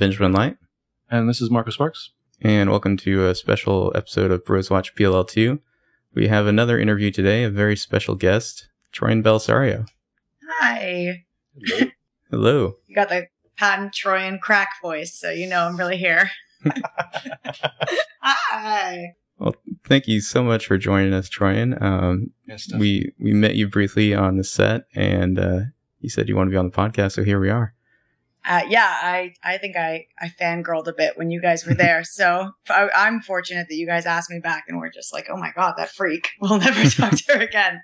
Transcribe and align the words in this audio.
Benjamin 0.00 0.32
Light. 0.32 0.56
And 1.10 1.28
this 1.28 1.42
is 1.42 1.50
Marcus 1.50 1.74
Sparks. 1.74 2.12
And 2.40 2.70
welcome 2.70 2.96
to 2.96 3.26
a 3.26 3.34
special 3.34 3.92
episode 3.94 4.30
of 4.30 4.46
Bros 4.46 4.70
Watch 4.70 4.94
PLL2. 4.94 5.58
We 6.14 6.26
have 6.26 6.46
another 6.46 6.78
interview 6.78 7.10
today, 7.10 7.44
a 7.44 7.50
very 7.50 7.76
special 7.76 8.14
guest, 8.14 8.70
Troian 8.94 9.22
Bellisario. 9.22 9.86
Hi. 10.52 11.26
Hello. 12.30 12.76
You 12.86 12.94
got 12.94 13.10
the 13.10 13.26
patent 13.58 13.92
Troian 13.92 14.40
crack 14.40 14.70
voice, 14.80 15.12
so 15.12 15.28
you 15.30 15.46
know 15.46 15.66
I'm 15.66 15.76
really 15.76 15.98
here. 15.98 16.30
Hi. 18.22 19.16
Well, 19.38 19.54
thank 19.84 20.08
you 20.08 20.22
so 20.22 20.42
much 20.42 20.66
for 20.66 20.78
joining 20.78 21.12
us, 21.12 21.28
Troian. 21.28 21.80
Um, 21.82 22.30
Yes, 22.48 22.72
we 22.72 23.12
we 23.18 23.34
met 23.34 23.54
you 23.54 23.68
briefly 23.68 24.14
on 24.14 24.38
the 24.38 24.44
set, 24.44 24.86
and 24.94 25.38
uh, 25.38 25.60
you 26.00 26.08
said 26.08 26.26
you 26.26 26.36
want 26.36 26.46
to 26.46 26.52
be 26.52 26.56
on 26.56 26.70
the 26.70 26.74
podcast, 26.74 27.12
so 27.12 27.22
here 27.22 27.38
we 27.38 27.50
are. 27.50 27.74
Uh, 28.44 28.62
yeah, 28.68 28.98
I, 29.02 29.34
I 29.44 29.58
think 29.58 29.76
I, 29.76 30.06
I 30.18 30.28
fangirled 30.40 30.86
a 30.86 30.94
bit 30.94 31.18
when 31.18 31.30
you 31.30 31.40
guys 31.40 31.66
were 31.66 31.74
there. 31.74 32.02
So 32.10 32.50
I, 32.68 32.88
I'm 32.94 33.20
fortunate 33.20 33.66
that 33.68 33.76
you 33.76 33.86
guys 33.86 34.04
asked 34.04 34.30
me 34.30 34.40
back 34.40 34.64
and 34.68 34.78
we're 34.78 34.90
just 34.90 35.12
like, 35.12 35.26
oh 35.30 35.36
my 35.36 35.52
God, 35.54 35.74
that 35.78 35.90
freak. 35.90 36.28
We'll 36.40 36.58
never 36.58 36.84
talk 36.90 37.12
to 37.12 37.32
her 37.32 37.40
again. 37.40 37.80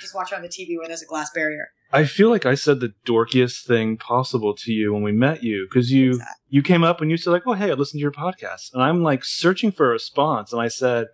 Just 0.00 0.14
watch 0.14 0.30
her 0.30 0.36
on 0.36 0.42
the 0.42 0.48
TV 0.48 0.76
where 0.76 0.86
there's 0.86 1.02
a 1.02 1.06
glass 1.06 1.30
barrier. 1.34 1.68
I 1.92 2.04
feel 2.04 2.30
like 2.30 2.46
I 2.46 2.54
said 2.54 2.80
the 2.80 2.94
dorkiest 3.04 3.66
thing 3.66 3.96
possible 3.96 4.54
to 4.54 4.72
you 4.72 4.92
when 4.92 5.02
we 5.02 5.12
met 5.12 5.42
you 5.42 5.66
because 5.68 5.90
you 5.90 6.20
you 6.48 6.62
came 6.62 6.84
up 6.84 7.00
and 7.00 7.10
you 7.10 7.16
said 7.16 7.30
like, 7.30 7.42
"Oh, 7.46 7.52
hey, 7.52 7.70
I 7.70 7.74
listened 7.74 7.98
to 7.98 8.02
your 8.02 8.12
podcast," 8.12 8.72
and 8.72 8.82
I'm 8.82 9.02
like 9.02 9.24
searching 9.24 9.72
for 9.72 9.86
a 9.86 9.90
response, 9.90 10.52
and 10.52 10.62
I 10.62 10.68
said, 10.68 11.08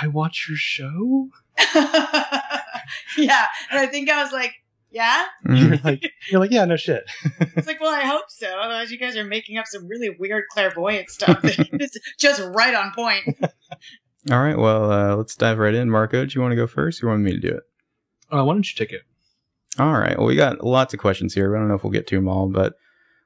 "I 0.00 0.06
watch 0.06 0.46
your 0.48 0.56
show." 0.56 1.30
yeah. 3.18 3.46
And 3.70 3.80
I 3.80 3.86
think 3.86 4.10
I 4.10 4.22
was 4.22 4.32
like, 4.32 4.54
yeah. 4.90 5.26
You're 5.48 5.78
like, 5.84 6.12
you're 6.30 6.40
like, 6.40 6.50
yeah, 6.50 6.64
no 6.64 6.76
shit. 6.76 7.04
It's 7.40 7.66
like, 7.66 7.80
well, 7.80 7.94
I 7.94 8.06
hope 8.06 8.26
so. 8.28 8.48
Otherwise, 8.48 8.90
you 8.90 8.98
guys 8.98 9.16
are 9.16 9.24
making 9.24 9.58
up 9.58 9.66
some 9.66 9.86
really 9.86 10.10
weird 10.18 10.44
clairvoyant 10.50 11.10
stuff. 11.10 11.40
It's 11.44 11.98
just 12.18 12.40
right 12.54 12.74
on 12.74 12.92
point. 12.94 13.36
All 14.30 14.42
right, 14.42 14.58
well, 14.58 14.90
uh, 14.90 15.16
let's 15.16 15.36
dive 15.36 15.58
right 15.58 15.74
in. 15.74 15.90
Marco, 15.90 16.24
do 16.24 16.34
you 16.34 16.40
want 16.40 16.52
to 16.52 16.56
go 16.56 16.66
first? 16.66 17.02
Or 17.02 17.06
you 17.06 17.10
want 17.10 17.22
me 17.22 17.32
to 17.32 17.38
do 17.38 17.48
it? 17.48 17.62
Uh, 18.32 18.44
why 18.44 18.54
don't 18.54 18.68
you 18.68 18.76
take 18.76 18.92
it? 18.92 19.02
All 19.78 19.92
right. 19.92 20.16
Well, 20.16 20.26
we 20.26 20.36
got 20.36 20.64
lots 20.64 20.94
of 20.94 21.00
questions 21.00 21.34
here. 21.34 21.54
I 21.54 21.60
don't 21.60 21.68
know 21.68 21.74
if 21.74 21.84
we'll 21.84 21.92
get 21.92 22.06
to 22.08 22.16
them 22.16 22.28
all, 22.28 22.48
but 22.48 22.74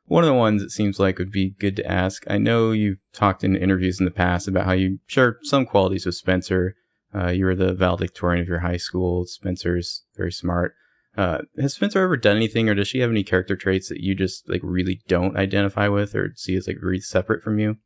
one 0.07 0.25
of 0.25 0.29
the 0.29 0.35
ones 0.35 0.63
it 0.63 0.71
seems 0.71 0.99
like 0.99 1.19
would 1.19 1.31
be 1.31 1.51
good 1.51 1.77
to 1.77 1.87
ask. 1.87 2.25
I 2.29 2.39
know 2.39 2.73
you've 2.73 2.99
talked 3.13 3.45
in 3.45 3.55
interviews 3.55 4.01
in 4.01 4.05
the 4.05 4.11
past 4.11 4.49
about 4.49 4.67
how 4.67 4.73
you 4.73 4.99
share 5.07 5.39
some 5.43 5.65
qualities 5.65 6.05
with 6.05 6.17
Spencer. 6.17 6.75
Uh, 7.15 7.29
you 7.29 7.45
were 7.45 7.55
the 7.55 7.73
valedictorian 7.73 8.43
of 8.43 8.49
your 8.49 8.59
high 8.59 8.77
school. 8.77 9.25
Spencer's 9.25 10.03
very 10.17 10.33
smart. 10.33 10.75
Uh, 11.21 11.43
has 11.61 11.75
Spencer 11.75 12.03
ever 12.03 12.17
done 12.17 12.37
anything, 12.37 12.67
or 12.71 12.75
does 12.75 12.89
she 12.89 13.01
have 13.01 13.11
any 13.11 13.23
character 13.23 13.55
traits 13.55 13.91
that 13.91 14.01
you 14.01 14.15
just 14.15 14.49
like 14.49 14.63
really 14.65 15.03
don't 15.07 15.37
identify 15.37 15.87
with, 15.87 16.15
or 16.15 16.33
see 16.35 16.57
as 16.57 16.67
like 16.67 16.79
really 16.81 16.99
separate 17.01 17.43
from 17.43 17.59
you? 17.59 17.77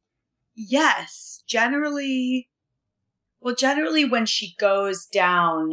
Yes, 0.54 1.42
generally. 1.48 2.48
Well, 3.40 3.56
generally, 3.56 4.04
when 4.04 4.24
she 4.24 4.54
goes 4.60 5.06
down 5.06 5.72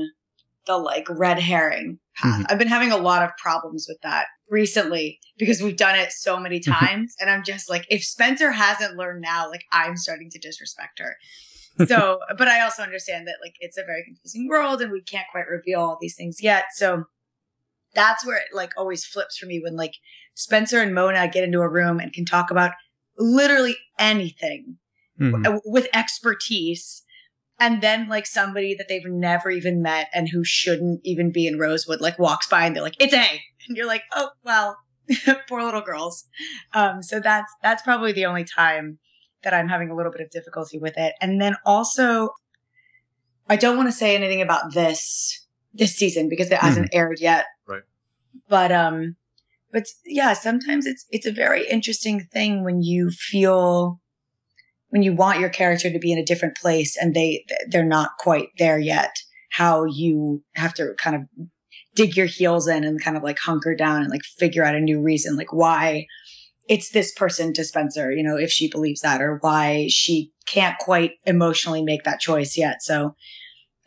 the 0.66 0.78
like 0.78 1.06
red 1.08 1.38
herring 1.38 2.00
path, 2.16 2.42
Mhm. 2.42 2.46
I've 2.50 2.58
been 2.58 2.68
having 2.68 2.92
a 2.92 2.98
lot 2.98 3.22
of 3.22 3.30
problems 3.38 3.86
with 3.88 4.00
that 4.02 4.26
recently 4.50 5.20
because 5.38 5.62
we've 5.62 5.78
done 5.78 6.00
it 6.00 6.12
so 6.12 6.40
many 6.40 6.60
times. 6.60 7.14
and 7.20 7.30
I'm 7.30 7.44
just 7.44 7.70
like, 7.70 7.86
if 7.92 8.04
Spencer 8.04 8.50
hasn't 8.52 8.98
learned 8.98 9.22
now, 9.22 9.48
like 9.52 9.66
I'm 9.72 9.98
starting 9.98 10.32
to 10.32 10.40
disrespect 10.40 10.98
her. 10.98 11.16
So, 11.86 12.20
but 12.40 12.48
I 12.48 12.62
also 12.62 12.82
understand 12.82 13.28
that 13.28 13.36
like 13.44 13.54
it's 13.60 13.78
a 13.78 13.84
very 13.84 14.04
confusing 14.04 14.48
world 14.48 14.82
and 14.82 14.92
we 14.92 15.02
can't 15.02 15.28
quite 15.32 15.48
reveal 15.48 15.80
all 15.82 16.00
these 16.02 16.16
things 16.16 16.42
yet. 16.42 16.66
So 16.74 17.06
that's 17.94 18.26
where 18.26 18.38
it 18.38 18.48
like 18.54 18.72
always 18.78 19.06
flips 19.06 19.38
for 19.38 19.46
me 19.46 19.60
when 19.64 19.76
like 19.76 19.96
Spencer 20.34 20.80
and 20.82 20.94
Mona 20.96 21.28
get 21.28 21.44
into 21.44 21.60
a 21.60 21.70
room 21.70 22.00
and 22.00 22.14
can 22.14 22.26
talk 22.26 22.52
about 22.52 22.72
literally 23.18 23.76
anything 24.00 24.78
Mhm. 25.20 25.44
w- 25.44 25.62
with 25.66 25.88
expertise 25.94 27.04
and 27.60 27.84
then 27.84 28.08
like 28.08 28.26
somebody 28.26 28.74
that 28.74 28.88
they've 28.88 29.06
never 29.06 29.52
even 29.52 29.82
met 29.82 30.08
and 30.14 30.30
who 30.30 30.44
shouldn't 30.44 31.02
even 31.04 31.32
be 31.32 31.46
in 31.46 31.60
rosewood 31.60 32.02
like 32.02 32.18
walks 32.18 32.48
by 32.48 32.66
and 32.66 32.76
they're 32.76 32.82
like 32.84 32.96
it's 33.00 33.14
a 33.14 33.42
and 33.68 33.78
you're 33.78 33.86
like 33.86 34.04
oh 34.14 34.30
well 34.44 34.78
poor 35.48 35.62
little 35.64 35.82
girls 35.82 36.26
um 36.74 37.04
so 37.04 37.20
that's 37.20 37.52
that's 37.62 37.84
probably 37.84 38.12
the 38.14 38.26
only 38.26 38.44
time 38.46 38.98
that 39.44 39.54
i'm 39.54 39.68
having 39.68 39.90
a 39.92 39.96
little 39.96 40.12
bit 40.12 40.22
of 40.22 40.30
difficulty 40.32 40.80
with 40.80 40.98
it 40.98 41.14
and 41.22 41.40
then 41.42 41.56
also 41.66 42.30
i 43.50 43.56
don't 43.56 43.78
want 43.78 43.88
to 43.88 43.92
say 43.94 44.16
anything 44.16 44.42
about 44.42 44.74
this 44.74 45.41
this 45.74 45.96
season 45.96 46.30
because 46.30 46.52
it 46.52 46.58
hasn't 46.58 46.90
aired 46.94 47.20
yet. 47.20 47.46
Right. 47.68 47.84
but 48.50 48.72
um 48.72 49.16
but 49.72 49.86
yeah 50.06 50.34
sometimes 50.34 50.86
it's 50.86 51.06
it's 51.10 51.26
a 51.26 51.32
very 51.32 51.68
interesting 51.68 52.28
thing 52.32 52.64
when 52.64 52.82
you 52.82 53.10
feel 53.10 54.00
when 54.90 55.04
you 55.04 55.14
want 55.14 55.40
your 55.40 55.50
character 55.50 55.92
to 55.92 56.00
be 56.00 56.12
in 56.12 56.18
a 56.18 56.26
different 56.26 56.58
place 56.58 56.98
and 56.98 57.14
they 57.14 57.46
they're 57.70 57.86
not 57.86 58.12
quite 58.20 58.50
there 58.58 58.80
yet 58.80 59.16
how 59.52 59.86
you 59.86 60.44
have 60.56 60.74
to 60.74 60.94
kind 60.98 61.16
of 61.16 61.22
dig 61.94 62.16
your 62.16 62.26
heels 62.26 62.68
in 62.68 62.84
and 62.84 63.04
kind 63.04 63.18
of 63.18 63.24
like 63.24 63.40
hunker 63.40 63.76
down 63.76 64.02
and 64.02 64.10
like 64.10 64.24
figure 64.24 64.64
out 64.64 64.76
a 64.76 64.80
new 64.80 65.02
reason 65.02 65.36
like 65.36 65.54
why 65.54 66.06
it's 66.70 66.92
this 66.92 67.14
person 67.14 67.54
to 67.54 67.64
Spencer 67.64 68.12
you 68.12 68.24
know 68.24 68.38
if 68.38 68.52
she 68.52 68.70
believes 68.70 69.02
that 69.02 69.22
or 69.22 69.38
why 69.42 69.88
she 69.90 70.32
can't 70.52 70.78
quite 70.80 71.14
emotionally 71.26 71.84
make 71.84 72.04
that 72.04 72.20
choice 72.20 72.58
yet. 72.58 72.82
So 72.82 73.16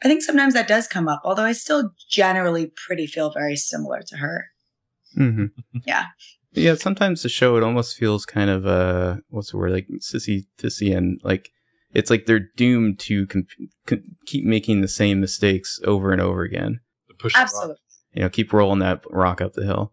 I 0.04 0.09
think 0.09 0.22
sometimes 0.22 0.54
that 0.54 0.69
does 0.69 0.87
come 0.87 1.09
up 1.09 1.22
although 1.25 1.44
I 1.44 1.53
still 1.53 1.91
generally 2.10 2.70
pretty 2.87 3.06
feel 3.06 3.31
very 3.32 3.56
similar 3.56 4.00
to 4.06 4.16
her 4.19 4.47
Mhm. 5.16 5.50
Yeah. 5.87 6.06
Yeah, 6.53 6.75
sometimes 6.75 7.22
the 7.22 7.28
show 7.28 7.56
it 7.56 7.62
almost 7.62 7.97
feels 7.97 8.25
kind 8.26 8.50
of 8.50 8.66
uh 8.66 9.16
what's 9.28 9.50
the 9.50 9.56
word 9.56 9.72
like 9.72 9.88
sissy 10.00 10.47
tissy 10.59 10.97
and 10.97 11.20
like 11.25 11.50
it's 11.93 12.10
like 12.10 12.26
they're 12.26 12.48
doomed 12.56 12.98
to 13.00 13.26
com- 13.28 13.47
co- 13.87 13.98
keep 14.26 14.44
making 14.44 14.81
the 14.81 14.88
same 14.88 15.20
mistakes 15.20 15.78
over 15.84 16.10
and 16.10 16.20
over 16.20 16.43
again. 16.43 16.81
Push. 17.20 17.34
absolutely 17.37 17.76
You 18.12 18.22
know, 18.22 18.28
keep 18.28 18.53
rolling 18.53 18.81
that 18.81 19.04
rock 19.10 19.41
up 19.41 19.53
the 19.53 19.64
hill. 19.64 19.93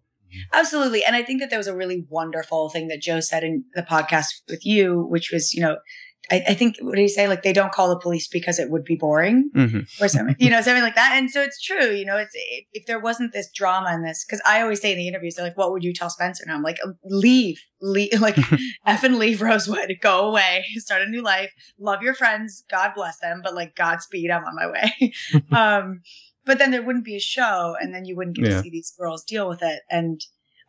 Absolutely. 0.54 1.04
And 1.04 1.16
I 1.16 1.24
think 1.24 1.42
that 1.42 1.50
there 1.50 1.60
was 1.60 1.68
a 1.68 1.76
really 1.76 2.06
wonderful 2.10 2.70
thing 2.70 2.88
that 2.88 3.02
Joe 3.02 3.20
said 3.20 3.44
in 3.44 3.66
the 3.76 3.84
podcast 3.84 4.28
with 4.50 4.66
you, 4.66 5.06
which 5.10 5.30
was, 5.32 5.54
you 5.54 5.62
know, 5.62 5.78
I, 6.30 6.44
I 6.50 6.54
think, 6.54 6.76
what 6.82 6.96
do 6.96 7.02
you 7.02 7.10
say? 7.10 7.28
Like, 7.28 7.42
they 7.44 7.54
don't 7.54 7.72
call 7.72 7.90
the 7.90 8.00
police 8.00 8.28
because 8.28 8.60
it 8.60 8.70
would 8.70 8.84
be 8.84 8.96
boring 8.96 9.50
hmm 9.54 9.80
or 10.00 10.08
something, 10.08 10.36
you 10.40 10.50
know, 10.50 10.62
something 10.62 10.84
like 10.84 10.96
that. 10.96 11.14
And 11.16 11.30
so 11.30 11.42
it's 11.42 11.62
true, 11.62 11.92
you 11.92 12.06
know, 12.06 12.18
it's, 12.18 12.32
if, 12.74 12.86
there 12.86 13.00
wasn't 13.00 13.34
this 13.34 13.52
drama 13.52 13.94
in 13.94 14.04
this, 14.04 14.24
cause 14.24 14.42
I 14.48 14.62
always 14.62 14.82
say 14.82 14.92
in 14.92 14.98
the 14.98 15.08
interviews, 15.08 15.36
they're 15.36 15.46
like, 15.46 15.58
what 15.58 15.72
would 15.72 15.84
you 15.84 15.94
tell 15.94 16.10
Spencer? 16.10 16.44
And 16.46 16.54
I'm 16.54 16.64
like, 16.64 16.78
leave, 17.04 17.60
leave, 17.82 18.10
like, 18.22 18.38
F 18.86 19.04
and 19.04 19.18
leave 19.18 19.42
Rosewood, 19.42 19.92
go 20.02 20.30
away, 20.30 20.66
start 20.76 21.02
a 21.02 21.10
new 21.10 21.22
life, 21.22 21.52
love 21.80 22.02
your 22.02 22.14
friends, 22.14 22.64
God 22.70 22.92
bless 22.96 23.20
them, 23.20 23.42
but 23.44 23.54
like, 23.56 23.76
Godspeed, 23.76 24.32
I'm 24.32 24.44
on 24.46 24.56
my 24.56 24.68
way. 24.72 25.14
um, 25.52 26.02
but 26.46 26.58
then 26.58 26.72
there 26.72 26.82
wouldn't 26.84 27.06
be 27.06 27.16
a 27.16 27.20
show 27.20 27.76
and 27.80 27.94
then 27.94 28.06
you 28.06 28.16
wouldn't 28.16 28.36
get 28.36 28.46
Yeah. 28.46 28.58
to 28.58 28.64
see 28.64 28.70
these 28.70 28.94
girls 28.98 29.24
deal 29.24 29.48
with 29.48 29.62
it. 29.62 29.82
And 29.90 30.22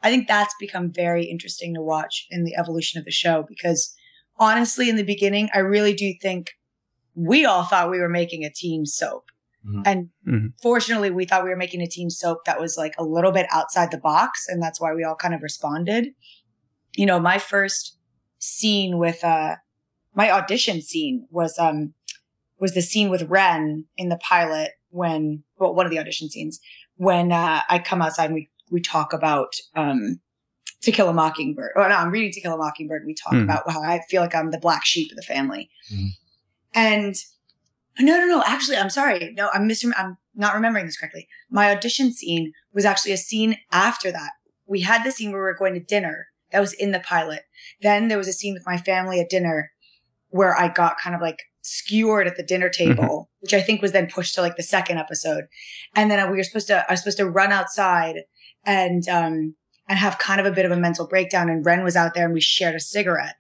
I 0.02 0.10
think 0.10 0.26
that's 0.26 0.54
become 0.58 0.90
very 0.92 1.24
interesting 1.26 1.74
to 1.74 1.80
watch 1.80 2.26
in 2.30 2.44
the 2.44 2.56
evolution 2.56 2.98
of 2.98 3.04
the 3.04 3.10
show 3.12 3.44
because 3.48 3.94
honestly, 4.38 4.88
in 4.88 4.96
the 4.96 5.04
beginning, 5.04 5.48
I 5.54 5.58
really 5.58 5.94
do 5.94 6.12
think 6.20 6.52
we 7.14 7.44
all 7.44 7.64
thought 7.64 7.90
we 7.90 8.00
were 8.00 8.08
making 8.08 8.44
a 8.44 8.50
teen 8.50 8.86
soap. 8.86 9.24
Mhm. 9.66 9.82
And 9.84 10.10
Mhm. 10.26 10.52
fortunately, 10.60 11.10
we 11.10 11.24
thought 11.24 11.44
we 11.44 11.50
were 11.50 11.56
making 11.56 11.82
a 11.82 11.86
teen 11.86 12.10
soap 12.10 12.44
that 12.46 12.60
was 12.60 12.76
like 12.76 12.94
a 12.98 13.04
little 13.04 13.32
bit 13.32 13.46
outside 13.50 13.90
the 13.90 13.98
box. 13.98 14.46
And 14.48 14.62
that's 14.62 14.80
why 14.80 14.92
we 14.94 15.04
all 15.04 15.14
kind 15.14 15.34
of 15.34 15.42
responded. 15.42 16.14
You 16.96 17.06
know, 17.06 17.20
my 17.20 17.38
first 17.38 17.98
scene 18.38 18.98
with, 18.98 19.22
uh, 19.22 19.56
my 20.14 20.30
audition 20.30 20.82
scene 20.82 21.26
was, 21.30 21.58
um, 21.58 21.94
was 22.58 22.74
the 22.74 22.82
scene 22.82 23.10
with 23.10 23.22
Wren 23.28 23.84
in 23.96 24.08
the 24.08 24.18
pilot 24.18 24.72
when, 24.90 25.44
well, 25.58 25.74
one 25.74 25.86
of 25.86 25.92
the 25.92 25.98
audition 25.98 26.28
scenes 26.28 26.58
when, 26.96 27.30
uh, 27.32 27.62
I 27.68 27.78
come 27.78 28.02
outside 28.02 28.26
and 28.26 28.34
we, 28.34 28.50
we 28.70 28.80
talk 28.80 29.12
about, 29.12 29.54
um, 29.74 30.20
To 30.82 30.92
Kill 30.92 31.08
a 31.08 31.12
Mockingbird. 31.12 31.72
Oh, 31.76 31.82
no, 31.82 31.94
I'm 31.94 32.10
reading 32.10 32.32
To 32.32 32.40
Kill 32.40 32.54
a 32.54 32.58
Mockingbird. 32.58 33.04
We 33.06 33.14
talk 33.14 33.32
Hmm. 33.34 33.42
about 33.42 33.70
how 33.70 33.82
I 33.82 34.00
feel 34.08 34.20
like 34.22 34.34
I'm 34.34 34.50
the 34.50 34.58
black 34.58 34.84
sheep 34.84 35.10
of 35.12 35.16
the 35.16 35.22
family. 35.22 35.70
Mhm. 35.92 36.08
And 36.74 37.14
no, 38.00 38.18
no, 38.18 38.26
no. 38.26 38.42
Actually, 38.46 38.78
I'm 38.78 38.90
sorry. 38.90 39.32
No, 39.36 39.50
I'm 39.52 39.66
mis- 39.66 39.84
I'm 39.96 40.16
not 40.34 40.54
remembering 40.54 40.86
this 40.86 40.96
correctly. 40.96 41.28
My 41.50 41.70
audition 41.70 42.12
scene 42.12 42.52
was 42.72 42.84
actually 42.84 43.12
a 43.12 43.16
scene 43.18 43.58
after 43.70 44.10
that. 44.10 44.30
We 44.66 44.80
had 44.80 45.04
the 45.04 45.12
scene 45.12 45.30
where 45.30 45.40
we 45.40 45.44
were 45.46 45.54
going 45.56 45.74
to 45.74 45.80
dinner. 45.80 46.28
That 46.52 46.60
was 46.60 46.72
in 46.72 46.92
the 46.92 47.00
pilot. 47.00 47.42
Then 47.82 48.08
there 48.08 48.18
was 48.18 48.28
a 48.28 48.32
scene 48.32 48.54
with 48.54 48.66
my 48.66 48.76
family 48.78 49.20
at 49.20 49.28
dinner 49.30 49.72
where 50.30 50.56
I 50.56 50.68
got 50.68 50.98
kind 50.98 51.14
of 51.14 51.20
like 51.22 51.38
skewered 51.60 52.26
at 52.26 52.36
the 52.36 52.42
dinner 52.42 52.68
table, 52.70 53.30
which 53.40 53.54
I 53.54 53.60
think 53.60 53.82
was 53.82 53.92
then 53.92 54.06
pushed 54.08 54.34
to 54.34 54.40
like 54.42 54.56
the 54.56 54.62
second 54.62 54.98
episode. 54.98 55.44
And 55.94 56.10
then 56.10 56.30
we 56.30 56.36
were 56.38 56.42
supposed 56.44 56.66
to, 56.68 56.84
I 56.88 56.92
was 56.94 57.00
supposed 57.00 57.18
to 57.18 57.28
run 57.30 57.52
outside 57.52 58.16
and, 58.64 59.06
um, 59.08 59.54
and 59.92 59.98
have 59.98 60.16
kind 60.18 60.40
of 60.40 60.46
a 60.46 60.50
bit 60.50 60.64
of 60.64 60.72
a 60.72 60.76
mental 60.76 61.06
breakdown. 61.06 61.50
And 61.50 61.66
Wren 61.66 61.84
was 61.84 61.96
out 61.96 62.14
there 62.14 62.24
and 62.24 62.32
we 62.32 62.40
shared 62.40 62.74
a 62.74 62.80
cigarette. 62.80 63.34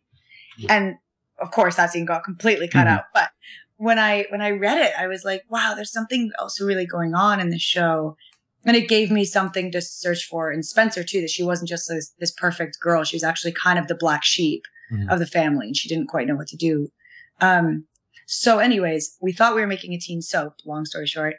Yeah. 0.58 0.74
And 0.74 0.94
of 1.40 1.50
course 1.50 1.76
that 1.76 1.90
scene 1.90 2.04
got 2.04 2.24
completely 2.24 2.68
cut 2.68 2.86
Mhm. 2.86 2.90
out. 2.90 3.04
But 3.14 3.30
when 3.78 3.98
I, 3.98 4.26
when 4.28 4.42
I 4.42 4.50
read 4.50 4.76
it, 4.76 4.92
I 4.98 5.06
was 5.06 5.24
like, 5.24 5.44
wow, 5.48 5.72
there's 5.74 5.90
something 5.90 6.30
else 6.38 6.60
really 6.60 6.84
going 6.84 7.14
on 7.14 7.40
in 7.40 7.48
the 7.48 7.58
show. 7.58 8.18
And 8.66 8.76
it 8.76 8.86
gave 8.86 9.10
me 9.10 9.24
something 9.24 9.72
to 9.72 9.80
search 9.80 10.24
for 10.26 10.52
in 10.52 10.62
Spencer 10.62 11.02
too, 11.02 11.22
that 11.22 11.30
she 11.30 11.42
wasn't 11.42 11.70
just 11.70 11.88
this, 11.88 12.12
this 12.18 12.30
perfect 12.32 12.76
girl. 12.82 13.02
She 13.02 13.16
was 13.16 13.24
actually 13.24 13.52
kind 13.52 13.78
of 13.78 13.88
the 13.88 13.94
black 13.94 14.24
sheep 14.24 14.64
Mhm. 14.92 15.10
of 15.10 15.20
the 15.20 15.26
family 15.26 15.68
and 15.68 15.76
she 15.76 15.88
didn't 15.88 16.08
quite 16.08 16.26
know 16.26 16.36
what 16.36 16.48
to 16.48 16.56
do. 16.58 16.92
Um, 17.40 17.86
so 18.26 18.58
anyways, 18.58 19.16
we 19.22 19.32
thought 19.32 19.54
we 19.54 19.62
were 19.62 19.66
making 19.66 19.94
a 19.94 19.98
teen 19.98 20.20
soap, 20.20 20.56
long 20.66 20.84
story 20.84 21.06
short. 21.06 21.36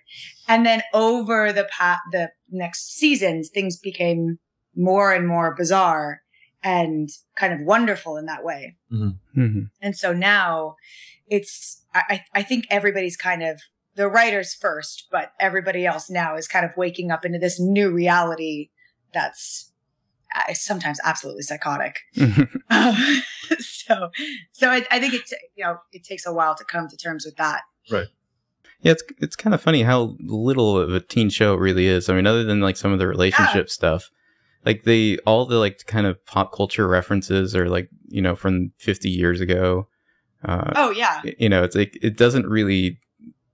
And 0.47 0.65
then 0.65 0.81
over 0.91 1.53
the 1.53 1.65
pa- 1.77 2.01
the 2.11 2.31
next 2.49 2.93
seasons, 2.97 3.49
things 3.49 3.77
became 3.77 4.39
more 4.75 5.13
and 5.13 5.27
more 5.27 5.53
bizarre 5.55 6.21
and 6.63 7.09
kind 7.35 7.53
of 7.53 7.61
wonderful 7.61 8.17
in 8.17 8.25
that 8.25 8.43
way. 8.43 8.77
Mhm. 8.91 9.69
And 9.81 9.95
so 9.95 10.13
now 10.13 10.75
it's, 11.27 11.83
I, 11.93 12.03
I 12.09 12.39
I 12.39 12.43
think 12.43 12.65
everybody's 12.69 13.17
kind 13.17 13.43
of, 13.43 13.61
the 13.95 14.07
writers 14.07 14.55
first, 14.55 15.07
but 15.11 15.33
everybody 15.39 15.85
else 15.85 16.09
now 16.09 16.35
is 16.35 16.47
kind 16.47 16.65
of 16.65 16.75
waking 16.75 17.11
up 17.11 17.25
into 17.25 17.37
this 17.37 17.59
new 17.59 17.91
reality 17.91 18.69
that's 19.13 19.71
uh, 20.35 20.53
sometimes 20.53 20.99
absolutely 21.03 21.43
psychotic. 21.43 21.99
Um, 22.71 23.23
so, 23.59 24.09
so 24.51 24.69
I, 24.71 24.85
I 24.89 24.99
think 24.99 25.13
it, 25.13 25.29
you 25.55 25.63
know, 25.63 25.77
it 25.91 26.03
takes 26.03 26.25
a 26.25 26.33
while 26.33 26.55
to 26.55 26.63
come 26.63 26.87
to 26.87 26.97
terms 26.97 27.23
with 27.25 27.35
that. 27.35 27.61
Right. 27.91 28.07
Yeah, 28.81 28.93
it's 28.93 29.03
it's 29.19 29.35
kind 29.35 29.53
of 29.53 29.61
funny 29.61 29.83
how 29.83 30.17
little 30.19 30.77
of 30.77 30.93
a 30.93 30.99
teen 30.99 31.29
show 31.29 31.53
it 31.53 31.59
really 31.59 31.85
is. 31.85 32.09
I 32.09 32.15
mean, 32.15 32.25
other 32.27 32.43
than 32.43 32.59
like 32.59 32.75
some 32.75 32.91
of 32.91 32.99
the 32.99 33.07
relationship 33.07 33.69
stuff, 33.69 34.09
like 34.65 34.83
they 34.83 35.17
all 35.19 35.45
the 35.45 35.57
like 35.59 35.85
kind 35.85 36.07
of 36.07 36.23
pop 36.25 36.53
culture 36.53 36.87
references 36.87 37.55
are 37.55 37.69
like 37.69 37.89
you 38.07 38.21
know 38.21 38.35
from 38.35 38.71
50 38.79 39.09
years 39.09 39.41
ago. 39.41 39.87
Uh, 40.45 40.71
Oh 40.75 40.91
yeah. 40.91 41.21
you 41.39 41.47
know, 41.49 41.63
it's 41.63 41.75
like 41.75 41.97
it 42.01 42.17
doesn't 42.17 42.45
really 42.47 42.99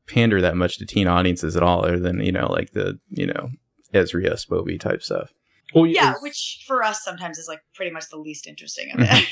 pander 0.07 0.41
that 0.41 0.55
much 0.57 0.77
to 0.79 0.85
teen 0.85 1.07
audiences 1.07 1.55
at 1.55 1.61
all, 1.63 1.85
other 1.85 1.99
than 1.99 2.19
you 2.21 2.31
know 2.31 2.47
like 2.51 2.71
the 2.71 2.99
you 3.09 3.27
know 3.27 3.49
Ezria 3.93 4.33
Spoby 4.33 4.79
type 4.79 5.01
stuff. 5.03 5.31
Well, 5.75 5.85
Yeah, 5.85 6.09
it's- 6.11 6.21
which 6.23 6.63
for 6.67 6.83
us 6.83 7.03
sometimes 7.03 7.37
is 7.37 7.47
like 7.47 7.61
pretty 7.75 7.91
much 7.91 8.09
the 8.09 8.17
least 8.17 8.47
interesting 8.47 8.91
of 8.91 8.99
it. 9.01 9.27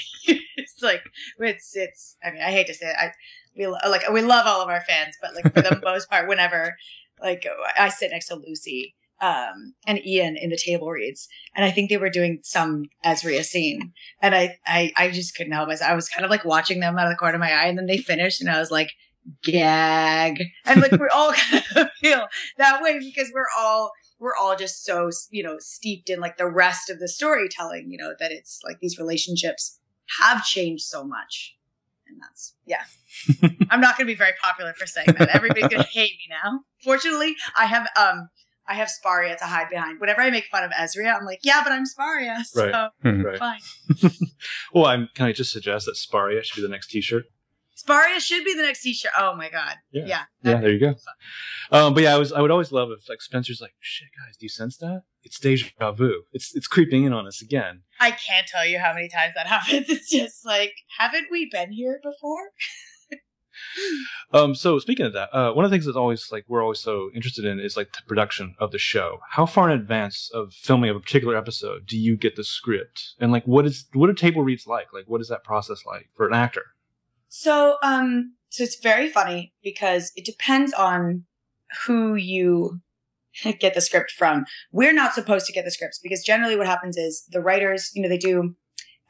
it's 0.56 0.82
like 0.84 1.02
it's 1.40 1.76
it's. 1.76 2.16
I 2.24 2.32
mean, 2.32 2.44
I 2.44 2.52
hate 2.52 2.68
to 2.68 2.74
say 2.76 2.88
it. 2.90 2.96
I 3.00 3.12
we 3.58 3.66
lo- 3.66 3.78
like 3.90 4.08
we 4.12 4.22
love 4.22 4.46
all 4.46 4.62
of 4.62 4.70
our 4.70 4.82
fans, 4.82 5.16
but 5.20 5.34
like 5.34 5.52
for 5.54 5.62
the 5.64 5.82
most 5.84 6.10
part, 6.12 6.28
whenever 6.28 6.76
like 7.20 7.48
I 7.78 7.90
sit 7.90 8.12
next 8.12 8.28
to 8.28 8.36
Lucy 8.36 8.94
um 9.22 9.74
and 9.86 10.06
Ian 10.06 10.38
in 10.38 10.50
the 10.50 10.58
table 10.58 10.90
reads, 10.90 11.28
and 11.56 11.66
I 11.66 11.72
think 11.72 11.90
they 11.90 11.98
were 11.98 12.10
doing 12.10 12.40
some 12.44 12.86
Ezria 13.06 13.44
scene, 13.44 13.94
and 14.22 14.36
I 14.36 14.58
I 14.66 14.92
I 14.96 15.10
just 15.10 15.36
couldn't 15.36 15.54
help 15.54 15.68
myself. 15.68 15.92
I 15.92 15.96
was 15.96 16.10
kind 16.10 16.26
of 16.26 16.32
like 16.32 16.46
watching 16.46 16.80
them 16.80 16.98
out 16.98 17.08
of 17.08 17.12
the 17.12 17.18
corner 17.18 17.36
of 17.36 17.42
my 17.42 17.52
eye, 17.52 17.68
and 17.68 17.78
then 17.78 17.88
they 17.88 17.98
finished, 17.98 18.42
and 18.42 18.50
I 18.50 18.60
was 18.60 18.72
like 18.72 18.92
gag, 19.44 20.44
and 20.66 20.82
like 20.82 20.92
we're 20.92 21.10
all 21.14 21.34
kind 21.52 21.64
of 21.76 21.90
feel 22.00 22.28
that 22.58 22.82
way 22.82 23.00
because 23.00 23.32
we're 23.34 23.50
all 23.58 23.92
we're 24.20 24.36
all 24.36 24.56
just 24.56 24.86
so 24.86 25.10
you 25.32 25.44
know 25.44 25.58
steeped 25.60 26.10
in 26.10 26.20
like 26.20 26.38
the 26.38 26.50
rest 26.50 26.90
of 26.90 27.00
the 27.00 27.08
storytelling 27.08 27.92
you 27.92 27.98
know 27.98 28.14
that 28.20 28.32
it's 28.32 28.62
like 28.64 28.80
these 28.80 28.98
relationships 28.98 29.80
have 30.20 30.44
changed 30.44 30.84
so 30.86 31.04
much. 31.04 31.56
And 32.08 32.18
that's 32.22 32.54
yeah. 32.66 32.84
I'm 33.70 33.82
not 33.82 33.98
going 33.98 34.08
to 34.08 34.14
be 34.14 34.18
very 34.18 34.34
popular 34.42 34.74
for 34.74 34.86
saying 34.86 35.08
that. 35.18 35.30
Everybody's 35.30 35.68
going 35.70 35.84
to 35.84 35.90
hate 35.90 36.12
me 36.12 36.28
now. 36.30 36.62
Fortunately 36.84 37.36
i 37.58 37.66
have 37.66 37.88
um 38.00 38.30
i 38.68 38.74
have 38.74 38.90
sparia 38.90 39.38
to 39.38 39.46
hide 39.46 39.70
behind 39.70 40.00
whenever 40.00 40.22
i 40.22 40.30
make 40.30 40.46
fun 40.46 40.64
of 40.64 40.72
ezria 40.72 41.16
i'm 41.16 41.26
like 41.26 41.40
yeah 41.44 41.62
but 41.64 41.72
i'm 41.72 41.84
sparia 41.86 42.42
so 42.44 42.66
Right. 42.66 42.90
Mhm. 43.06 43.24
Right. 43.24 43.40
fine 43.40 43.60
Well, 44.74 44.86
I'm 44.86 45.10
can 45.16 45.26
I 45.26 45.32
just 45.32 45.52
suggest 45.52 45.86
that 45.86 45.96
Sparia 45.96 46.44
should 46.44 46.56
be 46.58 46.62
the 46.62 46.68
next 46.68 46.88
T-shirt? 46.88 47.26
sparia 47.78 48.20
should 48.20 48.44
be 48.44 48.54
the 48.56 48.64
next 48.64 48.82
t-shirt 48.82 49.12
oh 49.20 49.36
my 49.36 49.50
god 49.50 49.76
Yeah. 49.92 50.06
yeah 50.08 50.24
Yeah, 50.44 50.60
there 50.62 50.72
you 50.72 50.80
go. 50.80 50.96
Um, 51.72 51.94
but 51.94 52.02
yeah, 52.04 52.16
I 52.16 52.18
was 52.18 52.32
I 52.34 52.42
would 52.42 52.50
always 52.52 52.72
love 52.72 52.90
if 52.92 53.08
like 53.08 53.22
Spencer's 53.22 53.62
like, 53.62 53.74
shit, 53.80 54.08
guys, 54.18 54.36
do 54.38 54.46
you 54.46 54.50
sense 54.50 54.78
that? 54.78 55.04
It's 55.24 55.40
deja 55.40 55.92
vu. 55.92 56.24
It's 56.34 56.56
it's 56.56 56.68
creeping 56.68 57.04
in 57.04 57.14
on 57.14 57.28
us 57.28 57.42
again. 57.42 57.82
i 58.00 58.10
can't 58.12 58.48
tell 58.48 58.66
you 58.66 58.80
how 58.80 58.94
many 58.94 59.10
times 59.10 59.34
that 59.36 59.48
happens 59.56 59.90
it's 59.90 60.10
just 60.10 60.46
like 60.46 60.74
haven't 60.98 61.28
we 61.32 61.50
been 61.52 61.72
here 61.72 62.00
before 62.04 62.46
Um, 64.34 64.56
so 64.56 64.78
speaking 64.78 65.06
of 65.06 65.14
that, 65.14 65.34
uh, 65.34 65.54
one 65.54 65.64
of 65.64 65.72
the 65.72 65.76
things 65.76 65.86
that's 65.86 65.96
always 65.96 66.34
like 66.34 66.44
we're 66.50 66.62
always 66.62 66.82
so 66.82 67.10
interested 67.16 67.46
in 67.46 67.62
is 67.62 67.78
like 67.78 67.94
the 67.94 68.02
production 68.06 68.56
of 68.60 68.72
the 68.72 68.78
show. 68.78 69.20
How 69.30 69.46
far 69.46 69.70
in 69.70 69.80
advance 69.80 70.30
of 70.34 70.52
filming 70.52 70.90
of 70.90 70.98
a 70.98 71.00
particular 71.00 71.38
episode 71.38 71.86
do 71.86 71.98
you 71.98 72.18
get 72.18 72.36
the 72.36 72.44
script? 72.44 73.14
And 73.22 73.32
like, 73.32 73.46
what 73.46 73.66
is 73.66 73.86
what 73.94 74.10
are 74.10 74.14
table 74.14 74.44
reads 74.44 74.68
like? 74.68 74.92
Like, 74.92 75.06
what 75.08 75.22
is 75.22 75.30
that 75.30 75.46
process 75.46 75.86
like 75.86 76.10
for 76.14 76.28
an 76.28 76.34
actor? 76.34 76.66
So, 77.30 77.78
um, 77.82 78.34
so 78.50 78.64
it's 78.64 78.80
very 78.82 79.10
funny 79.10 79.54
because 79.64 80.12
it 80.16 80.26
depends 80.26 80.74
on 80.74 81.24
who 81.86 82.16
you 82.16 82.82
get 83.60 83.74
the 83.74 83.82
script 83.82 84.12
from. 84.12 84.46
We're 84.72 84.94
not 84.94 85.14
supposed 85.14 85.46
to 85.48 85.54
get 85.54 85.66
the 85.66 85.72
scripts 85.72 86.00
because 86.00 86.24
generally 86.24 86.56
what 86.56 86.68
happens 86.68 86.98
is 86.98 87.26
the 87.32 87.42
writers, 87.42 87.92
you 87.94 88.02
know, 88.02 88.10
they 88.10 88.18
do 88.18 88.56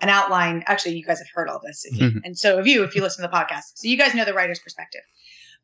an 0.02 0.10
outline. 0.10 0.64
Actually, 0.68 0.96
you 0.98 1.04
guys 1.06 1.20
have 1.20 1.28
heard 1.34 1.50
all 1.50 1.60
this. 1.66 1.86
Mhm. 1.94 2.22
And 2.24 2.38
so 2.38 2.58
have 2.58 2.68
you, 2.68 2.84
if 2.84 2.96
you 2.96 3.02
listen 3.02 3.24
to 3.24 3.30
the 3.30 3.36
podcast. 3.36 3.64
So 3.76 3.88
you 3.88 3.98
guys 3.98 4.14
know 4.14 4.26
the 4.26 4.34
writer's 4.34 4.60
perspective. 4.60 5.02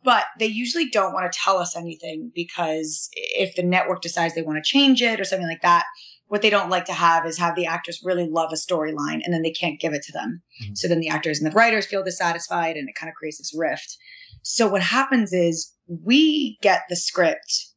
But 0.04 0.26
they 0.38 0.48
usually 0.48 0.90
don't 0.90 1.14
want 1.14 1.32
to 1.32 1.38
tell 1.38 1.58
us 1.58 1.78
anything 1.78 2.32
because 2.36 3.10
if 3.14 3.56
the 3.56 3.64
network 3.64 4.02
decides 4.02 4.36
they 4.36 4.42
want 4.42 4.58
to 4.64 4.70
change 4.70 5.02
it 5.02 5.20
or 5.20 5.24
something 5.24 5.48
like 5.48 5.62
that, 5.62 5.86
what 6.28 6.42
they 6.42 6.50
don't 6.50 6.70
like 6.70 6.86
to 6.86 6.94
have 6.94 7.26
is 7.26 7.38
have 7.38 7.56
the 7.56 7.66
actors 7.68 8.02
really 8.04 8.28
love 8.28 8.52
a 8.52 8.56
storyline 8.56 9.22
and 9.24 9.34
then 9.34 9.44
they 9.44 9.52
can't 9.52 9.80
give 9.80 9.94
it 9.94 10.02
to 10.04 10.12
them. 10.12 10.42
Mhm. 10.64 10.78
So 10.78 10.88
then 10.88 11.00
the 11.00 11.08
actors 11.10 11.40
and 11.40 11.50
the 11.50 11.56
writers 11.56 11.86
feel 11.86 12.04
dissatisfied 12.04 12.76
and 12.76 12.90
it 12.90 12.96
kind 12.96 13.10
of 13.10 13.16
creates 13.16 13.38
this 13.38 13.54
rift. 13.56 13.98
So 14.42 14.68
what 14.68 14.82
happens 14.82 15.32
is 15.32 15.72
we 15.88 16.58
get 16.62 16.82
the 16.90 16.96
script 16.96 17.68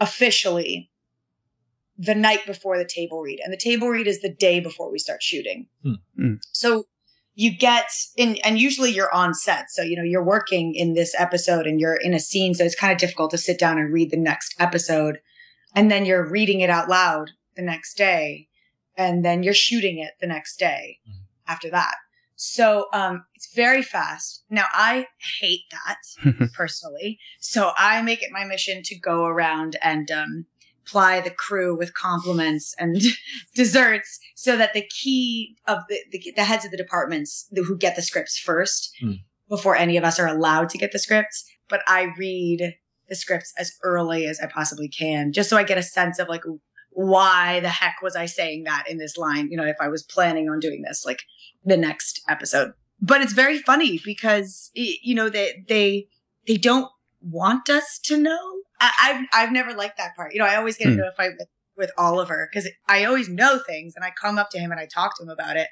officially 0.00 0.89
the 2.02 2.14
night 2.14 2.46
before 2.46 2.78
the 2.78 2.84
table 2.88 3.20
read. 3.20 3.40
And 3.44 3.52
the 3.52 3.58
table 3.58 3.88
read 3.90 4.06
is 4.06 4.20
the 4.22 4.32
day 4.32 4.58
before 4.58 4.90
we 4.90 4.98
start 4.98 5.22
shooting. 5.22 5.66
Hmm. 5.82 5.92
Hmm. 6.16 6.34
So 6.52 6.84
you 7.34 7.54
get 7.56 7.90
in, 8.16 8.36
and 8.42 8.58
usually 8.58 8.90
you're 8.90 9.14
on 9.14 9.34
set. 9.34 9.66
So, 9.70 9.82
you 9.82 9.96
know, 9.96 10.02
you're 10.02 10.24
working 10.24 10.74
in 10.74 10.94
this 10.94 11.14
episode 11.18 11.66
and 11.66 11.78
you're 11.78 11.94
in 11.96 12.14
a 12.14 12.20
scene. 12.20 12.54
So 12.54 12.64
it's 12.64 12.74
kind 12.74 12.92
of 12.92 12.98
difficult 12.98 13.30
to 13.32 13.38
sit 13.38 13.58
down 13.58 13.76
and 13.78 13.92
read 13.92 14.10
the 14.10 14.16
next 14.16 14.54
episode. 14.58 15.18
And 15.74 15.90
then 15.90 16.06
you're 16.06 16.26
reading 16.28 16.60
it 16.60 16.70
out 16.70 16.88
loud 16.88 17.32
the 17.54 17.62
next 17.62 17.96
day. 17.98 18.48
And 18.96 19.22
then 19.22 19.42
you're 19.42 19.54
shooting 19.54 19.98
it 19.98 20.12
the 20.20 20.26
next 20.26 20.58
day 20.58 20.98
Mhm. 21.06 21.12
after 21.46 21.70
that. 21.70 21.94
So, 22.34 22.86
um, 22.94 23.26
it's 23.34 23.54
very 23.54 23.82
fast. 23.82 24.44
Now 24.48 24.66
I 24.72 25.06
hate 25.40 25.64
that 25.70 26.50
personally. 26.54 27.18
So 27.40 27.72
I 27.76 28.00
make 28.00 28.22
it 28.22 28.30
my 28.32 28.44
mission 28.46 28.82
to 28.84 28.98
go 28.98 29.24
around 29.26 29.76
and, 29.82 30.10
um, 30.10 30.46
ply 30.90 31.20
the 31.20 31.30
crew 31.30 31.76
with 31.76 31.94
compliments 31.94 32.74
and 32.78 33.00
desserts 33.54 34.18
so 34.34 34.56
that 34.56 34.72
the 34.74 34.86
key 35.02 35.56
of 35.66 35.78
the, 35.88 35.98
the, 36.10 36.32
the 36.36 36.44
heads 36.44 36.64
of 36.64 36.70
the 36.70 36.76
departments 36.76 37.48
who 37.54 37.76
get 37.76 37.96
the 37.96 38.02
scripts 38.02 38.38
first 38.38 38.94
Hmm. 39.00 39.12
before 39.48 39.76
any 39.76 39.96
of 39.96 40.04
us 40.04 40.18
are 40.18 40.26
allowed 40.26 40.68
to 40.70 40.78
get 40.78 40.92
the 40.92 40.98
scripts. 40.98 41.44
But 41.68 41.82
I 41.86 42.08
read 42.18 42.74
the 43.08 43.14
scripts 43.14 43.52
as 43.58 43.72
early 43.82 44.26
as 44.26 44.40
I 44.40 44.46
possibly 44.46 44.88
can, 44.88 45.32
just 45.32 45.48
so 45.50 45.56
I 45.56 45.64
get 45.64 45.78
a 45.78 45.82
sense 45.82 46.18
of 46.18 46.28
like, 46.28 46.42
why 46.90 47.60
the 47.60 47.68
heck 47.68 47.96
was 48.02 48.16
I 48.16 48.26
saying 48.26 48.64
that 48.64 48.84
in 48.88 48.98
this 48.98 49.16
line? 49.16 49.48
You 49.50 49.56
know, 49.56 49.66
if 49.66 49.76
I 49.80 49.88
was 49.88 50.02
planning 50.02 50.48
on 50.48 50.58
doing 50.60 50.82
this, 50.82 51.04
like 51.06 51.20
the 51.64 51.76
next 51.76 52.20
episode. 52.28 52.72
But 53.00 53.20
it's 53.20 53.32
very 53.32 53.58
funny 53.58 54.00
because, 54.04 54.70
you 54.74 55.14
know, 55.14 55.28
they, 55.28 55.64
they, 55.68 56.08
they 56.46 56.56
don't 56.56 56.90
want 57.22 57.68
us 57.70 57.98
to 58.04 58.16
know. 58.16 58.59
I, 58.80 58.92
I've, 59.02 59.26
I've 59.32 59.52
never 59.52 59.74
liked 59.74 59.98
that 59.98 60.16
part. 60.16 60.32
You 60.32 60.40
know, 60.40 60.46
I 60.46 60.56
always 60.56 60.76
get 60.76 60.88
into 60.88 61.02
hmm. 61.02 61.08
a 61.08 61.12
fight 61.12 61.32
with, 61.38 61.48
with 61.76 61.90
Oliver 61.98 62.48
because 62.50 62.68
I 62.88 63.04
always 63.04 63.28
know 63.28 63.60
things 63.66 63.94
and 63.94 64.04
I 64.04 64.10
come 64.10 64.38
up 64.38 64.50
to 64.50 64.58
him 64.58 64.70
and 64.70 64.80
I 64.80 64.86
talk 64.86 65.16
to 65.18 65.22
him 65.22 65.28
about 65.28 65.56
it. 65.56 65.68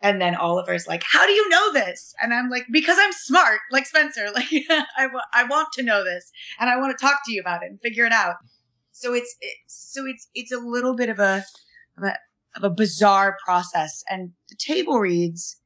And 0.00 0.20
then 0.20 0.36
Oliver's 0.36 0.86
like, 0.86 1.02
how 1.02 1.26
do 1.26 1.32
you 1.32 1.48
know 1.48 1.72
this? 1.72 2.14
And 2.22 2.32
I'm 2.32 2.48
like, 2.50 2.66
because 2.70 2.98
I'm 3.00 3.12
smart, 3.12 3.60
like 3.70 3.86
Spencer. 3.86 4.28
Like, 4.34 4.46
I, 4.70 5.08
I 5.34 5.44
want 5.44 5.68
to 5.74 5.82
know 5.82 6.04
this 6.04 6.30
and 6.60 6.70
I 6.70 6.76
want 6.76 6.96
to 6.96 7.04
talk 7.04 7.20
to 7.26 7.32
you 7.32 7.40
about 7.40 7.62
it 7.62 7.70
and 7.70 7.80
figure 7.80 8.04
it 8.04 8.12
out. 8.12 8.36
So 8.92 9.12
it's, 9.12 9.34
it's 9.40 9.92
so 9.92 10.06
it's, 10.06 10.28
it's 10.34 10.52
a 10.52 10.58
little 10.58 10.94
bit 10.94 11.08
of 11.08 11.18
a, 11.18 11.44
of 11.96 12.04
a, 12.04 12.18
of 12.56 12.64
a 12.64 12.70
bizarre 12.70 13.36
process. 13.44 14.04
And 14.08 14.32
the 14.48 14.56
table 14.56 14.98
reads 14.98 15.60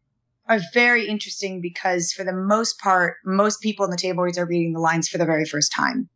are 0.49 0.61
very 0.73 1.07
interesting 1.07 1.61
because 1.61 2.13
for 2.13 2.25
the 2.25 2.33
most 2.33 2.79
part, 2.79 3.17
most 3.25 3.61
people 3.61 3.85
in 3.85 3.91
the 3.91 3.97
table 3.97 4.23
reads 4.23 4.39
are 4.39 4.47
reading 4.47 4.73
the 4.73 4.81
lines 4.81 5.09
for 5.09 5.19
the 5.19 5.27
very 5.27 5.45
first 5.45 5.73
time. 5.73 6.09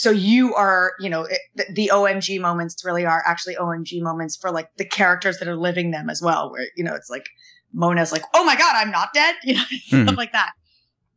So 0.00 0.10
you 0.10 0.54
are, 0.54 0.92
you 0.98 1.10
know, 1.10 1.24
it, 1.24 1.40
the, 1.54 1.66
the 1.74 1.90
OMG 1.92 2.40
moments 2.40 2.82
really 2.86 3.04
are 3.04 3.22
actually 3.26 3.56
OMG 3.56 4.00
moments 4.00 4.34
for 4.34 4.50
like 4.50 4.74
the 4.76 4.84
characters 4.86 5.38
that 5.40 5.46
are 5.48 5.56
living 5.56 5.90
them 5.90 6.08
as 6.08 6.22
well, 6.22 6.50
where, 6.50 6.66
you 6.74 6.82
know, 6.82 6.94
it's 6.94 7.10
like 7.10 7.28
Mona's 7.74 8.10
like, 8.10 8.22
oh 8.32 8.42
my 8.42 8.56
God, 8.56 8.72
I'm 8.76 8.90
not 8.90 9.12
dead, 9.12 9.34
you 9.44 9.54
know, 9.56 9.64
Mhm. 9.92 10.04
stuff 10.04 10.16
like 10.16 10.32
that. 10.32 10.52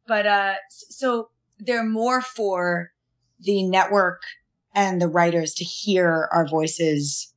But, 0.05 0.27
uh, 0.27 0.55
so 0.69 1.29
they're 1.59 1.85
more 1.85 2.21
for 2.21 2.91
the 3.39 3.63
network 3.63 4.21
and 4.75 5.01
the 5.01 5.07
writers 5.07 5.53
to 5.53 5.63
hear 5.63 6.27
our 6.33 6.45
voices 6.45 7.33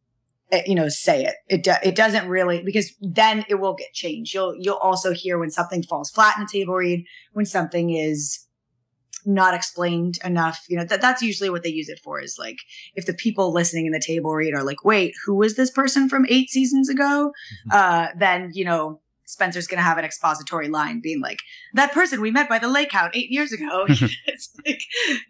eh, 0.50 0.62
you 0.66 0.74
know 0.74 0.88
say 0.88 1.24
it 1.24 1.34
it 1.48 1.62
do, 1.62 1.72
it 1.82 1.94
doesn't 1.94 2.28
really 2.28 2.62
because 2.62 2.92
then 3.00 3.44
it 3.48 3.56
will 3.56 3.74
get 3.74 3.92
changed 3.92 4.32
you'll 4.32 4.54
you'll 4.58 4.76
also 4.76 5.12
hear 5.12 5.38
when 5.38 5.50
something 5.50 5.82
falls 5.82 6.10
flat 6.10 6.36
in 6.38 6.44
a 6.44 6.46
table 6.48 6.74
read 6.74 7.04
when 7.32 7.44
something 7.44 7.90
is 7.90 8.45
not 9.26 9.54
explained 9.54 10.18
enough 10.24 10.64
you 10.68 10.76
know 10.76 10.84
that 10.84 11.00
that's 11.00 11.22
usually 11.22 11.50
what 11.50 11.62
they 11.62 11.68
use 11.68 11.88
it 11.88 12.00
for 12.02 12.20
is 12.20 12.38
like 12.38 12.58
if 12.94 13.06
the 13.06 13.14
people 13.14 13.52
listening 13.52 13.86
in 13.86 13.92
the 13.92 14.00
table 14.00 14.32
read 14.32 14.54
are 14.54 14.64
like 14.64 14.84
wait 14.84 15.14
who 15.24 15.34
was 15.34 15.56
this 15.56 15.70
person 15.70 16.08
from 16.08 16.26
8 16.28 16.48
seasons 16.50 16.88
ago 16.88 17.32
uh 17.70 18.08
then 18.16 18.50
you 18.54 18.64
know 18.64 19.00
Spencer's 19.26 19.66
going 19.66 19.78
to 19.78 19.84
have 19.84 19.98
an 19.98 20.04
expository 20.04 20.68
line 20.68 21.00
being 21.00 21.20
like, 21.20 21.40
that 21.74 21.92
person 21.92 22.20
we 22.20 22.30
met 22.30 22.48
by 22.48 22.60
the 22.60 22.68
lake 22.68 22.94
out 22.94 23.14
eight 23.16 23.30
years 23.30 23.52
ago. 23.52 23.84
it's 23.88 24.56
like, 24.64 24.80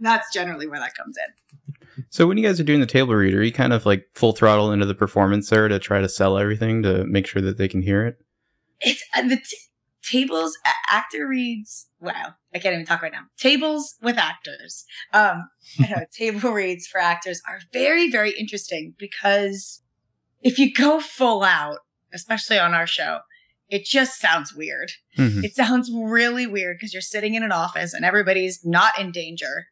that's 0.01 0.33
generally 0.33 0.67
where 0.67 0.79
that 0.79 0.95
comes 0.95 1.17
in. 1.17 2.05
So 2.11 2.27
when 2.27 2.37
you 2.37 2.47
guys 2.47 2.61
are 2.61 2.65
doing 2.65 2.81
the 2.81 2.87
table 2.87 3.15
read, 3.15 3.35
are 3.35 3.43
you 3.43 3.53
kind 3.53 3.73
of 3.73 3.87
like 3.87 4.07
full 4.15 4.33
throttle 4.33 4.71
into 4.71 4.87
the 4.87 4.95
performance 4.95 5.49
there 5.49 5.67
to 5.69 5.79
try 5.79 6.01
to 6.01 6.09
sell 6.09 6.39
everything 6.39 6.83
to 6.83 7.05
make 7.05 7.27
sure 7.27 7.43
that 7.43 7.57
they 7.57 7.69
can 7.69 7.83
hear 7.83 8.07
it? 8.07 8.19
It's 8.81 9.03
uh, 9.17 9.23
the 9.23 9.37
t- 9.37 9.57
tables, 10.07 10.57
actor 10.91 11.27
reads. 11.27 11.89
Wow. 12.01 12.35
I 12.55 12.59
can't 12.59 12.75
even 12.75 12.87
talk 12.87 13.03
right 13.03 13.13
now. 13.13 13.25
Tables 13.39 13.97
with 14.01 14.19
actors. 14.19 14.85
Um, 15.13 15.49
know, 15.79 16.05
table 16.13 16.51
reads 16.51 16.87
for 16.87 17.01
actors 17.01 17.41
are 17.49 17.61
very, 17.73 18.11
very 18.11 18.33
interesting 18.39 18.95
because 18.99 19.83
if 20.43 20.59
you 20.59 20.73
go 20.73 21.01
full 21.01 21.43
out, 21.43 21.79
especially 22.13 22.59
on 22.59 22.75
our 22.75 22.87
show, 22.87 23.21
it 23.69 23.85
just 23.85 24.21
sounds 24.21 24.55
weird. 24.55 24.93
Mm-hmm. 25.19 25.45
It 25.45 25.55
sounds 25.55 25.91
really 25.93 26.47
weird 26.47 26.77
because 26.77 26.93
you're 26.93 27.03
sitting 27.03 27.35
in 27.35 27.43
an 27.43 27.53
office 27.53 27.93
and 27.93 28.05
everybody's 28.05 28.65
not 28.65 28.99
in 28.99 29.11
danger. 29.11 29.67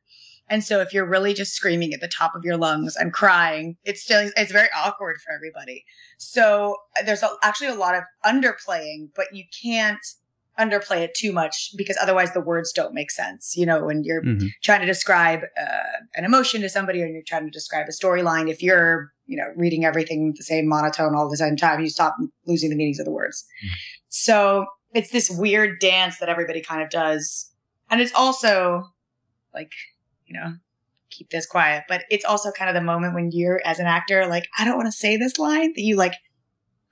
And 0.48 0.62
so 0.62 0.80
if 0.80 0.92
you're 0.92 1.08
really 1.08 1.32
just 1.32 1.54
screaming 1.54 1.94
at 1.94 2.00
the 2.00 2.08
top 2.08 2.34
of 2.34 2.44
your 2.44 2.56
lungs 2.56 2.96
and 2.96 3.12
crying, 3.12 3.76
it's 3.84 4.02
still, 4.02 4.30
it's 4.36 4.52
very 4.52 4.68
awkward 4.76 5.16
for 5.24 5.32
everybody. 5.32 5.84
So 6.18 6.76
there's 7.04 7.22
a, 7.22 7.30
actually 7.42 7.68
a 7.68 7.74
lot 7.74 7.94
of 7.94 8.02
underplaying, 8.26 9.10
but 9.14 9.28
you 9.32 9.44
can't 9.62 10.04
underplay 10.58 11.02
it 11.02 11.14
too 11.14 11.32
much 11.32 11.70
because 11.76 11.98
otherwise 12.00 12.32
the 12.32 12.40
words 12.40 12.72
don't 12.72 12.94
make 12.94 13.10
sense. 13.10 13.56
You 13.56 13.66
know, 13.66 13.84
when 13.84 14.04
you're 14.04 14.22
mm-hmm. 14.22 14.46
trying 14.62 14.80
to 14.80 14.86
describe 14.86 15.40
uh, 15.60 15.98
an 16.14 16.24
emotion 16.24 16.60
to 16.62 16.68
somebody 16.68 17.02
or 17.02 17.06
you're 17.06 17.22
trying 17.26 17.44
to 17.44 17.50
describe 17.50 17.86
a 17.88 17.92
storyline, 17.92 18.50
if 18.50 18.62
you're, 18.62 19.12
you 19.26 19.36
know, 19.36 19.52
reading 19.56 19.84
everything 19.84 20.34
the 20.36 20.44
same 20.44 20.68
monotone 20.68 21.14
all 21.14 21.28
the 21.28 21.36
same 21.36 21.56
time, 21.56 21.80
you 21.80 21.88
stop 21.88 22.16
losing 22.46 22.70
the 22.70 22.76
meanings 22.76 22.98
of 22.98 23.04
the 23.04 23.12
words. 23.12 23.44
Mm-hmm. 23.64 23.74
So 24.08 24.66
it's 24.92 25.10
this 25.10 25.30
weird 25.30 25.80
dance 25.80 26.18
that 26.18 26.28
everybody 26.28 26.60
kind 26.60 26.82
of 26.82 26.90
does. 26.90 27.50
And 27.90 28.00
it's 28.00 28.14
also 28.14 28.84
like, 29.52 29.72
you 30.26 30.38
know, 30.38 30.54
keep 31.10 31.30
this 31.30 31.46
quiet, 31.46 31.84
but 31.88 32.04
it's 32.10 32.24
also 32.24 32.50
kind 32.52 32.68
of 32.68 32.74
the 32.74 32.84
moment 32.84 33.14
when 33.14 33.30
you're 33.32 33.60
as 33.64 33.78
an 33.78 33.86
actor, 33.86 34.26
like, 34.26 34.46
I 34.58 34.64
don't 34.64 34.76
want 34.76 34.86
to 34.86 34.92
say 34.92 35.16
this 35.16 35.38
line 35.38 35.72
that 35.74 35.82
you 35.82 35.96
like 35.96 36.14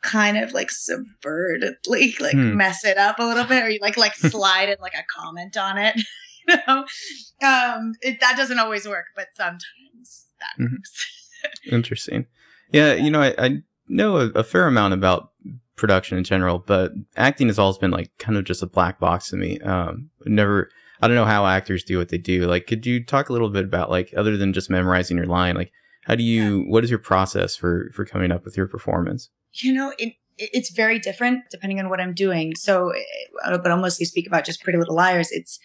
kind 0.03 0.37
of 0.37 0.53
like 0.53 0.69
subvertedly 0.69 2.19
like 2.21 2.33
hmm. 2.33 2.57
mess 2.57 2.85
it 2.85 2.99
up 2.99 3.19
a 3.19 3.25
little 3.25 3.45
bit 3.45 3.63
or 3.63 3.71
you 3.71 3.79
like 3.81 3.97
like 3.97 4.15
slide 4.17 4.69
in 4.69 4.77
like 4.81 4.95
a 4.95 5.05
comment 5.09 5.57
on 5.57 5.79
it 5.79 5.97
you 6.49 6.57
know? 6.67 6.85
Um 7.43 7.95
it, 8.03 8.21
that 8.21 8.37
doesn't 8.37 8.59
always 8.59 8.87
work 8.87 9.07
but 9.17 9.29
sometimes 9.35 10.27
that 10.41 10.63
mm-hmm. 10.63 10.75
works. 10.75 11.31
Interesting. 11.71 12.27
Yeah 12.73 12.95
you 12.95 13.11
know 13.11 13.23
i, 13.23 13.35
I 13.39 13.63
know 13.89 14.17
a, 14.17 14.27
a, 14.31 14.45
fair 14.45 14.67
amount 14.67 14.95
about 14.95 15.31
production 15.77 16.19
in 16.19 16.25
general 16.25 16.59
but 16.59 16.93
acting 17.17 17.49
has 17.49 17.59
always 17.59 17.79
been 17.79 17.91
like 17.91 18.11
kind 18.19 18.37
of 18.37 18.45
just 18.45 18.63
a 18.63 18.67
black 18.67 18.99
box 18.99 19.31
to 19.31 19.37
me. 19.37 19.61
Um 19.61 20.11
never 20.27 20.69
i 21.01 21.07
don't 21.07 21.17
know 21.17 21.25
how 21.25 21.47
actors 21.47 21.85
do 21.85 21.99
what 21.99 22.09
they 22.09 22.19
do. 22.19 22.47
Like 22.47 22.67
could 22.67 22.85
you 22.87 23.05
talk 23.05 23.29
a 23.29 23.33
little 23.33 23.51
bit 23.51 23.65
about 23.65 23.89
like 23.89 24.13
other 24.17 24.37
than 24.37 24.53
just 24.53 24.69
memorizing 24.69 25.17
your 25.17 25.27
line 25.27 25.55
like 25.55 25.73
how 26.03 26.15
do 26.15 26.23
you 26.23 26.63
what 26.69 26.85
is 26.85 26.91
your 26.91 26.99
process 26.99 27.57
for 27.57 27.91
for 27.93 28.05
coming 28.05 28.31
up 28.31 28.45
with 28.45 28.57
your 28.57 28.67
performance 28.67 29.31
you 29.53 29.73
know, 29.73 29.93
it, 29.99 30.15
it's 30.39 30.71
very 30.71 30.99
different 30.99 31.45
depending 31.51 31.79
on 31.79 31.89
what 31.89 32.01
I'm 32.01 32.15
doing. 32.15 32.55
So, 32.57 32.93
uh, 33.45 33.59
but 33.59 33.71
I'll 33.71 33.79
mostly 33.79 34.07
speak 34.07 34.27
about 34.27 34.45
just 34.45 34.63
Pretty 34.63 34.79
Little 34.79 34.97
Liars. 34.97 35.31
It's 35.31 35.59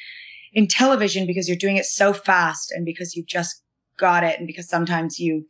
in 0.54 0.68
television 0.68 1.26
because 1.26 1.48
you're 1.48 1.58
doing 1.58 1.78
it 1.78 1.86
so 1.86 2.14
fast 2.14 2.72
and 2.72 2.86
because 2.86 3.16
you've 3.16 3.28
just 3.28 3.64
got 3.98 4.24
it 4.24 4.38
and 4.38 4.48
because 4.48 4.70
sometimes 4.70 5.20
you 5.20 5.46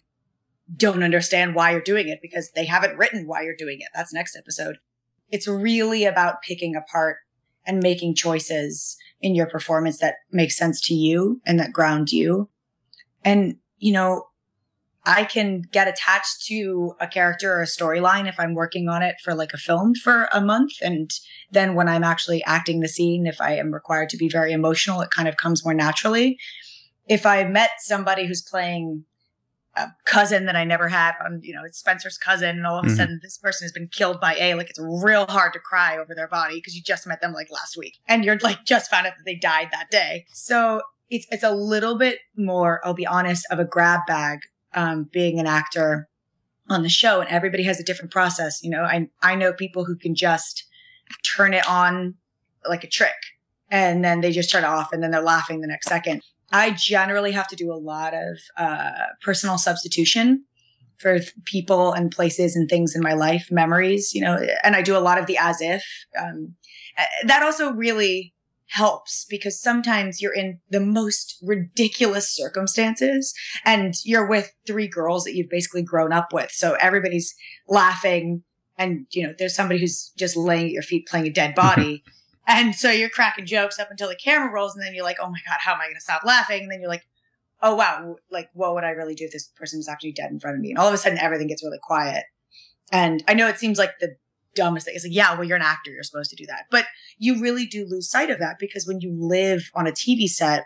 don't 0.76 1.04
understand 1.04 1.56
why 1.56 1.72
you're 1.72 1.82
doing 1.82 2.10
it 2.10 2.20
because 2.22 2.52
they 2.54 2.66
haven't 2.66 2.98
written 2.98 3.28
why 3.28 3.42
you're 3.42 3.56
doing 3.56 3.78
it. 3.80 3.88
That's 3.96 4.14
next 4.14 4.36
episode. 4.36 4.78
It's 5.30 5.48
really 5.48 6.06
about 6.06 6.42
picking 6.42 6.76
apart 6.76 7.18
and 7.66 7.80
making 7.82 8.16
choices 8.16 8.98
in 9.20 9.36
your 9.36 9.48
performance 9.48 10.00
that 10.00 10.16
make 10.32 10.52
sense 10.52 10.80
to 10.88 10.94
you 10.94 11.42
and 11.46 11.60
that 11.60 11.74
ground 11.74 12.12
you. 12.12 12.50
And, 13.26 13.58
you 13.78 13.92
know, 13.92 14.28
I 15.08 15.24
can 15.24 15.62
get 15.62 15.88
attached 15.88 16.46
to 16.48 16.94
a 17.00 17.08
character 17.08 17.54
or 17.54 17.62
a 17.62 17.66
storyline 17.66 18.28
if 18.28 18.38
I'm 18.38 18.54
working 18.54 18.90
on 18.90 19.02
it 19.02 19.16
for 19.24 19.34
like 19.34 19.54
a 19.54 19.58
film 19.58 19.96
for 19.96 20.28
a 20.34 20.42
month. 20.42 20.74
And 20.82 21.10
then 21.50 21.76
when 21.76 21.88
I'm 21.88 22.04
actually 22.04 22.44
acting 22.44 22.82
the 22.82 22.90
scene, 22.90 23.26
if 23.26 23.40
I 23.40 23.56
am 23.56 23.74
required 23.74 24.10
to 24.10 24.18
be 24.18 24.28
very 24.28 24.52
emotional, 24.52 25.00
it 25.00 25.10
kind 25.10 25.30
of 25.30 25.38
comes 25.38 25.64
more 25.64 25.74
naturally. 25.74 26.38
If 27.08 27.26
I 27.26 27.46
met 27.46 27.70
somebody 27.80 28.26
who's 28.26 28.42
playing 28.42 29.06
a 29.78 29.88
cousin 30.04 30.46
that 30.46 30.58
I 30.58 30.66
never 30.66 30.90
had 30.90 31.14
on, 31.24 31.40
you 31.42 31.54
know, 31.54 31.64
it's 31.64 31.80
Spencer's 31.80 32.18
cousin, 32.18 32.58
and 32.58 32.68
all 32.68 32.78
of 32.78 32.84
a 32.84 32.88
mm-hmm. 32.90 32.98
sudden 32.98 33.20
this 33.24 33.38
person 33.38 33.64
has 33.64 33.72
been 33.72 33.88
killed 33.88 34.20
by 34.20 34.36
A, 34.36 34.56
like 34.56 34.70
it's 34.70 34.80
real 34.80 35.26
hard 35.28 35.54
to 35.54 35.60
cry 35.60 35.98
over 35.98 36.14
their 36.14 36.28
body 36.28 36.56
because 36.56 36.76
you 36.76 36.82
just 36.82 37.08
met 37.08 37.22
them 37.22 37.32
like 37.32 37.50
last 37.50 37.78
week 37.78 37.98
and 38.10 38.26
you're 38.26 38.38
like 38.40 38.66
just 38.66 38.92
found 38.92 39.08
out 39.08 39.14
that 39.18 39.24
they 39.26 39.36
died 39.36 39.70
that 39.72 39.90
day. 39.90 40.26
So 40.34 40.82
it's 41.10 41.28
it's 41.32 41.44
a 41.44 41.56
little 41.56 41.98
bit 41.98 42.20
more, 42.36 42.82
I'll 42.84 42.94
be 42.94 43.08
honest, 43.08 43.46
of 43.50 43.60
a 43.60 43.66
grab 43.66 44.02
bag 44.06 44.40
um, 44.74 45.10
being 45.12 45.40
an 45.40 45.48
actor 45.48 46.08
on 46.70 46.84
the 46.84 46.90
show 46.90 47.22
and 47.22 47.30
everybody 47.30 47.64
has 47.64 47.80
a 47.80 47.84
different 47.84 48.12
process. 48.12 48.62
You 48.64 48.70
know, 48.70 48.84
I, 48.84 49.10
I 49.22 49.36
know 49.36 49.54
people 49.54 49.86
who 49.86 49.96
can 49.96 50.16
just 50.16 50.66
turn 51.24 51.54
it 51.54 51.68
on 51.68 52.16
like 52.68 52.84
a 52.84 52.90
trick 52.90 53.16
and 53.70 54.04
then 54.04 54.22
they 54.22 54.32
just 54.32 54.52
turn 54.52 54.64
it 54.64 54.68
off 54.68 54.92
and 54.92 55.02
then 55.02 55.12
they're 55.12 55.22
laughing 55.22 55.62
the 55.62 55.68
next 55.68 55.88
second. 55.88 56.22
I 56.52 56.72
generally 56.72 57.32
have 57.32 57.48
to 57.50 57.56
do 57.56 57.72
a 57.72 57.76
lot 57.76 58.14
of 58.14 58.40
uh, 58.58 58.92
personal 59.22 59.58
substitution 59.58 60.46
for 60.98 61.20
people 61.46 61.94
and 61.94 62.12
places 62.12 62.56
and 62.56 62.70
things 62.70 62.96
in 62.96 63.02
my 63.02 63.14
life, 63.14 63.50
memories, 63.52 64.14
you 64.16 64.22
know, 64.22 64.40
and 64.64 64.76
I 64.76 64.82
do 64.82 64.98
a 64.98 65.00
lot 65.00 65.20
of 65.20 65.28
the 65.28 65.38
as 65.38 65.62
if. 65.62 65.84
Um, 66.18 66.56
that 67.26 67.44
also 67.44 67.72
really 67.72 68.34
helps 68.68 69.26
because 69.30 69.60
sometimes 69.60 70.22
you're 70.22 70.34
in 70.34 70.60
the 70.70 70.80
most 70.80 71.38
ridiculous 71.42 72.34
circumstances 72.34 73.34
and 73.66 73.94
you're 74.04 74.28
with 74.28 74.54
three 74.66 74.88
girls 74.88 75.24
that 75.24 75.36
you've 75.36 75.50
basically 75.50 75.82
grown 75.82 76.12
up 76.12 76.34
with. 76.34 76.52
So 76.52 76.74
everybody's 76.80 77.34
laughing 77.68 78.44
and, 78.78 79.08
you 79.12 79.26
know, 79.26 79.34
there's 79.38 79.56
somebody 79.56 79.80
who's 79.80 80.12
just 80.18 80.36
laying 80.36 80.68
at 80.68 80.72
your 80.72 80.84
feet 80.84 81.08
playing 81.08 81.28
a 81.28 81.32
dead 81.32 81.56
body. 81.56 82.04
and 82.46 82.76
so 82.76 82.92
you're 82.92 83.10
cracking 83.10 83.46
jokes 83.46 83.80
up 83.80 83.90
until 83.90 84.10
the 84.10 84.16
camera 84.16 84.52
rolls 84.52 84.76
and 84.76 84.86
then 84.86 84.94
you're 84.94 85.04
like, 85.04 85.18
oh 85.22 85.30
my 85.30 85.40
God, 85.48 85.60
how 85.60 85.74
am 85.74 85.82
I 85.82 85.86
going 85.86 85.96
to 85.96 86.02
stop 86.02 86.24
laughing? 86.26 86.64
And 86.64 86.72
then 86.72 86.82
you're 86.82 86.90
like, 86.90 87.08
oh 87.62 87.76
wow, 87.76 88.18
like 88.30 88.50
what 88.54 88.74
would 88.76 88.84
I 88.84 88.92
really 88.92 89.16
do 89.16 89.26
if 89.26 89.32
this 89.32 89.48
person 89.56 89.80
was 89.80 89.88
actually 89.88 90.12
dead 90.12 90.32
in 90.32 90.40
front 90.40 90.58
of 90.58 90.62
me? 90.62 90.70
And 90.70 90.78
all 90.78 90.88
of 90.88 90.94
a 90.94 90.98
sudden 90.98 91.18
everything 91.18 91.48
gets 91.48 91.64
really 91.64 91.80
quiet. 91.82 92.26
And 92.92 93.24
I 93.28 93.34
know 93.34 93.48
it 93.48 93.60
seems 93.60 93.78
like 93.78 94.00
the 94.00 94.16
dumbest 94.58 94.86
thing. 94.86 94.96
It's 94.96 95.06
like, 95.06 95.14
yeah, 95.14 95.34
well, 95.34 95.44
you're 95.44 95.58
an 95.58 95.64
actor. 95.64 95.92
You're 95.92 96.04
supposed 96.04 96.30
to 96.32 96.36
do 96.36 96.46
that. 96.48 96.66
But 96.72 96.86
you 97.18 97.40
really 97.42 97.66
do 97.66 97.86
lose 97.88 98.10
sight 98.10 98.30
of 98.30 98.40
that 98.40 98.58
because 98.60 98.86
when 98.86 99.00
you 99.02 99.16
live 99.18 99.70
on 99.74 99.88
a 99.88 99.92
TV 99.92 100.28
set 100.28 100.66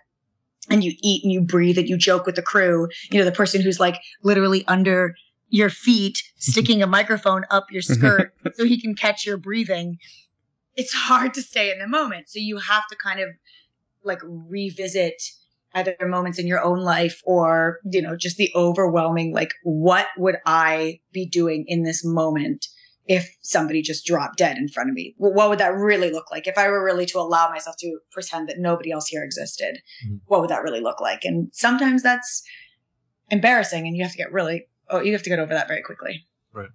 and 0.69 0.83
you 0.83 0.93
eat 1.01 1.23
and 1.23 1.31
you 1.31 1.41
breathe 1.41 1.77
and 1.77 1.87
you 1.87 1.97
joke 1.97 2.25
with 2.25 2.35
the 2.35 2.41
crew, 2.41 2.87
you 3.11 3.19
know, 3.19 3.25
the 3.25 3.31
person 3.31 3.61
who's 3.61 3.79
like 3.79 3.99
literally 4.23 4.65
under 4.67 5.15
your 5.49 5.69
feet, 5.69 6.23
sticking 6.37 6.81
a 6.81 6.87
microphone 6.87 7.43
up 7.51 7.67
your 7.71 7.81
skirt 7.81 8.33
so 8.53 8.65
he 8.65 8.79
can 8.79 8.95
catch 8.95 9.25
your 9.25 9.37
breathing. 9.37 9.97
It's 10.75 10.93
hard 10.93 11.33
to 11.35 11.41
stay 11.41 11.71
in 11.71 11.79
the 11.79 11.87
moment. 11.87 12.29
So 12.29 12.39
you 12.39 12.57
have 12.57 12.87
to 12.87 12.95
kind 12.95 13.19
of 13.19 13.29
like 14.03 14.19
revisit 14.23 15.21
either 15.73 15.95
moments 16.01 16.37
in 16.39 16.47
your 16.47 16.61
own 16.61 16.79
life 16.79 17.21
or, 17.25 17.79
you 17.85 18.01
know, 18.01 18.15
just 18.15 18.37
the 18.37 18.51
overwhelming, 18.55 19.33
like, 19.33 19.53
what 19.63 20.07
would 20.17 20.37
I 20.45 20.99
be 21.11 21.25
doing 21.25 21.65
in 21.67 21.83
this 21.83 22.03
moment? 22.03 22.67
If 23.07 23.35
somebody 23.41 23.81
just 23.81 24.05
dropped 24.05 24.37
dead 24.37 24.57
in 24.57 24.67
front 24.67 24.89
of 24.89 24.95
me? 24.95 25.15
What 25.17 25.49
would 25.49 25.59
that 25.59 25.73
really 25.73 26.11
look 26.11 26.31
like? 26.31 26.47
If 26.47 26.57
I 26.57 26.67
were 26.67 26.83
really 26.83 27.05
to 27.07 27.19
allow 27.19 27.49
myself 27.49 27.75
to 27.79 27.99
pretend 28.11 28.47
that 28.49 28.59
nobody 28.59 28.91
else 28.91 29.07
here 29.07 29.23
existed, 29.23 29.79
mm-hmm. 30.05 30.17
what 30.25 30.41
would 30.41 30.49
that 30.49 30.63
really 30.63 30.81
look 30.81 31.01
like? 31.01 31.25
And 31.25 31.49
sometimes 31.51 32.03
that's 32.03 32.43
embarrassing 33.29 33.87
and 33.87 33.95
you 33.95 34.03
have 34.03 34.11
to 34.11 34.17
get 34.17 34.31
really, 34.31 34.67
oh, 34.89 35.01
you 35.01 35.11
have 35.13 35.23
to 35.23 35.29
get 35.29 35.39
over 35.39 35.53
that 35.53 35.67
very 35.67 35.81
quickly. 35.81 36.25
Right. 36.53 36.69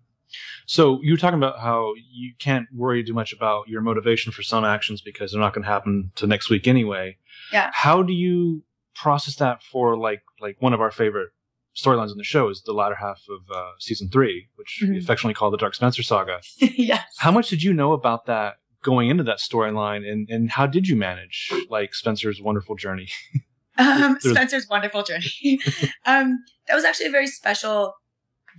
So 0.66 1.00
you 1.02 1.12
were 1.12 1.18
talking 1.18 1.38
about 1.38 1.61
how 1.61 1.95
you 1.97 2.33
can't 2.38 2.66
worry 2.75 3.04
too 3.04 3.14
much 3.14 3.33
about 3.33 3.68
your 3.68 3.80
motivation 3.80 4.33
for 4.33 4.42
some 4.42 4.64
actions 4.64 5.00
because 5.00 5.33
they're 5.33 5.40
not 5.40 5.54
going 5.54 5.64
to 5.64 5.71
happen 5.71 6.11
to 6.16 6.26
next 6.26 6.50
week 6.50 6.66
anyway. 6.66 7.16
Yeah. 7.52 7.71
How 7.73 8.02
do 8.02 8.12
you 8.12 8.62
process 8.95 9.37
that 9.37 9.62
for 9.62 9.97
like 9.97 10.23
like 10.40 10.56
one 10.61 10.73
of 10.73 10.80
our 10.80 10.90
favorite 10.90 11.28
storylines 11.76 12.11
in 12.11 12.18
the 12.18 12.25
show 12.25 12.49
is 12.49 12.62
the 12.62 12.73
latter 12.73 12.95
half 12.95 13.23
of 13.28 13.54
uh, 13.54 13.71
season 13.78 14.09
three, 14.09 14.49
which 14.56 14.80
mm-hmm. 14.83 14.95
we 14.95 14.99
affectionately 14.99 15.35
call 15.35 15.50
the 15.50 15.56
Dark 15.56 15.75
Spencer 15.75 16.02
saga. 16.02 16.40
yes. 16.59 17.04
How 17.18 17.30
much 17.30 17.49
did 17.49 17.62
you 17.62 17.73
know 17.73 17.92
about 17.92 18.26
that 18.26 18.56
going 18.83 19.11
into 19.11 19.25
that 19.25 19.38
storyline, 19.38 20.09
and 20.11 20.28
and 20.30 20.50
how 20.50 20.66
did 20.66 20.88
you 20.88 20.97
manage 20.97 21.52
like 21.68 21.95
Spencer's 21.95 22.40
wonderful 22.40 22.76
journey? 22.76 23.09
um, 23.78 24.16
Spencer's 24.21 24.66
wonderful 24.71 25.02
journey. 25.02 25.59
um, 26.06 26.38
that 26.66 26.75
was 26.75 26.85
actually 26.85 27.06
a 27.06 27.11
very 27.11 27.26
special 27.26 27.95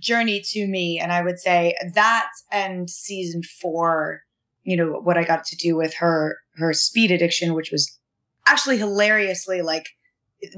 journey 0.00 0.40
to 0.50 0.66
me, 0.66 0.98
and 0.98 1.12
I 1.12 1.22
would 1.22 1.38
say 1.38 1.74
that 1.94 2.28
and 2.52 2.88
season 2.88 3.42
four. 3.42 4.22
You 4.62 4.76
know 4.76 5.00
what 5.00 5.16
I 5.16 5.24
got 5.24 5.44
to 5.46 5.56
do 5.56 5.76
with 5.76 5.94
her 5.94 6.38
her 6.56 6.74
speed 6.74 7.10
addiction, 7.10 7.54
which 7.54 7.72
was 7.72 7.98
actually 8.46 8.76
hilariously 8.76 9.62
like 9.62 9.88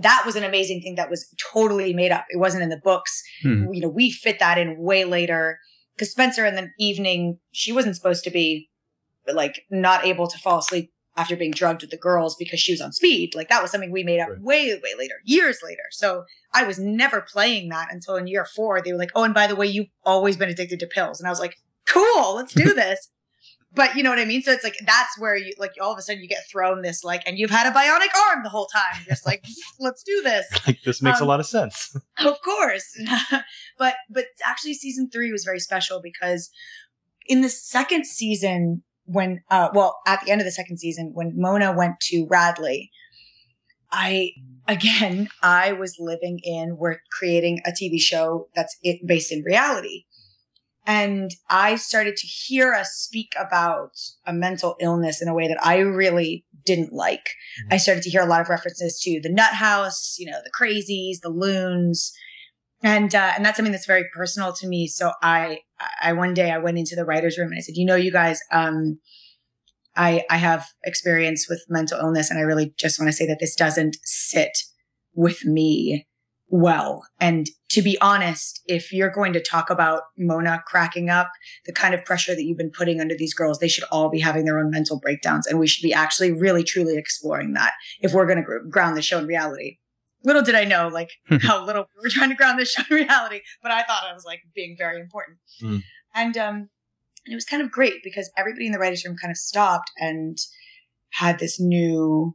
that 0.01 0.23
was 0.27 0.37
an 0.37 0.45
amazing 0.45 0.81
thing 0.83 0.95
that 0.97 1.11
was 1.11 1.27
totally 1.53 1.93
made 1.93 2.13
up. 2.13 2.27
It 2.31 2.39
wasn't 2.39 2.63
in 2.63 2.69
the 2.69 2.81
books. 2.83 3.23
Hmm. 3.43 3.73
You 3.73 3.81
know, 3.81 3.89
we 3.89 4.11
fit 4.11 4.39
that 4.39 4.59
in 4.59 4.77
way 4.79 5.05
later 5.05 5.59
because 5.97 6.11
Spencer 6.11 6.45
in 6.45 6.55
the 6.55 6.69
evening, 6.79 7.39
she 7.53 7.73
wasn't 7.73 7.97
supposed 7.97 8.25
to 8.25 8.31
be 8.31 8.69
like 9.33 9.65
not 9.71 10.05
able 10.05 10.27
to 10.27 10.39
fall 10.39 10.59
asleep 10.59 10.93
after 11.17 11.37
being 11.37 11.51
drugged 11.51 11.83
with 11.83 11.91
the 11.91 11.97
girls 11.97 12.37
because 12.39 12.61
she 12.61 12.73
was 12.73 12.81
on 12.81 12.93
speed. 12.93 13.35
Like 13.35 13.49
that 13.49 13.63
was 13.63 13.71
something 13.71 13.91
we 13.91 14.05
made 14.05 14.21
up 14.21 14.29
Right. 14.31 14.41
way, 14.41 14.75
way 14.75 14.95
later, 14.99 15.15
years 15.25 15.59
later. 15.63 15.83
So 15.91 16.25
I 16.55 16.63
was 16.65 16.79
never 16.79 17.21
playing 17.21 17.69
that 17.71 17.93
until 17.93 18.17
in 18.17 18.27
year 18.27 18.45
four. 18.45 18.81
They 18.81 18.93
were 18.93 18.99
like, 18.99 19.11
oh, 19.15 19.25
and 19.25 19.35
by 19.35 19.47
the 19.47 19.57
way, 19.57 19.67
you've 19.67 19.89
always 20.05 20.37
been 20.37 20.49
addicted 20.49 20.81
to 20.81 20.87
pills. 20.87 21.21
And 21.21 21.27
I 21.27 21.31
was 21.31 21.41
like, 21.41 21.57
cool, 21.87 22.37
let's 22.37 22.55
do 22.55 22.73
this. 22.75 23.09
But 23.73 23.95
you 23.97 24.03
know 24.03 24.11
what 24.11 24.19
I 24.19 24.25
mean? 24.25 24.43
So 24.43 24.51
it's 24.53 24.65
like, 24.65 24.77
that's 24.85 25.19
where 25.19 25.37
you, 25.37 25.53
like, 25.59 25.73
all 25.81 25.93
of 25.93 25.99
a 25.99 26.03
sudden 26.03 26.21
you 26.23 26.29
get 26.29 26.43
thrown 26.51 26.83
this, 26.83 27.05
like, 27.05 27.23
and 27.27 27.39
you've 27.39 27.51
had 27.51 27.67
a 27.67 27.71
bionic 27.71 28.09
arm 28.29 28.43
the 28.43 28.49
whole 28.49 28.67
time. 28.67 29.05
Just 29.09 29.25
like, 29.27 29.45
let's 29.79 30.03
do 30.03 30.21
this. 30.23 30.47
Like 30.67 30.79
this 30.85 31.01
makes 31.03 31.21
Um, 31.21 31.27
a 31.27 31.29
lot 31.29 31.41
of 31.41 31.47
sense. 31.47 31.97
Of 32.19 32.41
course. 32.43 32.85
but 33.79 33.95
but 34.11 34.27
actually 34.45 34.75
season 34.75 35.09
3 35.11 35.31
was 35.33 35.45
very 35.45 35.61
special 35.61 36.01
because 36.03 36.51
in 37.27 37.41
the 37.43 37.49
second 37.49 38.07
season 38.07 38.83
when 39.05 39.43
uh 39.51 39.69
well 39.73 39.99
at 40.07 40.21
the 40.25 40.31
end 40.31 40.41
of 40.41 40.45
the 40.45 40.51
second 40.53 40.79
season 40.79 41.11
when 41.15 41.33
Mona 41.37 41.73
went 41.73 41.99
to 42.01 42.27
Radley 42.29 42.91
I 43.91 44.33
again 44.69 45.29
I 45.43 45.73
was 45.73 45.97
living 45.99 46.39
in 46.45 46.77
we're 46.77 46.99
creating 47.11 47.61
a 47.67 47.71
TV 47.71 47.99
show 48.01 48.49
that's 48.55 48.77
it 48.83 49.05
based 49.07 49.33
in 49.33 49.43
reality. 49.43 50.05
And 50.91 51.31
I 51.49 51.77
started 51.77 52.17
to 52.17 52.27
hear 52.27 52.75
us 52.75 52.91
speak 52.95 53.35
about 53.39 53.93
a 54.27 54.33
mental 54.33 54.75
illness 54.81 55.23
in 55.23 55.29
a 55.29 55.35
way 55.35 55.47
that 55.47 55.65
I 55.65 55.79
really 55.79 56.45
didn't 56.67 56.93
like. 56.93 57.31
I 57.71 57.77
started 57.77 58.03
to 58.03 58.11
hear 58.11 58.23
a 58.23 58.27
lot 58.27 58.41
of 58.41 58.49
references 58.49 58.99
to 59.03 59.21
the 59.23 59.29
nut 59.29 59.55
house, 59.55 60.17
you 60.19 60.29
know, 60.29 60.41
the 60.43 60.51
crazies, 60.51 61.21
the 61.23 61.29
loons. 61.29 62.13
And, 62.83 63.15
uh, 63.15 63.35
and 63.37 63.45
that's 63.45 63.57
something 63.57 63.71
that's 63.71 63.87
very 63.87 64.07
personal 64.13 64.53
to 64.55 64.67
me. 64.67 64.89
So 64.89 65.13
I, 65.23 65.61
I, 66.03 66.13
one 66.13 66.35
day 66.35 66.51
I 66.51 66.59
went 66.59 66.77
into 66.77 66.97
the 66.97 67.05
writer's 67.05 67.39
room 67.39 67.53
and 67.53 67.59
I 67.59 67.61
said, 67.61 67.77
you 67.77 67.87
know, 67.87 67.95
you 67.95 68.11
guys, 68.11 68.41
um, 68.51 68.99
I, 69.95 70.25
I 70.29 70.39
have 70.39 70.67
experience 70.83 71.47
with 71.49 71.65
mental 71.69 72.01
illness 72.01 72.31
and 72.31 72.41
I 72.41 72.43
really 72.43 72.75
just 72.77 72.99
want 72.99 73.09
to 73.09 73.17
say 73.17 73.29
that 73.29 73.39
this 73.39 73.55
doesn't 73.55 73.97
sit 74.03 74.59
with 75.15 75.45
me 75.45 76.09
well. 76.49 77.07
And 77.21 77.47
to 77.71 77.83
be 77.83 78.01
honest, 78.01 78.63
if 78.67 78.93
you're 78.93 79.11
going 79.11 79.33
to 79.33 79.41
talk 79.41 79.71
about 79.71 80.03
Mona 80.19 80.63
cracking 80.67 81.09
up, 81.09 81.31
the 81.67 81.73
kind 81.73 81.95
of 81.95 82.05
pressure 82.05 82.35
that 82.35 82.43
you've 82.43 82.59
been 82.59 82.71
putting 82.71 83.01
under 83.01 83.17
these 83.17 83.33
girls, 83.33 83.59
they 83.59 83.69
should 83.69 83.85
all 83.93 84.11
be 84.11 84.19
having 84.19 84.45
their 84.45 84.59
own 84.59 84.71
mental 84.71 84.99
breakdowns. 84.99 85.47
And 85.47 85.59
we 85.59 85.67
should 85.67 85.83
be 85.83 85.95
actually 85.95 86.33
really, 86.33 86.65
truly 86.65 86.99
exploring 86.99 87.55
that 87.55 87.73
if 88.01 88.13
we're 88.13 88.27
going 88.27 88.45
to 88.45 88.69
ground 88.69 88.97
the 88.97 89.03
show 89.03 89.19
in 89.19 89.27
reality. 89.27 89.79
Little 90.25 90.43
did 90.43 90.55
I 90.55 90.65
know, 90.65 90.89
like, 90.89 91.11
how 91.41 91.65
little 91.65 91.87
we 91.97 92.03
were 92.03 92.11
trying 92.11 92.29
to 92.29 92.35
ground 92.35 92.59
this 92.59 92.73
show 92.73 92.83
in 92.91 92.97
reality, 92.97 93.41
but 93.63 93.73
I 93.73 93.85
thought 93.85 94.05
I 94.09 94.13
was 94.13 94.25
like 94.25 94.41
being 94.55 94.75
very 94.77 95.01
important. 95.01 95.39
Mm. 95.63 95.83
And, 96.15 96.37
um, 96.37 96.69
it 97.27 97.35
was 97.35 97.45
kind 97.45 97.63
of 97.63 97.71
great 97.71 98.03
because 98.03 98.31
everybody 98.37 98.67
in 98.67 98.73
the 98.73 98.79
writer's 98.79 99.05
room 99.05 99.17
kind 99.17 99.31
of 99.31 99.37
stopped 99.37 99.91
and 99.99 100.39
had 101.11 101.39
this 101.39 101.61
new 101.61 102.35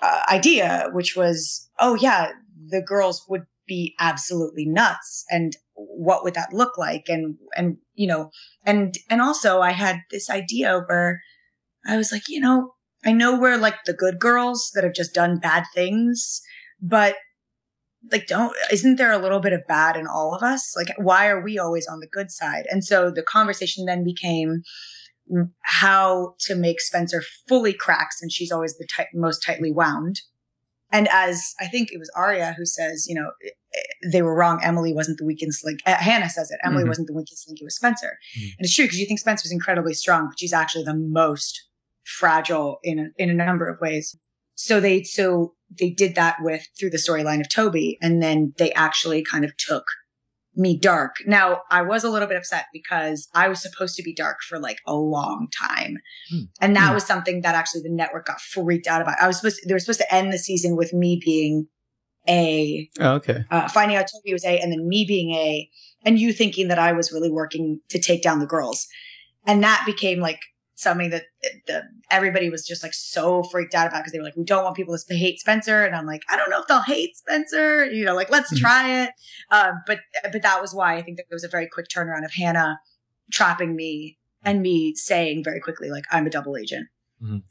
uh, 0.00 0.22
idea, 0.30 0.88
which 0.92 1.16
was, 1.16 1.68
oh 1.78 1.94
yeah, 1.94 2.30
the 2.68 2.80
girls 2.80 3.24
would 3.28 3.46
be 3.70 3.94
absolutely 4.00 4.66
nuts, 4.66 5.24
and 5.30 5.56
what 5.74 6.24
would 6.24 6.34
that 6.34 6.52
look 6.52 6.76
like? 6.76 7.04
And 7.08 7.36
and 7.56 7.76
you 7.94 8.08
know, 8.08 8.30
and 8.64 8.94
and 9.08 9.22
also 9.22 9.60
I 9.60 9.70
had 9.70 10.00
this 10.10 10.28
idea 10.28 10.82
where 10.86 11.20
I 11.86 11.96
was 11.96 12.10
like, 12.12 12.24
you 12.28 12.40
know, 12.40 12.74
I 13.06 13.12
know 13.12 13.38
we're 13.38 13.56
like 13.56 13.84
the 13.86 13.94
good 13.94 14.18
girls 14.18 14.70
that 14.74 14.84
have 14.84 14.92
just 14.92 15.14
done 15.14 15.38
bad 15.38 15.64
things, 15.74 16.42
but 16.82 17.14
like 18.10 18.26
don't 18.26 18.56
isn't 18.72 18.96
there 18.96 19.12
a 19.12 19.18
little 19.18 19.40
bit 19.40 19.52
of 19.52 19.66
bad 19.68 19.96
in 19.96 20.06
all 20.06 20.34
of 20.34 20.42
us? 20.42 20.74
Like 20.76 20.88
why 20.98 21.28
are 21.28 21.42
we 21.42 21.58
always 21.58 21.86
on 21.86 22.00
the 22.00 22.08
good 22.08 22.30
side? 22.30 22.66
And 22.70 22.84
so 22.84 23.10
the 23.10 23.22
conversation 23.22 23.84
then 23.86 24.02
became 24.04 24.62
how 25.62 26.34
to 26.40 26.56
make 26.56 26.80
spencer 26.80 27.22
fully 27.48 27.72
crack 27.72 28.08
since 28.12 28.34
she's 28.34 28.50
always 28.50 28.76
the 28.78 28.86
tight, 28.92 29.06
most 29.14 29.44
tightly 29.44 29.70
wound 29.70 30.22
and 30.92 31.08
as 31.12 31.54
i 31.60 31.66
think 31.66 31.90
it 31.92 31.98
was 31.98 32.10
Aria 32.16 32.54
who 32.58 32.64
says 32.66 33.06
you 33.08 33.14
know 33.14 33.30
they 34.12 34.20
were 34.22 34.34
wrong. 34.34 34.60
Emily 34.64 34.92
wasn't 34.92 35.18
the 35.18 35.24
weakest 35.24 35.64
link. 35.64 35.78
Uh, 35.86 35.94
hanna 35.94 36.28
says 36.28 36.50
it. 36.50 36.58
Emily 36.64 36.82
Mhm. 36.84 36.88
wasn't 36.88 37.06
the 37.06 37.14
weakest 37.14 37.46
link. 37.46 37.60
It 37.60 37.64
was 37.64 37.76
spencer. 37.76 38.18
Mhm. 38.36 38.42
and 38.58 38.64
it's 38.66 38.74
true 38.74 38.84
because 38.86 38.98
you 38.98 39.06
think 39.06 39.20
spencer's 39.20 39.52
incredibly 39.52 39.94
strong 39.94 40.26
but 40.28 40.38
she's 40.40 40.52
actually 40.52 40.84
the 40.84 40.94
most 40.96 41.68
fragile 42.04 42.78
in 42.82 42.98
a, 42.98 43.06
in 43.22 43.30
a 43.30 43.34
number 43.34 43.68
of 43.68 43.80
ways. 43.80 44.16
So 44.56 44.80
they 44.80 45.02
so 45.04 45.54
they 45.78 45.90
did 45.90 46.14
that 46.16 46.36
with 46.40 46.66
through 46.78 46.90
the 46.90 46.98
storyline 46.98 47.40
of 47.40 47.48
Toby, 47.48 47.96
and 48.02 48.20
then 48.22 48.52
they 48.58 48.72
actually 48.72 49.22
kind 49.22 49.44
of 49.44 49.56
took 49.56 49.84
me 50.56 50.76
dark. 50.78 51.16
Now 51.26 51.62
I 51.70 51.82
was 51.82 52.02
a 52.04 52.10
little 52.10 52.28
bit 52.28 52.36
upset 52.36 52.66
because 52.72 53.28
I 53.34 53.48
was 53.48 53.62
supposed 53.62 53.94
to 53.96 54.02
be 54.02 54.14
dark 54.14 54.38
for 54.48 54.58
like 54.58 54.78
a 54.86 54.94
long 54.94 55.48
time, 55.58 55.98
Hmm. 56.30 56.40
and 56.60 56.76
that 56.76 56.88
Hmm. 56.88 56.94
was 56.94 57.04
something 57.06 57.42
that 57.42 57.54
actually 57.54 57.82
the 57.82 57.90
network 57.90 58.26
got 58.26 58.40
freaked 58.40 58.86
out 58.86 59.00
about. 59.00 59.20
I 59.20 59.26
was 59.26 59.36
supposed 59.36 59.58
to, 59.60 59.68
they 59.68 59.74
were 59.74 59.78
supposed 59.78 60.00
to 60.00 60.14
end 60.14 60.32
the 60.32 60.38
season 60.38 60.76
with 60.76 60.92
me 60.92 61.20
being 61.24 61.68
a 62.28 62.88
Oh, 63.00 63.14
okay. 63.14 63.44
uh, 63.50 63.68
finding 63.68 63.96
out 63.96 64.06
Toby 64.12 64.32
was 64.32 64.44
A, 64.44 64.58
and 64.58 64.70
then 64.72 64.88
me 64.88 65.04
being 65.06 65.34
A, 65.34 65.68
and 66.04 66.18
you 66.18 66.32
thinking 66.32 66.68
that 66.68 66.78
I 66.78 66.92
was 66.92 67.12
really 67.12 67.30
working 67.30 67.80
to 67.88 67.98
take 67.98 68.22
down 68.22 68.40
the 68.40 68.46
girls, 68.46 68.86
and 69.46 69.62
that 69.62 69.82
became 69.86 70.20
like 70.20 70.40
something 70.80 71.10
that 71.10 71.24
the, 71.66 71.82
everybody 72.10 72.50
was 72.50 72.66
just 72.66 72.82
like 72.82 72.94
so 72.94 73.42
freaked 73.44 73.74
out 73.74 73.86
about 73.86 73.98
because 74.00 74.12
they 74.12 74.18
were 74.18 74.24
like, 74.24 74.36
we 74.36 74.44
don't 74.44 74.64
want 74.64 74.76
people 74.76 74.96
to 74.96 75.14
hate 75.14 75.38
Spencer, 75.40 75.84
and 75.84 75.94
I'm 75.94 76.06
like, 76.06 76.22
I 76.30 76.36
don't 76.36 76.50
know 76.50 76.60
if 76.60 76.66
they'll 76.66 76.80
hate 76.82 77.16
Spencer, 77.16 77.84
you 77.84 78.04
know, 78.04 78.14
like 78.14 78.30
let's 78.30 78.52
Mhm. 78.52 78.58
try 78.58 79.02
it, 79.04 79.10
um, 79.50 79.82
but 79.86 80.00
but 80.32 80.42
that 80.42 80.60
was 80.60 80.74
why 80.74 80.96
I 80.96 81.02
think 81.02 81.16
that 81.18 81.26
there 81.28 81.36
was 81.36 81.44
a 81.44 81.48
very 81.48 81.68
quick 81.68 81.86
turnaround 81.88 82.24
of 82.24 82.32
Hanna 82.32 82.78
trapping 83.32 83.76
me 83.76 84.18
and 84.42 84.62
me 84.62 84.94
saying 84.94 85.44
very 85.44 85.60
quickly 85.60 85.90
like 85.90 86.04
I'm 86.10 86.26
a 86.26 86.30
double 86.30 86.56
agent. 86.56 86.88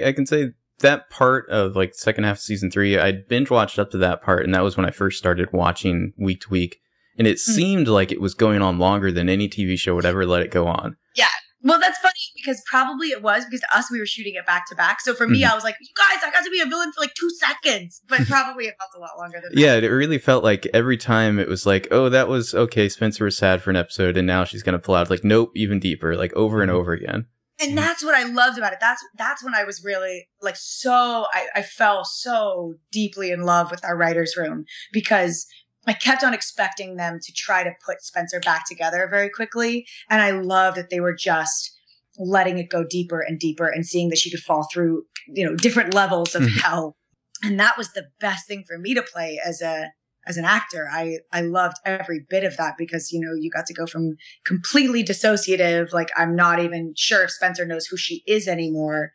I 0.04 0.12
can 0.14 0.26
say 0.26 0.52
that 0.80 1.10
part 1.10 1.48
of 1.50 1.76
like 1.76 1.94
second 1.94 2.24
half 2.24 2.38
of 2.38 2.42
season 2.42 2.72
three, 2.72 2.98
I 2.98 3.12
binge 3.12 3.50
watched 3.52 3.78
up 3.78 3.92
to 3.92 3.98
that 4.00 4.22
part, 4.24 4.44
and 4.46 4.54
that 4.56 4.64
was 4.64 4.78
when 4.78 4.86
I 4.86 4.92
first 4.92 5.18
started 5.18 5.52
watching 5.54 6.14
week 6.18 6.42
to 6.42 6.50
week. 6.50 6.80
And 7.18 7.28
it 7.28 7.38
seemed 7.38 7.90
like 7.90 8.14
it 8.14 8.22
was 8.22 8.34
going 8.34 8.62
on 8.62 8.80
longer 8.80 9.12
than 9.12 9.28
any 9.28 9.50
TV 9.50 9.78
show 9.78 9.94
would 9.96 10.06
ever 10.06 10.26
let 10.26 10.42
it 10.42 10.52
go 10.52 10.68
on. 10.68 10.96
Yeah. 11.16 11.26
Well, 11.62 11.78
that's 11.78 12.00
funny 12.00 12.14
because 12.42 12.62
probably 12.66 13.10
it 13.10 13.22
was 13.22 13.46
because 13.46 13.62
to 13.62 13.78
us 13.78 13.92
we 13.92 14.00
were 14.00 14.06
shooting 14.06 14.36
it 14.36 14.46
back 14.46 14.68
to 14.70 14.76
back. 14.76 15.02
So 15.02 15.14
for 15.14 15.28
me, 15.28 15.42
Mhm. 15.42 15.52
I 15.52 15.56
was 15.56 15.64
like, 15.64 15.76
"You 15.80 15.88
guys, 15.96 16.24
I 16.24 16.32
got 16.32 16.44
to 16.44 16.50
be 16.50 16.60
a 16.60 16.66
villain 16.66 16.92
for 16.92 17.02
like 17.02 17.14
two 17.14 17.30
seconds," 17.30 18.02
but 18.08 18.22
mm-hmm. 18.22 18.32
probably 18.32 18.66
it 18.66 18.76
felt 18.78 18.92
a 18.96 19.00
lot 19.00 19.18
longer 19.18 19.40
than 19.42 19.54
that. 19.54 19.60
Yeah, 19.60 19.76
it 19.76 19.88
really 19.88 20.18
felt 20.18 20.44
like 20.44 20.68
every 20.74 20.98
time 20.98 21.40
it 21.40 21.48
was 21.48 21.66
like, 21.66 21.88
oh, 21.92 22.10
that 22.10 22.28
was 22.28 22.54
okay. 22.54 22.90
Spencer 22.90 23.26
was 23.26 23.38
sad 23.38 23.62
for 23.62 23.70
an 23.70 23.76
episode, 23.76 24.18
and 24.18 24.28
now 24.28 24.44
she's 24.44 24.64
gonna 24.64 24.80
pull 24.80 24.96
out. 24.96 25.10
Like, 25.10 25.24
nope, 25.24 25.52
even 25.56 25.80
deeper, 25.80 26.16
like 26.16 26.34
over 26.34 26.62
and 26.62 26.70
mm-hmm. 26.70 26.80
over 26.80 26.94
again. 26.94 27.26
And 27.60 27.70
mm-hmm. 27.70 27.76
that's 27.76 28.04
what 28.04 28.16
I 28.16 28.24
loved 28.24 28.58
about 28.58 28.74
it. 28.74 28.80
That's 28.80 29.04
that's 29.18 29.44
when 29.44 29.54
I 29.54 29.64
was 29.64 29.84
really 29.84 30.28
like 30.42 30.56
so 30.56 31.26
I, 31.34 31.48
I 31.56 31.62
fell 31.62 32.06
so 32.06 32.76
deeply 32.92 33.32
in 33.32 33.42
love 33.42 33.72
with 33.72 33.84
our 33.84 33.98
writers' 33.98 34.36
room 34.38 34.66
because 34.94 35.46
I 35.88 35.94
kept 35.94 36.24
on 36.24 36.34
expecting 36.34 36.96
them 36.96 37.20
to 37.22 37.34
try 37.34 37.64
to 37.64 37.72
put 37.86 38.04
Spencer 38.04 38.40
back 38.40 38.68
together 38.68 39.08
very 39.10 39.30
quickly. 39.30 39.88
And 40.10 40.22
I 40.22 40.32
love 40.32 40.76
that 40.76 40.90
they 40.90 41.00
were 41.00 41.16
just 41.16 41.79
letting 42.20 42.58
it 42.60 42.70
go 42.70 42.84
deeper 42.84 43.22
and 43.22 43.40
deeper 43.40 43.68
and 43.68 43.86
seeing 43.86 44.10
that 44.10 44.18
she 44.20 44.30
could 44.30 44.42
fall 44.42 44.68
through, 44.72 45.04
you 45.28 45.46
know, 45.46 45.56
different 45.56 45.94
levels 45.94 46.36
of 46.36 46.44
Mhm. 46.44 46.62
hell. 46.62 46.96
And 47.44 47.60
that 47.60 47.78
was 47.78 47.94
the 47.94 48.08
best 48.20 48.48
thing 48.48 48.66
for 48.68 48.78
me 48.78 48.94
to 48.94 49.02
play 49.02 49.40
as 49.44 49.62
a 49.62 49.92
as 50.28 50.36
an 50.38 50.44
actor. 50.46 50.88
I 50.92 51.20
I 51.32 51.42
loved 51.42 51.78
every 51.86 52.26
bit 52.30 52.44
of 52.44 52.58
that 52.58 52.76
because, 52.78 53.12
you 53.12 53.20
know, 53.22 53.34
you 53.40 53.50
got 53.50 53.66
to 53.68 53.74
go 53.74 53.88
from 53.88 54.18
completely 54.46 55.04
dissociative, 55.04 55.94
like 55.94 56.10
I'm 56.18 56.36
not 56.36 56.60
even 56.60 56.94
sure 56.96 57.24
if 57.24 57.32
Spencer 57.32 57.66
knows 57.66 57.86
who 57.88 57.98
she 57.98 58.22
is 58.28 58.48
anymore, 58.48 59.14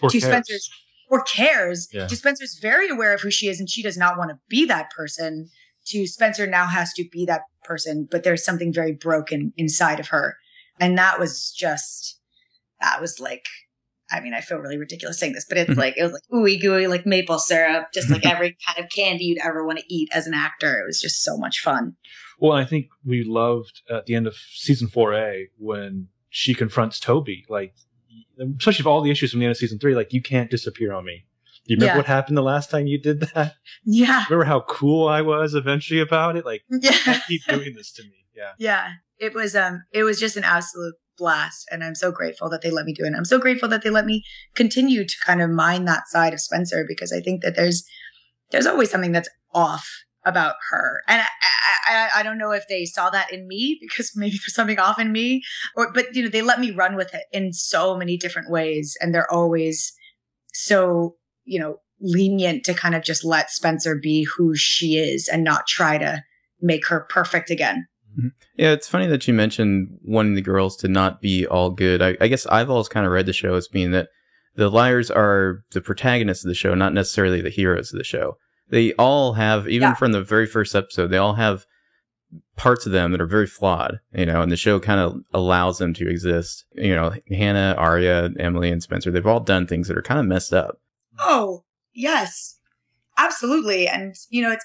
Or 0.00 0.08
to 0.10 0.20
cares. 0.20 0.30
Spencer's 0.30 0.70
or 1.10 1.22
cares. 1.24 1.88
Yeah. 1.92 2.06
To 2.06 2.16
Spencer's 2.16 2.58
very 2.62 2.88
aware 2.88 3.12
of 3.12 3.20
who 3.20 3.30
she 3.30 3.48
is 3.48 3.58
and 3.60 3.68
she 3.68 3.82
does 3.82 3.96
not 3.98 4.16
want 4.16 4.30
to 4.30 4.38
be 4.48 4.64
that 4.66 4.90
person. 4.90 5.50
To 5.88 6.06
Spencer 6.06 6.46
now 6.46 6.66
has 6.66 6.92
to 6.94 7.04
be 7.12 7.26
that 7.26 7.42
person, 7.64 8.08
but 8.10 8.22
there's 8.22 8.44
something 8.44 8.72
very 8.72 8.92
broken 8.92 9.52
inside 9.56 10.00
of 10.00 10.08
her. 10.08 10.36
And 10.80 10.96
that 10.96 11.18
was 11.18 11.52
just 11.52 12.20
that 12.80 13.00
was 13.00 13.18
like 13.20 13.46
I 14.12 14.20
mean, 14.20 14.34
I 14.34 14.42
feel 14.42 14.58
really 14.58 14.76
ridiculous 14.76 15.18
saying 15.18 15.32
this, 15.32 15.46
but 15.48 15.56
it's 15.56 15.76
like 15.78 15.94
it 15.96 16.02
was 16.02 16.12
like 16.12 16.22
ooey 16.32 16.60
gooey, 16.60 16.86
like 16.86 17.06
maple 17.06 17.38
syrup, 17.38 17.86
just 17.94 18.10
like 18.10 18.24
every 18.32 18.56
kind 18.66 18.78
of 18.84 18.90
candy 18.94 19.24
you'd 19.24 19.38
ever 19.42 19.64
want 19.66 19.78
to 19.78 19.84
eat 19.94 20.08
as 20.12 20.26
an 20.26 20.34
actor. 20.34 20.78
It 20.80 20.86
was 20.86 21.00
just 21.00 21.22
so 21.22 21.36
much 21.38 21.60
fun. 21.60 21.96
Well, 22.38 22.52
I 22.52 22.64
think 22.64 22.88
we 23.04 23.24
loved 23.24 23.80
at 23.90 24.06
the 24.06 24.14
end 24.14 24.26
of 24.26 24.34
season 24.34 24.88
4A 24.88 25.46
when 25.56 26.08
she 26.28 26.52
confronts 26.52 27.00
Toby, 27.00 27.44
like, 27.48 27.74
especially 28.58 28.82
for 28.82 28.88
all 28.90 29.00
the 29.00 29.10
issues 29.10 29.30
from 29.30 29.40
the 29.40 29.46
end 29.46 29.52
of 29.52 29.56
season 29.56 29.78
three, 29.78 29.94
like, 29.94 30.12
you 30.12 30.20
can't 30.20 30.50
disappear 30.50 30.92
on 30.92 31.04
me. 31.04 31.24
Do 31.66 31.72
you 31.72 31.76
remember 31.76 31.92
Yeah. 31.94 31.96
what 31.98 32.06
happened 32.06 32.36
the 32.36 32.42
last 32.42 32.70
time 32.70 32.86
you 32.86 32.98
did 33.00 33.20
that? 33.20 33.54
Yeah. 33.84 34.24
Remember 34.28 34.44
how 34.44 34.60
cool 34.68 35.08
I 35.08 35.22
was 35.22 35.54
eventually 35.54 36.00
about 36.00 36.36
it? 36.36 36.44
Like, 36.44 36.62
Yeah. 36.68 37.20
keep 37.26 37.42
doing 37.48 37.74
this 37.74 37.92
to 37.92 38.02
me. 38.02 38.26
Yeah. 38.36 38.52
Yeah. 38.58 38.88
It 39.18 39.32
was 39.32 39.54
um 39.54 39.84
it 39.92 40.02
was 40.02 40.18
just 40.18 40.36
an 40.36 40.44
absolute 40.44 40.94
blast 41.16 41.66
and 41.70 41.84
I'm 41.84 41.94
so 41.94 42.10
grateful 42.10 42.48
that 42.50 42.62
they 42.62 42.70
let 42.70 42.86
me 42.86 42.92
do 42.92 43.04
it. 43.04 43.08
And 43.08 43.16
I'm 43.16 43.24
so 43.24 43.38
grateful 43.38 43.68
that 43.68 43.82
they 43.82 43.90
let 43.90 44.06
me 44.06 44.24
continue 44.54 45.04
to 45.04 45.14
kind 45.24 45.42
of 45.42 45.50
mine 45.50 45.84
that 45.84 46.08
side 46.08 46.32
of 46.32 46.40
Spencer 46.40 46.84
because 46.86 47.12
I 47.12 47.20
think 47.20 47.42
that 47.42 47.56
there's 47.56 47.84
there's 48.50 48.66
always 48.66 48.90
something 48.90 49.12
that's 49.12 49.28
off 49.52 49.88
about 50.24 50.54
her. 50.70 51.02
And 51.08 51.20
I, 51.20 51.26
I, 51.86 52.08
I 52.16 52.22
don't 52.22 52.38
know 52.38 52.52
if 52.52 52.66
they 52.68 52.84
saw 52.84 53.10
that 53.10 53.32
in 53.32 53.46
me 53.46 53.78
because 53.82 54.12
maybe 54.14 54.32
there's 54.32 54.54
something 54.54 54.78
off 54.78 54.98
in 54.98 55.12
me, 55.12 55.42
or 55.76 55.92
but 55.92 56.14
you 56.14 56.22
know 56.22 56.28
they 56.28 56.42
let 56.42 56.60
me 56.60 56.70
run 56.70 56.96
with 56.96 57.14
it 57.14 57.24
in 57.32 57.52
so 57.52 57.96
many 57.96 58.16
different 58.16 58.50
ways, 58.50 58.96
and 59.00 59.14
they're 59.14 59.30
always 59.30 59.92
so 60.52 61.16
you 61.44 61.58
know 61.58 61.78
lenient 62.00 62.64
to 62.64 62.74
kind 62.74 62.94
of 62.94 63.02
just 63.02 63.24
let 63.24 63.50
Spencer 63.50 63.96
be 64.00 64.26
who 64.36 64.54
she 64.54 64.96
is 64.96 65.28
and 65.28 65.44
not 65.44 65.66
try 65.66 65.98
to 65.98 66.22
make 66.60 66.86
her 66.86 67.06
perfect 67.08 67.50
again. 67.50 67.86
Mm-hmm. 68.18 68.28
Yeah, 68.56 68.72
it's 68.72 68.88
funny 68.88 69.06
that 69.06 69.26
you 69.28 69.34
mentioned 69.34 69.98
wanting 70.04 70.34
the 70.34 70.42
girls 70.42 70.76
to 70.78 70.88
not 70.88 71.20
be 71.20 71.46
all 71.46 71.70
good. 71.70 72.00
I, 72.02 72.16
I 72.20 72.28
guess 72.28 72.46
I've 72.46 72.70
always 72.70 72.88
kind 72.88 73.04
of 73.06 73.12
read 73.12 73.26
the 73.26 73.32
show 73.32 73.54
as 73.54 73.68
being 73.68 73.90
that 73.92 74.08
the 74.56 74.70
liars 74.70 75.10
are 75.10 75.64
the 75.72 75.80
protagonists 75.80 76.44
of 76.44 76.48
the 76.48 76.54
show, 76.54 76.74
not 76.74 76.92
necessarily 76.94 77.40
the 77.40 77.50
heroes 77.50 77.92
of 77.92 77.98
the 77.98 78.04
show. 78.04 78.36
They 78.68 78.92
all 78.94 79.32
have, 79.34 79.68
even 79.68 79.88
Yeah. 79.90 79.94
from 79.94 80.12
the 80.12 80.22
very 80.22 80.46
first 80.46 80.74
episode, 80.74 81.08
they 81.08 81.18
all 81.18 81.34
have 81.34 81.66
parts 82.56 82.86
of 82.86 82.92
them 82.92 83.12
that 83.12 83.20
are 83.20 83.26
very 83.26 83.46
flawed, 83.46 84.00
you 84.12 84.26
know, 84.26 84.42
and 84.42 84.50
the 84.50 84.56
show 84.56 84.80
kind 84.80 85.00
of 85.00 85.16
allows 85.32 85.78
them 85.78 85.92
to 85.94 86.08
exist. 86.08 86.64
You 86.72 86.94
know, 86.94 87.14
Hanna, 87.28 87.74
Aria, 87.78 88.30
Emily, 88.38 88.70
and 88.70 88.82
Spencer, 88.82 89.10
they've 89.10 89.26
all 89.26 89.40
done 89.40 89.66
things 89.66 89.88
that 89.88 89.98
are 89.98 90.02
kind 90.02 90.20
of 90.20 90.26
messed 90.26 90.52
up. 90.52 90.80
Oh, 91.18 91.64
yes. 91.92 92.58
Absolutely. 93.18 93.86
And, 93.86 94.14
you 94.30 94.42
know, 94.42 94.50
it's, 94.52 94.64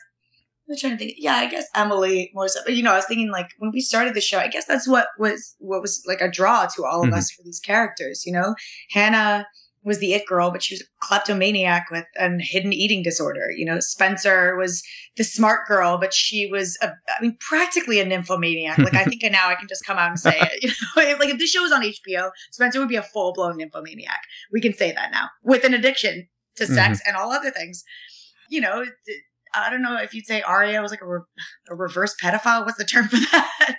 I'm 0.70 0.78
trying 0.78 0.94
to 0.94 0.98
think. 0.98 1.14
Yeah, 1.18 1.34
I 1.36 1.48
guess 1.50 1.66
Emily 1.76 2.30
more 2.34 2.48
so. 2.48 2.60
But, 2.66 2.76
you 2.76 2.84
know, 2.84 2.92
I 2.94 2.98
was 2.98 3.06
thinking 3.06 3.32
like 3.32 3.48
when 3.58 3.72
we 3.74 3.82
started 3.82 4.14
the 4.14 4.22
show, 4.22 4.38
I 4.40 4.48
guess 4.48 4.66
that's 4.66 4.88
what 4.88 5.08
was, 5.18 5.56
what 5.60 5.82
was 5.82 6.04
like 6.08 6.22
a 6.22 6.30
draw 6.30 6.68
to 6.76 6.86
all 6.86 7.04
of 7.04 7.10
Mhm. 7.10 7.18
us 7.18 7.32
for 7.32 7.42
these 7.44 7.60
characters, 7.60 8.24
you 8.26 8.32
know? 8.34 8.54
Hanna 8.92 9.48
was 9.84 10.00
the 10.00 10.14
it 10.14 10.26
girl, 10.28 10.52
but 10.52 10.62
she 10.62 10.74
was 10.76 10.82
a 10.82 10.86
kleptomaniac 11.02 11.90
with 11.90 12.06
a 12.18 12.30
hidden 12.40 12.74
eating 12.74 13.02
disorder. 13.02 13.50
You 13.56 13.66
know, 13.66 13.80
Spencer 13.80 14.56
was 14.58 14.84
the 15.16 15.24
smart 15.24 15.68
girl, 15.68 15.98
but 15.98 16.14
she 16.14 16.48
was, 16.52 16.78
a, 16.82 16.90
I 16.90 17.22
mean, 17.22 17.38
practically 17.40 18.00
a 18.00 18.06
nymphomaniac. 18.06 18.78
Like, 18.78 18.94
I 18.94 19.06
think 19.06 19.24
now 19.32 19.48
I 19.50 19.56
can 19.56 19.68
just 19.70 19.86
come 19.86 19.98
out 19.98 20.10
and 20.10 20.20
say 20.20 20.38
it. 20.38 20.62
You 20.64 20.70
know, 20.70 20.76
if, 21.14 21.20
like 21.20 21.30
if 21.30 21.40
this 21.40 21.50
show 21.52 21.62
was 21.64 21.72
on 21.72 21.82
HBO, 21.82 22.30
Spencer 22.52 22.80
would 22.80 22.90
be 22.90 22.98
a 22.98 23.02
full 23.02 23.34
blown 23.34 23.58
nymphomaniac. 23.58 24.20
We 24.52 24.62
can 24.62 24.74
say 24.74 24.92
that 24.92 25.12
now 25.12 25.30
with 25.44 25.64
an 25.64 25.74
addiction 25.74 26.28
to 26.58 26.68
sex 26.68 27.00
and 27.08 27.16
all 27.16 27.32
other 27.32 27.50
things. 27.50 27.84
You 28.50 28.62
know, 28.62 28.84
I 29.54 29.70
don't 29.70 29.82
know 29.82 29.98
if 29.98 30.14
you'd 30.14 30.26
say 30.26 30.42
Aria 30.42 30.82
was 30.82 30.92
like 30.92 31.02
a, 31.02 31.08
re- 31.08 31.22
a 31.70 31.76
reverse 31.76 32.16
pedophile. 32.22 32.66
What's 32.66 32.78
the 32.78 32.86
term 32.86 33.08
for 33.08 33.18
that? 33.32 33.78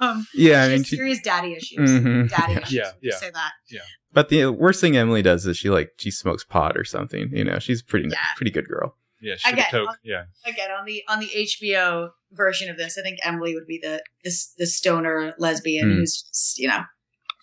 um, 0.00 0.26
Yeah, 0.34 0.62
I 0.62 0.66
she 0.66 0.70
mean, 0.70 0.78
has 0.78 0.86
she, 0.86 0.96
serious 0.96 1.20
daddy 1.20 1.52
issues. 1.54 1.90
Mhm. 1.90 2.28
Daddy 2.30 2.52
Yeah. 2.54 2.58
issues. 2.60 2.72
Yeah, 2.72 2.90
yeah. 3.02 3.16
Say 3.16 3.30
that. 3.30 3.52
Yeah. 3.70 3.80
but 4.12 4.28
the 4.28 4.46
worst 4.46 4.80
thing 4.80 4.96
Emily 4.96 5.22
does 5.22 5.46
is 5.46 5.56
she 5.56 5.70
like 5.70 5.90
she 5.98 6.10
smokes 6.10 6.44
pot 6.44 6.76
or 6.76 6.84
something. 6.84 7.28
You 7.32 7.44
know, 7.44 7.58
she's 7.58 7.82
pretty 7.82 8.08
Yeah. 8.10 8.18
pretty 8.36 8.50
good 8.50 8.68
girl. 8.68 8.96
Yeah, 9.20 9.36
she 9.36 9.52
Again, 9.52 9.64
a 9.68 9.70
Coke. 9.70 9.88
on- 9.88 9.96
Yeah. 10.04 10.24
Again, 10.46 10.70
on 10.70 10.84
the 10.84 11.02
on 11.08 11.18
the 11.20 11.28
HBO 11.28 12.10
version 12.32 12.68
of 12.68 12.76
this, 12.76 12.98
I 12.98 13.02
think 13.02 13.18
Emily 13.24 13.54
would 13.54 13.66
be 13.66 13.78
the 13.82 14.02
this 14.22 14.52
the 14.58 14.66
stoner 14.66 15.34
lesbian 15.38 15.90
Hmm. 15.90 15.96
who's 15.98 16.22
just, 16.22 16.58
you 16.58 16.68
know 16.68 16.82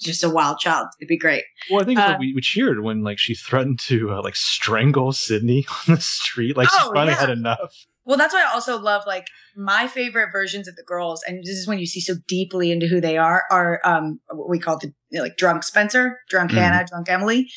just 0.02 0.24
a 0.24 0.30
wild 0.30 0.60
child. 0.60 0.88
It'd 1.00 1.08
be 1.08 1.18
great. 1.18 1.44
Well, 1.70 1.82
I 1.82 1.86
think 1.86 2.00
Uh, 2.00 2.08
like, 2.10 2.20
we, 2.20 2.34
we 2.34 2.42
cheered 2.42 2.82
when 2.82 3.04
like 3.04 3.20
she 3.20 3.36
threatened 3.36 3.80
to 3.88 4.12
uh, 4.12 4.22
like 4.24 4.36
strangle 4.36 5.12
Sydney 5.14 5.66
on 5.88 5.96
the 5.96 6.02
street. 6.02 6.58
Like 6.58 6.70
she 6.70 6.78
Oh, 6.82 6.92
finally 6.94 7.14
yeah. 7.14 7.20
had 7.20 7.30
enough. 7.30 7.74
Well, 8.04 8.18
that's 8.18 8.34
why 8.34 8.44
I 8.44 8.52
also 8.52 8.80
love 8.80 9.04
like 9.06 9.28
my 9.56 9.88
favorite 9.88 10.30
versions 10.32 10.68
of 10.68 10.76
the 10.76 10.84
girls, 10.84 11.22
and 11.28 11.44
this 11.44 11.56
is 11.56 11.68
when 11.68 11.78
you 11.78 11.86
see 11.86 12.02
so 12.02 12.16
deeply 12.28 12.72
into 12.72 12.88
who 12.88 13.00
they 13.00 13.18
are. 13.18 13.44
Are 13.52 13.80
um 13.86 14.20
what 14.32 14.50
we 14.50 14.58
call 14.58 14.80
the 14.80 14.88
you 15.12 15.18
know, 15.20 15.24
like 15.24 15.38
drunk 15.38 15.64
Spencer, 15.64 16.20
drunk 16.28 16.50
Mhm. 16.52 16.56
Hanna, 16.56 16.86
drunk 16.90 17.10
Emily, 17.10 17.52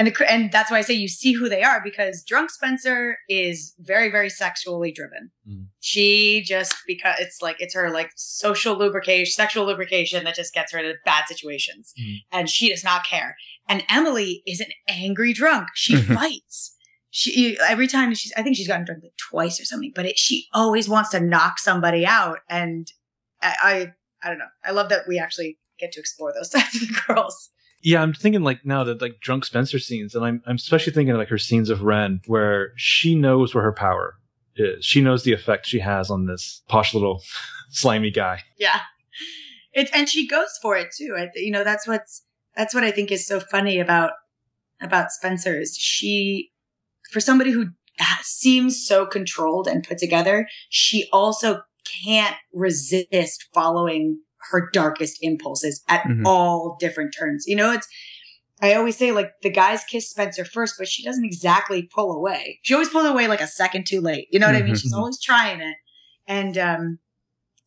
and 0.00 0.08
the, 0.08 0.32
and 0.32 0.50
that's 0.50 0.70
why 0.70 0.78
I 0.78 0.80
say 0.80 0.94
you 0.94 1.08
see 1.08 1.32
who 1.34 1.48
they 1.48 1.62
are 1.62 1.80
because 1.84 2.24
drunk 2.24 2.50
Spencer 2.50 3.18
is 3.28 3.74
very 3.78 4.10
very 4.10 4.30
sexually 4.30 4.90
driven. 4.90 5.30
Mhm. 5.48 5.66
She 5.80 6.42
just 6.42 6.74
because 6.86 7.16
it's 7.20 7.42
like 7.42 7.56
it's 7.60 7.74
her 7.74 7.90
like 7.90 8.10
social 8.16 8.76
lubrication, 8.76 9.30
sexual 9.32 9.66
lubrication 9.66 10.24
that 10.24 10.34
just 10.34 10.54
gets 10.54 10.72
her 10.72 10.78
into 10.78 10.94
bad 11.04 11.24
situations, 11.28 11.92
Mhm. 12.00 12.16
and 12.32 12.48
she 12.50 12.70
does 12.70 12.82
not 12.82 13.06
care. 13.06 13.36
And 13.68 13.84
Emily 13.90 14.42
is 14.46 14.60
an 14.60 14.72
angry 14.88 15.32
drunk. 15.32 15.68
She 15.74 15.94
fights 16.18 16.74
she 17.12 17.58
every 17.60 17.86
time 17.88 18.14
she's 18.14 18.32
I 18.36 18.42
think 18.42 18.56
she's 18.56 18.68
gotten 18.68 18.86
drunk 18.86 19.02
like 19.02 19.12
twice 19.30 19.60
or 19.60 19.64
something, 19.64 19.92
but 19.94 20.06
it, 20.06 20.16
she 20.18 20.46
always 20.54 20.88
wants 20.88 21.10
to 21.10 21.20
knock 21.20 21.58
somebody 21.58 22.06
out, 22.06 22.38
and 22.48 22.90
I, 23.42 23.54
I 23.62 23.92
I 24.22 24.28
don't 24.28 24.38
know. 24.38 24.52
I 24.64 24.70
love 24.70 24.88
that 24.90 25.08
we 25.08 25.18
actually 25.18 25.58
get 25.78 25.92
to 25.92 26.00
explore 26.00 26.32
those 26.32 26.48
types 26.56 26.80
of 26.82 26.88
girls. 27.06 27.50
Yeah, 27.82 28.02
I'm 28.02 28.12
thinking 28.12 28.42
like 28.42 28.64
now 28.64 28.84
that 28.84 29.00
like 29.00 29.20
drunk 29.20 29.44
Spencer 29.44 29.78
scenes, 29.78 30.14
and 30.14 30.24
I'm 30.24 30.42
I'm 30.46 30.56
especially 30.56 30.92
thinking 30.92 31.12
of, 31.12 31.18
like 31.18 31.28
her 31.28 31.38
scenes 31.38 31.70
of 31.70 31.82
Wren, 31.82 32.20
where 32.26 32.72
she 32.76 33.14
knows 33.14 33.54
where 33.54 33.64
her 33.64 33.72
power 33.72 34.16
is. 34.56 34.84
She 34.84 35.00
knows 35.00 35.24
the 35.24 35.32
effect 35.32 35.66
she 35.66 35.80
has 35.80 36.10
on 36.10 36.26
this 36.26 36.62
posh 36.68 36.92
little 36.92 37.22
slimy 37.70 38.10
guy. 38.10 38.42
Yeah, 38.58 38.80
it's 39.72 39.90
and 39.92 40.08
she 40.08 40.26
goes 40.26 40.58
for 40.60 40.76
it 40.76 40.88
too. 40.96 41.14
I, 41.18 41.28
you 41.34 41.50
know 41.50 41.64
that's 41.64 41.86
what's 41.86 42.22
that's 42.54 42.74
what 42.74 42.84
I 42.84 42.90
think 42.90 43.10
is 43.10 43.26
so 43.26 43.40
funny 43.40 43.80
about 43.80 44.12
about 44.80 45.10
Spencer 45.10 45.58
is 45.58 45.76
she 45.76 46.50
for 47.10 47.20
somebody 47.20 47.50
who 47.50 47.68
seems 48.22 48.84
so 48.86 49.06
controlled 49.06 49.66
and 49.66 49.86
put 49.86 49.98
together, 49.98 50.48
she 50.68 51.08
also 51.12 51.62
can't 52.04 52.36
resist 52.52 53.48
following 53.52 54.20
her 54.50 54.70
darkest 54.72 55.18
impulses 55.22 55.82
at 55.88 56.02
Mhm. 56.04 56.22
all 56.26 56.76
different 56.80 57.14
turns. 57.18 57.44
You 57.46 57.56
know, 57.56 57.72
it's 57.72 57.86
I 58.62 58.74
always 58.74 58.96
say 58.96 59.10
like 59.12 59.32
the 59.42 59.48
guys 59.50 59.82
kiss 59.84 60.10
Spencer 60.10 60.44
first, 60.44 60.74
but 60.78 60.86
she 60.86 61.02
doesn't 61.02 61.24
exactly 61.24 61.82
pull 61.82 62.12
away. 62.12 62.58
She 62.62 62.74
always 62.74 62.90
pulls 62.90 63.06
away 63.06 63.26
like 63.26 63.40
a 63.40 63.46
second 63.46 63.86
too 63.86 64.00
late. 64.02 64.28
You 64.30 64.38
know 64.38 64.46
what 64.46 64.54
I 64.56 64.62
mean? 64.62 64.74
She's 64.74 64.92
Mhm. 64.92 64.98
always 64.98 65.18
trying 65.20 65.60
it, 65.62 65.76
and 66.26 66.58
um, 66.58 66.98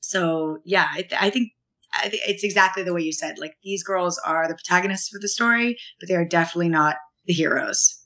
so 0.02 0.60
yeah, 0.66 0.90
I, 0.92 1.02
th- 1.02 1.20
I 1.22 1.30
think 1.30 1.52
I 1.96 2.10
think 2.10 2.24
it's 2.28 2.44
exactly 2.44 2.84
the 2.84 2.94
way 2.94 3.02
you 3.02 3.12
said. 3.14 3.38
Like 3.40 3.56
these 3.64 3.84
girls 3.84 4.20
are 4.26 4.48
the 4.48 4.56
protagonists 4.56 5.10
for 5.10 5.20
the 5.20 5.28
story, 5.28 5.78
but 6.00 6.10
they 6.10 6.16
are 6.16 6.26
definitely 6.26 6.70
not 6.70 6.96
the 7.26 7.34
heroes. 7.34 8.00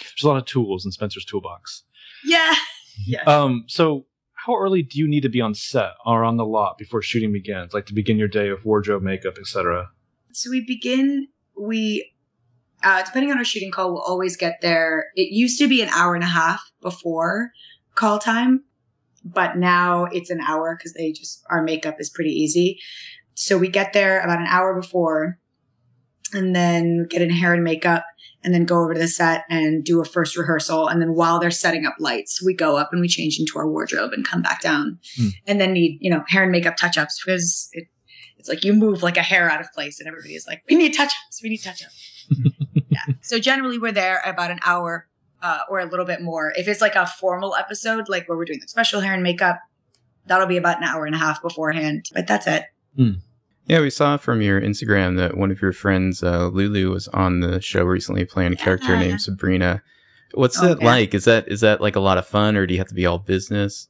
There's 0.00 0.24
a 0.24 0.28
lot 0.28 0.36
of 0.38 0.44
tools 0.46 0.84
in 0.84 0.92
Spencer's 0.92 1.24
toolbox. 1.24 1.84
Yeah. 2.24 2.54
Yes. 3.06 3.28
Um, 3.28 3.64
so 3.68 4.06
how 4.46 4.56
early 4.56 4.82
do 4.82 4.98
you 5.00 5.08
need 5.08 5.22
to 5.22 5.28
be 5.28 5.40
on 5.40 5.54
set 5.54 5.94
or 6.04 6.22
on 6.24 6.36
the 6.36 6.46
lot 6.46 6.78
before 6.78 7.02
shooting 7.02 7.32
begins? 7.32 7.74
Like 7.74 7.86
to 7.86 7.94
begin 7.94 8.16
your 8.16 8.28
day 8.28 8.48
of 8.48 8.64
wardrobe, 8.64 9.02
makeup, 9.02 9.38
etc. 9.38 9.90
So 10.32 10.50
we 10.50 10.60
begin, 10.64 11.26
we, 11.60 12.12
uh, 12.84 13.02
depending 13.02 13.32
on 13.32 13.38
our 13.38 13.44
shooting 13.44 13.72
call, 13.72 13.92
we'll 13.92 14.02
always 14.02 14.36
get 14.36 14.60
there. 14.62 15.06
It 15.16 15.32
used 15.32 15.58
to 15.58 15.66
be 15.66 15.82
an 15.82 15.88
hour 15.88 16.14
and 16.14 16.22
a 16.22 16.28
half 16.28 16.70
before 16.80 17.50
call 17.96 18.20
time, 18.20 18.62
but 19.24 19.56
now 19.56 20.04
it's 20.04 20.30
an 20.30 20.40
hour 20.40 20.76
because 20.76 20.92
they 20.92 21.10
just, 21.10 21.42
our 21.50 21.62
makeup 21.62 21.96
is 21.98 22.08
pretty 22.08 22.30
easy. 22.30 22.78
So 23.34 23.58
we 23.58 23.66
get 23.66 23.94
there 23.94 24.20
about 24.20 24.38
an 24.38 24.46
hour 24.46 24.80
before 24.80 25.40
and 26.32 26.54
then 26.54 27.06
get 27.10 27.20
in 27.20 27.30
hair 27.30 27.52
and 27.52 27.64
makeup 27.64 28.04
and 28.46 28.54
then 28.54 28.64
go 28.64 28.80
over 28.80 28.94
to 28.94 29.00
the 29.00 29.08
set 29.08 29.44
and 29.50 29.84
do 29.84 30.00
a 30.00 30.04
first 30.04 30.36
rehearsal. 30.36 30.86
And 30.88 31.02
then 31.02 31.14
while 31.14 31.38
they're 31.40 31.50
setting 31.50 31.84
up 31.84 31.96
lights, 31.98 32.40
we 32.42 32.54
go 32.54 32.76
up 32.76 32.90
and 32.92 33.00
we 33.02 33.08
change 33.08 33.38
into 33.38 33.58
our 33.58 33.68
wardrobe 33.68 34.12
and 34.12 34.26
come 34.26 34.40
back 34.40 34.62
down 34.62 34.98
Hmm. 35.16 35.28
and 35.46 35.60
then 35.60 35.72
need, 35.72 35.98
you 36.00 36.08
know, 36.10 36.22
hair 36.28 36.44
and 36.44 36.52
makeup 36.52 36.76
touch 36.76 36.96
ups 36.96 37.20
because 37.22 37.68
it, 37.72 37.88
it's 38.38 38.48
like 38.48 38.64
you 38.64 38.72
move 38.72 39.02
like 39.02 39.16
a 39.16 39.22
hair 39.22 39.50
out 39.50 39.60
of 39.60 39.70
place 39.72 39.98
and 39.98 40.08
everybody 40.08 40.34
is 40.36 40.46
like, 40.46 40.62
we 40.70 40.76
need 40.76 40.92
touch 40.92 41.12
ups. 41.26 41.42
We 41.42 41.48
need 41.50 41.58
touch 41.58 41.82
ups. 41.84 42.24
yeah. 42.88 43.14
So 43.20 43.38
generally 43.40 43.78
we're 43.78 43.92
there 43.92 44.22
about 44.24 44.50
an 44.52 44.60
hour 44.64 45.08
uh, 45.42 45.60
or 45.68 45.80
a 45.80 45.86
little 45.86 46.06
bit 46.06 46.22
more. 46.22 46.52
If 46.56 46.68
it's 46.68 46.80
like 46.80 46.94
a 46.94 47.06
formal 47.06 47.56
episode, 47.56 48.08
like 48.08 48.28
where 48.28 48.38
we're 48.38 48.44
doing 48.44 48.60
the 48.60 48.68
special 48.68 49.00
hair 49.00 49.12
and 49.12 49.22
makeup, 49.24 49.58
that'll 50.26 50.46
be 50.46 50.56
about 50.56 50.78
an 50.78 50.84
hour 50.84 51.04
and 51.04 51.14
a 51.14 51.18
half 51.18 51.42
beforehand. 51.42 52.06
But 52.14 52.26
that's 52.28 52.46
it. 52.46 52.62
Yeah, 53.66 53.80
we 53.80 53.90
saw 53.90 54.16
from 54.16 54.40
your 54.42 54.60
Instagram 54.60 55.16
that 55.16 55.36
one 55.36 55.50
of 55.50 55.60
your 55.60 55.72
friends, 55.72 56.22
uh, 56.22 56.46
Lulu, 56.48 56.90
was 56.92 57.08
on 57.08 57.40
the 57.40 57.60
show 57.60 57.82
recently 57.84 58.24
playing 58.24 58.52
a 58.52 58.56
character 58.56 58.92
Yeah. 58.94 59.00
named 59.00 59.20
Sabrina. 59.20 59.82
What's 60.34 60.60
Oh, 60.62 60.68
that 60.68 60.82
like? 60.82 61.14
Is 61.14 61.24
that 61.24 61.48
is 61.48 61.60
that 61.60 61.80
like 61.80 61.96
a 61.96 62.00
lot 62.00 62.18
of 62.18 62.26
fun, 62.26 62.56
or 62.56 62.66
do 62.66 62.74
you 62.74 62.78
have 62.80 62.88
to 62.88 62.94
be 62.94 63.06
all 63.06 63.18
business? 63.18 63.88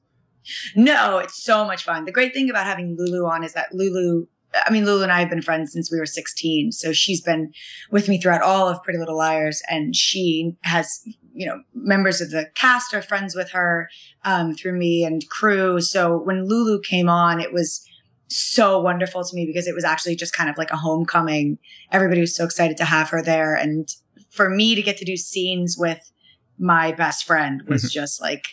No, 0.77 1.19
it's 1.19 1.43
so 1.43 1.65
much 1.65 1.83
fun. 1.85 2.05
The 2.05 2.13
great 2.13 2.33
thing 2.33 2.49
about 2.49 2.67
having 2.67 2.95
Lulu 2.97 3.27
on 3.27 3.43
is 3.43 3.53
that 3.55 3.75
Lulu, 3.75 4.27
I 4.67 4.71
mean, 4.71 4.85
Lulu 4.87 5.03
and 5.03 5.11
I 5.13 5.19
have 5.21 5.29
been 5.29 5.43
friends 5.43 5.73
since 5.73 5.91
we 5.91 5.99
were 5.99 6.07
16. 6.07 6.71
So 6.73 6.93
she's 6.93 7.21
been 7.21 7.53
with 7.91 8.09
me 8.09 8.21
throughout 8.21 8.43
all 8.43 8.69
of 8.69 8.81
Pretty 8.85 8.99
Little 8.99 9.17
Liars. 9.19 9.61
And 9.69 9.97
she 9.97 10.53
has, 10.63 11.01
you 11.35 11.47
know, 11.47 11.63
members 11.75 12.21
of 12.21 12.31
the 12.31 12.47
cast 12.55 12.95
are 12.95 13.03
friends 13.03 13.35
with 13.35 13.51
her 13.51 13.89
um, 14.25 14.55
through 14.55 14.79
me 14.79 15.05
and 15.05 15.29
crew. 15.29 15.81
So 15.81 16.17
when 16.17 16.47
Lulu 16.47 16.81
came 16.81 17.09
on, 17.09 17.41
it 17.41 17.53
was 17.53 17.85
so 18.29 18.81
wonderful 18.81 19.23
to 19.25 19.35
me 19.35 19.47
because 19.47 19.67
it 19.67 19.75
was 19.75 19.85
actually 19.85 20.17
just 20.17 20.33
kind 20.33 20.51
of 20.51 20.59
like 20.59 20.71
a 20.71 20.77
homecoming. 20.77 21.59
Everybody 21.93 22.21
was 22.21 22.35
so 22.35 22.45
excited 22.45 22.77
to 22.79 22.85
have 22.85 23.09
her 23.11 23.23
there. 23.23 23.55
And 23.55 23.89
for 24.31 24.51
me 24.51 24.75
to 24.75 24.83
get 24.83 24.97
to 24.99 25.05
do 25.05 25.17
scenes 25.17 25.77
with 25.79 26.11
my 26.59 26.93
best 26.93 27.25
friend 27.25 27.63
was 27.69 27.85
Mhm. 27.85 27.93
just 27.93 28.21
like, 28.21 28.45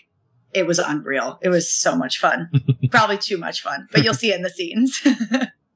it 0.54 0.68
was 0.68 0.78
unreal. 0.80 1.40
It 1.42 1.50
was 1.50 1.72
so 1.74 1.96
much 1.96 2.20
fun. 2.20 2.50
Probably 2.92 3.18
too 3.18 3.38
much 3.38 3.62
fun, 3.62 3.88
but 3.92 4.04
you'll 4.04 4.14
see 4.14 4.32
it 4.32 4.36
in 4.36 4.42
the 4.44 4.50
scenes. 4.50 5.02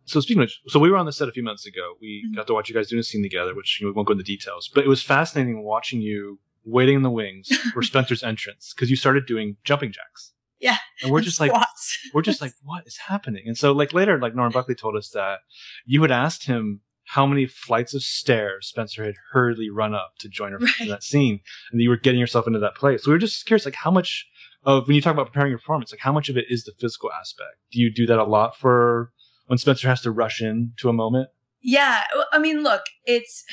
So 0.09 0.21
speaking 0.21 0.41
of, 0.41 0.45
which, 0.45 0.61
so 0.69 0.79
we 0.79 0.89
were 0.89 0.95
on 0.95 1.05
the 1.05 1.11
set 1.11 1.27
a 1.27 1.33
few 1.33 1.43
months 1.43 1.65
ago. 1.65 1.95
We 1.99 2.23
Mhm. 2.31 2.35
got 2.37 2.47
to 2.47 2.53
watch 2.53 2.69
you 2.69 2.75
guys 2.75 2.87
doing 2.87 3.01
a 3.01 3.03
scene 3.03 3.21
together, 3.21 3.53
which 3.53 3.81
you 3.81 3.85
know, 3.85 3.91
we 3.91 3.95
won't 3.95 4.07
go 4.07 4.13
into 4.13 4.23
details, 4.23 4.69
but 4.73 4.85
it 4.85 4.87
was 4.87 5.03
fascinating 5.03 5.63
watching 5.63 5.99
you 5.99 6.39
waiting 6.63 6.95
in 6.95 7.01
the 7.01 7.09
wings 7.11 7.49
for 7.73 7.81
Spencer's 7.83 8.23
entrance 8.23 8.73
because 8.73 8.89
you 8.89 8.95
started 8.95 9.25
doing 9.25 9.57
jumping 9.65 9.91
jacks. 9.91 10.31
Yeah. 10.59 10.77
And 11.03 11.11
we're 11.11 11.21
just 11.21 11.39
like, 11.39 11.51
Squats. 11.51 11.99
we're 12.13 12.21
just 12.21 12.41
like, 12.41 12.53
what 12.63 12.85
is 12.87 12.97
happening? 12.97 13.43
And 13.45 13.57
so, 13.57 13.71
like 13.71 13.93
later, 13.93 14.19
like 14.19 14.35
Norman 14.35 14.51
Buckley 14.51 14.75
told 14.75 14.95
us 14.95 15.09
that 15.09 15.39
you 15.85 16.01
had 16.01 16.11
asked 16.11 16.45
him 16.45 16.81
how 17.05 17.25
many 17.25 17.45
flights 17.45 17.93
of 17.93 18.03
stairs 18.03 18.67
Spencer 18.67 19.05
had 19.05 19.15
hurriedly 19.31 19.69
run 19.69 19.93
up 19.93 20.13
to 20.19 20.27
join 20.27 20.51
her 20.51 20.59
in 20.79 20.89
that 20.89 21.03
scene, 21.03 21.39
and 21.71 21.79
that 21.79 21.83
you 21.83 21.89
were 21.89 21.97
getting 21.97 22.19
yourself 22.19 22.47
into 22.47 22.59
that 22.59 22.75
place. 22.75 23.03
So 23.03 23.11
we 23.11 23.15
were 23.15 23.19
just 23.19 23.45
curious, 23.45 23.65
like 23.65 23.75
how 23.75 23.91
much 23.91 24.27
of 24.63 24.87
when 24.87 24.95
you 24.95 25.01
talk 25.01 25.13
about 25.13 25.27
preparing 25.27 25.49
your 25.49 25.59
performance, 25.59 25.91
like 25.91 26.01
how 26.01 26.11
much 26.11 26.27
of 26.27 26.37
it 26.37 26.45
is 26.49 26.65
the 26.65 26.73
physical 26.79 27.11
aspect? 27.13 27.55
Do 27.71 27.79
you 27.79 27.93
do 27.93 28.05
that 28.07 28.19
a 28.19 28.25
lot 28.25 28.57
for 28.57 29.13
when 29.45 29.57
Spencer 29.57 29.87
has 29.87 30.01
to 30.01 30.11
rush 30.11 30.41
in 30.41 30.73
to 30.77 30.89
a 30.89 30.93
moment? 30.93 31.29
Yeah, 31.61 32.03
I 32.31 32.39
mean, 32.39 32.61
look, 32.61 32.83
it's 33.05 33.45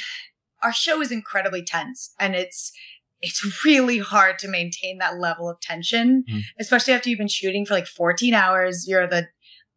our 0.62 0.72
show 0.72 1.00
is 1.00 1.12
incredibly 1.12 1.62
tense, 1.62 2.14
and 2.18 2.34
it's 2.34 2.72
it's 3.24 3.64
really 3.64 3.98
hard 3.98 4.38
to 4.40 4.48
maintain 4.48 4.98
that 4.98 5.18
level 5.18 5.48
of 5.48 5.60
tension, 5.60 6.24
Mhm. 6.30 6.42
especially 6.60 6.94
after 6.94 7.08
you've 7.08 7.18
been 7.18 7.28
shooting 7.28 7.64
for 7.66 7.74
like 7.74 7.86
14 7.86 8.34
hours. 8.34 8.84
You're 8.86 9.06
the 9.08 9.28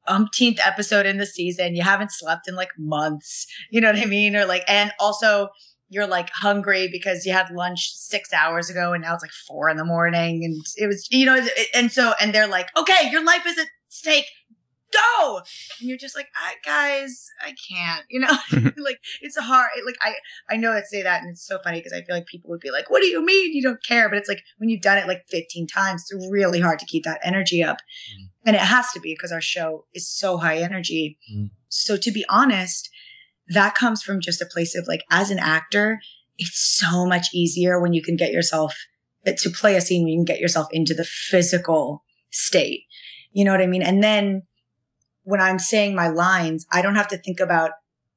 umpteenth 0.07 0.59
episode 0.63 1.05
in 1.05 1.17
the 1.17 1.25
season. 1.25 1.75
You 1.75 1.83
haven't 1.83 2.11
slept 2.11 2.47
in 2.47 2.55
like 2.55 2.69
months. 2.77 3.45
You 3.71 3.81
know 3.81 3.91
what 3.91 3.99
I 4.01 4.05
mean? 4.05 4.35
Or 4.35 4.45
like, 4.45 4.63
and 4.67 4.91
also 4.99 5.49
you're 5.89 6.07
like 6.07 6.29
hungry 6.31 6.89
because 6.91 7.25
you 7.25 7.31
had 7.33 7.49
lunch 7.51 7.91
six 7.93 8.31
hours 8.33 8.69
ago, 8.69 8.93
and 8.93 9.01
now 9.03 9.13
it's 9.13 9.23
like 9.23 9.31
four 9.47 9.69
in 9.69 9.77
the 9.77 9.85
morning, 9.85 10.43
and 10.43 10.55
it 10.75 10.87
was, 10.87 11.07
you 11.09 11.25
know, 11.25 11.45
and 11.73 11.91
so, 11.91 12.13
and 12.19 12.33
they're 12.35 12.47
like, 12.47 12.67
okay, 12.77 13.09
your 13.09 13.23
life 13.23 13.45
is 13.45 13.57
at 13.57 13.67
stake. 13.89 14.25
Go, 14.93 15.41
and 15.79 15.89
you're 15.89 15.97
just 15.97 16.15
like, 16.15 16.27
I, 16.35 16.53
guys, 16.63 17.27
I 17.41 17.53
can't, 17.69 18.05
you 18.09 18.19
know, 18.21 18.37
like 18.77 18.99
it's 19.21 19.35
a 19.37 19.41
hard, 19.41 19.69
like 19.85 19.97
I, 20.01 20.13
I 20.49 20.57
know 20.57 20.73
that 20.73 20.87
say 20.87 21.03
that, 21.03 21.21
and 21.21 21.29
it's 21.31 21.45
so 21.45 21.59
funny 21.63 21.79
because 21.79 21.93
I 21.93 22.01
feel 22.03 22.15
like 22.15 22.25
people 22.25 22.49
would 22.49 22.61
be 22.61 22.71
like, 22.71 22.89
what 22.89 23.01
do 23.01 23.07
you 23.07 23.23
mean 23.25 23.53
you 23.53 23.61
don't 23.61 23.83
care? 23.83 24.07
But 24.09 24.17
it's 24.17 24.29
like 24.29 24.43
when 24.57 24.69
you've 24.69 24.81
done 24.81 24.97
it 24.97 25.07
like 25.07 25.25
15 25.27 25.67
times, 25.67 26.05
it's 26.09 26.27
really 26.31 26.59
hard 26.61 26.79
to 26.79 26.85
keep 26.85 27.03
that 27.03 27.19
energy 27.23 27.63
up, 27.63 27.77
Mm. 28.17 28.29
and 28.45 28.55
it 28.55 28.61
has 28.61 28.91
to 28.93 28.99
be 28.99 29.13
because 29.13 29.31
our 29.31 29.41
show 29.41 29.85
is 29.93 30.09
so 30.09 30.37
high 30.37 30.57
energy. 30.57 31.17
Mm. 31.33 31.49
So 31.69 31.97
to 31.97 32.11
be 32.11 32.25
honest, 32.29 32.89
that 33.49 33.75
comes 33.75 34.01
from 34.01 34.21
just 34.21 34.41
a 34.41 34.45
place 34.45 34.75
of 34.75 34.87
like, 34.87 35.03
as 35.11 35.31
an 35.31 35.39
actor, 35.39 35.99
it's 36.37 36.59
so 36.59 37.05
much 37.05 37.27
easier 37.33 37.79
when 37.79 37.93
you 37.93 38.01
can 38.01 38.15
get 38.15 38.31
yourself 38.31 38.75
to 39.25 39.49
play 39.49 39.75
a 39.75 39.81
scene 39.81 40.03
when 40.03 40.13
you 40.13 40.17
can 40.19 40.25
get 40.25 40.39
yourself 40.39 40.67
into 40.71 40.93
the 40.93 41.03
physical 41.03 42.03
state. 42.31 42.83
You 43.33 43.43
know 43.43 43.51
what 43.51 43.61
I 43.61 43.67
mean? 43.67 43.81
And 43.81 44.01
then 44.03 44.43
when 45.27 45.41
I'm 45.41 45.59
saying 45.59 45.93
my 45.93 46.07
lines, 46.07 46.65
I 46.71 46.81
don't 46.81 46.95
have 46.95 47.09
to 47.09 47.17
think 47.17 47.41
about 47.41 47.71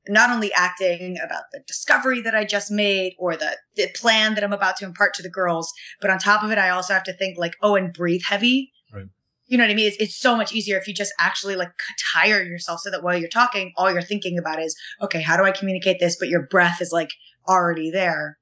not 0.07 0.31
only 0.31 0.53
acting 0.53 1.18
about 1.18 1.42
the 1.51 1.59
discovery 1.66 2.20
that 2.20 2.37
I 2.37 2.44
just 2.44 2.70
made 2.70 3.14
or 3.18 3.37
the, 3.37 3.57
the 3.75 3.88
plan 3.96 4.37
that 4.37 4.44
I'm 4.44 4.53
about 4.53 4.77
to 4.77 4.85
impart 4.85 5.14
to 5.14 5.23
the 5.23 5.29
girls, 5.29 5.73
but 6.01 6.09
on 6.09 6.20
top 6.20 6.44
of 6.44 6.53
it, 6.53 6.59
I 6.59 6.70
also 6.70 6.94
have 6.94 7.03
to 7.05 7.12
think 7.12 7.37
like, 7.37 7.57
oh, 7.62 7.75
and 7.75 7.92
breathe 7.92 8.20
heavy. 8.29 8.70
Right. 8.94 9.09
You 9.46 9.59
know 9.59 9.64
what 9.64 9.73
I 9.73 9.75
mean? 9.75 9.88
It's, 9.88 9.96
it's 9.96 10.16
so 10.16 10.37
much 10.37 10.55
easier 10.55 10.79
if 10.79 10.87
you 10.87 10.94
just 10.94 11.12
actually 11.18 11.57
like 11.57 11.73
tire 12.14 12.44
yourself 12.44 12.79
so 12.79 12.92
that 12.92 13.03
while 13.03 13.18
you're 13.18 13.29
talking, 13.29 13.73
all 13.77 13.90
you're 13.90 14.03
thinking 14.03 14.38
about 14.38 14.62
is, 14.62 14.77
okay, 15.03 15.20
how 15.20 15.37
do 15.37 15.42
I 15.42 15.51
communicate 15.51 15.99
this? 15.99 16.16
But 16.16 16.29
your 16.29 16.46
breath 16.46 16.81
is 16.81 16.92
like 16.92 17.11
already 17.49 17.90
there. 17.90 18.38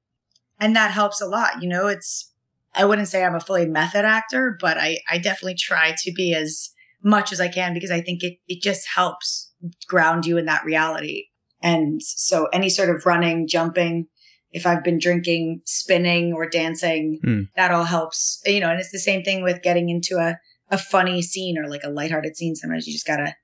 And 0.59 0.75
that 0.75 0.91
helps 0.91 1.21
a 1.21 1.25
lot. 1.25 1.63
You 1.63 1.69
know, 1.69 1.87
it's, 1.87 2.31
I 2.75 2.85
wouldn't 2.85 3.07
say 3.07 3.25
I'm 3.25 3.33
a 3.33 3.39
fully 3.39 3.65
method 3.65 4.05
actor, 4.05 4.55
but 4.61 4.77
I, 4.77 4.99
I 5.09 5.17
definitely 5.17 5.55
try 5.55 5.95
to 6.03 6.11
be 6.11 6.35
as 6.35 6.69
much 7.03 7.31
as 7.31 7.39
I 7.39 7.47
can 7.47 7.73
because 7.73 7.91
I 7.91 8.01
think 8.01 8.23
it, 8.23 8.37
it 8.47 8.61
just 8.61 8.87
helps 8.95 9.53
ground 9.87 10.25
you 10.25 10.37
in 10.37 10.45
that 10.45 10.65
reality. 10.65 11.25
And 11.61 12.01
so 12.01 12.45
any 12.53 12.69
sort 12.69 12.89
of 12.89 13.05
running, 13.05 13.47
jumping, 13.47 14.07
if 14.51 14.65
I've 14.65 14.83
been 14.83 14.97
drinking, 14.97 15.61
spinning 15.65 16.33
or 16.33 16.49
dancing, 16.49 17.19
Hmm. 17.23 17.41
that 17.55 17.71
all 17.71 17.83
helps, 17.83 18.41
you 18.45 18.59
know, 18.59 18.69
and 18.69 18.79
it's 18.79 18.91
the 18.91 18.99
same 18.99 19.23
thing 19.23 19.43
with 19.43 19.61
getting 19.61 19.89
into 19.89 20.17
a, 20.17 20.37
a 20.69 20.77
funny 20.77 21.21
scene 21.21 21.57
or 21.57 21.69
like 21.69 21.83
a 21.83 21.89
lighthearted 21.89 22.35
scene. 22.35 22.55
Sometimes 22.55 22.87
you 22.87 22.93
just 22.93 23.07
gotta 23.07 23.35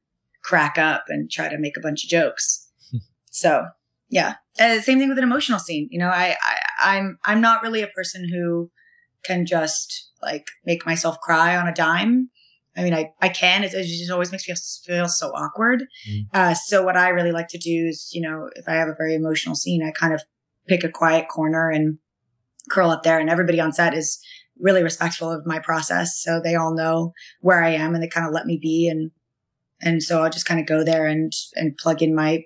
crack 0.44 0.78
up 0.78 1.06
and 1.10 1.30
try 1.30 1.50
to 1.50 1.58
make 1.58 1.78
a 1.78 1.82
bunch 1.82 2.04
of 2.04 2.10
jokes. 2.10 2.70
so 3.32 3.65
yeah. 4.10 4.36
Uh, 4.60 4.80
same 4.80 5.00
thing 5.00 5.10
with 5.10 5.18
an 5.18 5.24
emotional 5.24 5.60
scene. 5.60 5.88
You 5.91 6.00
know, 6.00 6.08
I, 6.10 6.36
I, 6.41 6.96
I'm, 6.98 7.18
I'm 7.26 7.41
not 7.41 7.62
really 7.63 7.82
a 7.82 7.88
person 7.88 8.30
who 8.30 8.72
can 9.24 9.46
just 9.46 10.12
like 10.22 10.48
make 10.65 10.86
myself 10.86 11.20
cry 11.20 11.58
on 11.58 11.68
a 11.68 11.74
dime. 11.74 12.30
I 12.78 12.84
mean, 12.84 12.94
I, 12.94 13.12
I 13.22 13.30
can. 13.30 13.64
It, 13.64 13.74
it 13.74 13.86
just 13.86 14.12
always 14.12 14.32
makes 14.32 14.48
me 14.48 14.56
feel, 14.86 15.08
so 15.08 15.30
awkward. 15.30 15.84
Mm. 16.10 16.28
Uh, 16.34 16.54
so 16.54 16.84
what 16.84 16.98
I 16.98 17.10
really 17.10 17.32
like 17.32 17.48
to 17.50 17.58
do 17.58 17.88
is, 17.88 18.10
you 18.14 18.22
know, 18.22 18.50
if 18.56 18.68
I 18.68 18.74
have 18.74 18.88
a 18.88 18.96
very 18.98 19.16
emotional 19.16 19.56
scene, 19.56 19.84
I 19.84 19.92
kind 19.92 20.14
of 20.14 20.22
pick 20.68 20.84
a 20.84 20.90
quiet 20.90 21.28
corner 21.30 21.70
and 21.70 21.98
curl 22.70 22.90
up 22.90 23.04
there 23.04 23.20
and 23.20 23.30
everybody 23.30 23.60
on 23.60 23.72
set 23.72 23.94
is 23.94 24.20
really 24.60 24.84
respectful 24.84 25.32
of 25.32 25.46
my 25.46 25.60
process. 25.60 26.20
So 26.22 26.42
they 26.44 26.56
all 26.56 26.74
know 26.74 27.14
where 27.42 27.64
I 27.64 27.72
am 27.72 27.94
and 27.94 28.04
they 28.04 28.08
kind 28.08 28.28
of 28.28 28.34
let 28.34 28.46
me 28.46 28.58
be. 28.62 28.90
And, 28.90 29.12
and 29.82 30.02
so 30.02 30.24
I'll 30.24 30.30
just 30.30 30.46
kind 30.46 30.60
of 30.60 30.66
go 30.66 30.84
there 30.84 31.06
and, 31.06 31.32
and 31.56 31.78
plug 31.78 32.02
in 32.02 32.16
my 32.16 32.44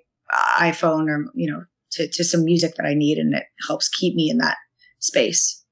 iPhone 0.60 1.08
or, 1.08 1.26
you 1.34 1.50
know, 1.50 1.64
to, 1.92 2.08
to 2.08 2.24
some 2.24 2.44
music 2.44 2.76
that 2.76 2.86
I 2.86 2.94
need. 2.94 3.18
And 3.18 3.34
it 3.34 3.46
helps 3.68 3.88
keep 3.88 4.16
me 4.16 4.30
in 4.30 4.38
that 4.40 4.58
space. 5.00 5.64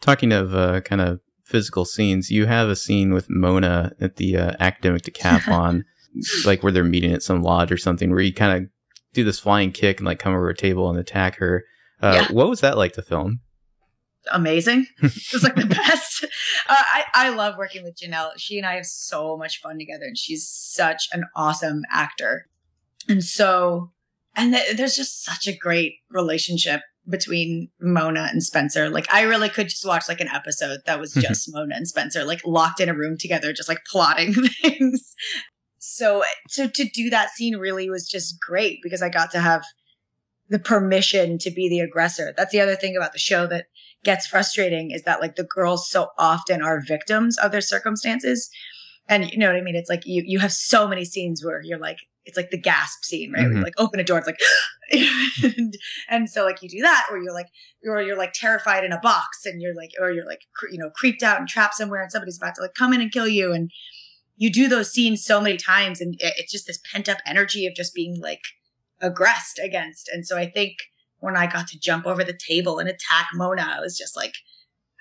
Talking 0.00 0.32
of 0.32 0.54
uh, 0.54 0.80
kind 0.82 1.00
of 1.00 1.20
physical 1.44 1.84
scenes, 1.84 2.30
you 2.30 2.46
have 2.46 2.68
a 2.68 2.76
scene 2.76 3.14
with 3.14 3.28
Mona 3.30 3.92
at 4.00 4.16
the 4.16 4.36
uh, 4.36 4.52
academic 4.60 5.02
decathlon, 5.02 5.82
like 6.44 6.62
where 6.62 6.72
they're 6.72 6.84
meeting 6.84 7.12
at 7.12 7.22
some 7.22 7.42
lodge 7.42 7.70
or 7.70 7.76
something, 7.76 8.10
where 8.10 8.20
you 8.20 8.32
kind 8.32 8.64
of 8.64 8.70
do 9.12 9.22
this 9.24 9.38
flying 9.38 9.70
kick 9.70 9.98
and 9.98 10.06
like 10.06 10.18
come 10.18 10.34
over 10.34 10.48
a 10.48 10.56
table 10.56 10.90
and 10.90 10.98
attack 10.98 11.36
her. 11.36 11.64
Uh, 12.02 12.12
Yeah. 12.28 12.32
What 12.34 12.48
was 12.48 12.60
that 12.60 12.76
like 12.76 12.92
to 12.94 13.02
film? 13.02 13.40
amazing. 14.32 14.86
it 15.02 15.12
was 15.34 15.42
like 15.42 15.54
the 15.54 15.66
best. 15.66 16.24
Uh, 16.24 16.28
I, 16.78 17.04
I 17.12 17.28
love 17.28 17.56
working 17.58 17.84
with 17.84 17.98
Janel. 18.02 18.30
She 18.38 18.56
and 18.56 18.66
I 18.66 18.76
have 18.76 18.86
so 18.86 19.36
much 19.36 19.60
fun 19.60 19.78
together 19.78 20.06
and 20.06 20.16
she's 20.16 20.48
such 20.48 21.08
an 21.12 21.24
awesome 21.36 21.82
actor. 21.90 22.48
And 23.06 23.22
so, 23.22 23.92
and 24.34 24.54
th- 24.54 24.78
there's 24.78 24.96
just 24.96 25.22
such 25.24 25.46
a 25.46 25.54
great 25.54 25.96
relationship 26.08 26.80
between 27.08 27.68
Mona 27.80 28.28
and 28.30 28.42
Spencer. 28.42 28.88
Like 28.88 29.12
I 29.12 29.22
really 29.22 29.48
could 29.48 29.68
just 29.68 29.86
watch 29.86 30.08
like 30.08 30.20
an 30.20 30.28
episode 30.28 30.80
that 30.86 31.00
was 31.00 31.12
just 31.14 31.52
Mona 31.52 31.74
and 31.76 31.88
Spencer 31.88 32.24
like 32.24 32.40
locked 32.44 32.80
in 32.80 32.88
a 32.88 32.94
room 32.94 33.16
together, 33.18 33.52
just 33.52 33.68
like 33.68 33.84
plotting 33.90 34.34
things. 34.62 35.14
So 35.78 36.22
to, 36.52 36.68
to 36.68 36.84
do 36.84 37.10
that 37.10 37.30
scene 37.30 37.56
really 37.56 37.90
was 37.90 38.08
just 38.08 38.40
great 38.40 38.78
because 38.82 39.02
I 39.02 39.10
got 39.10 39.30
to 39.32 39.40
have 39.40 39.64
the 40.48 40.58
permission 40.58 41.38
to 41.38 41.50
be 41.50 41.68
the 41.68 41.80
aggressor. 41.80 42.32
That's 42.36 42.52
the 42.52 42.60
other 42.60 42.76
thing 42.76 42.96
about 42.96 43.12
the 43.12 43.18
show 43.18 43.46
that 43.48 43.66
gets 44.02 44.26
frustrating 44.26 44.90
is 44.90 45.02
that 45.02 45.20
like 45.20 45.36
the 45.36 45.44
girls 45.44 45.88
so 45.88 46.08
often 46.18 46.62
are 46.62 46.80
victims 46.80 47.38
of 47.38 47.52
their 47.52 47.60
circumstances. 47.60 48.50
And 49.08 49.30
you 49.30 49.38
know 49.38 49.48
what 49.48 49.56
I 49.56 49.62
mean? 49.62 49.76
It's 49.76 49.90
like 49.90 50.06
you, 50.06 50.22
you 50.24 50.38
have 50.38 50.52
so 50.52 50.86
many 50.86 51.04
scenes 51.04 51.44
where 51.44 51.60
you're 51.62 51.78
like, 51.78 51.98
it's 52.26 52.36
like 52.36 52.50
the 52.50 52.58
gasp 52.58 53.04
scene, 53.04 53.32
right? 53.32 53.44
Mhm. 53.46 53.62
like 53.62 53.74
open 53.78 54.00
a 54.00 54.04
door, 54.04 54.18
it's 54.18 54.26
like, 54.26 54.38
and, 55.42 55.76
and 56.08 56.30
so 56.30 56.44
like 56.44 56.62
you 56.62 56.68
do 56.68 56.80
that, 56.82 57.06
or 57.10 57.18
you're 57.18 57.34
like, 57.34 57.48
or 57.86 58.00
you're 58.02 58.16
like 58.18 58.32
terrified 58.32 58.84
in 58.84 58.92
a 58.92 59.00
box 59.00 59.44
and 59.44 59.60
you're 59.60 59.74
like, 59.74 59.90
or 60.00 60.10
you're 60.10 60.26
like, 60.26 60.40
cre- 60.56 60.68
you 60.70 60.78
know, 60.78 60.90
creeped 60.90 61.22
out 61.22 61.38
and 61.38 61.48
trapped 61.48 61.74
somewhere 61.74 62.02
and 62.02 62.10
somebody's 62.10 62.38
about 62.38 62.54
to 62.54 62.62
like 62.62 62.74
come 62.74 62.92
in 62.92 63.00
and 63.00 63.12
kill 63.12 63.28
you. 63.28 63.52
And 63.52 63.70
you 64.36 64.50
do 64.50 64.68
those 64.68 64.90
scenes 64.92 65.24
so 65.24 65.40
many 65.40 65.56
times 65.56 66.00
and 66.00 66.14
it- 66.20 66.34
it's 66.38 66.50
just 66.52 66.66
this 66.66 66.80
pent 66.90 67.08
up 67.08 67.18
energy 67.26 67.66
of 67.66 67.74
just 67.74 67.94
being 67.94 68.20
like 68.20 68.40
aggressed 69.00 69.58
against. 69.62 70.08
And 70.08 70.26
so 70.26 70.36
I 70.38 70.46
think 70.50 70.76
when 71.18 71.36
I 71.36 71.46
got 71.46 71.68
to 71.68 71.78
jump 71.78 72.06
over 72.06 72.24
the 72.24 72.36
table 72.48 72.78
and 72.78 72.88
attack 72.88 73.28
Mona, 73.34 73.62
I 73.76 73.80
was 73.80 73.96
just 73.98 74.16
like, 74.16 74.34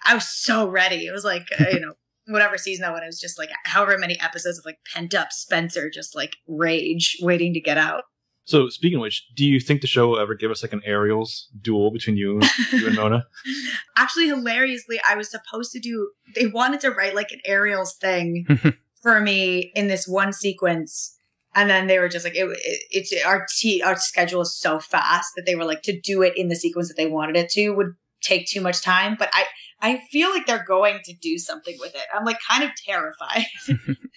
I 0.05 0.13
was 0.13 0.27
so 0.27 0.67
ready. 0.67 1.05
It 1.05 1.11
was 1.11 1.23
like, 1.23 1.47
uh, 1.59 1.65
you 1.71 1.79
know, 1.81 1.93
whatever 2.27 2.57
season 2.57 2.83
that 2.83 2.93
one, 2.93 3.03
it 3.03 3.07
was 3.07 3.19
just 3.19 3.37
like 3.37 3.49
however 3.65 3.97
many 3.97 4.19
episodes 4.19 4.57
of 4.57 4.65
like 4.65 4.79
pent 4.93 5.13
up 5.13 5.31
Spencer, 5.31 5.89
just 5.89 6.15
like 6.15 6.35
rage 6.47 7.17
waiting 7.21 7.53
to 7.53 7.59
get 7.59 7.77
out. 7.77 8.03
So 8.45 8.67
speaking 8.67 8.97
of 8.97 9.03
which, 9.03 9.25
do 9.35 9.45
you 9.45 9.59
think 9.59 9.81
the 9.81 9.87
show 9.87 10.09
will 10.09 10.19
ever 10.19 10.35
give 10.35 10.51
us 10.51 10.63
like 10.63 10.73
an 10.73 10.81
aerials 10.83 11.47
duel 11.61 11.91
between 11.91 12.17
you, 12.17 12.41
you 12.73 12.87
and 12.87 12.95
Mona? 12.95 13.25
Actually, 13.97 14.27
hilariously, 14.27 14.99
I 15.07 15.15
was 15.15 15.31
supposed 15.31 15.71
to 15.71 15.79
do, 15.79 16.11
they 16.35 16.47
wanted 16.47 16.81
to 16.81 16.91
write 16.91 17.15
like 17.15 17.31
an 17.31 17.39
aerials 17.45 17.95
thing 17.95 18.45
for 19.01 19.21
me 19.21 19.71
in 19.75 19.87
this 19.87 20.07
one 20.07 20.33
sequence. 20.33 21.17
And 21.55 21.69
then 21.69 21.87
they 21.87 21.99
were 21.99 22.09
just 22.09 22.25
like, 22.25 22.35
it, 22.35 22.45
it, 22.49 22.81
it's 22.91 23.25
our 23.25 23.45
t- 23.57 23.81
our 23.81 23.95
schedule 23.95 24.41
is 24.41 24.57
so 24.57 24.79
fast 24.79 25.33
that 25.35 25.45
they 25.45 25.55
were 25.55 25.65
like 25.65 25.83
to 25.83 25.97
do 25.97 26.21
it 26.21 26.33
in 26.35 26.49
the 26.49 26.55
sequence 26.55 26.89
that 26.89 26.97
they 26.97 27.05
wanted 27.05 27.37
it 27.37 27.49
to 27.51 27.69
would 27.69 27.93
take 28.21 28.47
too 28.47 28.59
much 28.59 28.81
time. 28.81 29.15
But 29.17 29.29
I, 29.33 29.45
I 29.83 30.01
feel 30.11 30.31
like 30.31 30.47
they're 30.47 30.65
going 30.65 31.01
to 31.03 31.13
do 31.13 31.37
something 31.37 31.77
with 31.79 31.93
it. 31.93 32.01
I'm 32.11 32.25
like 32.25 32.39
kind 32.49 32.63
of 32.63 32.71
terrified. 32.75 33.45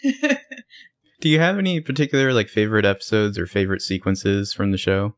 Do 1.20 1.28
you 1.28 1.40
have 1.40 1.58
any 1.58 1.80
particular 1.80 2.32
like 2.32 2.48
favorite 2.48 2.86
episodes 2.86 3.38
or 3.38 3.46
favorite 3.46 3.82
sequences 3.82 4.54
from 4.54 4.70
the 4.70 4.78
show? 4.78 5.16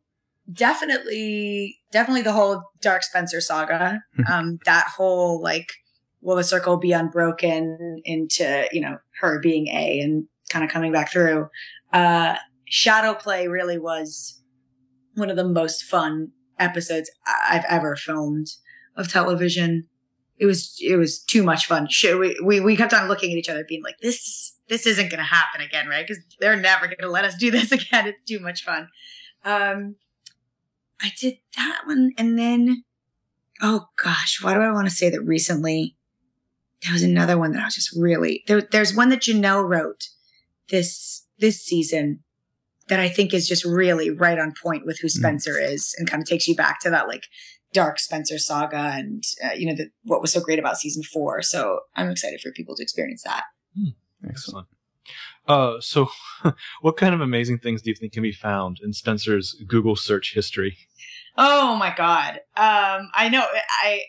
definitely, 0.52 1.78
definitely 1.92 2.22
the 2.22 2.32
whole 2.32 2.62
Dark 2.80 3.02
Spencer 3.02 3.40
saga. 3.40 4.02
um, 4.32 4.58
that 4.64 4.88
whole 4.88 5.42
like, 5.42 5.72
will 6.20 6.36
the 6.36 6.44
circle 6.44 6.76
be 6.76 6.92
unbroken 6.92 8.00
into, 8.04 8.66
you 8.72 8.80
know, 8.80 8.98
her 9.20 9.38
being 9.40 9.68
A 9.68 10.00
and 10.00 10.26
kind 10.50 10.64
of 10.64 10.70
coming 10.70 10.92
back 10.92 11.12
through. 11.12 11.48
Uh, 11.92 12.36
Shadow 12.64 13.14
Play 13.14 13.48
really 13.48 13.78
was 13.78 14.42
one 15.14 15.30
of 15.30 15.36
the 15.36 15.46
most 15.46 15.84
fun 15.84 16.32
episodes 16.58 17.10
I've 17.26 17.64
ever 17.68 17.94
filmed 17.94 18.48
of 18.96 19.08
television 19.08 19.88
it 20.38 20.46
was 20.46 20.76
it 20.80 20.96
was 20.96 21.20
too 21.20 21.42
much 21.42 21.66
fun. 21.66 21.88
We 22.02 22.38
we 22.42 22.60
we 22.60 22.76
kept 22.76 22.94
on 22.94 23.08
looking 23.08 23.32
at 23.32 23.38
each 23.38 23.48
other, 23.48 23.64
being 23.68 23.82
like, 23.82 23.98
"This 24.00 24.54
this 24.68 24.86
isn't 24.86 25.10
going 25.10 25.18
to 25.18 25.24
happen 25.24 25.60
again, 25.60 25.88
right? 25.88 26.06
Because 26.06 26.22
they're 26.40 26.56
never 26.56 26.86
going 26.86 26.98
to 27.00 27.10
let 27.10 27.24
us 27.24 27.36
do 27.36 27.50
this 27.50 27.72
again. 27.72 28.06
It's 28.06 28.24
too 28.26 28.40
much 28.40 28.64
fun." 28.64 28.88
Um, 29.44 29.96
I 31.00 31.12
did 31.18 31.38
that 31.56 31.82
one, 31.86 32.12
and 32.16 32.38
then 32.38 32.84
oh 33.62 33.86
gosh, 34.02 34.42
why 34.42 34.54
do 34.54 34.60
I 34.60 34.72
want 34.72 34.88
to 34.88 34.94
say 34.94 35.10
that 35.10 35.22
recently? 35.22 35.96
There 36.82 36.92
was 36.92 37.02
another 37.02 37.36
one 37.36 37.52
that 37.52 37.62
I 37.62 37.64
was 37.64 37.74
just 37.74 37.96
really 37.96 38.44
there. 38.46 38.60
There's 38.60 38.94
one 38.94 39.08
that 39.08 39.22
Janel 39.22 39.68
wrote 39.68 40.08
this 40.70 41.24
this 41.38 41.60
season 41.60 42.20
that 42.88 43.00
I 43.00 43.08
think 43.08 43.34
is 43.34 43.48
just 43.48 43.64
really 43.64 44.10
right 44.10 44.38
on 44.38 44.54
point 44.62 44.86
with 44.86 44.98
who 45.00 45.08
mm. 45.08 45.12
Spencer 45.12 45.54
mm. 45.54 45.72
is, 45.72 45.94
and 45.98 46.08
kind 46.08 46.22
of 46.22 46.28
takes 46.28 46.46
you 46.46 46.54
back 46.54 46.80
to 46.80 46.90
that 46.90 47.08
like 47.08 47.24
dark 47.72 47.98
Spencer 47.98 48.38
saga 48.38 48.92
and 48.94 49.22
uh, 49.44 49.52
you 49.54 49.66
know 49.66 49.74
the, 49.74 49.90
what 50.04 50.20
was 50.20 50.32
so 50.32 50.40
great 50.40 50.58
about 50.58 50.76
season 50.76 51.02
four. 51.02 51.42
So 51.42 51.80
I'm 51.96 52.10
excited 52.10 52.40
for 52.40 52.52
people 52.52 52.74
to 52.76 52.82
experience 52.82 53.22
that. 53.24 53.44
Hmm. 53.76 53.90
Excellent. 54.28 54.66
Uh, 55.46 55.80
so, 55.80 56.08
what 56.82 56.96
kind 56.96 57.14
of 57.14 57.20
amazing 57.20 57.58
things 57.58 57.80
do 57.82 57.90
you 57.90 57.96
think 57.96 58.12
can 58.12 58.22
be 58.22 58.32
found 58.32 58.78
in 58.82 58.92
Spencer's 58.92 59.54
Google 59.66 59.96
search 59.96 60.34
history? 60.34 60.76
Oh 61.36 61.76
my 61.76 61.94
God. 61.96 62.34
Um, 62.56 63.10
I 63.14 63.28
know. 63.30 63.46
I, 63.82 64.02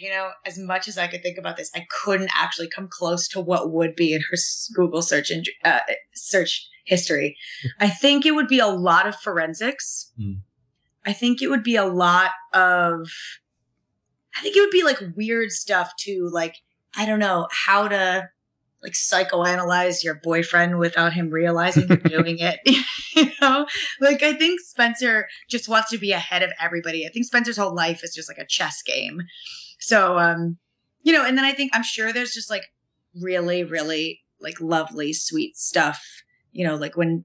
you 0.00 0.10
know, 0.10 0.30
as 0.44 0.58
much 0.58 0.88
as 0.88 0.98
I 0.98 1.06
could 1.06 1.22
think 1.22 1.38
about 1.38 1.56
this, 1.56 1.70
I 1.74 1.86
couldn't 2.02 2.30
actually 2.34 2.68
come 2.68 2.88
close 2.90 3.28
to 3.28 3.40
what 3.40 3.72
would 3.72 3.94
be 3.94 4.12
in 4.12 4.22
her 4.30 4.36
Google 4.74 5.02
search 5.02 5.30
and 5.30 5.46
uh, 5.64 5.80
search 6.14 6.68
history. 6.84 7.36
I 7.80 7.88
think 7.88 8.26
it 8.26 8.34
would 8.34 8.48
be 8.48 8.58
a 8.58 8.66
lot 8.66 9.06
of 9.06 9.16
forensics. 9.16 10.12
Mm. 10.20 10.40
I 11.06 11.12
think 11.12 11.40
it 11.40 11.48
would 11.48 11.62
be 11.62 11.76
a 11.76 11.84
lot 11.84 12.32
of, 12.52 13.08
I 14.36 14.42
think 14.42 14.56
it 14.56 14.60
would 14.60 14.70
be 14.70 14.82
like 14.82 15.00
weird 15.14 15.52
stuff 15.52 15.92
too. 15.98 16.28
Like, 16.32 16.56
I 16.96 17.06
don't 17.06 17.18
know 17.18 17.46
how 17.50 17.88
to 17.88 18.28
like 18.82 18.92
psychoanalyze 18.92 20.04
your 20.04 20.20
boyfriend 20.22 20.78
without 20.78 21.12
him 21.12 21.30
realizing 21.30 21.88
you're 21.88 21.96
doing 22.22 22.38
it. 22.38 22.60
you 23.16 23.30
know, 23.40 23.66
like 24.00 24.22
I 24.22 24.32
think 24.34 24.60
Spencer 24.60 25.28
just 25.48 25.68
wants 25.68 25.90
to 25.90 25.98
be 25.98 26.12
ahead 26.12 26.42
of 26.42 26.52
everybody. 26.60 27.06
I 27.06 27.10
think 27.10 27.26
Spencer's 27.26 27.56
whole 27.56 27.74
life 27.74 28.04
is 28.04 28.14
just 28.14 28.28
like 28.28 28.38
a 28.38 28.46
chess 28.46 28.82
game. 28.82 29.22
So, 29.78 30.18
um, 30.18 30.58
you 31.02 31.12
know, 31.12 31.24
and 31.24 31.36
then 31.36 31.44
I 31.44 31.52
think 31.52 31.72
I'm 31.74 31.82
sure 31.82 32.12
there's 32.12 32.34
just 32.34 32.50
like 32.50 32.64
really, 33.20 33.64
really 33.64 34.22
like 34.40 34.60
lovely, 34.60 35.12
sweet 35.12 35.56
stuff. 35.56 36.22
You 36.52 36.66
know, 36.66 36.76
like 36.76 36.96
when 36.96 37.24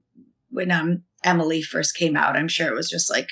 when 0.50 0.70
um 0.70 1.02
Emily 1.24 1.62
first 1.62 1.96
came 1.96 2.16
out, 2.16 2.36
I'm 2.36 2.48
sure 2.48 2.68
it 2.68 2.74
was 2.74 2.90
just 2.90 3.10
like 3.10 3.28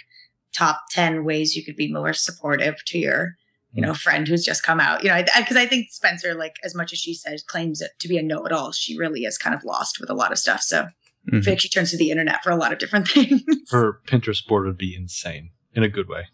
top 0.57 0.83
10 0.91 1.25
ways 1.25 1.57
you 1.57 1.65
could 1.65 1.77
be 1.77 1.93
more 1.93 2.13
supportive 2.13 2.85
to 2.87 2.99
your 2.99 3.37
you 3.73 3.81
know 3.83 3.95
friend 3.95 4.27
who's 4.27 4.45
just 4.45 4.65
come 4.65 4.81
out. 4.81 5.05
You 5.05 5.11
know 5.11 5.23
because 5.39 5.57
I, 5.57 5.61
I, 5.61 5.65
I, 5.65 5.67
think 5.67 5.91
spencer 5.91 6.35
like 6.35 6.57
as 6.65 6.75
much 6.75 6.93
as 6.93 6.99
she 6.99 7.15
says 7.15 7.43
claims 7.43 7.81
it 7.81 7.93
to 8.01 8.09
be 8.09 8.19
a 8.19 8.23
know-it-all 8.23 8.73
she 8.73 8.99
really 8.99 9.25
is 9.25 9.39
kind 9.39 9.55
of 9.55 9.65
lost 9.65 10.01
with 10.01 10.11
a 10.11 10.15
lot 10.15 10.33
of 10.33 10.39
stuff. 10.39 10.61
So 10.63 10.83
mm-hmm. 10.83 11.37
i 11.37 11.41
feel 11.41 11.53
like 11.53 11.61
she 11.61 11.69
turns 11.69 11.93
to 11.93 11.97
the 11.97 12.11
internet 12.11 12.43
for 12.43 12.51
a 12.51 12.57
lot 12.57 12.73
of 12.73 12.79
different 12.79 13.09
things. 13.11 13.43
Her 13.71 14.01
pinterest 14.07 14.47
board 14.47 14.67
would 14.67 14.79
be 14.79 14.95
insane 14.95 15.51
in 15.75 15.85
a 15.85 15.89
good 15.89 16.09
way 16.09 16.27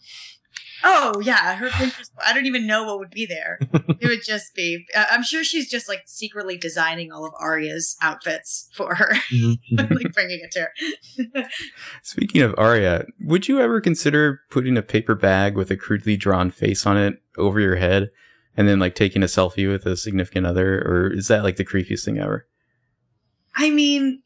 Oh 0.85 1.21
yeah, 1.21 1.57
her 1.57 1.69
Pinterest. 1.69 2.11
I 2.25 2.33
don't 2.33 2.47
even 2.47 2.67
know 2.67 2.85
what 2.85 2.99
would 2.99 3.11
be 3.11 3.27
there. 3.27 3.59
it 3.73 4.09
would 4.09 4.25
just 4.25 4.55
be. 4.55 4.87
Uh, 4.95 5.07
I'm 5.11 5.23
sure 5.23 5.45
she's 5.45 5.71
just 5.71 5.89
like 5.89 6.03
secretly 6.07 6.57
designing 6.57 7.13
all 7.13 7.25
of 7.25 7.33
Aria's 7.41 7.97
outfits 8.03 8.69
for 8.75 8.95
her, 8.95 9.15
mm-hmm. 9.33 9.77
like 9.95 10.13
bringing 10.13 10.41
it 10.43 10.51
to 10.53 10.61
her. 10.61 11.49
Speaking 12.03 12.43
of 12.43 12.55
Aria, 12.59 13.05
would 13.21 13.49
you 13.49 13.61
ever 13.61 13.81
consider 13.81 14.41
putting 14.51 14.77
a 14.77 14.83
paper 14.83 15.15
bag 15.15 15.57
with 15.57 15.71
a 15.71 15.77
crudely 15.77 16.17
drawn 16.17 16.51
face 16.51 16.87
on 16.87 16.97
it 16.97 17.23
over 17.39 17.61
your 17.61 17.77
head, 17.77 18.11
and 18.57 18.69
then 18.69 18.79
like 18.79 18.95
taking 18.95 19.23
a 19.23 19.27
selfie 19.27 19.71
with 19.71 19.87
a 19.87 19.97
significant 19.97 20.47
other, 20.47 20.79
or 20.81 21.13
is 21.13 21.29
that 21.29 21.45
like 21.45 21.57
the 21.57 21.65
creepiest 21.65 22.05
thing 22.05 22.19
ever? 22.19 22.47
I 23.57 23.71
mean, 23.71 24.23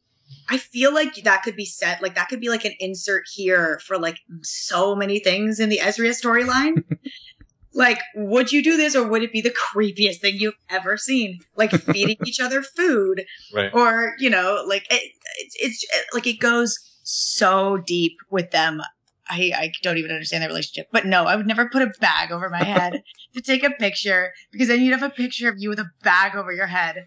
I 0.48 0.58
feel 0.58 0.92
like 0.92 1.14
that 1.24 1.42
could 1.42 1.56
be 1.56 1.64
set, 1.64 2.02
like 2.02 2.14
that 2.14 2.28
could 2.28 2.40
be 2.40 2.48
like 2.48 2.64
an 2.64 2.74
insert 2.80 3.24
here 3.32 3.80
for 3.86 3.98
like 3.98 4.18
so 4.42 4.94
many 4.94 5.18
things 5.18 5.60
in 5.60 5.68
the 5.68 5.78
Ezria 5.78 6.10
storyline. 6.10 6.84
like, 7.74 8.00
would 8.14 8.50
you 8.50 8.62
do 8.62 8.76
this 8.76 8.96
or 8.96 9.06
would 9.06 9.22
it 9.22 9.32
be 9.32 9.40
the 9.40 9.54
creepiest 9.54 10.16
thing 10.16 10.36
you've 10.36 10.58
ever 10.68 10.96
seen? 10.96 11.38
Like 11.56 11.70
feeding 11.92 12.16
each 12.26 12.40
other 12.40 12.62
food, 12.62 13.24
right. 13.54 13.72
or 13.72 14.14
you 14.18 14.30
know, 14.30 14.64
like 14.66 14.86
it, 14.90 15.12
it's, 15.38 15.56
it's 15.60 15.86
like 16.12 16.26
it 16.26 16.40
goes 16.40 16.78
so 17.02 17.78
deep 17.78 18.16
with 18.30 18.50
them. 18.50 18.82
I, 19.28 19.52
I 19.54 19.72
don't 19.82 19.98
even 19.98 20.10
understand 20.10 20.42
their 20.42 20.48
relationship. 20.48 20.88
But 20.90 21.06
no, 21.06 21.24
I 21.24 21.36
would 21.36 21.46
never 21.46 21.68
put 21.68 21.82
a 21.82 21.92
bag 22.00 22.32
over 22.32 22.50
my 22.50 22.64
head 22.64 23.04
to 23.34 23.40
take 23.40 23.62
a 23.62 23.70
picture 23.70 24.32
because 24.50 24.66
then 24.66 24.80
you'd 24.80 24.98
have 24.98 25.08
a 25.08 25.14
picture 25.14 25.48
of 25.48 25.54
you 25.58 25.68
with 25.68 25.78
a 25.78 25.90
bag 26.02 26.34
over 26.34 26.52
your 26.52 26.66
head. 26.66 27.06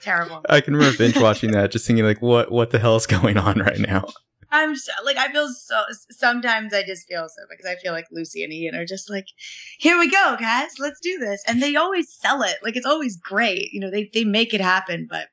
Terrible. 0.00 0.42
I 0.48 0.60
can 0.60 0.74
remember 0.74 0.96
binge 0.96 1.16
watching 1.16 1.52
that, 1.52 1.70
just 1.70 1.86
thinking 1.86 2.04
like, 2.04 2.22
what 2.22 2.50
what 2.50 2.70
the 2.70 2.78
hell 2.78 2.96
is 2.96 3.06
going 3.06 3.36
on 3.36 3.58
right 3.58 3.78
now? 3.78 4.06
I'm 4.52 4.74
so, 4.74 4.92
like, 5.04 5.16
I 5.16 5.30
feel 5.30 5.48
so. 5.48 5.82
Sometimes 6.10 6.74
I 6.74 6.82
just 6.82 7.06
feel 7.06 7.28
so 7.28 7.42
because 7.48 7.66
I 7.66 7.76
feel 7.76 7.92
like 7.92 8.06
Lucy 8.10 8.42
and 8.42 8.52
Ian 8.52 8.74
are 8.74 8.84
just 8.84 9.08
like, 9.08 9.26
here 9.78 9.98
we 9.98 10.10
go, 10.10 10.36
guys, 10.38 10.70
let's 10.78 10.98
do 11.00 11.18
this, 11.18 11.42
and 11.46 11.62
they 11.62 11.76
always 11.76 12.12
sell 12.12 12.42
it. 12.42 12.56
Like 12.62 12.76
it's 12.76 12.86
always 12.86 13.16
great, 13.16 13.72
you 13.72 13.80
know. 13.80 13.90
They 13.90 14.10
they 14.12 14.24
make 14.24 14.52
it 14.52 14.60
happen, 14.60 15.06
but 15.08 15.28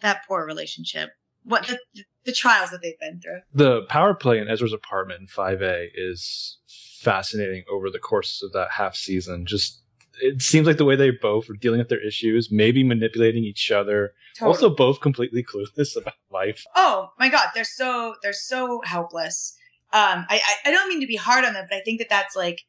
that 0.00 0.22
poor 0.26 0.44
relationship. 0.44 1.10
What 1.44 1.66
the 1.66 1.78
the 2.24 2.32
trials 2.32 2.70
that 2.70 2.82
they've 2.82 2.98
been 2.98 3.20
through. 3.20 3.40
The 3.54 3.82
power 3.82 4.12
play 4.14 4.38
in 4.38 4.48
Ezra's 4.48 4.72
apartment 4.72 5.20
in 5.20 5.26
Five 5.28 5.62
A 5.62 5.88
is 5.94 6.58
fascinating 7.00 7.64
over 7.70 7.90
the 7.90 7.98
course 7.98 8.42
of 8.42 8.52
that 8.52 8.72
half 8.72 8.96
season. 8.96 9.46
Just 9.46 9.82
it 10.20 10.42
seems 10.42 10.66
like 10.66 10.76
the 10.76 10.84
way 10.84 10.96
they 10.96 11.10
both 11.10 11.48
are 11.50 11.54
dealing 11.54 11.78
with 11.78 11.88
their 11.88 12.04
issues, 12.04 12.50
maybe 12.50 12.82
manipulating 12.84 13.44
each 13.44 13.70
other. 13.70 14.12
Totally. 14.36 14.54
Also, 14.54 14.70
both 14.70 15.00
completely 15.00 15.42
clueless 15.42 15.96
about 15.96 16.14
life. 16.30 16.64
Oh 16.74 17.10
my 17.18 17.28
god, 17.28 17.48
they're 17.54 17.64
so 17.64 18.14
they're 18.22 18.32
so 18.32 18.80
helpless. 18.84 19.54
Um, 19.92 20.26
I, 20.28 20.40
I, 20.44 20.68
I 20.68 20.70
don't 20.70 20.88
mean 20.88 21.00
to 21.00 21.06
be 21.06 21.16
hard 21.16 21.44
on 21.44 21.54
them, 21.54 21.66
but 21.68 21.76
I 21.76 21.80
think 21.80 21.98
that 21.98 22.10
that's 22.10 22.36
like 22.36 22.60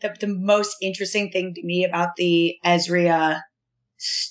the 0.00 0.14
the 0.20 0.26
most 0.26 0.76
interesting 0.82 1.30
thing 1.30 1.54
to 1.54 1.62
me 1.64 1.84
about 1.84 2.16
the 2.16 2.56
Ezria 2.64 3.40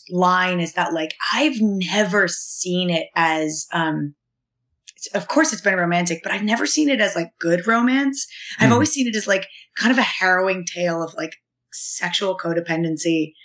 line 0.10 0.60
is 0.60 0.74
that 0.74 0.94
like 0.94 1.14
I've 1.34 1.62
never 1.62 2.28
seen 2.28 2.90
it 2.90 3.08
as 3.16 3.68
um 3.72 4.16
of 5.14 5.28
course 5.28 5.54
it's 5.54 5.62
been 5.62 5.76
romantic, 5.76 6.22
but 6.24 6.32
I've 6.32 6.44
never 6.44 6.66
seen 6.66 6.90
it 6.90 7.00
as 7.00 7.16
like 7.16 7.32
good 7.40 7.66
romance. 7.68 8.28
I've 8.60 8.70
mm. 8.70 8.74
always 8.74 8.92
seen 8.92 9.08
it 9.08 9.16
as 9.16 9.28
like 9.28 9.48
kind 9.76 9.92
of 9.92 9.98
a 9.98 10.04
harrowing 10.04 10.66
tale 10.66 11.02
of 11.02 11.14
like 11.14 11.36
sexual 11.72 12.38
codependency. 12.38 13.34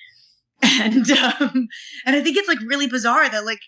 And, 0.62 1.10
um, 1.10 1.68
and 2.06 2.16
I 2.16 2.22
think 2.22 2.38
it's 2.38 2.48
like 2.48 2.60
really 2.60 2.86
bizarre 2.86 3.28
that 3.28 3.44
like 3.44 3.60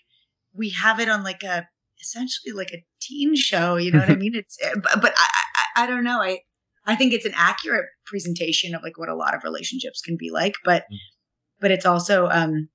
we 0.55 0.69
have 0.69 0.99
it 0.99 1.09
on 1.09 1.21
like 1.21 1.43
a, 1.43 1.67
essentially 2.01 2.53
like 2.55 2.71
a 2.73 2.83
teen 2.99 3.35
show. 3.35 3.75
You 3.75 3.91
know 3.91 3.99
what 3.99 4.09
I 4.09 4.15
mean? 4.23 4.33
It's, 4.33 4.57
eh, 4.63 4.73
but, 4.73 5.01
but 5.01 5.13
I, 5.15 5.27
I, 5.75 5.83
I 5.83 5.87
don't 5.87 6.03
know. 6.03 6.21
I, 6.21 6.39
I 6.87 6.95
think 6.95 7.13
it's 7.13 7.25
an 7.25 7.33
accurate 7.35 7.85
presentation 8.05 8.73
of 8.73 8.81
like 8.81 8.97
what 8.97 9.09
a 9.09 9.15
lot 9.15 9.35
of 9.35 9.43
relationships 9.43 10.01
can 10.01 10.17
be 10.17 10.31
like, 10.31 10.55
but, 10.65 10.83
mm. 10.91 10.97
but 11.59 11.69
it's 11.69 11.85
also, 11.85 12.29
um, 12.29 12.69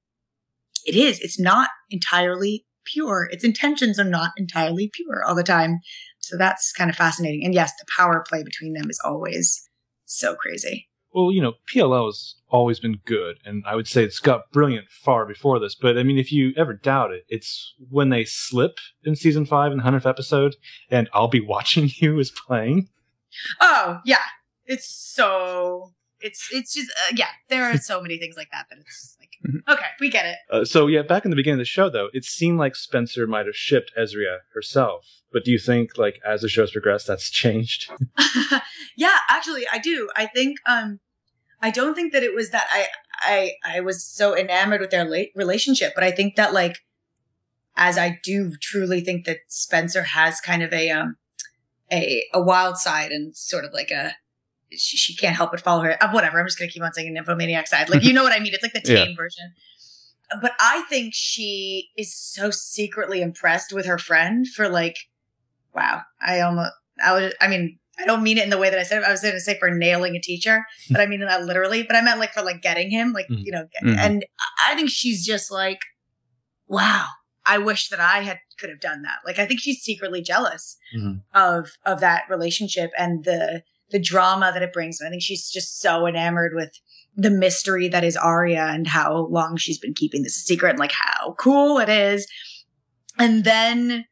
it 0.84 0.94
is, 0.94 1.18
it's 1.18 1.40
not 1.40 1.70
entirely 1.90 2.64
pure. 2.84 3.28
Its 3.32 3.44
intentions 3.44 3.98
are 3.98 4.04
not 4.04 4.32
entirely 4.36 4.90
pure 4.92 5.24
all 5.24 5.34
the 5.34 5.42
time. 5.42 5.80
So 6.20 6.36
that's 6.36 6.72
kind 6.72 6.90
of 6.90 6.96
fascinating. 6.96 7.44
And 7.44 7.54
yes, 7.54 7.72
the 7.78 7.86
power 7.96 8.24
play 8.28 8.44
between 8.44 8.74
them 8.74 8.88
is 8.88 9.00
always 9.04 9.68
so 10.04 10.36
crazy 10.36 10.88
well, 11.14 11.32
you 11.32 11.42
know, 11.42 11.54
PLL 11.72 12.06
has 12.06 12.36
always 12.48 12.80
been 12.80 12.98
good, 13.04 13.38
and 13.44 13.64
I 13.66 13.76
would 13.76 13.86
say 13.86 14.04
it's 14.04 14.18
got 14.18 14.50
brilliant 14.52 14.88
far 14.90 15.26
before 15.26 15.58
this. 15.58 15.74
But 15.74 15.98
I 15.98 16.02
mean, 16.02 16.18
if 16.18 16.32
you 16.32 16.52
ever 16.56 16.74
doubt 16.74 17.12
it, 17.12 17.24
it's 17.28 17.74
when 17.90 18.08
they 18.08 18.24
slip 18.24 18.78
in 19.04 19.16
season 19.16 19.46
five 19.46 19.72
in 19.72 19.78
the 19.78 19.84
hundredth 19.84 20.06
episode, 20.06 20.56
and 20.90 21.08
I'll 21.12 21.28
be 21.28 21.40
watching 21.46 21.90
you 21.96 22.18
is 22.18 22.30
playing. 22.30 22.88
Oh 23.60 23.98
yeah, 24.04 24.24
it's 24.66 24.86
so 24.86 25.92
it's 26.22 26.48
it's 26.52 26.74
just 26.74 26.90
uh, 26.90 27.14
yeah. 27.16 27.28
There 27.48 27.64
are 27.64 27.76
so 27.78 28.00
many 28.00 28.18
things 28.18 28.36
like 28.36 28.50
that 28.52 28.66
that 28.70 28.78
it's 28.78 29.02
just 29.02 29.20
like 29.20 29.30
mm-hmm. 29.46 29.70
okay, 29.72 29.86
we 30.00 30.10
get 30.10 30.26
it. 30.26 30.36
Uh, 30.50 30.64
so 30.64 30.86
yeah, 30.86 31.02
back 31.02 31.24
in 31.24 31.30
the 31.30 31.36
beginning 31.36 31.60
of 31.60 31.62
the 31.62 31.66
show, 31.66 31.90
though, 31.90 32.08
it 32.12 32.24
seemed 32.24 32.58
like 32.58 32.76
Spencer 32.76 33.26
might 33.26 33.46
have 33.46 33.56
shipped 33.56 33.92
Ezria 33.98 34.38
herself. 34.54 35.22
But 35.32 35.44
do 35.44 35.50
you 35.50 35.58
think, 35.58 35.96
like, 35.96 36.20
as 36.26 36.42
the 36.42 36.48
show's 36.48 36.72
progressed, 36.72 37.06
that's 37.06 37.30
changed? 37.30 37.90
yeah, 38.96 39.18
actually, 39.28 39.64
I 39.72 39.78
do. 39.78 40.10
I 40.14 40.26
think, 40.26 40.58
um, 40.66 41.00
I 41.60 41.70
don't 41.70 41.94
think 41.94 42.12
that 42.12 42.22
it 42.22 42.34
was 42.34 42.50
that 42.50 42.66
I, 42.70 42.86
I, 43.20 43.76
I 43.76 43.80
was 43.80 44.04
so 44.04 44.36
enamored 44.36 44.80
with 44.80 44.90
their 44.90 45.04
late 45.04 45.32
relationship, 45.34 45.92
but 45.94 46.04
I 46.04 46.10
think 46.10 46.36
that, 46.36 46.52
like, 46.52 46.78
as 47.76 47.96
I 47.96 48.18
do 48.22 48.52
truly 48.60 49.00
think 49.00 49.24
that 49.24 49.38
Spencer 49.48 50.02
has 50.02 50.40
kind 50.40 50.62
of 50.62 50.72
a, 50.72 50.90
um, 50.90 51.16
a, 51.90 52.24
a 52.34 52.42
wild 52.42 52.76
side 52.76 53.10
and 53.10 53.34
sort 53.34 53.64
of 53.64 53.72
like 53.72 53.90
a, 53.90 54.14
she, 54.76 54.96
she 54.96 55.14
can't 55.16 55.36
help 55.36 55.50
but 55.50 55.60
follow 55.60 55.82
her. 55.82 56.02
Uh, 56.02 56.10
whatever. 56.12 56.40
I'm 56.40 56.46
just 56.46 56.58
going 56.58 56.68
to 56.68 56.72
keep 56.72 56.82
on 56.82 56.92
saying 56.92 57.12
nymphomaniac 57.12 57.66
side. 57.66 57.88
Like, 57.90 58.02
you 58.04 58.12
know 58.12 58.22
what 58.22 58.32
I 58.32 58.38
mean? 58.40 58.52
It's 58.54 58.62
like 58.62 58.72
the 58.72 58.80
tame 58.80 58.96
yeah. 59.10 59.14
version. 59.16 59.52
But 60.40 60.52
I 60.60 60.82
think 60.88 61.12
she 61.14 61.90
is 61.96 62.14
so 62.16 62.50
secretly 62.50 63.20
impressed 63.20 63.72
with 63.72 63.84
her 63.86 63.98
friend 63.98 64.46
for 64.48 64.68
like, 64.68 64.96
wow. 65.74 66.02
I 66.26 66.40
almost, 66.40 66.72
I 67.04 67.12
was, 67.12 67.34
I 67.40 67.48
mean, 67.48 67.78
I 67.98 68.06
don't 68.06 68.22
mean 68.22 68.38
it 68.38 68.44
in 68.44 68.50
the 68.50 68.56
way 68.58 68.70
that 68.70 68.78
I 68.78 68.82
said 68.84 69.02
it. 69.02 69.04
I 69.04 69.10
was 69.10 69.20
going 69.20 69.34
to 69.34 69.40
say 69.40 69.58
for 69.58 69.70
nailing 69.70 70.16
a 70.16 70.20
teacher, 70.20 70.64
but 70.90 71.00
I 71.00 71.06
mean 71.06 71.20
that 71.20 71.44
literally. 71.44 71.82
But 71.82 71.96
I 71.96 72.00
meant 72.00 72.18
like 72.18 72.32
for 72.32 72.42
like 72.42 72.62
getting 72.62 72.90
him, 72.90 73.12
like 73.12 73.28
Mhm. 73.28 73.44
you 73.44 73.52
know. 73.52 73.66
Mhm. 73.84 73.96
And 73.98 74.24
I 74.66 74.74
think 74.74 74.88
she's 74.90 75.24
just 75.26 75.50
like, 75.50 75.80
wow. 76.66 77.06
I 77.44 77.58
wish 77.58 77.88
that 77.88 77.98
I 77.98 78.20
had 78.22 78.38
could 78.58 78.70
have 78.70 78.80
done 78.80 79.02
that. 79.02 79.18
Like 79.26 79.38
I 79.40 79.46
think 79.46 79.60
she's 79.60 79.80
secretly 79.82 80.22
jealous 80.22 80.76
Mhm. 80.96 81.22
of 81.34 81.72
of 81.84 81.98
that 82.00 82.22
relationship 82.30 82.92
and 82.96 83.24
the 83.24 83.64
the 83.92 84.00
drama 84.00 84.50
that 84.52 84.62
it 84.62 84.72
brings. 84.72 85.00
And 85.00 85.08
I 85.08 85.10
think 85.10 85.22
she's 85.22 85.50
just 85.50 85.80
so 85.80 86.06
enamored 86.06 86.52
with 86.54 86.72
the 87.14 87.30
mystery 87.30 87.88
that 87.88 88.04
is 88.04 88.16
Aria 88.16 88.64
and 88.64 88.86
how 88.86 89.26
long 89.26 89.56
she's 89.56 89.78
been 89.78 89.94
keeping 89.94 90.22
this 90.22 90.36
a 90.36 90.40
secret 90.40 90.70
and 90.70 90.78
like 90.78 90.92
how 90.92 91.34
cool 91.38 91.78
it 91.78 91.88
is. 91.88 92.26
And 93.18 93.44
then 93.44 94.06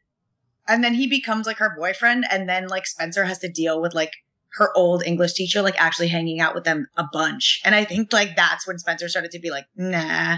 and 0.69 0.85
then 0.85 0.95
he 0.95 1.09
becomes 1.09 1.47
like 1.47 1.57
her 1.57 1.75
boyfriend 1.77 2.27
and 2.31 2.49
then 2.49 2.69
like 2.69 2.87
Spencer 2.87 3.25
has 3.25 3.39
to 3.41 3.51
deal 3.51 3.81
with 3.81 3.95
like 3.95 4.13
her 4.55 4.71
old 4.77 5.03
English 5.05 5.33
teacher 5.33 5.63
like 5.63 5.81
actually 5.81 6.09
hanging 6.09 6.41
out 6.41 6.55
with 6.55 6.65
them 6.65 6.87
a 6.97 7.05
bunch. 7.13 7.61
And 7.65 7.75
I 7.75 7.85
think 7.85 8.13
like 8.13 8.37
that's 8.37 8.67
when 8.67 8.79
Spencer 8.79 9.09
started 9.09 9.31
to 9.33 9.41
be 9.41 9.51
like, 9.51 9.65
nah, 9.77 10.37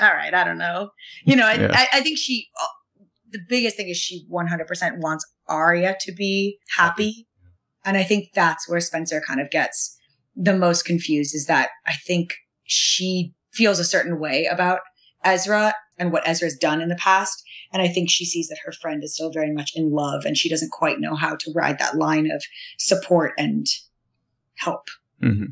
all 0.00 0.12
right, 0.12 0.34
I 0.34 0.44
don't 0.44 0.58
know. 0.58 0.90
You 1.24 1.36
know, 1.36 1.46
I, 1.46 1.54
Yeah. 1.54 1.70
I, 1.72 1.88
I 1.94 2.00
think 2.00 2.18
she, 2.18 2.48
uh, 2.60 3.04
the 3.30 3.40
biggest 3.48 3.76
thing 3.76 3.88
is 3.88 3.96
she 3.96 4.26
100% 4.30 4.98
wants 4.98 5.24
Aria 5.46 5.96
to 6.00 6.12
be 6.12 6.58
happy. 6.76 7.28
And 7.84 7.96
I 7.96 8.02
think 8.02 8.30
that's 8.34 8.68
where 8.68 8.80
Spencer 8.80 9.22
kind 9.26 9.40
of 9.40 9.50
gets 9.50 9.98
the 10.36 10.56
most 10.56 10.84
confused 10.84 11.34
is 11.34 11.46
that 11.46 11.70
I 11.86 11.94
think 11.94 12.34
she 12.64 13.34
feels 13.52 13.78
a 13.78 13.84
certain 13.84 14.18
way 14.20 14.46
about 14.46 14.80
Ezra 15.24 15.74
and 15.98 16.12
what 16.12 16.26
Ezra's 16.26 16.56
done 16.56 16.80
in 16.80 16.88
the 16.88 16.96
past. 16.96 17.42
And 17.72 17.82
I 17.82 17.88
think 17.88 18.10
she 18.10 18.24
sees 18.24 18.48
that 18.48 18.58
her 18.64 18.72
friend 18.72 19.02
is 19.04 19.14
still 19.14 19.30
very 19.30 19.52
much 19.52 19.72
in 19.74 19.90
love 19.90 20.24
and 20.24 20.36
she 20.36 20.48
doesn't 20.48 20.72
quite 20.72 21.00
know 21.00 21.14
how 21.14 21.36
to 21.36 21.52
ride 21.54 21.78
that 21.78 21.96
line 21.96 22.30
of 22.30 22.42
support 22.78 23.32
and 23.38 23.66
help. 24.56 24.88
hmm 25.20 25.46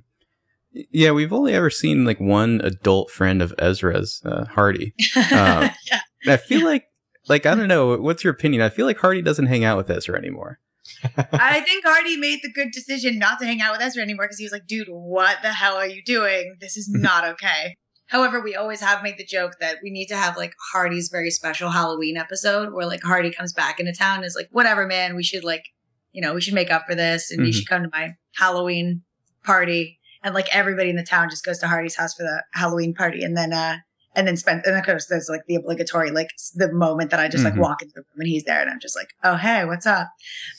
Yeah, 0.73 1.11
we've 1.13 1.33
only 1.33 1.55
ever 1.55 1.71
seen 1.71 2.05
like 2.05 2.21
one 2.21 2.61
adult 2.63 3.11
friend 3.11 3.43
of 3.43 3.55
Ezra's, 3.59 4.23
uh, 4.25 4.47
Hardy. 4.47 4.95
Uh, 5.17 5.71
yeah. 5.91 6.01
I 6.27 6.37
feel 6.37 6.65
like, 6.65 6.87
like 7.29 7.47
I 7.47 7.55
don't 7.55 7.69
know, 7.69 7.97
what's 7.97 8.25
your 8.25 8.33
opinion? 8.33 8.63
I 8.63 8.69
feel 8.69 8.87
like 8.87 8.99
Hardy 8.99 9.23
doesn't 9.23 9.47
hang 9.47 9.65
out 9.65 9.77
with 9.77 9.91
Ezra 9.91 10.17
anymore. 10.19 10.61
I 11.33 11.61
think 11.61 11.85
Hardy 11.85 12.17
made 12.17 12.41
the 12.43 12.53
good 12.53 12.69
decision 12.73 13.19
not 13.19 13.39
to 13.41 13.47
hang 13.47 13.61
out 13.61 13.73
with 13.73 13.83
Ezra 13.83 14.03
anymore 14.03 14.25
because 14.27 14.39
he 14.39 14.45
was 14.45 14.53
like, 14.53 14.67
dude, 14.67 14.89
what 14.89 15.39
the 15.43 15.53
hell 15.53 15.77
are 15.77 15.87
you 15.87 16.03
doing? 16.05 16.57
This 16.61 16.77
is 16.77 16.89
not 16.93 17.25
okay. 17.25 17.75
However, 18.07 18.41
we 18.41 18.57
always 18.57 18.81
have 18.81 19.03
made 19.03 19.19
the 19.19 19.25
joke 19.25 19.53
that 19.61 19.77
we 19.83 19.91
need 19.91 20.07
to 20.07 20.17
have 20.17 20.37
like 20.37 20.55
Hardy's 20.73 21.11
very 21.11 21.31
special 21.31 21.71
Halloween 21.71 22.17
episode 22.17 22.73
where 22.73 22.87
like 22.87 23.03
Hardy 23.03 23.31
comes 23.31 23.53
back 23.53 23.79
into 23.79 23.93
town 23.93 24.17
and 24.17 24.25
is 24.25 24.35
like, 24.37 24.49
whatever, 24.51 24.87
man, 24.87 25.15
we 25.15 25.23
should 25.23 25.45
like, 25.45 25.65
you 26.13 26.23
know, 26.23 26.33
we 26.35 26.41
should 26.41 26.55
make 26.55 26.71
up 26.71 26.85
for 26.87 26.95
this 26.95 27.31
and 27.31 27.47
you 27.47 27.53
Mhm. 27.53 27.57
should 27.57 27.69
come 27.69 27.83
to 27.83 27.91
my 27.93 28.15
Halloween 28.37 29.03
party. 29.45 29.99
And 30.25 30.35
like 30.35 30.49
everybody 30.55 30.89
in 30.91 30.97
the 30.97 31.05
town 31.05 31.29
just 31.31 31.45
goes 31.45 31.59
to 31.59 31.69
Hardy's 31.69 31.97
house 31.97 32.15
for 32.15 32.23
the 32.23 32.43
Halloween 32.55 32.95
party. 32.95 33.23
And 33.23 33.37
then, 33.37 33.53
uh, 33.53 33.77
and 34.19 34.27
then 34.27 34.37
spend, 34.37 34.63
and 34.67 34.77
of 34.77 34.85
course, 34.85 35.07
there's 35.07 35.29
like 35.29 35.43
the 35.47 35.55
obligatory, 35.55 36.11
like 36.11 36.31
the 36.57 36.73
moment 36.73 37.11
that 37.13 37.21
I 37.21 37.29
just 37.29 37.45
Mhm. 37.45 37.51
like 37.53 37.57
walk 37.57 37.83
into 37.83 37.95
the 37.95 38.01
room 38.01 38.19
and 38.19 38.29
he's 38.29 38.43
there 38.45 38.61
and 38.61 38.69
I'm 38.69 38.81
just 38.81 38.97
like, 38.97 39.11
oh, 39.23 39.37
hey, 39.37 39.65
what's 39.65 39.87
up? 39.87 40.09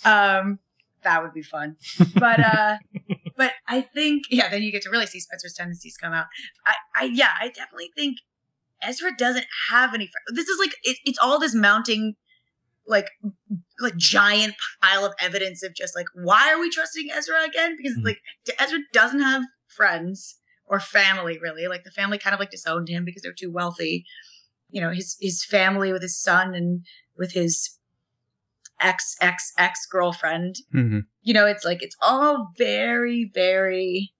Um, 0.06 0.60
that 1.04 1.22
would 1.22 1.34
be 1.34 1.42
fun. 1.44 1.76
But, 2.16 2.40
uh, 2.40 2.78
but 3.36 3.52
I 3.68 3.82
think, 3.82 4.24
yeah, 4.32 4.48
then 4.50 4.64
you 4.64 4.72
get 4.72 4.82
to 4.84 4.90
really 4.90 5.06
see 5.08 5.20
Spencer's 5.20 5.54
tendencies 5.54 5.98
come 5.98 6.14
out. 6.14 6.28
I, 6.66 6.74
I, 6.96 7.04
yeah, 7.14 7.32
I 7.40 7.50
definitely 7.50 7.92
think 7.96 8.18
Ezra 8.82 9.12
doesn't 9.18 9.48
have 9.72 9.94
any. 9.94 10.08
Fr- 10.08 10.34
this 10.34 10.48
is 10.48 10.58
like, 10.60 10.74
it, 10.84 10.98
it's 11.04 11.20
all 11.20 11.38
this 11.38 11.54
mounting, 11.54 12.16
like, 12.88 13.10
like 13.80 13.98
giant 13.98 14.56
pile 14.82 15.04
of 15.06 15.14
evidence 15.20 15.64
of 15.64 15.76
just 15.76 15.96
like, 15.98 16.08
why 16.16 16.52
are 16.52 16.60
we 16.62 16.70
trusting 16.70 17.10
Ezra 17.14 17.44
again? 17.44 17.76
Because 17.78 17.98
Mhm. 17.98 18.06
like, 18.06 18.20
Ezra 18.58 18.80
doesn't 18.94 19.22
have 19.22 19.44
friends 19.68 20.39
or 20.70 20.80
family 20.80 21.38
really. 21.40 21.68
Like 21.68 21.84
the 21.84 21.92
family 21.92 22.18
kind 22.18 22.34
of 22.34 22.40
like 22.40 22.52
disowned 22.52 22.88
him 22.88 23.04
because 23.04 23.22
they're 23.22 23.34
too 23.34 23.52
wealthy. 23.52 24.06
You 24.70 24.80
know, 24.82 24.92
his, 24.92 25.18
his 25.20 25.44
family 25.44 25.92
with 25.92 26.02
his 26.02 26.18
son 26.18 26.54
and 26.56 26.86
with 27.18 27.34
his 27.34 27.78
ex, 28.80 29.16
ex, 29.20 29.52
ex 29.58 29.86
girlfriend 29.86 30.58
hmm 30.72 31.00
you 31.22 31.34
know, 31.34 31.46
it's 31.46 31.66
like 31.66 31.84
it's 31.84 31.98
all 32.02 32.54
very, 32.58 33.30
very 33.36 34.14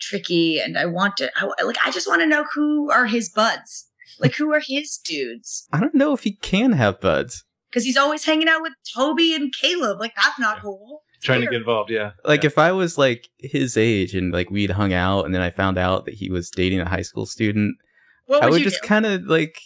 tricky. 0.00 0.58
And 0.58 0.78
I 0.78 0.86
want 0.86 1.18
to, 1.18 1.30
I, 1.36 1.62
like, 1.62 1.76
I 1.84 1.90
just 1.90 2.08
want 2.08 2.22
to 2.22 2.26
know 2.26 2.44
who 2.54 2.90
are 2.90 3.06
his 3.06 3.28
buds, 3.28 3.86
like 4.18 4.34
who 4.34 4.52
are 4.52 4.60
his 4.60 4.96
dudes, 4.96 5.68
I 5.72 5.78
don't 5.78 5.94
know 5.94 6.14
if 6.14 6.22
he 6.24 6.32
can 6.32 6.72
have 6.72 7.00
buds. 7.00 7.44
because 7.70 7.84
he's 7.84 7.98
always 7.98 8.24
hanging 8.24 8.48
out 8.48 8.62
with 8.62 8.72
Toby 8.94 9.34
and 9.34 9.52
Caleb. 9.54 10.00
Like 10.00 10.14
that's 10.16 10.38
not 10.38 10.62
cool. 10.62 11.02
Trying 11.22 11.40
to 11.42 11.46
get 11.46 11.54
involved, 11.54 11.90
yeah. 11.90 12.12
Like 12.24 12.42
Yeah. 12.42 12.48
if 12.48 12.58
I 12.58 12.72
was 12.72 12.98
like 12.98 13.28
his 13.38 13.76
age 13.76 14.14
and 14.14 14.32
like 14.32 14.50
we'd 14.50 14.70
hung 14.70 14.92
out 14.92 15.24
and 15.24 15.34
then 15.34 15.40
I 15.42 15.50
found 15.50 15.78
out 15.78 16.04
that 16.06 16.14
he 16.14 16.30
was 16.30 16.50
dating 16.50 16.80
a 16.80 16.88
high 16.88 17.02
school 17.02 17.26
student, 17.26 17.76
What 18.26 18.42
I 18.42 18.46
would, 18.46 18.54
would 18.54 18.62
just 18.62 18.82
kind 18.82 19.06
of 19.06 19.22
like, 19.26 19.58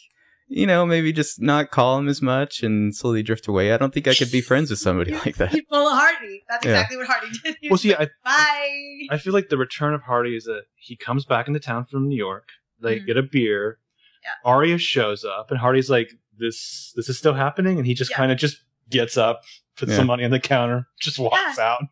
you 0.48 0.66
know, 0.66 0.86
maybe 0.86 1.12
just 1.12 1.40
not 1.40 1.70
call 1.70 1.98
him 1.98 2.08
as 2.08 2.22
much 2.22 2.62
and 2.62 2.94
slowly 2.94 3.22
drift 3.22 3.48
away. 3.48 3.72
I 3.72 3.76
don't 3.78 3.92
think 3.92 4.06
I 4.06 4.14
could 4.14 4.30
be 4.30 4.40
friends 4.40 4.70
with 4.70 4.78
somebody 4.78 5.10
You- 5.12 5.18
like 5.24 5.36
that. 5.36 5.52
You'd 5.54 5.66
pull 5.68 5.88
a 5.88 5.94
Hardy. 5.94 6.42
That's 6.48 6.64
Yeah. 6.64 6.72
exactly 6.72 6.96
what 6.98 7.06
Hardy 7.08 7.28
did. 7.42 7.56
He 7.60 7.68
Well, 7.68 7.78
see, 7.78 7.96
like, 7.96 8.10
I 8.24 9.06
Bye. 9.08 9.14
I 9.16 9.18
feel 9.18 9.32
like 9.32 9.48
the 9.48 9.56
return 9.58 9.94
of 9.94 10.02
Hardy 10.02 10.36
is 10.36 10.44
that 10.44 10.62
he 10.76 10.94
comes 10.96 11.24
back 11.24 11.48
into 11.48 11.58
town 11.60 11.86
from 11.86 12.06
New 12.08 12.16
York. 12.16 12.48
They 12.80 13.00
Mhm. 13.00 13.06
get 13.06 13.16
a 13.16 13.22
beer. 13.22 13.78
Yeah. 14.22 14.30
Aria 14.44 14.78
shows 14.78 15.24
up, 15.24 15.50
and 15.50 15.58
Hardy's 15.60 15.88
like, 15.88 16.10
"This, 16.38 16.92
this 16.96 17.08
is 17.08 17.16
still 17.18 17.34
happening," 17.34 17.78
and 17.78 17.86
he 17.86 17.94
just 17.94 18.10
Yeah. 18.10 18.16
kind 18.18 18.30
of 18.32 18.38
just 18.38 18.58
gets 18.90 19.16
up, 19.16 19.42
puts 19.76 19.90
Yeah. 19.92 19.98
some 19.98 20.06
money 20.06 20.24
on 20.24 20.30
the 20.30 20.40
counter, 20.40 20.86
just 21.00 21.18
walks 21.18 21.58
out. 21.58 21.82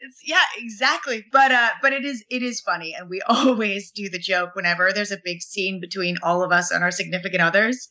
It's, 0.00 0.20
yeah, 0.22 0.42
exactly. 0.58 1.24
But 1.32 1.50
uh, 1.52 1.70
but 1.80 1.92
it 1.92 2.04
is 2.04 2.24
it 2.30 2.42
is 2.42 2.60
funny, 2.60 2.94
and 2.94 3.08
we 3.08 3.22
always 3.28 3.90
do 3.90 4.08
the 4.10 4.18
joke 4.18 4.54
whenever 4.54 4.92
there's 4.92 5.12
a 5.12 5.18
big 5.24 5.40
scene 5.42 5.80
between 5.80 6.16
all 6.22 6.42
of 6.42 6.52
us 6.52 6.70
and 6.70 6.84
our 6.84 6.90
significant 6.90 7.40
others. 7.42 7.88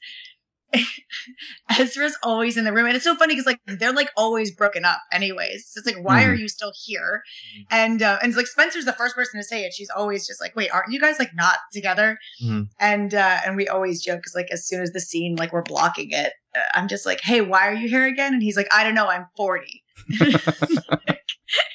Ezra's 1.80 2.18
always 2.24 2.58
in 2.58 2.66
the 2.66 2.74
room, 2.74 2.86
and 2.88 2.96
it's 2.96 3.04
so 3.06 3.16
funny 3.16 3.34
because 3.34 3.46
like 3.46 3.60
they're 3.68 3.94
like 3.94 4.10
always 4.18 4.52
broken 4.52 4.86
up, 4.86 5.00
anyways. 5.12 5.68
So 5.70 5.80
it's 5.80 5.88
like, 5.88 6.04
why 6.04 6.24
are 6.26 6.34
you 6.34 6.48
still 6.48 6.72
here? 6.86 7.22
Mhm. 7.58 7.66
And 7.72 8.04
uh, 8.04 8.20
and 8.22 8.30
it's 8.30 8.38
like 8.38 8.48
Spencer's 8.48 8.86
the 8.86 8.94
first 8.94 9.16
person 9.16 9.40
to 9.40 9.44
say 9.44 9.64
it. 9.64 9.74
She's 9.74 9.90
always 9.90 10.28
just 10.28 10.42
like, 10.42 10.56
wait, 10.56 10.70
aren't 10.72 10.92
you 10.92 11.00
guys 11.00 11.20
like 11.20 11.32
not 11.36 11.58
together? 11.72 12.18
Mhm. 12.44 12.68
And 12.80 13.14
uh, 13.14 13.40
and 13.46 13.56
we 13.56 13.68
always 13.68 14.02
joke 14.04 14.20
because 14.20 14.36
like 14.36 14.50
as 14.52 14.68
soon 14.68 14.82
as 14.82 14.92
the 14.92 15.00
scene 15.00 15.36
like 15.36 15.54
we're 15.54 15.62
blocking 15.64 16.12
it, 16.12 16.34
uh, 16.56 16.60
I'm 16.74 16.88
just 16.88 17.06
like, 17.06 17.22
hey, 17.22 17.42
why 17.42 17.68
are 17.68 17.74
you 17.74 17.88
here 17.88 18.06
again? 18.06 18.34
And 18.34 18.44
he's 18.44 18.58
like, 18.58 18.68
I 18.74 18.84
don't 18.84 18.96
know, 18.96 19.08
I'm 19.08 19.28
40. 19.38 19.84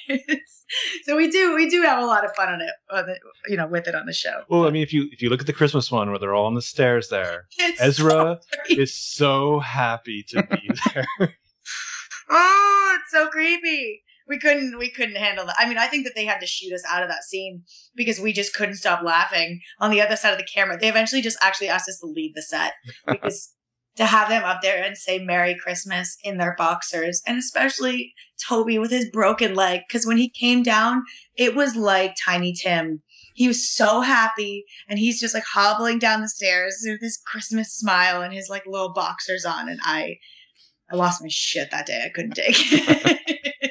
so 1.03 1.15
we 1.15 1.29
do 1.29 1.55
we 1.55 1.69
do 1.69 1.81
have 1.81 2.01
a 2.01 2.05
lot 2.05 2.25
of 2.25 2.35
fun 2.35 2.49
on 2.49 2.61
it, 2.61 2.71
on 2.91 3.05
the, 3.05 3.19
you 3.47 3.57
know, 3.57 3.67
with 3.67 3.87
it 3.87 3.95
on 3.95 4.05
the 4.05 4.13
show. 4.13 4.41
Well, 4.49 4.67
I 4.67 4.71
mean, 4.71 4.83
if 4.83 4.93
you 4.93 5.07
if 5.11 5.21
you 5.21 5.29
look 5.29 5.41
at 5.41 5.47
the 5.47 5.53
Christmas 5.53 5.91
one 5.91 6.09
where 6.09 6.19
they're 6.19 6.33
all 6.35 6.45
on 6.45 6.55
the 6.55 6.61
stairs, 6.61 7.09
there, 7.09 7.47
It's 7.57 7.81
Ezra 7.81 8.39
so 8.41 8.59
is 8.69 8.95
so 8.95 9.59
happy 9.59 10.23
to 10.29 10.43
be 10.43 10.69
there. 10.93 11.07
oh, 12.29 12.97
it's 12.99 13.11
so 13.11 13.27
creepy. 13.29 14.03
We 14.27 14.37
couldn't 14.37 14.77
we 14.77 14.89
couldn't 14.91 15.17
handle 15.17 15.45
that. 15.47 15.55
I 15.57 15.67
mean, 15.67 15.77
I 15.79 15.87
think 15.87 16.05
that 16.05 16.13
they 16.15 16.25
had 16.25 16.39
to 16.39 16.47
shoot 16.47 16.73
us 16.73 16.83
out 16.87 17.01
of 17.01 17.09
that 17.09 17.23
scene 17.23 17.63
because 17.95 18.19
we 18.19 18.31
just 18.31 18.53
couldn't 18.53 18.75
stop 18.75 19.03
laughing 19.03 19.59
on 19.79 19.89
the 19.89 20.01
other 20.01 20.15
side 20.15 20.33
of 20.33 20.37
the 20.37 20.45
camera. 20.45 20.77
They 20.79 20.89
eventually 20.89 21.21
just 21.21 21.37
actually 21.41 21.69
asked 21.69 21.89
us 21.89 21.99
to 21.99 22.05
leave 22.07 22.35
the 22.35 22.43
set 22.43 22.73
because 23.07 23.53
to 23.95 24.05
have 24.05 24.29
them 24.29 24.43
up 24.43 24.61
there 24.61 24.81
and 24.81 24.97
say 24.97 25.19
Merry 25.19 25.55
Christmas 25.55 26.17
in 26.23 26.37
their 26.37 26.55
boxers, 26.57 27.21
and 27.27 27.37
especially 27.37 28.13
Toby 28.47 28.79
with 28.79 28.91
his 28.91 29.09
broken 29.09 29.55
leg, 29.55 29.81
because 29.87 30.05
when 30.05 30.17
he 30.17 30.29
came 30.29 30.63
down, 30.63 31.03
it 31.35 31.55
was 31.55 31.75
like 31.75 32.15
Tiny 32.23 32.53
Tim. 32.53 33.01
He 33.33 33.47
was 33.47 33.69
so 33.69 34.01
happy, 34.01 34.65
and 34.87 34.99
he's 34.99 35.19
just 35.19 35.33
like 35.33 35.43
hobbling 35.43 35.99
down 35.99 36.21
the 36.21 36.29
stairs 36.29 36.77
with 36.85 37.01
his 37.01 37.17
Christmas 37.25 37.73
smile 37.73 38.21
and 38.21 38.33
his 38.33 38.49
like 38.49 38.65
little 38.65 38.93
boxers 38.93 39.45
on, 39.45 39.69
and 39.69 39.79
I, 39.83 40.17
I 40.91 40.95
lost 40.95 41.21
my 41.21 41.29
shit 41.29 41.71
that 41.71 41.85
day. 41.85 42.03
I 42.05 42.09
couldn't 42.09 42.35
take 42.35 42.55
it. 42.55 43.19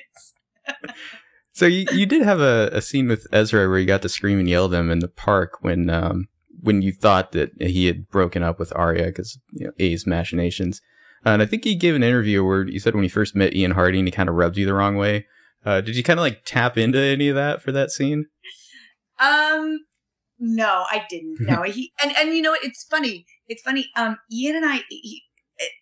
So 1.59 1.67
you, 1.67 1.87
you 1.93 2.07
did 2.07 2.23
have 2.23 2.39
a, 2.39 2.71
a 2.73 2.81
scene 2.81 3.09
with 3.09 3.27
Ezra 3.33 3.69
where 3.69 3.81
you 3.81 3.87
got 3.87 4.03
to 4.03 4.09
scream 4.09 4.39
and 4.39 4.49
yell 4.49 4.73
at 4.73 4.79
him 4.79 4.93
in 4.93 5.01
the 5.01 5.09
park 5.09 5.59
when 5.61 5.91
um 5.91 6.29
when 6.61 6.83
you 6.83 6.93
thought 6.93 7.33
that 7.33 7.51
he 7.61 7.87
had 7.87 8.09
broken 8.09 8.43
up 8.43 8.59
with 8.59 8.73
Aria 8.77 9.07
because 9.07 9.39
you 9.53 9.67
know 9.67 9.73
A's 9.79 10.07
machinations. 10.07 10.81
Uh, 11.27 11.31
and 11.31 11.43
I 11.43 11.47
think 11.47 11.65
he 11.65 11.75
gave 11.75 11.95
an 11.95 12.03
interview 12.03 12.45
where 12.45 12.67
you 12.67 12.79
said 12.79 12.95
when 12.95 13.05
you 13.05 13.11
first 13.11 13.35
met 13.35 13.55
Ian 13.55 13.73
Harding, 13.73 14.07
he 14.07 14.13
kind 14.13 14.29
of 14.29 14.37
rubbed 14.37 14.57
you 14.57 14.67
the 14.67 14.75
wrong 14.75 14.97
way. 14.97 15.27
Uh, 15.65 15.81
did 15.81 15.97
you 15.97 16.03
kind 16.03 16.19
of 16.19 16.23
like 16.23 16.43
tap 16.45 16.79
into 16.79 16.99
any 16.99 17.29
of 17.29 17.35
that 17.35 17.61
for 17.61 17.73
that 17.73 17.91
scene? 17.91 18.27
Um, 19.19 19.81
no, 20.39 20.85
I 20.89 21.05
didn't. 21.11 21.39
No, 21.41 21.63
he 21.67 21.93
and 22.03 22.17
and 22.17 22.35
you 22.35 22.43
know? 22.43 22.57
It's 22.63 22.85
funny. 22.85 23.27
It's 23.49 23.63
funny. 23.63 23.89
Um, 23.97 24.17
Ian 24.33 24.57
and 24.57 24.67
I, 24.67 24.81
he 24.89 25.23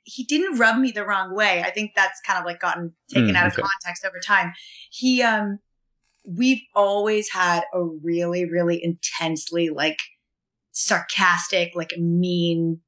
he 0.05 0.25
didn't 0.25 0.59
rub 0.59 0.79
me 0.79 0.91
the 0.91 1.05
wrong 1.05 1.35
way. 1.35 1.63
I 1.63 1.71
think 1.71 1.93
that's 1.95 2.21
kind 2.27 2.39
of 2.39 2.47
like 2.47 2.61
gotten 2.61 2.95
taken 3.13 3.35
Mm, 3.35 3.37
out 3.37 3.47
of 3.47 3.55
context 3.55 4.07
over 4.07 4.19
time. 4.25 4.53
He 4.91 5.23
um, 5.23 5.59
we've 6.25 6.63
always 6.75 7.31
had 7.31 7.63
a 7.75 7.83
really, 7.83 8.49
really 8.51 8.83
intensely 8.83 9.69
like 9.69 9.99
sarcastic, 10.77 11.73
like 11.75 11.93
mean 11.99 12.81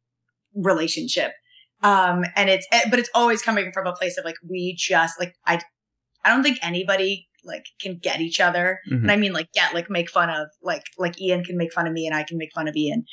relationship. 0.55 1.33
Um, 1.83 2.25
and 2.37 2.51
it's 2.51 2.67
eh, 2.71 2.83
but 2.91 2.99
it's 2.99 3.09
always 3.15 3.41
coming 3.41 3.73
from 3.73 3.87
a 3.87 3.93
place 3.95 4.19
of 4.19 4.25
like 4.25 4.37
we 4.49 4.75
just 4.77 5.19
like 5.19 5.35
I 5.47 5.61
I 6.25 6.31
don't 6.31 6.43
think 6.43 6.59
anybody 6.61 7.29
like 7.45 7.65
can 7.81 7.97
get 7.97 8.21
each 8.21 8.41
other. 8.41 8.81
Mhm. 8.91 9.03
And 9.03 9.11
I 9.13 9.17
mean 9.17 9.33
like 9.33 9.53
get 9.53 9.73
like 9.75 9.89
make 9.89 10.11
fun 10.11 10.29
of 10.29 10.49
like 10.63 10.83
like 10.99 11.21
Ian 11.21 11.45
can 11.45 11.57
make 11.57 11.73
fun 11.73 11.87
of 11.87 11.93
me 11.93 12.07
and 12.07 12.15
I 12.15 12.25
can 12.25 12.37
make 12.37 12.53
fun 12.55 12.69
of 12.69 12.77
Ian. 12.77 13.05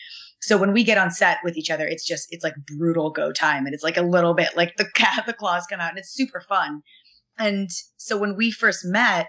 So 0.42 0.58
when 0.58 0.74
we 0.74 0.84
get 0.84 0.98
on 0.98 1.10
set 1.10 1.38
with 1.44 1.56
each 1.58 1.72
other, 1.72 1.88
it's 1.88 2.06
just 2.06 2.28
it's 2.32 2.44
like 2.44 2.56
brutal 2.76 3.12
go 3.12 3.32
time 3.32 3.66
and 3.66 3.74
it's 3.74 3.84
like 3.84 3.98
a 3.98 4.02
little 4.02 4.34
bit 4.34 4.58
like 4.58 4.76
the 4.76 4.90
cat 4.96 5.26
the 5.26 5.34
claws 5.34 5.66
come 5.70 5.80
out 5.80 5.92
and 5.92 6.00
it's 6.00 6.14
super 6.14 6.42
fun. 6.42 6.82
And 7.38 7.70
so 7.98 8.18
when 8.18 8.36
we 8.36 8.52
first 8.52 8.84
met, 8.84 9.28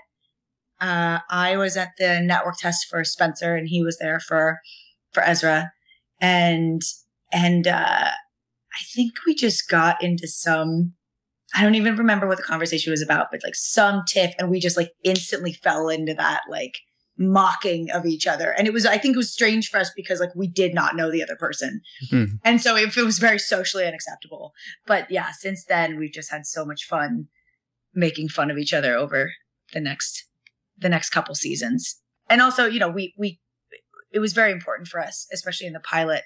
uh, 0.81 1.21
I 1.31 1.57
was 1.57 1.77
at 1.77 1.91
the 1.99 2.21
network 2.21 2.57
test 2.59 2.87
for 2.89 3.05
Spencer 3.05 3.55
and 3.55 3.69
he 3.69 3.83
was 3.83 3.99
there 3.99 4.21
for 4.21 4.61
for 5.17 5.23
Ezra. 5.25 5.73
And 6.21 6.83
and 7.33 7.67
uh 7.67 8.11
I 8.79 8.83
think 8.95 9.15
we 9.27 9.35
just 9.35 9.69
got 9.69 10.03
into 10.03 10.29
some 10.29 10.93
I 11.55 11.63
don't 11.63 11.75
even 11.75 11.97
remember 11.97 12.27
what 12.29 12.37
the 12.37 12.43
conversation 12.43 12.91
was 12.91 13.01
about, 13.01 13.29
but 13.31 13.41
like 13.43 13.55
some 13.55 14.03
tiff 14.07 14.35
and 14.39 14.51
we 14.51 14.61
just 14.61 14.77
like 14.77 14.91
instantly 15.03 15.55
fell 15.55 15.89
into 15.89 16.13
that 16.15 16.43
like 16.51 16.75
mocking 17.19 17.91
of 17.93 18.05
each 18.05 18.27
other. 18.27 18.51
And 18.51 18.67
it 18.67 18.75
was 18.75 18.85
I 18.85 18.99
think 18.99 19.15
it 19.15 19.19
was 19.19 19.33
strange 19.33 19.71
for 19.71 19.79
us 19.79 19.91
because 19.97 20.21
like 20.21 20.35
we 20.37 20.49
did 20.49 20.75
not 20.75 20.97
know 20.97 21.11
the 21.11 21.23
other 21.23 21.37
person. 21.37 21.81
Mhm. 22.13 22.39
And 22.45 22.61
so 22.61 22.77
it, 22.77 22.95
it 22.95 23.03
was 23.05 23.19
very 23.19 23.39
socially 23.39 23.87
unacceptable. 23.87 24.53
But 24.87 25.11
yeah, 25.11 25.31
since 25.33 25.65
then 25.65 25.99
we've 25.99 26.13
just 26.13 26.31
had 26.31 26.47
so 26.47 26.65
much 26.67 26.85
fun 26.85 27.29
making 27.95 28.29
fun 28.29 28.51
of 28.51 28.59
each 28.59 28.75
other 28.75 28.95
over 28.95 29.33
the 29.73 29.81
next 29.81 30.27
the 30.77 30.91
next 30.91 31.09
couple 31.09 31.35
seasons. 31.35 32.03
And 32.29 32.43
also, 32.43 32.67
you 32.67 32.79
know, 32.79 32.91
we 32.91 33.15
we 33.17 33.41
it 34.17 34.21
was 34.21 34.33
very 34.33 34.51
important 34.51 34.89
for 34.89 34.99
us, 34.99 35.27
especially 35.31 35.67
in 35.67 35.75
the 35.75 35.81
pilot, 35.81 36.23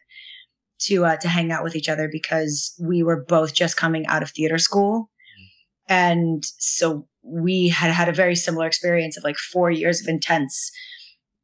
to 0.82 1.05
uh, 1.05 1.16
to 1.16 1.28
hang 1.28 1.51
out 1.51 1.64
with 1.64 1.74
each 1.74 1.88
other 1.88 2.09
because 2.11 2.72
we 2.80 3.03
were 3.03 3.24
both 3.24 3.53
just 3.53 3.76
coming 3.76 4.07
out 4.07 4.22
of 4.22 4.30
theater 4.30 4.59
school, 4.59 5.11
and 5.88 6.45
so 6.59 7.09
we 7.22 7.68
had 7.68 7.91
had 7.91 8.09
a 8.09 8.12
very 8.12 8.36
similar 8.36 8.66
experience 8.66 9.16
of 9.16 9.24
like 9.24 9.36
four 9.36 9.72
years 9.72 10.01
of 10.01 10.07
intense 10.07 10.70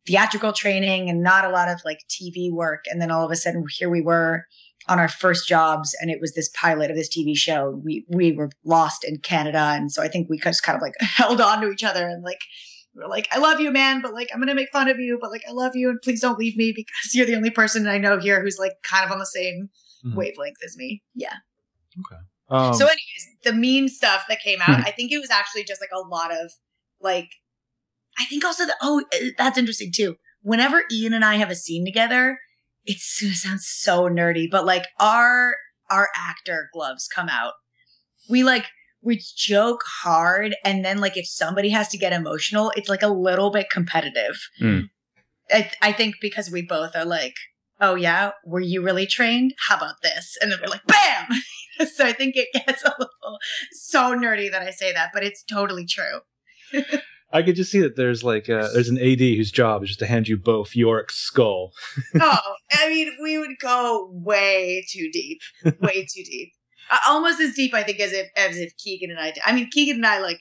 theatrical 0.07 0.53
training 0.53 1.11
and 1.11 1.21
not 1.21 1.45
a 1.45 1.51
lot 1.51 1.69
of 1.69 1.81
like 1.85 1.99
TV 2.09 2.53
work, 2.53 2.85
and 2.89 3.03
then 3.03 3.11
all 3.11 3.25
of 3.25 3.33
a 3.33 3.37
sudden 3.37 3.65
here 3.77 3.91
we 3.91 4.01
were 4.01 4.45
on 4.89 5.01
our 5.01 5.09
first 5.09 5.49
jobs 5.49 5.97
and 6.01 6.13
it 6.13 6.21
was 6.21 6.35
this 6.35 6.49
pilot 6.51 6.93
of 6.93 6.97
this 6.97 7.15
TV 7.15 7.37
show. 7.37 7.81
We 7.85 8.05
we 8.09 8.31
were 8.31 8.51
lost 8.65 9.05
in 9.05 9.19
Canada. 9.19 9.59
And 9.59 9.91
so 9.91 10.01
I 10.01 10.07
think 10.07 10.31
we 10.31 10.39
just 10.39 10.63
kind 10.63 10.77
of 10.77 10.83
like 10.83 10.95
held 11.01 11.41
on 11.41 11.61
to 11.61 11.71
each 11.71 11.83
other 11.83 12.07
and 12.07 12.23
like 12.23 12.41
we 12.97 13.03
were 13.03 13.09
like, 13.09 13.29
I 13.31 13.39
love 13.39 13.61
you, 13.61 13.71
man, 13.71 14.01
but 14.01 14.15
like 14.15 14.31
I'm 14.33 14.41
gonna 14.41 14.55
make 14.55 14.71
fun 14.73 14.89
of 14.89 14.99
you, 14.99 15.19
but 15.21 15.31
like 15.31 15.43
I 15.49 15.53
love 15.53 15.77
you 15.77 15.91
and 15.91 16.01
please 16.03 16.21
don't 16.21 16.39
leave 16.39 16.57
me 16.57 16.73
because 16.75 16.95
you're 17.15 17.27
the 17.27 17.37
only 17.37 17.51
person 17.51 17.87
I 17.87 17.99
know 17.99 18.19
here 18.19 18.41
who's 18.43 18.59
like 18.59 18.73
kind 18.83 19.05
of 19.05 19.13
on 19.13 19.19
the 19.19 19.27
same 19.27 19.69
Mhm. 20.05 20.15
wavelength 20.15 20.59
as 20.65 20.77
me. 20.77 21.03
Yeah. 21.15 21.35
Um, 22.49 22.75
so 22.75 22.85
anyways, 22.85 23.27
the 23.43 23.53
mean 23.53 23.89
stuff 23.89 24.25
that 24.29 24.41
came 24.41 24.61
out, 24.63 24.77
Hmm. 24.81 24.87
I 24.87 24.93
think 24.93 25.11
it 25.11 25.19
was 25.19 25.31
actually 25.31 25.65
just 25.65 25.81
like 25.81 25.91
a 25.93 26.01
lot 26.07 26.31
of 26.33 26.53
like 27.01 27.29
I 28.19 28.25
think 28.27 28.45
also 28.45 28.67
that 28.67 28.77
oh 28.83 29.03
uh, 29.13 29.27
that's 29.37 29.59
interesting 29.59 29.93
too. 29.93 30.17
Whenever 30.43 30.85
Ian 30.93 31.13
and 31.13 31.25
I 31.25 31.37
have 31.37 31.51
a 31.51 31.57
scene 31.57 31.85
together, 31.85 32.39
it's 32.85 33.21
gonna 33.21 33.35
sound 33.35 33.61
so 33.63 34.03
nerdy, 34.09 34.49
but 34.51 34.65
like 34.65 34.87
our 35.01 35.57
our 35.91 36.09
actor 36.17 36.69
gloves 36.73 37.09
come 37.13 37.29
out. 37.29 37.55
We 38.29 38.45
like 38.45 38.67
we 39.07 39.23
joke 39.37 39.85
hard 39.87 40.57
and 40.65 40.85
then 40.85 40.99
like 40.99 41.17
if 41.17 41.27
somebody 41.27 41.71
has 41.71 41.89
to 41.89 41.97
get 41.97 42.13
emotional, 42.13 42.73
it's 42.77 42.89
like 42.89 43.03
a 43.03 43.09
little 43.09 43.51
bit 43.51 43.71
competitive. 43.71 44.37
Hmm. 44.59 44.81
I, 45.51 45.71
I 45.81 45.93
think 45.93 46.17
because 46.21 46.51
we 46.51 46.63
both 46.63 46.97
are 46.97 47.05
like, 47.05 47.37
oh 47.81 47.95
yeah, 47.95 48.33
were 48.45 48.61
you 48.61 48.83
really 48.83 49.07
trained? 49.07 49.55
How 49.69 49.77
about 49.77 50.03
this? 50.03 50.37
And 50.43 50.51
then 50.51 50.59
we're 50.61 50.69
like, 50.69 50.87
bam. 50.87 51.87
so 51.95 52.05
I 52.05 52.13
think 52.13 52.35
it 52.37 52.49
gets 52.53 52.83
a 52.83 52.95
little 52.99 53.39
so 53.73 54.17
nerdy 54.17 54.51
that 54.51 54.63
I 54.63 54.71
say 54.71 54.93
that, 54.93 55.11
but 55.15 55.23
it's 55.23 55.45
totally 55.45 55.87
true. 55.87 56.21
I 57.33 57.43
could 57.43 57.57
just 57.57 57.71
see 57.71 57.81
that 57.81 57.97
there's 57.97 58.25
like 58.25 58.49
uh 58.49 58.69
there's 58.73 58.89
an 58.89 58.99
AD 58.99 59.21
whose 59.21 59.51
job 59.51 59.83
is 59.83 59.91
just 59.91 59.99
to 60.01 60.07
hand 60.07 60.27
you 60.27 60.37
both 60.37 60.75
Yorick's 60.75 61.17
skull. 61.17 61.73
oh, 62.21 62.55
I 62.73 62.89
mean, 62.89 63.17
we 63.23 63.39
would 63.39 63.59
go 63.61 64.11
way 64.13 64.85
too 64.91 65.11
deep, 65.13 65.41
way 65.81 66.07
too 66.13 66.25
deep, 66.25 66.53
almost 67.07 67.41
as 67.41 67.55
deep, 67.55 67.75
I 67.75 67.83
think, 67.83 68.01
as 68.01 68.13
if 68.13 68.29
as 68.37 68.59
if 68.59 68.77
Keegan 68.77 69.11
and 69.11 69.21
I. 69.21 69.31
Did. 69.31 69.43
I 69.45 69.53
mean, 69.53 69.69
Keegan 69.71 69.97
and 69.97 70.07
I 70.07 70.21
like 70.21 70.41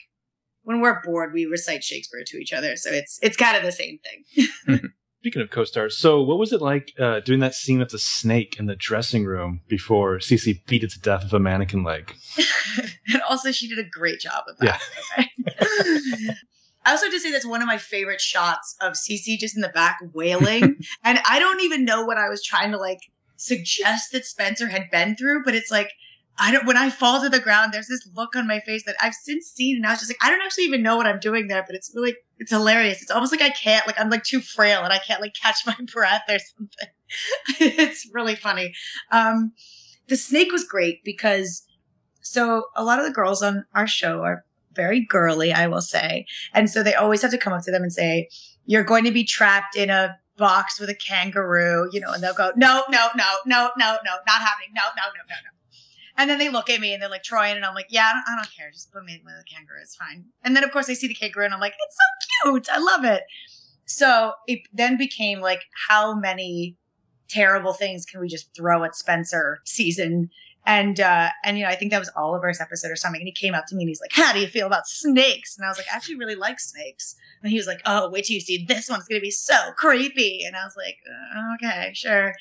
when 0.64 0.82
we're 0.82 1.02
bored, 1.02 1.34
we 1.34 1.46
recite 1.46 1.84
Shakespeare 1.84 2.24
to 2.26 2.38
each 2.38 2.52
other, 2.52 2.76
so 2.76 2.92
it's 2.92 3.20
it's 3.22 3.38
kind 3.38 3.56
of 3.56 3.64
the 3.64 3.72
same 3.72 4.00
thing. 4.00 4.80
Speaking 5.22 5.42
of 5.42 5.50
co-stars, 5.50 5.98
so 5.98 6.22
what 6.22 6.38
was 6.38 6.54
it 6.54 6.62
like 6.62 6.94
uh, 7.00 7.20
doing 7.20 7.40
that 7.40 7.56
scene 7.56 7.80
with 7.80 7.90
the 7.90 7.98
snake 7.98 8.58
in 8.60 8.68
the 8.68 8.76
dressing 8.76 9.26
room 9.26 9.62
before 9.68 10.20
Cece 10.20 10.64
beat 10.68 10.84
it 10.84 10.92
to 10.92 11.00
death 11.00 11.24
with 11.24 11.34
a 11.34 11.40
mannequin 11.40 11.84
leg? 11.84 12.14
and 13.12 13.24
also, 13.28 13.52
she 13.52 13.68
did 13.68 13.80
a 13.80 13.90
great 13.90 14.20
job 14.20 14.44
of 14.48 14.58
that. 14.58 14.82
I 16.86 16.92
also 16.92 17.06
have 17.06 17.14
to 17.14 17.20
say 17.20 17.32
that's 17.32 17.46
one 17.46 17.64
of 17.64 17.68
my 17.68 17.80
favorite 17.80 18.22
shots 18.22 18.76
of 18.82 18.94
Cece 18.94 19.40
just 19.40 19.56
in 19.56 19.64
the 19.64 19.70
back 19.70 19.98
wailing, 20.14 20.78
and 21.04 21.20
I 21.28 21.40
don't 21.40 21.62
even 21.62 21.86
know 21.86 22.06
what 22.06 22.18
I 22.18 22.30
was 22.30 22.44
trying 22.44 22.72
to 22.72 22.78
like 22.78 23.02
suggest 23.36 24.12
that 24.12 24.26
Spencer 24.26 24.68
had 24.68 24.92
been 24.92 25.16
through, 25.16 25.44
but 25.44 25.56
it's 25.56 25.72
like 25.72 25.92
I 26.38 26.52
don't. 26.52 26.66
When 26.66 26.78
I 26.78 26.90
fall 26.90 27.22
to 27.22 27.30
the 27.30 27.40
ground, 27.40 27.74
there's 27.74 27.88
this 27.88 28.08
look 28.14 28.36
on 28.36 28.48
my 28.48 28.60
face 28.60 28.84
that 28.86 28.96
I've 29.02 29.14
since 29.14 29.48
seen, 29.48 29.78
and 29.78 29.86
I 29.86 29.92
was 29.92 30.00
just 30.00 30.12
like, 30.12 30.18
I 30.22 30.30
don't 30.30 30.42
actually 30.42 30.66
even 30.66 30.84
know 30.84 30.98
what 30.98 31.08
I'm 31.08 31.20
doing 31.20 31.48
there, 31.48 31.64
but 31.66 31.76
it's 31.76 31.92
really 31.96 32.16
it's 32.38 32.52
hilarious. 32.52 33.02
It's 33.02 33.12
almost 33.12 33.32
like 33.32 33.42
I 33.42 33.50
can't 33.50 33.88
like 33.88 34.00
I'm 34.00 34.10
like 34.10 34.24
too 34.24 34.42
frail 34.42 34.84
and 34.84 34.92
I 34.92 35.00
can't 35.00 35.22
like 35.22 35.34
catch 35.34 35.66
my 35.66 35.76
breath 35.94 36.24
or 36.28 36.38
something. 36.40 36.90
it's 37.60 38.10
really 38.14 38.36
funny. 38.36 38.74
Um, 39.12 39.54
the 40.08 40.18
snake 40.18 40.52
was 40.52 40.66
great 40.66 41.04
because 41.04 41.66
so 42.22 42.66
a 42.76 42.84
lot 42.84 43.00
of 43.00 43.06
the 43.06 43.12
girls 43.12 43.42
on 43.42 43.66
our 43.74 43.88
show 43.88 44.22
are 44.22 44.44
very 44.74 45.06
girly, 45.06 45.54
I 45.54 45.68
will 45.68 45.82
say. 45.82 46.26
And 46.54 46.70
so 46.70 46.84
they 46.84 46.94
always 46.94 47.22
have 47.22 47.32
to 47.32 47.38
come 47.38 47.54
up 47.54 47.64
to 47.64 47.72
them 47.72 47.84
and 47.84 47.94
say, 47.94 48.30
You're 48.66 48.84
going 48.84 49.06
to 49.06 49.12
be 49.12 49.24
trapped 49.24 49.76
in 49.78 49.90
a 49.90 50.18
box 50.38 50.80
with 50.80 50.90
a 50.90 50.96
kangaroo, 50.96 51.90
you 51.92 52.02
know, 52.02 52.12
and 52.12 52.22
they'll 52.22 52.34
go, 52.34 52.52
No, 52.56 52.84
no, 52.90 53.10
no, 53.16 53.32
no, 53.46 53.70
no, 53.78 53.98
no, 54.04 54.12
not 54.28 54.42
happening. 54.42 54.74
No, 54.74 54.84
no, 54.98 55.04
no, 55.06 55.24
no, 55.30 55.36
no. 55.46 55.55
And 56.18 56.30
then 56.30 56.40
they 56.40 56.50
look 56.50 56.70
at 56.70 56.80
me 56.80 56.94
and 56.94 57.02
they're 57.02 57.10
like, 57.10 57.24
Troy, 57.24 57.46
and 57.46 57.66
I'm 57.66 57.76
like, 57.76 57.88
Yeah, 57.90 58.10
I 58.10 58.14
don't, 58.14 58.24
I 58.28 58.36
don't 58.36 58.56
care. 58.56 58.72
Just 58.72 58.92
put 58.92 59.04
me 59.04 59.22
with 59.24 59.34
a 59.34 59.44
kangaroo. 59.44 59.80
It's 59.82 59.96
fine. 59.96 60.26
And 60.44 60.56
then, 60.56 60.64
of 60.64 60.72
course, 60.72 60.90
I 60.90 60.94
see 60.94 61.08
the 61.08 61.14
kangaroo 61.14 61.46
and 61.46 61.54
I'm 61.54 61.60
like, 61.60 61.74
It's 61.80 61.98
so 61.98 62.52
cute. 62.52 62.70
I 62.72 62.80
love 62.80 63.04
it. 63.04 63.24
So 63.86 64.34
it 64.48 64.62
then 64.74 64.98
became 64.98 65.42
like, 65.42 65.62
How 65.88 66.14
many 66.16 66.78
terrible 67.28 67.74
things 67.74 68.06
can 68.06 68.20
we 68.20 68.28
just 68.28 68.56
throw 68.56 68.84
at 68.84 68.96
Spencer 68.96 69.60
season 69.66 70.30
and 70.66 71.00
uh 71.00 71.30
and 71.44 71.58
you 71.58 71.64
know, 71.64 71.70
I 71.70 71.76
think 71.76 71.92
that 71.92 72.00
was 72.00 72.12
Oliver's 72.16 72.60
episode 72.60 72.92
or 72.92 72.96
something. 72.96 73.22
And 73.22 73.28
he 73.28 73.34
came 73.34 73.54
up 73.54 73.66
to 73.68 73.76
me 73.76 73.84
and 73.84 73.90
he's 73.90 74.02
like, 74.02 74.12
How 74.14 74.34
do 74.34 74.40
you 74.40 74.48
feel 74.48 74.68
about 74.68 74.88
snakes? 74.88 75.58
And 75.58 75.66
I 75.66 75.70
was 75.70 75.78
like, 75.78 75.88
I 75.92 75.96
actually 75.96 76.18
really 76.18 76.36
like 76.36 76.60
snakes. 76.60 77.16
And 77.42 77.52
he 77.52 77.58
was 77.58 77.68
like, 77.68 77.82
Oh, 77.86 78.10
wait 78.10 78.26
till 78.26 78.36
you 78.36 78.42
see 78.42 78.66
this 78.68 78.90
one. 78.90 79.00
It's 79.00 79.08
gonna 79.08 79.22
be 79.22 79.32
so 79.32 79.56
creepy. 79.76 80.44
And 80.46 80.56
I 80.56 80.64
was 80.64 80.76
like, 80.76 80.98
uh, 81.36 81.56
okay, 81.56 81.92
sure. 81.94 82.34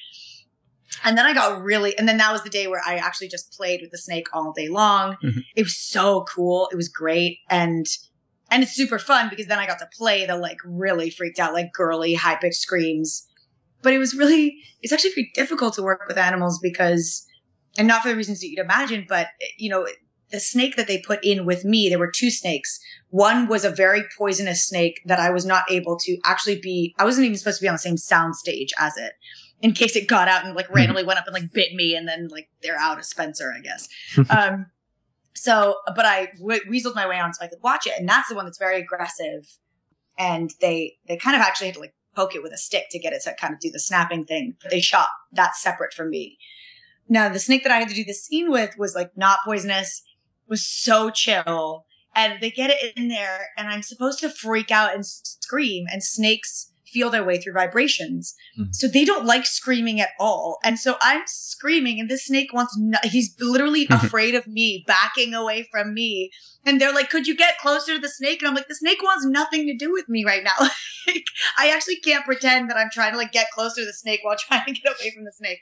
And 1.02 1.18
then 1.18 1.26
I 1.26 1.34
got 1.34 1.62
really 1.62 1.96
and 1.98 2.08
then 2.08 2.18
that 2.18 2.32
was 2.32 2.42
the 2.42 2.50
day 2.50 2.66
where 2.66 2.82
I 2.86 2.96
actually 2.96 3.28
just 3.28 3.52
played 3.52 3.80
with 3.82 3.90
the 3.90 3.98
snake 3.98 4.28
all 4.32 4.52
day 4.52 4.68
long. 4.68 5.16
Mhm. 5.22 5.44
It 5.56 5.62
was 5.62 5.76
so 5.76 6.24
cool. 6.24 6.68
It 6.72 6.76
was 6.76 6.88
great. 6.88 7.38
And 7.50 7.86
and 8.50 8.62
it's 8.62 8.72
super 8.72 8.98
fun 8.98 9.28
because 9.30 9.46
then 9.46 9.58
I 9.58 9.66
got 9.66 9.78
to 9.80 9.88
play 9.96 10.26
the 10.26 10.36
like 10.36 10.58
really 10.64 11.10
freaked 11.10 11.38
out, 11.38 11.54
like 11.54 11.72
girly, 11.72 12.14
high 12.14 12.36
pitched 12.36 12.56
screams. 12.56 13.26
But 13.82 13.92
it 13.92 13.98
was 13.98 14.14
really, 14.14 14.56
it's 14.80 14.92
actually 14.92 15.12
pretty 15.12 15.30
difficult 15.34 15.74
to 15.74 15.82
work 15.82 16.02
with 16.08 16.16
animals 16.16 16.58
because, 16.62 17.26
and 17.76 17.86
not 17.86 18.02
for 18.02 18.08
the 18.08 18.16
reasons 18.16 18.40
that 18.40 18.48
you'd 18.48 18.58
imagine, 18.58 19.04
but 19.08 19.28
you 19.58 19.68
know, 19.68 19.86
the 20.30 20.40
snake 20.40 20.76
that 20.76 20.86
they 20.86 20.98
put 20.98 21.22
in 21.22 21.44
with 21.44 21.64
me, 21.64 21.88
there 21.88 21.98
were 21.98 22.10
two 22.10 22.30
snakes. 22.30 22.80
One 23.10 23.46
was 23.46 23.64
a 23.64 23.70
very 23.70 24.04
poisonous 24.16 24.66
snake 24.66 25.00
that 25.04 25.20
I 25.20 25.30
was 25.30 25.44
not 25.44 25.64
able 25.70 25.98
to 25.98 26.16
actually 26.24 26.58
be, 26.60 26.94
I 26.98 27.04
wasn't 27.04 27.26
even 27.26 27.36
supposed 27.36 27.58
to 27.58 27.62
be 27.62 27.68
on 27.68 27.74
the 27.74 27.78
same 27.78 27.96
sound 27.98 28.36
stage 28.36 28.72
as 28.78 28.96
it 28.96 29.12
in 29.64 29.72
case 29.72 29.96
it 29.96 30.06
got 30.06 30.28
out 30.28 30.44
and 30.44 30.54
like 30.54 30.68
randomly 30.68 31.04
went 31.04 31.18
up 31.18 31.26
and 31.26 31.32
like 31.32 31.50
bit 31.50 31.72
me 31.72 31.96
and 31.96 32.06
then 32.06 32.28
like 32.28 32.50
they're 32.62 32.76
out 32.76 32.98
of 32.98 33.04
Spencer, 33.06 33.50
I 33.50 33.62
guess. 33.62 33.88
um, 34.30 34.66
so, 35.32 35.76
but 35.96 36.04
I 36.04 36.28
w- 36.38 36.60
weaseled 36.70 36.94
my 36.94 37.08
way 37.08 37.18
on 37.18 37.32
so 37.32 37.42
I 37.42 37.48
could 37.48 37.62
watch 37.62 37.86
it. 37.86 37.94
And 37.98 38.06
that's 38.06 38.28
the 38.28 38.34
one 38.34 38.44
that's 38.44 38.58
very 38.58 38.78
aggressive. 38.78 39.48
And 40.18 40.50
they, 40.60 40.96
they 41.08 41.16
kind 41.16 41.34
of 41.34 41.40
actually 41.40 41.68
had 41.68 41.76
to 41.76 41.80
like 41.80 41.94
poke 42.14 42.34
it 42.34 42.42
with 42.42 42.52
a 42.52 42.58
stick 42.58 42.88
to 42.90 42.98
get 42.98 43.14
it 43.14 43.22
to 43.22 43.34
kind 43.40 43.54
of 43.54 43.60
do 43.60 43.70
the 43.70 43.80
snapping 43.80 44.26
thing. 44.26 44.54
But 44.60 44.70
they 44.70 44.80
shot 44.80 45.08
that 45.32 45.56
separate 45.56 45.94
from 45.94 46.10
me. 46.10 46.36
Now, 47.08 47.30
the 47.30 47.38
snake 47.38 47.62
that 47.62 47.72
I 47.72 47.78
had 47.78 47.88
to 47.88 47.94
do 47.94 48.04
the 48.04 48.12
scene 48.12 48.50
with 48.50 48.76
was 48.76 48.94
like 48.94 49.16
not 49.16 49.38
poisonous, 49.46 50.02
was 50.46 50.66
so 50.66 51.08
chill. 51.08 51.86
And 52.14 52.38
they 52.42 52.50
get 52.50 52.68
it 52.68 52.92
in 52.98 53.08
there 53.08 53.48
and 53.56 53.68
I'm 53.68 53.82
supposed 53.82 54.18
to 54.18 54.28
freak 54.28 54.70
out 54.70 54.94
and 54.94 55.06
scream 55.06 55.86
and 55.90 56.04
snakes 56.04 56.70
feel 56.94 57.10
their 57.10 57.24
way 57.24 57.36
through 57.38 57.52
vibrations. 57.54 58.34
Mhm. 58.58 58.74
So 58.74 58.86
they 58.86 59.04
don't 59.04 59.26
like 59.26 59.44
screaming 59.46 60.00
at 60.00 60.10
all. 60.20 60.58
And 60.64 60.78
so 60.78 60.96
I'm 61.02 61.22
screaming 61.26 61.98
and 62.00 62.08
this 62.08 62.26
snake 62.26 62.52
wants, 62.52 62.74
no- 62.78 62.98
he's 63.14 63.34
literally 63.40 63.86
afraid 63.90 64.34
of 64.36 64.46
me, 64.46 64.84
backing 64.86 65.34
away 65.34 65.68
from 65.72 65.92
me. 65.92 66.30
And 66.66 66.80
they're 66.80 66.94
like, 66.94 67.10
could 67.10 67.26
you 67.26 67.36
get 67.36 67.58
closer 67.58 67.94
to 67.94 68.00
the 68.00 68.08
snake? 68.08 68.40
And 68.40 68.48
I'm 68.48 68.54
like, 68.54 68.68
the 68.68 68.74
snake 68.84 69.02
wants 69.02 69.26
nothing 69.26 69.66
to 69.66 69.76
do 69.76 69.92
with 69.92 70.08
me 70.08 70.24
right 70.24 70.42
now. 70.44 70.58
like, 71.06 71.24
I 71.58 71.70
actually 71.74 71.96
can't 71.96 72.24
pretend 72.24 72.70
that 72.70 72.76
I'm 72.78 72.88
trying 72.90 73.12
to 73.12 73.18
like 73.18 73.32
get 73.32 73.50
closer 73.50 73.82
to 73.82 73.86
the 73.86 73.92
snake 73.92 74.20
while 74.22 74.36
trying 74.48 74.64
to 74.66 74.72
get 74.72 74.94
away 74.98 75.10
from 75.14 75.24
the 75.24 75.32
snake. 75.32 75.58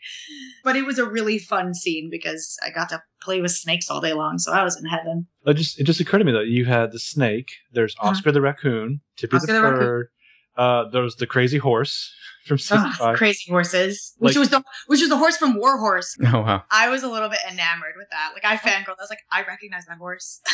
But 0.62 0.76
it 0.76 0.84
was 0.86 0.98
a 0.98 1.06
really 1.08 1.38
fun 1.38 1.74
scene 1.74 2.08
because 2.10 2.56
I 2.64 2.70
got 2.70 2.88
to 2.90 3.02
play 3.20 3.40
with 3.40 3.50
snakes 3.52 3.90
all 3.90 4.00
day 4.00 4.12
long. 4.12 4.38
So 4.38 4.52
I 4.52 4.62
was 4.62 4.76
in 4.78 4.84
heaven. 4.84 5.26
It 5.46 5.54
just 5.54 5.80
it 5.80 5.84
just 5.84 6.00
occurred 6.00 6.18
to 6.18 6.24
me 6.24 6.32
that 6.32 6.46
you 6.46 6.64
had 6.66 6.92
the 6.92 6.98
snake. 7.00 7.48
There's 7.72 7.94
Uh-huh. 7.98 8.10
Oscar 8.10 8.30
the 8.32 8.40
raccoon, 8.40 9.00
Tippy 9.16 9.36
Oscar 9.36 9.46
the 9.54 9.60
the 9.60 9.62
raccoon. 9.70 10.08
Bird. 10.56 10.62
Uh, 10.62 10.88
there 10.90 11.02
was 11.02 11.16
the 11.16 11.26
crazy 11.26 11.58
horse 11.58 12.12
from 12.46 12.58
season 12.58 12.86
Ugh, 12.86 12.94
five. 12.96 13.16
crazy 13.16 13.50
horses, 13.50 14.14
which 14.18 14.34
Like- 14.34 14.40
was 14.40 14.48
the 14.50 14.62
which 14.86 15.00
was 15.00 15.08
the 15.08 15.16
horse 15.16 15.36
from 15.36 15.54
War 15.56 15.78
Horse. 15.78 16.16
Oh 16.26 16.40
wow. 16.40 16.64
I 16.70 16.88
was 16.88 17.02
a 17.02 17.08
little 17.08 17.28
bit 17.28 17.40
enamored 17.50 17.94
with 17.96 18.08
that. 18.10 18.30
Like 18.34 18.44
I 18.44 18.56
fangirled. 18.56 18.98
I 18.98 19.02
was 19.02 19.10
like, 19.10 19.20
I 19.30 19.42
recognize 19.42 19.86
that 19.86 19.98
horse. 19.98 20.40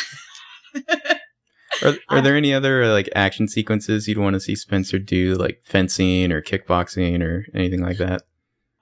Are, 1.83 1.93
are 2.09 2.21
there 2.21 2.35
any 2.35 2.51
other 2.53 2.83
uh, 2.83 2.91
like 2.91 3.07
action 3.15 3.47
sequences 3.47 4.07
you'd 4.07 4.17
want 4.17 4.33
to 4.33 4.39
see 4.39 4.55
Spencer 4.55 4.97
do, 4.99 5.35
like 5.35 5.61
fencing 5.63 6.31
or 6.31 6.41
kickboxing 6.41 7.21
or 7.23 7.45
anything 7.53 7.81
like 7.81 7.97
that? 7.97 8.23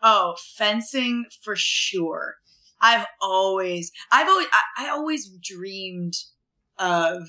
oh, 0.01 0.36
fencing 0.55 1.26
for 1.43 1.55
sure. 1.57 2.36
I've 2.80 3.05
always, 3.22 3.91
I've 4.11 4.28
always, 4.30 4.47
I, 4.53 4.86
I 4.86 4.89
always 4.89 5.28
dreamed 5.43 6.13
of, 6.80 7.24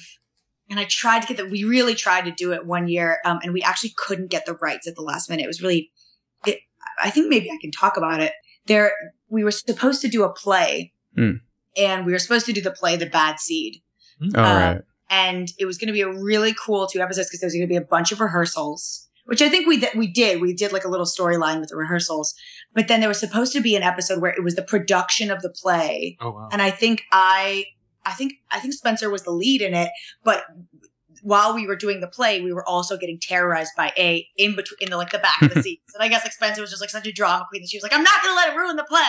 and 0.70 0.78
I 0.78 0.84
tried 0.84 1.22
to 1.22 1.28
get 1.28 1.36
that. 1.38 1.50
We 1.50 1.64
really 1.64 1.94
tried 1.94 2.24
to 2.26 2.30
do 2.32 2.52
it 2.52 2.66
one 2.66 2.88
year, 2.88 3.18
um, 3.24 3.38
and 3.42 3.52
we 3.52 3.62
actually 3.62 3.92
couldn't 3.96 4.30
get 4.30 4.46
the 4.46 4.54
rights 4.54 4.86
at 4.86 4.94
the 4.96 5.02
last 5.02 5.28
minute. 5.30 5.44
It 5.44 5.48
was 5.48 5.62
really, 5.62 5.90
it, 6.46 6.58
I 7.02 7.10
think 7.10 7.28
maybe 7.28 7.50
I 7.50 7.58
can 7.60 7.70
talk 7.70 7.96
about 7.96 8.20
it. 8.20 8.32
There, 8.66 8.92
we 9.28 9.44
were 9.44 9.50
supposed 9.50 10.00
to 10.02 10.08
do 10.08 10.24
a 10.24 10.32
play, 10.32 10.92
Hmm. 11.14 11.32
and 11.76 12.04
we 12.06 12.12
were 12.12 12.18
supposed 12.18 12.46
to 12.46 12.52
do 12.52 12.60
the 12.60 12.70
play, 12.70 12.96
The 12.96 13.06
Bad 13.06 13.40
Seed. 13.40 13.82
All 14.34 14.40
Uh, 14.44 14.54
right. 14.74 14.80
and 15.10 15.48
it 15.58 15.64
was 15.64 15.78
going 15.78 15.86
to 15.86 15.92
be 15.92 16.00
a 16.02 16.12
really 16.12 16.54
cool 16.54 16.86
two 16.86 17.00
episodes 17.00 17.28
because 17.28 17.40
there 17.40 17.46
was 17.46 17.54
going 17.54 17.62
to 17.62 17.72
be 17.72 17.76
a 17.76 17.80
bunch 17.80 18.12
of 18.12 18.20
rehearsals, 18.20 19.08
which 19.26 19.40
I 19.40 19.48
think 19.48 19.66
we 19.66 19.78
th- 19.80 19.94
we 19.94 20.06
did. 20.06 20.40
We 20.40 20.52
did 20.54 20.72
like 20.72 20.84
a 20.84 20.88
little 20.88 21.06
storyline 21.06 21.60
with 21.60 21.68
the 21.70 21.76
rehearsals, 21.76 22.34
but 22.74 22.88
then 22.88 23.00
there 23.00 23.08
was 23.08 23.20
supposed 23.20 23.52
to 23.54 23.60
be 23.60 23.74
an 23.76 23.82
episode 23.82 24.20
where 24.20 24.32
it 24.32 24.42
was 24.44 24.54
the 24.56 24.62
production 24.62 25.30
of 25.30 25.40
the 25.40 25.50
play, 25.50 26.16
Oh 26.20 26.30
wow. 26.32 26.48
and 26.52 26.60
I 26.60 26.70
think 26.70 27.02
I, 27.12 27.64
I 28.09 28.12
think 28.12 28.32
I 28.50 28.59
think 28.61 28.74
Spencer 28.74 29.11
was 29.11 29.22
the 29.22 29.30
lead 29.32 29.62
in 29.62 29.74
it, 29.74 29.90
but. 30.24 30.44
While 31.22 31.52
we 31.52 31.66
were 31.66 31.74
doing 31.74 31.98
the 32.00 32.06
play, 32.06 32.40
we 32.42 32.52
were 32.52 32.64
also 32.68 32.96
getting 32.96 33.18
terrorized 33.20 33.72
by 33.76 33.92
a 33.98 34.24
in 34.36 34.54
between 34.54 34.78
in 34.82 34.90
the 34.90 34.96
like 34.96 35.11
the 35.11 35.18
back 35.18 35.42
of 35.42 35.52
the 35.52 35.61
seats. 35.64 35.92
And 35.92 36.00
I 36.00 36.06
guess 36.06 36.22
like 36.22 36.32
Spencer 36.32 36.61
was 36.61 36.70
just 36.70 36.80
like 36.80 36.90
such 36.90 37.09
a 37.09 37.12
drama 37.12 37.44
queen 37.48 37.61
that 37.61 37.68
she 37.68 37.76
was 37.76 37.82
like, 37.82 37.92
"I'm 37.92 38.04
not 38.04 38.22
going 38.22 38.32
to 38.32 38.36
let 38.36 38.52
it 38.52 38.56
ruin 38.56 38.76
the 38.76 38.84
play." 38.84 39.00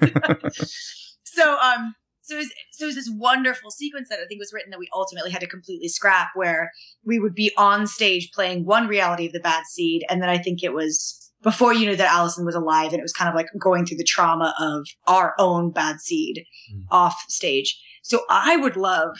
And, 0.00 0.14
like, 0.42 0.52
so 1.22 1.56
um 1.60 1.94
so 2.22 2.34
it 2.34 2.38
was, 2.38 2.52
so 2.72 2.84
it 2.84 2.86
was 2.88 2.94
this 2.96 3.10
wonderful 3.10 3.70
sequence 3.70 4.08
that 4.08 4.18
I 4.18 4.26
think 4.26 4.40
was 4.40 4.52
written 4.52 4.70
that 4.70 4.80
we 4.80 4.88
ultimately 4.92 5.30
had 5.30 5.40
to 5.42 5.46
completely 5.46 5.86
scrap 5.88 6.30
where 6.34 6.72
we 7.04 7.20
would 7.20 7.36
be 7.36 7.52
on 7.56 7.86
stage 7.86 8.32
playing 8.32 8.64
one 8.66 8.88
reality 8.88 9.26
of 9.26 9.32
the 9.32 9.38
bad 9.40 9.64
seed 9.66 10.04
and 10.10 10.20
then 10.20 10.28
I 10.28 10.38
think 10.38 10.64
it 10.64 10.74
was 10.74 11.32
before 11.42 11.72
you 11.72 11.86
knew 11.86 11.94
that 11.96 12.12
Alison 12.12 12.44
was 12.44 12.56
alive 12.56 12.90
and 12.92 12.98
it 12.98 13.02
was 13.02 13.12
kind 13.12 13.28
of 13.28 13.36
like 13.36 13.46
going 13.60 13.86
through 13.86 13.98
the 13.98 14.04
trauma 14.04 14.54
of 14.58 14.86
our 15.06 15.34
own 15.38 15.70
bad 15.70 16.00
seed 16.00 16.44
Mm. 16.74 16.82
off 16.90 17.16
stage. 17.28 17.80
So 18.08 18.22
I 18.30 18.56
would 18.56 18.76
love 18.76 19.16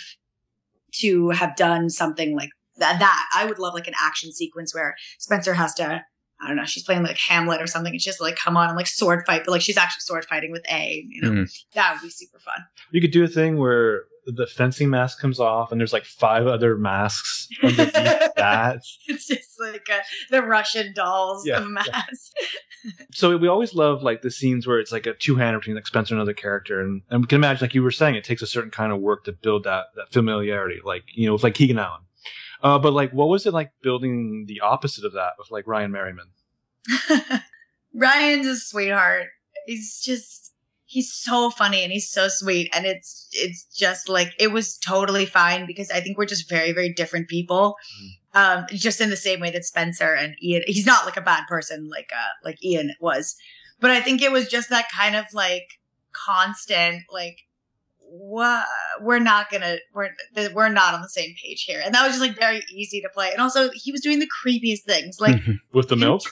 to 0.94 1.28
have 1.30 1.54
done 1.56 1.90
something 1.90 2.34
like 2.34 2.48
that, 2.78 2.98
that. 2.98 3.28
I 3.34 3.44
would 3.44 3.58
love 3.58 3.74
like 3.74 3.86
an 3.86 3.94
action 4.02 4.32
sequence 4.32 4.74
where 4.74 4.96
Spencer 5.18 5.54
has 5.54 5.74
to 5.74 6.02
I 6.40 6.46
don't 6.46 6.56
know, 6.56 6.64
she's 6.64 6.84
playing 6.84 7.02
like 7.02 7.18
Hamlet 7.18 7.60
or 7.60 7.66
something 7.66 7.92
and 7.92 8.00
she 8.00 8.08
has 8.10 8.18
to 8.18 8.22
like 8.22 8.36
come 8.36 8.56
on 8.56 8.68
and 8.68 8.76
like 8.76 8.86
sword 8.86 9.24
fight, 9.26 9.42
but 9.44 9.50
like 9.50 9.60
she's 9.60 9.76
actually 9.76 10.02
sword 10.02 10.24
fighting 10.24 10.52
with 10.52 10.64
A, 10.70 11.04
you 11.08 11.20
know. 11.20 11.30
Mhm. 11.30 11.62
That 11.74 11.94
would 11.94 12.02
be 12.02 12.10
super 12.10 12.38
fun. 12.38 12.64
You 12.92 13.00
could 13.00 13.10
do 13.10 13.24
a 13.24 13.28
thing 13.28 13.58
where 13.58 14.04
the 14.32 14.46
fencing 14.46 14.90
mask 14.90 15.20
comes 15.20 15.40
off 15.40 15.72
and 15.72 15.80
there's 15.80 15.92
like 15.92 16.04
five 16.04 16.46
other 16.46 16.76
masks 16.76 17.48
underneath 17.62 17.92
that. 18.36 18.80
It's 19.06 19.26
just 19.26 19.60
like 19.60 19.88
uh, 19.90 19.98
the 20.30 20.42
Russian 20.42 20.92
dolls 20.94 21.46
Yeah, 21.46 21.58
of 21.62 21.68
mass. 21.68 22.32
So 23.12 23.36
we 23.36 23.48
always 23.48 23.74
love 23.74 24.02
like 24.02 24.22
the 24.22 24.30
scenes 24.30 24.66
where 24.66 24.78
it's 24.78 24.92
like 24.92 25.06
a 25.06 25.12
two 25.12 25.34
hander 25.34 25.58
between 25.58 25.74
like 25.74 25.86
Spencer 25.86 26.14
and 26.14 26.20
another 26.20 26.32
character, 26.32 26.80
and, 26.80 27.02
and 27.10 27.20
we 27.22 27.26
can 27.26 27.36
imagine, 27.36 27.64
like 27.66 27.74
you 27.74 27.82
were 27.82 27.90
saying, 27.90 28.14
it 28.14 28.22
takes 28.22 28.40
a 28.40 28.46
certain 28.46 28.70
kind 28.70 28.92
of 28.92 29.00
work 29.00 29.24
to 29.24 29.32
build 29.32 29.64
that 29.64 29.86
that 29.96 30.12
familiarity, 30.12 30.78
like 30.84 31.02
you 31.12 31.26
know, 31.26 31.32
with 31.32 31.42
like 31.42 31.54
Keegan 31.54 31.78
Allen. 31.78 32.02
Uh, 32.62 32.78
but 32.78 32.92
like, 32.92 33.12
what 33.12 33.28
was 33.28 33.46
it 33.46 33.52
like 33.52 33.72
building 33.82 34.44
the 34.46 34.60
opposite 34.60 35.04
of 35.04 35.12
that 35.14 35.32
with 35.38 35.50
like 35.50 35.66
Ryan 35.66 35.90
Merriman? 35.90 36.28
Ryan's 37.94 38.46
a 38.46 38.56
sweetheart. 38.56 39.26
He's 39.66 40.00
just 40.00 40.47
he's 40.90 41.12
so 41.12 41.50
funny 41.50 41.82
and 41.82 41.92
he's 41.92 42.10
so 42.10 42.28
sweet 42.28 42.70
and 42.74 42.86
it's 42.86 43.28
it's 43.32 43.64
just 43.76 44.08
like 44.08 44.32
it 44.40 44.52
was 44.52 44.78
totally 44.78 45.26
fine 45.26 45.66
because 45.66 45.90
I 45.90 46.00
think 46.00 46.16
we're 46.16 46.24
just 46.24 46.48
very 46.48 46.72
very 46.72 46.92
different 46.92 47.28
people. 47.28 47.76
Um 48.32 48.64
just 48.72 49.00
in 49.00 49.10
the 49.10 49.16
same 49.16 49.38
way 49.38 49.50
that 49.50 49.66
Spencer 49.66 50.14
and 50.14 50.34
Ian 50.42 50.62
he's 50.66 50.86
not 50.86 51.04
like 51.04 51.18
a 51.18 51.20
bad 51.20 51.44
person 51.46 51.88
like 51.90 52.10
uh 52.12 52.32
like 52.42 52.62
Ian 52.64 52.94
was. 53.00 53.36
But 53.80 53.90
I 53.90 54.00
think 54.00 54.22
it 54.22 54.32
was 54.32 54.48
just 54.48 54.70
that 54.70 54.86
kind 54.90 55.14
of 55.14 55.26
like 55.34 55.68
constant 56.12 57.02
like 57.12 57.36
what 58.00 58.64
we're 59.02 59.18
not 59.18 59.50
gonna 59.50 59.76
we're 59.94 60.08
we're 60.54 60.70
not 60.70 60.94
on 60.94 61.02
the 61.02 61.08
same 61.10 61.34
page 61.42 61.64
here 61.64 61.82
and 61.84 61.94
that 61.94 62.02
was 62.02 62.16
just 62.16 62.22
like 62.26 62.38
very 62.38 62.62
easy 62.72 63.02
to 63.02 63.08
play 63.10 63.30
and 63.30 63.42
also 63.42 63.68
he 63.74 63.92
was 63.92 64.00
doing 64.00 64.18
the 64.18 64.28
creepiest 64.42 64.84
things 64.84 65.20
like 65.20 65.38
With 65.74 65.90
the 65.90 65.96
milk? 65.96 66.22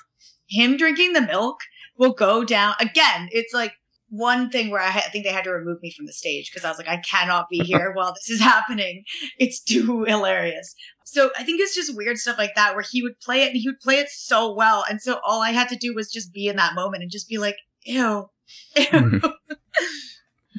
him 0.49 0.79
drinking 0.79 1.13
the 1.13 1.21
milk 1.21 1.61
will 1.99 2.13
go 2.13 2.45
down 2.45 2.75
again. 2.81 3.29
It's 3.33 3.53
like 3.55 3.73
one 4.09 4.51
thing 4.51 4.71
where 4.71 4.81
I, 4.81 4.89
I 4.89 5.01
think 5.01 5.25
they 5.25 5.33
had 5.33 5.45
to 5.45 5.51
remove 5.51 5.83
me 5.83 5.91
from 5.91 6.07
the 6.07 6.13
stage 6.13 6.51
because 6.51 6.65
I 6.65 6.69
was 6.69 6.79
like, 6.79 6.89
I 6.89 6.99
cannot 6.99 7.49
be 7.49 7.59
here 7.59 7.93
while 7.95 8.15
this 8.15 8.31
is 8.31 8.41
happening. 8.41 9.05
It's 9.39 9.61
too 9.61 10.05
hilarious. 10.05 10.75
So 11.05 11.31
I 11.39 11.43
think 11.45 11.61
it's 11.61 11.75
just 11.75 11.97
weird 11.97 12.17
stuff 12.19 12.39
like 12.39 12.55
that 12.55 12.75
where 12.75 12.85
he 12.89 13.03
would 13.03 13.21
play 13.21 13.43
it 13.43 13.49
and 13.49 13.57
he 13.57 13.69
would 13.69 13.81
play 13.81 13.97
it 13.97 14.09
so 14.09 14.53
well. 14.53 14.85
And 14.89 15.01
so 15.01 15.21
all 15.25 15.43
I 15.43 15.51
had 15.51 15.69
to 15.69 15.77
do 15.77 15.95
was 15.95 16.11
just 16.11 16.33
be 16.33 16.49
in 16.49 16.57
that 16.57 16.75
moment 16.75 17.03
and 17.03 17.11
just 17.11 17.29
be 17.29 17.39
like, 17.39 17.57
ew. 17.85 18.31
ew. 18.77 18.85
Mm-hmm. 18.85 19.55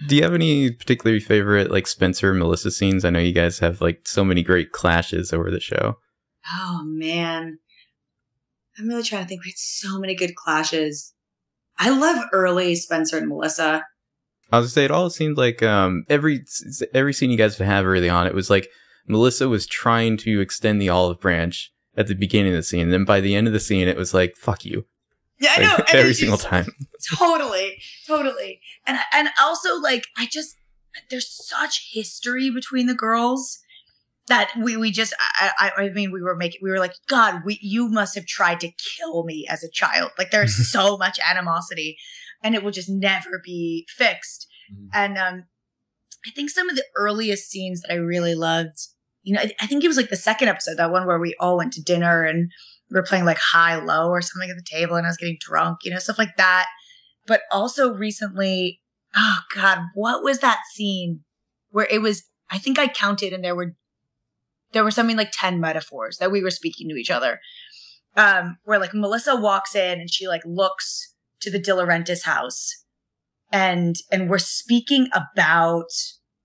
Do 0.08 0.16
you 0.16 0.24
have 0.24 0.34
any 0.34 0.72
particularly 0.72 1.20
favorite 1.20 1.72
like 1.72 1.88
Spencer 1.88 2.30
and 2.30 2.40
Melissa 2.40 2.72
scenes? 2.72 3.04
I 3.04 3.10
know 3.10 3.20
you 3.20 3.34
guys 3.34 3.60
have 3.60 3.82
like 3.82 4.08
so 4.08 4.24
many 4.24 4.44
great 4.44 4.72
clashes 4.72 5.34
over 5.34 5.50
the 5.50 5.60
show. 5.60 5.98
Oh 6.54 6.84
man. 6.86 7.60
I'm 8.78 8.88
really 8.88 9.04
trying 9.04 9.24
to 9.24 9.28
think. 9.28 9.44
We 9.44 9.50
had 9.50 9.58
so 9.58 10.00
many 10.00 10.16
good 10.16 10.36
clashes. 10.36 11.14
I 11.80 11.90
love 11.90 12.24
early 12.34 12.76
Spencer 12.76 13.18
and 13.18 13.28
Melissa. 13.28 13.86
I 14.52 14.60
was 14.60 14.66
gonna 14.66 14.70
say 14.70 14.86
it 14.86 14.92
all 14.92 15.10
seemed 15.10 15.38
like 15.38 15.62
um 15.62 16.06
every 16.10 16.46
every 16.94 17.14
scene 17.14 17.30
you 17.32 17.38
guys 17.38 17.58
would 17.60 17.68
have 17.68 17.86
early 17.86 18.10
on, 18.10 18.28
it 18.28 18.34
was 18.36 18.50
like 18.50 18.70
Melissa 19.08 19.48
was 19.50 19.66
trying 19.68 20.18
to 20.18 20.40
extend 20.42 20.82
the 20.82 20.90
olive 20.90 21.20
branch 21.20 21.72
at 21.96 22.08
the 22.08 22.16
beginning 22.16 22.54
of 22.54 22.58
the 22.58 22.64
scene, 22.64 22.82
and 22.82 22.94
then 22.94 23.06
by 23.06 23.20
the 23.20 23.36
end 23.36 23.48
of 23.48 23.54
the 23.54 23.60
scene, 23.60 23.88
it 23.88 23.98
was 23.98 24.14
like 24.14 24.36
"fuck 24.38 24.64
you" 24.66 24.86
Yeah, 25.40 25.54
I 25.58 25.62
know. 25.62 25.84
every 25.94 26.14
single 26.14 26.38
time. 26.38 26.68
totally 27.16 27.80
totally 28.08 28.60
and 28.86 28.98
and 29.14 29.30
also 29.40 29.80
like 29.80 30.08
i 30.18 30.26
just 30.26 30.56
there's 31.10 31.30
such 31.48 31.92
history 31.94 32.50
between 32.50 32.88
the 32.88 32.96
girls 32.96 33.60
that 34.28 34.52
we 34.62 34.76
we 34.78 34.92
just 34.92 35.14
i 35.20 35.52
i, 35.78 35.84
I 35.84 35.90
mean 35.90 36.12
we 36.12 36.22
were 36.22 36.36
making 36.36 36.60
we 36.62 36.70
were 36.70 36.80
like 36.80 36.94
god 37.08 37.44
we 37.46 37.58
you 37.62 37.88
must 37.88 38.16
have 38.16 38.26
tried 38.26 38.60
to 38.62 38.72
kill 38.98 39.24
me 39.24 39.46
as 39.50 39.64
a 39.64 39.70
child. 39.72 40.12
Like 40.18 40.32
there's 40.32 40.70
so 40.72 40.98
much 40.98 41.20
animosity 41.28 41.98
and 42.44 42.56
it 42.56 42.64
will 42.64 42.72
just 42.72 42.90
never 42.90 43.42
be 43.44 43.88
fixed. 43.90 44.48
Mhm. 44.72 44.90
and 44.94 45.18
um 45.18 45.44
i 46.26 46.32
think 46.32 46.50
some 46.50 46.70
of 46.70 46.76
the 46.76 46.84
earliest 46.96 47.50
scenes 47.50 47.82
that 47.82 47.92
i 47.94 47.96
really 47.96 48.36
loved 48.36 48.78
you 49.24 49.34
know 49.34 49.42
I, 49.42 49.52
I 49.62 49.68
think 49.68 49.84
it 49.84 49.88
was 49.88 49.98
like 49.98 50.10
the 50.10 50.16
second 50.18 50.50
episode 50.50 50.76
that 50.78 50.92
one 50.92 51.08
where 51.08 51.20
we 51.20 51.36
all 51.40 51.58
went 51.58 51.72
to 51.74 51.82
dinner 51.82 52.24
and 52.24 52.52
we 52.90 52.96
were 52.96 53.04
playing 53.04 53.26
like 53.26 53.38
high 53.38 53.76
low 53.76 54.10
or 54.10 54.22
something 54.22 54.50
at 54.50 54.58
the 54.58 54.64
table 54.78 54.96
and 54.96 55.06
i 55.06 55.10
was 55.10 55.18
getting 55.18 55.38
drunk 55.40 55.80
you 55.84 55.92
know 55.92 56.00
stuff 56.00 56.18
like 56.18 56.36
that. 56.38 56.68
But 57.26 57.42
also 57.52 57.94
recently, 57.94 58.82
oh 59.14 59.40
God, 59.54 59.80
what 59.96 60.24
was 60.24 60.40
that 60.40 60.60
scene 60.74 61.26
where 61.72 61.88
it 61.92 62.02
was, 62.02 62.24
I 62.50 62.58
think 62.58 62.80
I 62.80 62.88
counted 62.88 63.34
and 63.34 63.44
there 63.44 63.54
were, 63.54 63.76
there 64.74 64.84
were 64.84 64.92
something 64.92 65.18
like 65.18 65.32
10 65.32 65.60
metaphors 65.60 66.18
that 66.18 66.32
we 66.32 66.42
were 66.44 66.52
speaking 66.52 66.90
to 66.90 66.96
each 66.96 67.12
other. 67.12 67.40
Um, 68.16 68.58
where 68.64 68.80
like 68.80 68.94
Melissa 68.94 69.36
walks 69.36 69.76
in 69.76 70.00
and 70.00 70.12
she 70.12 70.28
like 70.28 70.42
looks 70.46 71.14
to 71.42 71.52
the 71.52 71.60
DiLaurentis 71.60 72.24
house 72.24 72.84
and, 73.52 73.96
and 74.12 74.30
we're 74.30 74.40
speaking 74.40 75.08
about, 75.14 75.86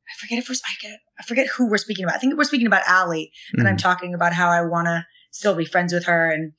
I 0.06 0.12
forget 0.20 0.38
if 0.38 0.48
we're, 0.48 0.54
I, 0.54 0.74
get, 0.82 0.98
I 1.18 1.22
forget 1.22 1.46
who 1.48 1.68
we're 1.68 1.78
speaking 1.78 2.04
about. 2.04 2.16
I 2.16 2.18
think 2.18 2.36
we're 2.36 2.44
speaking 2.44 2.66
about 2.66 2.82
Ali 2.88 3.32
and 3.56 3.66
I'm 3.66 3.76
Mhm. 3.76 3.82
talking 3.82 4.14
about 4.14 4.34
how 4.34 4.50
I 4.50 4.60
want 4.62 4.86
to 4.86 5.06
still 5.30 5.54
be 5.54 5.64
friends 5.64 5.92
with 5.94 6.04
her 6.04 6.30
and 6.30 6.52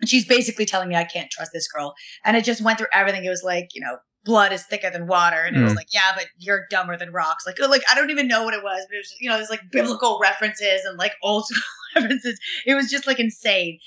and 0.00 0.08
she's 0.08 0.26
basically 0.26 0.66
telling 0.66 0.88
me 0.88 0.96
I 0.96 1.04
can't 1.04 1.30
trust 1.30 1.52
this 1.54 1.68
girl. 1.68 1.94
And 2.24 2.36
it 2.36 2.44
just 2.44 2.60
went 2.60 2.76
through 2.76 2.88
everything. 2.92 3.24
It 3.24 3.30
was 3.30 3.44
like, 3.44 3.68
you 3.72 3.80
know, 3.80 3.98
blood 4.24 4.52
is 4.52 4.64
thicker 4.64 4.88
than 4.90 5.06
water. 5.06 5.42
And 5.42 5.56
it 5.56 5.62
was 5.62 5.72
Mm. 5.72 5.76
like, 5.76 5.92
yeah, 5.92 6.12
but 6.14 6.26
you're 6.38 6.66
dumber 6.70 6.96
than 6.96 7.10
rocks. 7.12 7.44
Like, 7.46 7.58
like 7.58 7.82
I 7.90 7.94
don't 7.94 8.10
even 8.10 8.28
know 8.28 8.44
what 8.44 8.54
it 8.54 8.62
was, 8.62 8.86
but 8.88 8.94
it 8.94 8.98
was, 8.98 9.14
you 9.20 9.28
know, 9.28 9.36
there's 9.36 9.50
like 9.50 9.62
biblical 9.70 10.18
references 10.22 10.84
and 10.84 10.96
like 10.98 11.14
old 11.22 11.46
school 11.48 11.62
references. 11.96 12.38
It 12.66 12.74
was 12.74 12.90
just 12.90 13.06
like 13.06 13.18
insane. 13.18 13.78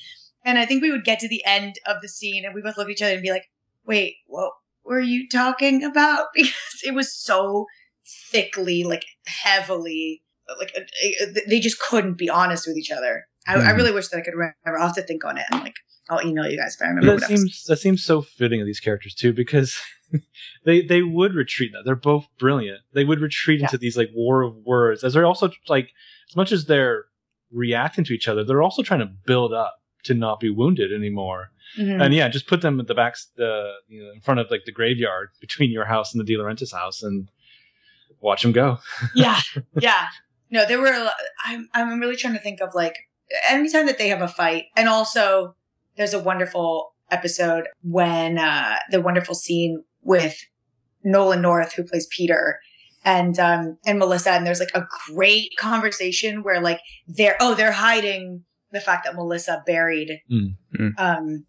And 0.43 0.59
I 0.59 0.65
think 0.65 0.81
we 0.81 0.91
would 0.91 1.05
get 1.05 1.19
to 1.19 1.27
the 1.27 1.43
end 1.45 1.75
of 1.87 2.01
the 2.01 2.07
scene 2.09 2.45
and 2.45 2.53
we 2.53 2.61
both 2.61 2.77
look 2.77 2.87
at 2.87 2.91
each 2.91 3.01
other 3.01 3.13
and 3.13 3.21
be 3.23 3.31
like, 3.31 3.45
wait, 3.85 4.15
what 4.27 4.51
were 4.83 4.99
you 4.99 5.27
talking 5.29 5.83
about? 5.83 6.27
Because 6.35 6.81
it 6.83 6.93
was 6.93 7.13
so 7.15 7.65
thickly, 8.31 8.83
like 8.83 9.05
heavily, 9.25 10.21
like 10.59 10.71
uh, 10.77 10.81
uh, 11.23 11.39
they 11.47 11.59
just 11.59 11.79
couldn't 11.79 12.17
be 12.17 12.29
honest 12.29 12.67
with 12.67 12.77
each 12.77 12.91
other. 12.91 13.25
I, 13.47 13.55
I 13.55 13.71
Mhm. 13.71 13.75
really 13.77 13.91
wish 13.91 14.07
that 14.09 14.17
I 14.17 14.21
could 14.21 14.33
remember. 14.33 14.53
I'll 14.79 14.87
have 14.87 14.95
to 14.95 15.01
think 15.01 15.23
on 15.25 15.37
it 15.37 15.45
and 15.51 15.61
like 15.61 15.75
I'll 16.09 16.25
email 16.25 16.47
you 16.47 16.57
guys 16.57 16.75
if 16.75 16.81
I 16.81 16.87
remember. 16.89 17.19
that 17.19 17.25
seems 17.27 17.63
that 17.63 17.77
seems 17.77 18.03
so 18.03 18.21
fitting 18.21 18.61
of 18.61 18.67
these 18.67 18.79
characters 18.79 19.15
too 19.15 19.33
because 19.33 19.79
they 20.65 20.81
they 20.81 21.01
would 21.01 21.33
retreat 21.33 21.71
now 21.73 21.81
they're 21.83 21.95
both 21.95 22.27
brilliant 22.37 22.79
they 22.93 23.03
would 23.05 23.19
retreat 23.21 23.61
into 23.61 23.77
these 23.77 23.97
like 23.97 24.09
war 24.13 24.41
of 24.41 24.55
words 24.65 25.03
as 25.03 25.13
they're 25.13 25.25
also 25.25 25.49
like 25.67 25.89
as 26.29 26.35
much 26.35 26.51
as 26.51 26.65
they're 26.65 27.05
reacting 27.51 28.03
to 28.03 28.13
each 28.13 28.27
other 28.27 28.43
they're 28.43 28.61
also 28.63 28.81
trying 28.83 28.99
to 28.99 29.11
build 29.25 29.53
up 29.53 29.75
to 30.03 30.13
not 30.13 30.39
be 30.39 30.49
wounded 30.49 30.91
anymore 30.93 31.49
Mhm. 31.79 32.03
and 32.03 32.13
yeah 32.13 32.27
just 32.29 32.47
put 32.47 32.61
them 32.61 32.79
at 32.79 32.87
the 32.87 32.93
back 32.93 33.15
the 33.37 33.71
you 33.87 34.03
know 34.03 34.11
in 34.11 34.21
front 34.21 34.39
of 34.39 34.51
like 34.51 34.65
the 34.65 34.71
graveyard 34.71 35.29
between 35.41 35.71
your 35.71 35.85
house 35.85 36.13
and 36.13 36.25
the 36.25 36.31
DiLaurentis 36.33 36.71
house 36.73 37.01
and 37.01 37.29
watch 38.21 38.43
them 38.43 38.51
go 38.51 38.77
yeah, 39.15 39.39
yeah. 39.79 40.07
No, 40.51 40.65
there 40.65 40.79
were. 40.79 40.93
a 40.93 40.99
lot- 41.05 41.13
I'm 41.43 41.67
I'm 41.73 41.99
really 41.99 42.15
trying 42.15 42.35
to 42.35 42.39
think 42.39 42.61
of 42.61 42.75
like 42.75 42.93
anytime 43.49 43.87
that 43.87 43.97
they 43.97 44.09
have 44.09 44.21
a 44.21 44.27
fight, 44.27 44.65
and 44.77 44.87
also 44.87 45.55
there's 45.97 46.13
a 46.13 46.19
wonderful 46.19 46.93
episode 47.11 47.65
when 47.81 48.37
uh 48.37 48.75
the 48.91 49.01
wonderful 49.01 49.33
scene 49.35 49.83
with 50.05 50.37
Nolan 51.03 51.41
North 51.41 51.73
who 51.73 51.83
plays 51.83 52.07
Peter. 52.09 52.59
And 53.03 53.37
um 53.37 53.77
and 53.85 53.99
Melissa 53.99 54.31
and 54.31 54.47
there's 54.47 54.61
like 54.61 54.73
a 54.73 54.87
great 55.13 55.51
conversation 55.59 56.41
where 56.41 56.61
like 56.61 56.79
they're 57.07 57.35
oh 57.41 57.53
they're 57.53 57.73
hiding 57.73 58.45
the 58.71 58.79
fact 58.79 59.05
that 59.05 59.15
Melissa 59.15 59.61
buried 59.65 60.21
Mm. 60.31 60.55
Mm. 60.79 60.93
um 60.97 61.45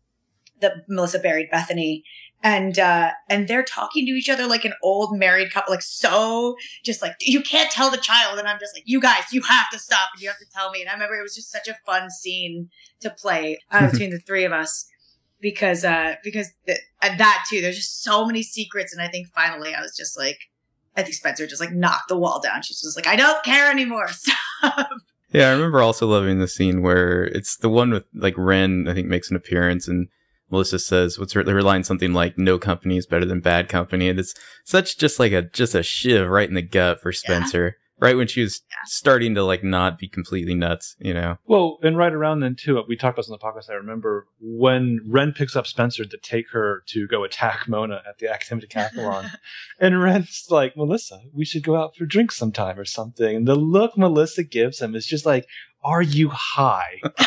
that 0.60 0.72
Melissa 0.88 1.18
buried 1.18 1.50
Bethany 1.50 2.02
and 2.42 2.78
uh 2.78 3.12
and 3.30 3.48
they're 3.48 3.62
talking 3.64 4.04
to 4.06 4.12
each 4.12 4.28
other 4.28 4.46
like 4.46 4.64
an 4.66 4.74
old 4.82 5.18
married 5.18 5.50
couple 5.52 5.72
like 5.72 5.82
so 5.82 6.56
just 6.84 7.00
like 7.00 7.14
you 7.20 7.40
can't 7.40 7.70
tell 7.70 7.90
the 7.90 7.96
child 7.96 8.38
and 8.38 8.46
i'm 8.46 8.58
just 8.60 8.74
like 8.76 8.82
you 8.86 9.00
guys 9.00 9.24
you 9.32 9.40
have 9.40 9.70
to 9.72 9.78
stop 9.78 10.10
and 10.12 10.22
you 10.22 10.28
have 10.28 10.38
to 10.38 10.44
tell 10.54 10.70
me 10.70 10.80
and 10.82 10.90
i 10.90 10.92
remember 10.92 11.14
it 11.14 11.22
was 11.22 11.34
just 11.34 11.50
such 11.50 11.66
a 11.66 11.74
fun 11.86 12.10
scene 12.10 12.68
to 13.00 13.08
play 13.08 13.58
uh, 13.70 13.90
between 13.90 14.10
the 14.10 14.18
three 14.20 14.44
of 14.44 14.52
us 14.52 14.86
because 15.40 15.84
uh 15.84 16.14
because 16.24 16.50
th- 16.66 16.78
that 17.02 17.44
too 17.48 17.60
there's 17.60 17.76
just 17.76 18.02
so 18.02 18.24
many 18.24 18.42
secrets 18.42 18.92
and 18.92 19.02
i 19.02 19.08
think 19.08 19.28
finally 19.28 19.74
i 19.74 19.80
was 19.80 19.96
just 19.96 20.18
like 20.18 20.38
i 20.96 21.02
think 21.02 21.14
spencer 21.14 21.46
just 21.46 21.60
like 21.60 21.72
knocked 21.72 22.08
the 22.08 22.16
wall 22.16 22.40
down 22.40 22.62
she's 22.62 22.80
just 22.80 22.96
like 22.96 23.06
i 23.06 23.16
don't 23.16 23.44
care 23.44 23.70
anymore 23.70 24.08
stop 24.10 24.90
Yeah, 25.32 25.48
I 25.48 25.52
remember 25.52 25.82
also 25.82 26.06
loving 26.06 26.38
the 26.38 26.48
scene 26.48 26.82
where 26.82 27.24
it's 27.24 27.56
the 27.56 27.68
one 27.68 27.90
with 27.90 28.04
like 28.14 28.34
Wren. 28.38 28.88
I 28.88 28.94
think 28.94 29.08
makes 29.08 29.28
an 29.28 29.36
appearance 29.36 29.88
and 29.88 30.08
Melissa 30.50 30.78
says, 30.78 31.18
"What's 31.18 31.32
her, 31.32 31.42
her 31.42 31.62
line? 31.62 31.84
Something 31.84 32.12
like 32.12 32.38
no 32.38 32.58
company 32.58 32.96
is 32.96 33.06
better 33.06 33.24
than 33.26 33.40
bad 33.40 33.68
company." 33.68 34.08
And 34.08 34.18
it's 34.18 34.34
such 34.64 34.96
just 34.96 35.18
like 35.18 35.32
a 35.32 35.42
just 35.42 35.74
a 35.74 35.82
shiv 35.82 36.28
right 36.28 36.48
in 36.48 36.54
the 36.54 36.62
gut 36.62 37.00
for 37.00 37.12
Spencer. 37.12 37.76
Right 37.98 38.16
when 38.16 38.26
she 38.26 38.42
was 38.42 38.60
starting 38.84 39.34
to 39.36 39.42
like 39.42 39.64
not 39.64 39.98
be 39.98 40.06
completely 40.06 40.54
nuts, 40.54 40.96
you 40.98 41.14
know. 41.14 41.38
Well, 41.46 41.78
and 41.82 41.96
right 41.96 42.12
around 42.12 42.40
then 42.40 42.54
too, 42.54 42.82
we 42.86 42.94
talked 42.94 43.16
about 43.16 43.22
this 43.22 43.30
on 43.30 43.38
the 43.40 43.44
podcast. 43.44 43.70
I 43.72 43.76
remember 43.76 44.26
when 44.38 45.00
Wren 45.06 45.32
picks 45.32 45.56
up 45.56 45.66
Spencer 45.66 46.04
to 46.04 46.18
take 46.18 46.50
her 46.52 46.82
to 46.88 47.06
go 47.06 47.24
attack 47.24 47.66
Mona 47.68 48.02
at 48.06 48.18
the 48.18 48.28
academic 48.30 48.68
decathlon, 48.70 49.30
and 49.80 50.02
Wren's 50.02 50.46
like, 50.50 50.76
"Melissa, 50.76 51.20
we 51.32 51.46
should 51.46 51.62
go 51.62 51.76
out 51.76 51.96
for 51.96 52.04
drinks 52.04 52.36
sometime 52.36 52.78
or 52.78 52.84
something." 52.84 53.34
And 53.34 53.48
the 53.48 53.54
look 53.56 53.96
Melissa 53.96 54.42
gives 54.44 54.80
him 54.80 54.94
is 54.94 55.06
just 55.06 55.24
like, 55.24 55.46
"Are 55.82 56.02
you 56.02 56.28
high?" 56.30 57.00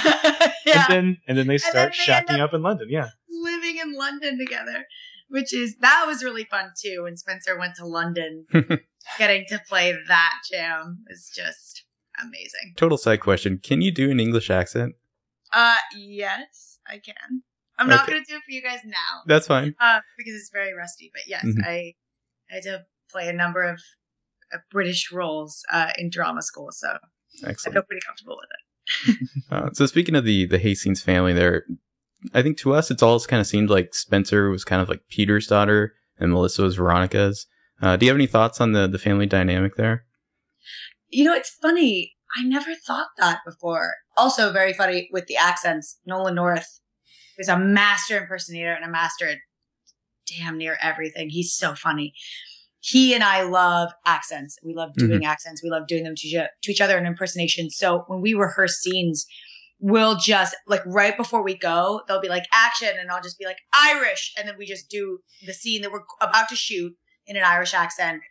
yeah 0.65 0.85
And 0.85 0.85
then 0.89 1.17
and 1.27 1.37
then 1.37 1.47
they 1.47 1.57
then 1.57 1.71
start 1.71 1.93
they 1.93 2.11
shacking 2.13 2.39
up- 2.39 2.49
up 2.49 2.53
in 2.53 2.61
London. 2.61 2.89
Yeah, 2.91 3.09
living 3.27 3.77
in 3.77 3.93
London 3.93 4.37
together, 4.37 4.85
which 5.29 5.53
is 5.53 5.77
that 5.77 6.03
was 6.07 6.23
really 6.23 6.43
fun 6.43 6.71
too. 6.79 7.03
When 7.03 7.17
Spencer 7.17 7.57
went 7.57 7.75
to 7.75 7.85
London, 7.85 8.45
getting 9.17 9.45
to 9.49 9.59
play 9.67 9.95
that 10.07 10.33
jam 10.51 11.03
is 11.09 11.31
just 11.35 11.85
amazing. 12.21 12.73
Total 12.75 12.97
side 12.97 13.21
question: 13.21 13.59
Can 13.61 13.81
you 13.81 13.91
do 13.91 14.11
an 14.11 14.19
English 14.19 14.49
accent? 14.49 14.95
Uh, 15.53 15.77
yes, 15.95 16.79
I 16.87 16.99
can. 16.99 17.43
I'm 17.77 17.87
not 17.87 18.05
gonna 18.05 18.19
do 18.27 18.35
it 18.35 18.43
for 18.45 18.51
you 18.51 18.61
guys 18.61 18.79
now, 18.83 19.23
That's 19.25 19.47
fine. 19.47 19.73
uh, 19.79 20.01
because 20.17 20.33
it's 20.33 20.49
very 20.51 20.73
rusty. 20.73 21.11
But 21.13 21.23
yes, 21.27 21.45
Mhm. 21.45 21.63
I 21.63 21.93
I 22.51 22.55
had 22.55 22.63
to 22.63 22.85
play 23.11 23.29
a 23.29 23.33
number 23.33 23.63
of 23.63 23.79
uh, 24.53 24.57
British 24.71 25.11
roles 25.11 25.63
uh, 25.71 25.91
in 25.97 26.09
drama 26.09 26.41
school, 26.41 26.71
so 26.71 26.97
I 27.45 27.53
feel 27.53 27.83
pretty 27.83 28.01
comfortable 28.05 28.37
with 28.37 28.49
it. 28.51 28.55
Uh, 29.51 29.69
so 29.73 29.85
speaking 29.85 30.15
of 30.15 30.25
the 30.25 30.45
the 30.45 30.59
Hastings 30.59 31.01
family, 31.01 31.33
there, 31.33 31.65
I 32.33 32.41
think 32.41 32.57
to 32.59 32.73
us 32.73 32.91
it's 32.91 33.03
always 33.03 33.25
kind 33.27 33.39
of 33.39 33.47
seemed 33.47 33.69
like 33.69 33.93
Spencer 33.93 34.49
was 34.49 34.65
kind 34.65 34.81
of 34.81 34.89
like 34.89 35.01
Peter's 35.09 35.47
daughter 35.47 35.93
and 36.19 36.31
Melissa 36.31 36.63
was 36.63 36.75
Veronica's. 36.75 37.47
Uh, 37.81 37.95
do 37.95 38.05
you 38.05 38.11
have 38.11 38.17
any 38.17 38.27
thoughts 38.27 38.59
on 38.59 38.73
the 38.73 38.87
the 38.87 38.99
family 38.99 39.25
dynamic 39.25 39.75
there? 39.75 40.05
You 41.09 41.23
know, 41.23 41.33
it's 41.33 41.49
funny. 41.49 42.13
I 42.37 42.43
never 42.43 42.75
thought 42.75 43.07
that 43.17 43.39
before. 43.45 43.93
Also, 44.17 44.51
very 44.51 44.73
funny 44.73 45.09
with 45.11 45.25
the 45.27 45.37
accents. 45.37 45.97
Nolan 46.05 46.35
North 46.35 46.67
is 47.37 47.47
a 47.47 47.57
master 47.57 48.17
impersonator 48.19 48.73
and 48.73 48.85
a 48.85 48.89
master 48.89 49.27
at 49.29 49.37
damn 50.27 50.57
near 50.57 50.77
everything. 50.81 51.29
He's 51.29 51.53
so 51.55 51.73
funny. 51.73 52.13
He 52.81 53.13
and 53.15 53.23
I 53.23 53.41
love 53.43 53.91
accents. 54.05 54.57
We 54.63 54.73
love 54.75 54.91
doing 54.93 55.25
accents. 55.25 55.63
We 55.63 55.69
love 55.69 55.87
doing 55.87 56.03
them 56.03 56.13
to, 56.15 56.27
each- 56.27 56.47
to 56.63 56.71
each 56.71 56.81
other 56.81 56.97
in 56.97 57.05
impersonation. 57.05 57.69
So 57.69 58.03
when 58.07 58.21
we 58.21 58.33
rehearse 58.33 58.77
scenes, 58.79 59.25
we'll 59.79 60.17
just 60.17 60.55
like 60.67 60.81
right 60.85 61.15
before 61.15 61.43
we 61.43 61.57
go, 61.57 62.01
they'll 62.07 62.21
be 62.21 62.29
like 62.29 62.45
action, 62.51 62.91
and 62.99 63.09
I'll 63.09 63.21
just 63.21 63.39
be 63.39 63.45
like 63.45 63.59
Irish, 63.73 64.33
and 64.37 64.47
then 64.47 64.55
we 64.57 64.65
just 64.65 64.89
do 64.89 65.19
the 65.45 65.53
scene 65.53 65.81
that 65.81 65.91
we're 65.91 66.03
about 66.21 66.49
to 66.49 66.55
shoot 66.55 66.93
in 67.25 67.37
an 67.37 67.43
Irish 67.43 67.73
accent 67.73 68.21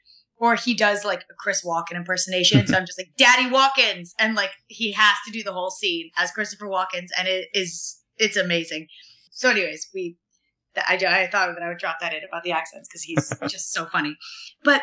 or 0.40 0.54
he 0.54 0.74
does 0.74 1.04
like 1.04 1.22
a 1.30 1.34
Chris 1.36 1.64
Walken 1.64 1.96
impersonation. 1.96 2.66
so 2.66 2.76
I'm 2.76 2.86
just 2.86 2.98
like, 2.98 3.10
Daddy 3.16 3.50
Walkins. 3.50 4.14
And 4.18 4.34
like 4.34 4.50
he 4.68 4.92
has 4.92 5.16
to 5.26 5.32
do 5.32 5.42
the 5.42 5.52
whole 5.52 5.70
scene 5.70 6.10
as 6.16 6.30
Christopher 6.30 6.68
Walkins. 6.68 7.10
And 7.18 7.28
it 7.28 7.48
is, 7.52 7.98
it's 8.16 8.36
amazing. 8.36 8.86
So, 9.30 9.50
anyways, 9.50 9.88
we, 9.92 10.16
I, 10.76 10.94
I 10.94 11.28
thought 11.30 11.54
that 11.54 11.62
I 11.62 11.68
would 11.68 11.78
drop 11.78 11.96
that 12.00 12.14
in 12.14 12.20
about 12.28 12.44
the 12.44 12.52
accents 12.52 12.88
because 12.88 13.02
he's 13.02 13.32
just 13.50 13.72
so 13.72 13.86
funny. 13.86 14.16
But 14.62 14.82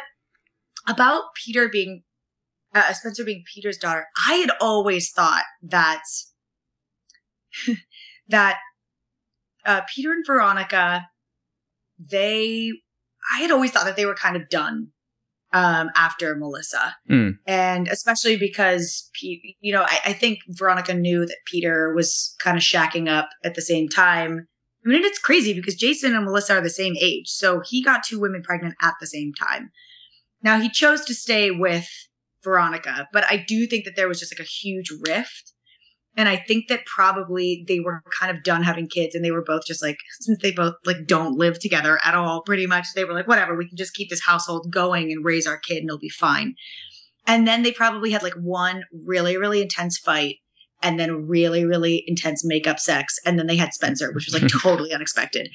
about 0.88 1.24
Peter 1.46 1.70
being, 1.70 2.04
uh, 2.74 2.92
Spencer 2.94 3.24
being 3.24 3.44
Peter's 3.54 3.78
daughter, 3.78 4.08
I 4.28 4.36
had 4.36 4.52
always 4.60 5.12
thought 5.12 5.44
that, 5.64 6.04
that 8.30 8.60
uh, 9.66 9.82
Peter 9.94 10.12
and 10.12 10.26
Veronica, 10.26 11.08
they, 12.00 12.72
I 13.36 13.42
had 13.42 13.52
always 13.52 13.72
thought 13.72 13.86
that 13.86 13.96
they 13.96 14.06
were 14.06 14.16
kind 14.16 14.36
of 14.36 14.50
done 14.50 14.92
um, 15.54 15.90
after 15.96 16.36
Melissa. 16.36 16.96
Hmm. 17.08 17.30
And 17.48 17.88
especially 17.88 18.38
because, 18.38 19.10
you 19.22 19.74
know, 19.74 19.84
I, 19.84 20.00
I 20.08 20.14
think 20.14 20.40
Veronica 20.50 20.94
knew 20.94 21.26
that 21.26 21.38
Peter 21.46 21.94
was 21.94 22.36
kind 22.40 22.58
of 22.58 22.64
shacking 22.64 23.10
up 23.10 23.30
at 23.44 23.56
the 23.56 23.62
same 23.62 23.88
time. 23.88 24.48
I 24.86 24.90
mean, 24.90 25.04
it's 25.04 25.18
crazy 25.18 25.54
because 25.54 25.76
Jason 25.76 26.14
and 26.14 26.26
Melissa 26.26 26.58
are 26.58 26.62
the 26.62 26.70
same 26.70 26.96
age. 27.02 27.30
So 27.30 27.62
he 27.66 27.82
got 27.82 28.04
two 28.04 28.20
women 28.20 28.44
pregnant 28.44 28.76
at 28.82 28.96
the 29.00 29.08
same 29.08 29.34
time. 29.34 29.72
Now 30.44 30.60
he 30.60 30.70
chose 30.70 31.04
to 31.06 31.16
stay 31.16 31.50
with 31.50 31.88
Veronica, 32.44 33.08
but 33.12 33.24
I 33.24 33.38
do 33.38 33.66
think 33.66 33.86
that 33.86 33.96
there 33.96 34.08
was 34.08 34.20
just 34.20 34.32
like 34.32 34.46
a 34.46 34.50
huge 34.50 34.92
rift. 35.08 35.54
And 36.18 36.30
I 36.30 36.38
think 36.38 36.70
that 36.70 36.86
probably 36.86 37.66
they 37.68 37.80
were 37.80 38.02
kind 38.20 38.36
of 38.36 38.44
done 38.44 38.64
having 38.64 38.88
kids 38.88 39.16
and 39.16 39.24
they 39.24 39.32
were 39.32 39.44
both 39.44 39.66
just 39.66 39.84
like, 39.84 39.98
since 40.22 40.42
they 40.42 40.52
both 40.52 40.76
like 40.86 41.08
don't 41.08 41.38
live 41.38 41.60
together 41.60 42.00
at 42.06 42.16
all, 42.16 42.42
pretty 42.42 42.68
much, 42.68 42.88
they 42.96 43.04
were 43.04 43.14
like, 43.14 43.28
whatever, 43.28 43.56
we 43.56 43.68
can 43.68 43.78
just 43.78 43.94
keep 43.94 44.10
this 44.10 44.24
household 44.26 44.72
going 44.72 45.12
and 45.12 45.26
raise 45.26 45.46
our 45.46 45.58
kid 45.58 45.78
and 45.78 45.90
it'll 45.90 46.00
be 46.00 46.10
fine. 46.10 46.56
And 47.28 47.48
then 47.48 47.64
they 47.64 47.72
probably 47.72 48.12
had 48.12 48.24
like 48.24 48.36
one 48.36 48.84
really, 48.94 49.36
really 49.36 49.62
intense 49.62 49.98
fight 49.98 50.38
and 50.82 51.00
then 51.00 51.28
really, 51.28 51.66
really 51.66 52.04
intense 52.08 52.46
makeup 52.46 52.80
sex. 52.80 53.18
And 53.26 53.38
then 53.38 53.48
they 53.48 53.58
had 53.58 53.74
Spencer, 53.74 54.12
which 54.14 54.28
was 54.28 54.40
like 54.40 54.50
totally 54.62 54.94
unexpected. 54.94 55.50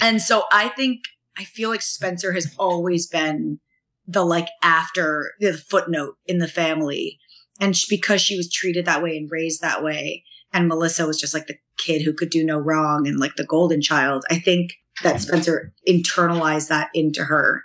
And 0.00 0.22
so 0.22 0.44
I 0.52 0.68
think, 0.68 1.00
I 1.36 1.44
feel 1.44 1.70
like 1.70 1.82
Spencer 1.82 2.32
has 2.32 2.54
always 2.58 3.06
been 3.06 3.58
the 4.06 4.24
like 4.24 4.48
after 4.62 5.32
the 5.40 5.52
footnote 5.52 6.16
in 6.26 6.38
the 6.38 6.48
family. 6.48 7.18
And 7.60 7.76
sh- 7.76 7.86
because 7.88 8.20
she 8.20 8.36
was 8.36 8.50
treated 8.50 8.84
that 8.84 9.02
way 9.02 9.16
and 9.16 9.30
raised 9.30 9.60
that 9.60 9.82
way, 9.82 10.24
and 10.52 10.68
Melissa 10.68 11.06
was 11.06 11.20
just 11.20 11.34
like 11.34 11.46
the 11.46 11.58
kid 11.76 12.02
who 12.02 12.12
could 12.12 12.30
do 12.30 12.44
no 12.44 12.58
wrong 12.58 13.06
and 13.06 13.18
like 13.18 13.36
the 13.36 13.44
golden 13.44 13.80
child, 13.80 14.24
I 14.30 14.38
think 14.38 14.74
that 15.02 15.20
Spencer 15.20 15.72
internalized 15.88 16.68
that 16.68 16.90
into 16.94 17.24
her 17.24 17.62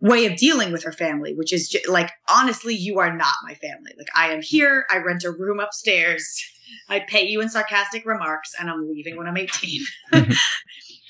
way 0.00 0.26
of 0.26 0.36
dealing 0.36 0.72
with 0.72 0.84
her 0.84 0.92
family, 0.92 1.34
which 1.34 1.52
is 1.52 1.68
ju- 1.68 1.78
like, 1.88 2.10
honestly, 2.28 2.74
you 2.74 2.98
are 2.98 3.14
not 3.14 3.34
my 3.44 3.54
family. 3.54 3.92
Like, 3.96 4.08
I 4.14 4.28
am 4.32 4.42
here, 4.42 4.84
I 4.90 4.98
rent 4.98 5.24
a 5.24 5.30
room 5.30 5.60
upstairs, 5.60 6.42
I 6.88 7.00
pay 7.00 7.26
you 7.26 7.40
in 7.40 7.48
sarcastic 7.48 8.04
remarks, 8.04 8.52
and 8.58 8.68
I'm 8.68 8.88
leaving 8.88 9.16
when 9.16 9.26
I'm 9.26 9.36
18. 9.36 9.82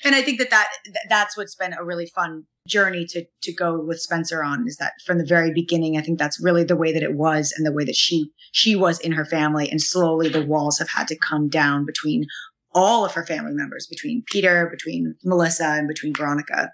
and 0.03 0.15
I 0.15 0.21
think 0.21 0.39
that, 0.39 0.49
that 0.49 0.67
that's 1.09 1.37
what's 1.37 1.55
been 1.55 1.73
a 1.73 1.83
really 1.83 2.07
fun 2.07 2.43
journey 2.67 3.05
to 3.09 3.25
to 3.43 3.53
go 3.53 3.79
with 3.79 4.01
Spencer 4.01 4.43
on 4.43 4.65
is 4.67 4.77
that 4.77 4.93
from 5.05 5.17
the 5.17 5.25
very 5.25 5.51
beginning 5.53 5.97
I 5.97 6.01
think 6.01 6.19
that's 6.19 6.43
really 6.43 6.63
the 6.63 6.75
way 6.75 6.91
that 6.91 7.03
it 7.03 7.15
was 7.15 7.53
and 7.55 7.65
the 7.65 7.71
way 7.71 7.85
that 7.85 7.95
she 7.95 8.31
she 8.51 8.75
was 8.75 8.99
in 8.99 9.13
her 9.13 9.25
family 9.25 9.69
and 9.69 9.81
slowly 9.81 10.29
the 10.29 10.45
walls 10.45 10.79
have 10.79 10.89
had 10.89 11.07
to 11.07 11.17
come 11.17 11.47
down 11.47 11.85
between 11.85 12.25
all 12.73 13.05
of 13.05 13.13
her 13.13 13.25
family 13.25 13.53
members 13.53 13.87
between 13.87 14.23
Peter, 14.27 14.67
between 14.69 15.15
Melissa, 15.23 15.65
and 15.65 15.87
between 15.87 16.13
Veronica 16.13 16.71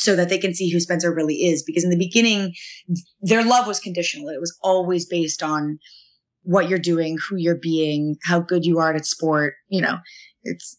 so 0.00 0.16
that 0.16 0.30
they 0.30 0.38
can 0.38 0.54
see 0.54 0.70
who 0.70 0.80
Spencer 0.80 1.14
really 1.14 1.36
is. 1.36 1.62
Because 1.62 1.84
in 1.84 1.90
the 1.90 1.96
beginning, 1.96 2.54
their 3.20 3.44
love 3.44 3.66
was 3.66 3.80
conditional. 3.80 4.28
It 4.28 4.40
was 4.40 4.56
always 4.62 5.06
based 5.06 5.42
on 5.42 5.78
what 6.42 6.68
you're 6.68 6.78
doing, 6.78 7.18
who 7.28 7.36
you're 7.36 7.58
being, 7.60 8.16
how 8.24 8.40
good 8.40 8.64
you 8.64 8.78
are 8.78 8.94
at 8.94 9.04
sport. 9.04 9.54
You 9.68 9.82
know, 9.82 9.98
it's, 10.42 10.78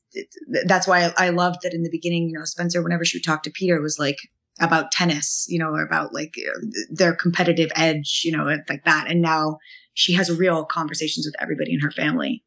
that's 0.66 0.88
why 0.88 1.06
I, 1.06 1.28
I 1.28 1.30
loved 1.30 1.60
that 1.64 1.74
in 1.74 1.84
the 1.84 1.90
beginning. 1.90 2.30
You 2.30 2.40
know, 2.40 2.46
Spencer, 2.46 2.82
whenever 2.82 3.06
she 3.06 3.18
would 3.18 3.24
talk 3.24 3.44
to 3.44 3.52
Peter, 3.52 3.82
was 3.82 4.00
like 4.00 4.18
about 4.60 4.92
tennis. 4.92 5.46
You 5.50 5.60
know, 5.60 5.72
or 5.72 5.84
about 5.84 6.14
like 6.14 6.36
uh, 6.38 6.66
their 6.90 7.14
competitive 7.14 7.72
edge. 7.76 8.22
You 8.24 8.36
know, 8.36 8.44
like 8.46 8.84
that. 8.86 9.06
And 9.10 9.22
now 9.22 9.58
she 9.94 10.14
has 10.14 10.32
real 10.32 10.66
conversations 10.66 11.26
with 11.26 11.36
everybody 11.42 11.74
in 11.74 11.80
her 11.80 11.92
family. 11.92 12.44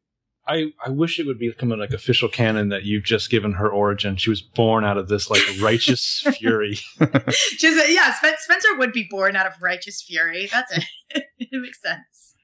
I, 0.47 0.73
I 0.85 0.91
wish 0.91 1.19
it 1.19 1.27
would 1.27 1.39
become 1.39 1.71
like 1.71 1.93
official 1.93 2.29
canon 2.29 2.69
that 2.69 2.85
you've 2.85 3.05
just 3.05 3.31
given 3.31 3.55
her 3.55 3.69
origin. 3.69 4.17
She 4.17 4.29
was 4.29 4.43
born 4.43 4.85
out 4.85 4.99
of 4.99 5.09
this 5.09 5.31
like 5.31 5.43
righteous 5.61 6.23
fury. 6.39 6.75
She's 7.31 7.77
a, 7.77 7.93
yeah, 7.93 8.13
Spencer 8.13 8.77
would 8.77 8.93
be 8.93 9.07
born 9.09 9.37
out 9.37 9.47
of 9.47 9.55
righteous 9.63 10.03
fury. 10.03 10.49
That's 10.53 10.77
it. 10.77 10.85
it 11.39 11.49
makes 11.53 11.81
sense. 11.81 12.35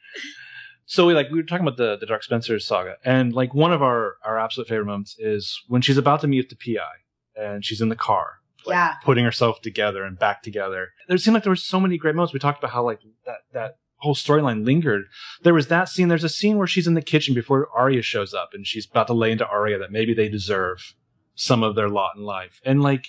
So 0.91 1.07
we 1.07 1.15
like 1.15 1.31
we 1.31 1.39
were 1.39 1.45
talking 1.45 1.65
about 1.65 1.77
the 1.77 1.97
the 1.97 2.05
Dark 2.05 2.25
Spencer 2.25 2.59
saga, 2.59 2.97
and 3.05 3.33
like 3.33 3.55
one 3.55 3.73
of 3.73 3.81
our 3.81 4.17
our 4.25 4.41
absolute 4.41 4.67
favorite 4.67 4.87
moments 4.87 5.15
is 5.21 5.63
when 5.69 5.83
she's 5.83 5.97
about 5.97 6.21
to 6.23 6.27
meet 6.27 6.51
the 6.51 6.57
PI, 6.57 7.41
and 7.41 7.65
she's 7.65 7.81
in 7.81 7.91
the 7.91 7.95
car, 7.95 8.41
like, 8.67 8.75
yeah, 8.75 8.95
putting 9.05 9.25
herself 9.25 9.63
together 9.63 10.03
and 10.03 10.19
back 10.19 10.43
together. 10.43 10.89
There 11.07 11.17
seemed 11.17 11.35
like 11.35 11.45
there 11.45 11.53
were 11.53 11.55
so 11.55 11.79
many 11.79 11.97
great 11.97 12.17
moments. 12.17 12.33
We 12.33 12.41
talked 12.41 12.59
about 12.59 12.73
how 12.73 12.83
like 12.83 12.99
that 13.25 13.39
that 13.53 13.77
whole 13.99 14.17
storyline 14.17 14.65
lingered. 14.65 15.05
There 15.45 15.55
was 15.55 15.69
that 15.69 15.89
scene. 15.89 16.09
There's 16.09 16.25
a 16.25 16.29
scene 16.29 16.59
where 16.59 16.67
she's 16.67 16.89
in 16.89 16.95
the 16.95 17.03
kitchen 17.03 17.37
before 17.37 17.69
Aria 17.73 18.03
shows 18.03 18.35
up, 18.35 18.51
and 18.53 18.67
she's 18.67 18.85
about 18.85 19.07
to 19.07 19.15
lay 19.15 19.31
into 19.31 19.47
Aria 19.47 19.79
that 19.79 19.93
maybe 19.93 20.13
they 20.13 20.29
deserve 20.29 20.97
some 21.37 21.63
of 21.63 21.77
their 21.77 21.89
lot 21.89 22.17
in 22.17 22.25
life. 22.25 22.61
And 22.65 22.83
like, 22.83 23.07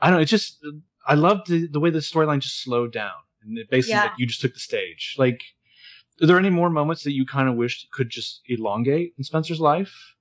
I 0.00 0.06
don't 0.06 0.16
know. 0.16 0.22
It's 0.22 0.30
just 0.30 0.64
I 1.06 1.12
loved 1.12 1.48
the, 1.48 1.66
the 1.66 1.78
way 1.78 1.90
the 1.90 1.98
storyline 1.98 2.38
just 2.38 2.62
slowed 2.62 2.90
down, 2.90 3.20
and 3.44 3.58
it 3.58 3.68
basically 3.68 3.96
yeah. 3.96 4.04
like, 4.04 4.12
you 4.16 4.24
just 4.26 4.40
took 4.40 4.54
the 4.54 4.60
stage. 4.60 5.14
Like, 5.18 5.42
are 6.20 6.26
there 6.26 6.38
any 6.38 6.50
more 6.50 6.70
moments 6.70 7.04
that 7.04 7.12
you 7.12 7.24
kind 7.24 7.48
of 7.48 7.56
wished 7.56 7.88
could 7.92 8.10
just 8.10 8.42
elongate 8.46 9.14
in 9.16 9.24
Spencer's 9.24 9.60
life? 9.60 10.14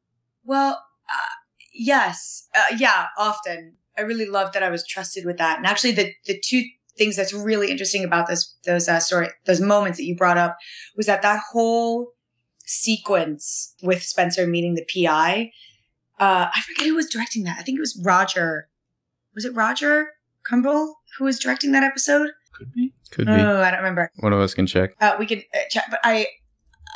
Well, 0.43 0.83
uh, 1.09 1.35
yes, 1.73 2.47
uh, 2.55 2.75
yeah, 2.77 3.07
often. 3.17 3.77
I 3.97 4.01
really 4.01 4.25
loved 4.25 4.53
that 4.53 4.63
I 4.63 4.69
was 4.69 4.87
trusted 4.87 5.25
with 5.25 5.37
that. 5.37 5.57
And 5.57 5.65
actually, 5.65 5.91
the 5.91 6.13
the 6.25 6.39
two 6.39 6.63
things 6.97 7.15
that's 7.15 7.33
really 7.33 7.69
interesting 7.71 8.03
about 8.03 8.27
this 8.27 8.55
those 8.65 8.87
uh, 8.87 8.99
story 8.99 9.29
those 9.45 9.61
moments 9.61 9.97
that 9.97 10.05
you 10.05 10.15
brought 10.15 10.37
up 10.37 10.57
was 10.95 11.05
that 11.05 11.21
that 11.21 11.41
whole 11.51 12.13
sequence 12.65 13.75
with 13.83 14.01
Spencer 14.01 14.47
meeting 14.47 14.75
the 14.75 14.85
PI. 14.93 15.51
Uh, 16.19 16.49
I 16.53 16.61
forget 16.61 16.87
who 16.87 16.95
was 16.95 17.09
directing 17.09 17.43
that. 17.43 17.57
I 17.59 17.63
think 17.63 17.77
it 17.77 17.81
was 17.81 17.99
Roger. 18.03 18.69
Was 19.35 19.45
it 19.45 19.55
Roger 19.55 20.11
Kumble 20.43 20.95
who 21.17 21.25
was 21.25 21.39
directing 21.39 21.71
that 21.73 21.83
episode? 21.83 22.31
Could 22.53 22.73
be. 22.73 22.93
Could 23.11 23.27
be. 23.27 23.33
Oh, 23.33 23.61
I 23.61 23.71
don't 23.71 23.79
remember. 23.79 24.11
One 24.19 24.33
of 24.33 24.39
us 24.39 24.53
can 24.53 24.67
check. 24.67 24.91
Uh, 24.99 25.15
we 25.17 25.25
can 25.25 25.41
uh, 25.53 25.59
check. 25.69 25.85
But 25.89 25.99
I, 26.03 26.27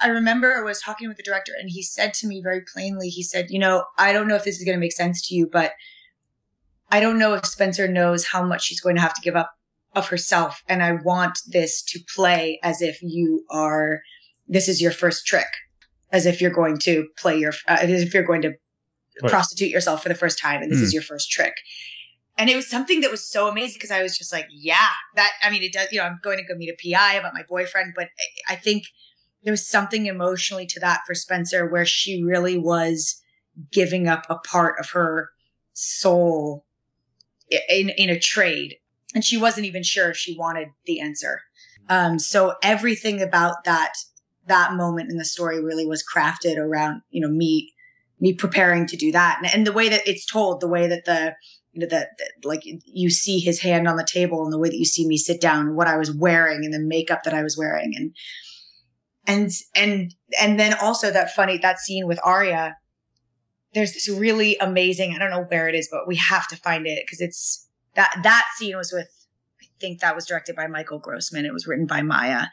I 0.02 0.10
remember 0.10 0.54
I 0.54 0.62
was 0.62 0.82
talking 0.82 1.08
with 1.08 1.18
the 1.18 1.24
director, 1.24 1.54
and 1.60 1.70
he 1.70 1.82
said 1.82 2.14
to 2.16 2.28
me 2.28 2.42
very 2.42 2.62
plainly, 2.74 3.10
he 3.10 3.24
said, 3.24 3.48
"You 3.50 3.60
know, 3.60 3.86
I 3.98 4.14
don't 4.14 4.28
know 4.28 4.36
if 4.36 4.44
this 4.44 4.58
is 4.58 4.64
going 4.64 4.76
to 4.76 4.80
make 4.80 4.94
sense 4.94 5.28
to 5.28 5.36
you, 5.36 5.50
but 5.52 5.74
I 6.92 7.00
don't 7.00 7.18
know 7.18 7.34
if 7.34 7.46
Spencer 7.46 7.88
knows 7.88 8.26
how 8.26 8.44
much 8.44 8.64
she's 8.64 8.82
going 8.82 8.96
to 8.96 9.02
have 9.02 9.14
to 9.14 9.22
give 9.22 9.36
up 9.36 9.56
of 9.96 10.08
herself. 10.08 10.62
And 10.68 10.84
I 10.84 10.94
want 10.94 11.40
this 11.48 11.82
to 11.84 12.00
play 12.14 12.60
as 12.64 12.82
if 12.82 13.02
you 13.02 13.46
are, 13.50 14.02
this 14.48 14.68
is 14.68 14.82
your 14.82 14.92
first 14.92 15.26
trick, 15.26 15.48
as 16.12 16.26
if 16.26 16.42
you're 16.42 16.52
going 16.52 16.78
to 16.80 17.08
play 17.18 17.38
your, 17.38 17.54
uh, 17.68 17.78
as 17.82 18.02
if 18.02 18.14
you're 18.14 18.24
going 18.24 18.42
to 18.44 18.54
right. 19.22 19.30
prostitute 19.30 19.70
yourself 19.70 20.04
for 20.04 20.10
the 20.10 20.16
first 20.16 20.38
time 20.38 20.62
and 20.62 20.72
this 20.72 20.80
mm. 20.80 20.84
is 20.84 20.92
hmm. 20.92 20.96
your 20.96 21.04
first 21.04 21.32
trick. 21.32 21.54
And 22.38 22.50
it 22.50 22.56
was 22.56 22.70
something 22.70 23.02
that 23.02 23.12
was 23.12 23.28
so 23.28 23.48
amazing 23.48 23.76
because 23.76 23.92
I 23.92 24.02
was 24.02 24.18
just 24.18 24.34
like, 24.34 24.48
yeah, 24.52 24.90
that, 25.16 25.32
I 25.42 25.50
mean, 25.50 25.64
it 25.64 25.72
does, 25.72 25.88
you 25.92 26.00
know, 26.00 26.06
I'm 26.06 26.20
going 26.22 26.38
to 26.38 26.44
go 26.44 26.56
meet 26.56 26.70
a 26.70 26.92
PI 26.92 27.14
about 27.14 27.34
my 27.34 27.44
boyfriend, 27.48 27.94
but 27.96 28.10
I 28.50 28.56
think 28.56 28.86
there 29.44 29.54
was 29.54 29.66
something 29.66 30.08
emotionally 30.08 30.66
to 30.66 30.80
that 30.82 31.02
for 31.08 31.16
Spencer 31.16 31.66
where 31.66 31.86
she 31.86 32.24
really 32.24 32.58
was 32.58 33.22
giving 33.72 34.08
up 34.08 34.26
a 34.30 34.36
part 34.36 34.76
of 34.80 34.90
her 34.90 35.30
soul 35.74 36.66
in, 37.70 37.90
in 37.90 38.10
a 38.10 38.20
trade 38.20 38.76
and 39.16 39.24
she 39.24 39.38
wasn't 39.38 39.66
even 39.66 39.82
sure 39.82 40.10
if 40.10 40.18
she 40.18 40.38
wanted 40.38 40.68
the 40.86 41.00
answer. 41.00 41.42
Um, 41.90 42.20
so 42.20 42.56
everything 42.62 43.22
about 43.22 43.64
that 43.64 43.94
that 44.48 44.74
moment 44.74 45.10
in 45.10 45.18
the 45.18 45.26
story 45.26 45.64
really 45.64 45.88
was 45.88 46.04
crafted 46.04 46.58
around 46.58 47.02
you 47.10 47.20
know 47.20 47.30
me 47.30 47.74
me 48.20 48.34
preparing 48.34 48.86
to 48.88 48.96
do 48.96 49.12
that, 49.12 49.40
and, 49.42 49.54
and 49.54 49.68
the 49.68 49.74
way 49.74 49.90
that 49.90 50.08
it's 50.08 50.26
told, 50.26 50.62
the 50.62 50.68
way 50.68 50.88
that 50.88 51.06
the 51.06 51.34
you 51.76 51.82
know 51.82 51.88
that, 51.88 52.18
like 52.44 52.62
you 52.64 53.10
see 53.10 53.40
his 53.40 53.60
hand 53.60 53.88
on 53.88 53.98
the 53.98 54.08
table, 54.10 54.44
and 54.44 54.54
the 54.54 54.58
way 54.58 54.70
that 54.70 54.78
you 54.78 54.86
see 54.86 55.06
me 55.06 55.18
sit 55.18 55.42
down, 55.42 55.76
what 55.76 55.88
I 55.88 55.98
was 55.98 56.12
wearing, 56.12 56.64
and 56.64 56.74
the 56.74 56.80
makeup 56.80 57.24
that 57.24 57.34
I 57.34 57.44
was 57.44 57.58
wearing, 57.58 57.94
and 57.96 58.16
and 59.28 59.52
and 59.76 60.16
and 60.42 60.58
then 60.58 60.74
also 60.82 61.12
that 61.12 61.36
funny 61.36 61.58
that 61.58 61.80
scene 61.80 62.08
with 62.08 62.20
Aria. 62.24 62.78
There's 63.74 63.92
this 63.92 64.08
really 64.08 64.56
amazing. 64.62 65.14
I 65.14 65.20
don't 65.20 65.32
know 65.32 65.46
where 65.50 65.68
it 65.68 65.76
is, 65.76 65.90
but 65.92 66.08
we 66.08 66.16
have 66.16 66.48
to 66.48 66.56
find 66.56 66.88
it 66.88 67.04
because 67.06 67.20
it's 67.20 67.68
that 67.96 68.18
that 68.24 68.46
scene 68.56 68.78
was 68.78 68.94
with 68.94 69.10
I 69.62 69.66
think 69.82 70.00
that 70.00 70.16
was 70.16 70.26
directed 70.26 70.56
by 70.56 70.68
Michael 70.68 71.00
Grossman. 71.00 71.46
It 71.46 71.52
was 71.52 71.68
written 71.68 71.86
by 71.86 72.02
Maya. 72.02 72.46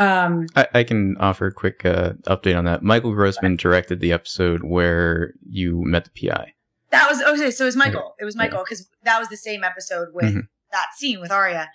Um, 0.00 0.46
I, 0.56 0.66
I, 0.74 0.82
can 0.82 1.16
offer 1.18 1.46
a 1.46 1.52
quick 1.52 1.84
uh, 1.84 2.14
update 2.26 2.56
on 2.56 2.64
that. 2.64 2.82
Michael 2.82 3.12
Grossman 3.12 3.56
directed 3.56 4.00
the 4.00 4.12
episode 4.12 4.62
where 4.64 5.34
you 5.46 5.82
met 5.84 6.04
the 6.04 6.28
PI. 6.28 6.54
That 6.90 7.08
was 7.08 7.22
okay. 7.22 7.50
So 7.50 7.64
it 7.64 7.66
was 7.66 7.76
Michael. 7.76 8.14
It 8.18 8.24
was 8.24 8.36
Michael 8.36 8.64
because 8.64 8.80
yeah. 8.80 9.12
that 9.12 9.18
was 9.18 9.28
the 9.28 9.36
same 9.36 9.62
episode 9.62 10.08
with 10.12 10.26
mm-hmm. 10.26 10.40
that 10.72 10.86
scene 10.96 11.20
with 11.20 11.30
Aria, 11.30 11.70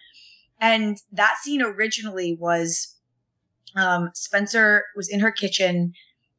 and 0.60 0.98
that 1.12 1.38
scene 1.42 1.62
originally 1.62 2.36
was 2.40 2.96
um, 3.76 4.10
Spencer 4.14 4.86
was 4.96 5.10
in 5.10 5.20
her 5.20 5.32
kitchen 5.32 5.94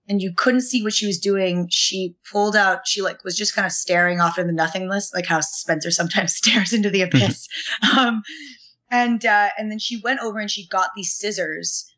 and 0.08 0.20
you 0.20 0.32
couldn't 0.34 0.60
see 0.60 0.82
what 0.82 0.92
she 0.92 1.06
was 1.06 1.18
doing. 1.18 1.68
She 1.70 2.16
pulled 2.30 2.56
out, 2.56 2.86
she 2.86 3.02
like 3.02 3.24
was 3.24 3.36
just 3.36 3.54
kind 3.54 3.66
of 3.66 3.72
staring 3.72 4.20
off 4.20 4.38
in 4.38 4.46
the 4.46 4.52
nothingness, 4.52 5.12
like 5.14 5.26
how 5.26 5.40
Spencer 5.40 5.90
sometimes 5.90 6.34
stares 6.36 6.72
into 6.72 6.90
the 6.90 7.02
abyss. 7.02 7.48
um, 7.96 8.22
and, 8.90 9.24
uh, 9.24 9.48
and 9.58 9.70
then 9.70 9.78
she 9.78 10.00
went 10.02 10.20
over 10.20 10.38
and 10.38 10.50
she 10.50 10.66
got 10.66 10.90
these 10.94 11.12
scissors. 11.12 11.90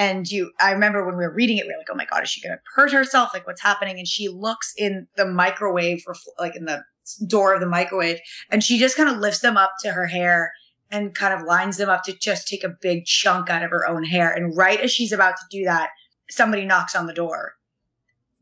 And 0.00 0.26
you, 0.32 0.50
I 0.58 0.70
remember 0.72 1.04
when 1.04 1.18
we 1.18 1.24
were 1.24 1.34
reading 1.34 1.58
it, 1.58 1.66
we 1.66 1.74
were 1.74 1.78
like, 1.78 1.90
oh 1.90 1.94
my 1.94 2.06
God, 2.06 2.22
is 2.22 2.30
she 2.30 2.40
going 2.40 2.56
to 2.56 2.62
hurt 2.74 2.90
herself? 2.90 3.34
Like 3.34 3.46
what's 3.46 3.60
happening? 3.60 3.98
And 3.98 4.08
she 4.08 4.28
looks 4.28 4.72
in 4.78 5.06
the 5.16 5.26
microwave 5.26 6.04
or 6.06 6.14
like 6.38 6.56
in 6.56 6.64
the 6.64 6.82
door 7.26 7.52
of 7.52 7.60
the 7.60 7.66
microwave 7.66 8.18
and 8.50 8.64
she 8.64 8.78
just 8.78 8.96
kind 8.96 9.10
of 9.10 9.18
lifts 9.18 9.40
them 9.40 9.58
up 9.58 9.72
to 9.80 9.92
her 9.92 10.06
hair 10.06 10.52
and 10.90 11.14
kind 11.14 11.34
of 11.34 11.46
lines 11.46 11.76
them 11.76 11.90
up 11.90 12.02
to 12.04 12.14
just 12.16 12.48
take 12.48 12.64
a 12.64 12.74
big 12.80 13.04
chunk 13.04 13.50
out 13.50 13.62
of 13.62 13.70
her 13.70 13.86
own 13.86 14.02
hair. 14.04 14.32
And 14.32 14.56
right 14.56 14.80
as 14.80 14.90
she's 14.90 15.12
about 15.12 15.36
to 15.36 15.42
do 15.50 15.64
that, 15.64 15.90
somebody 16.30 16.64
knocks 16.64 16.96
on 16.96 17.06
the 17.06 17.12
door. 17.12 17.56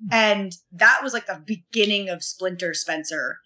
Hmm. 0.00 0.08
And 0.12 0.56
that 0.70 1.00
was 1.02 1.12
like 1.12 1.26
the 1.26 1.42
beginning 1.44 2.08
of 2.08 2.22
Splinter 2.22 2.72
Spencer. 2.72 3.38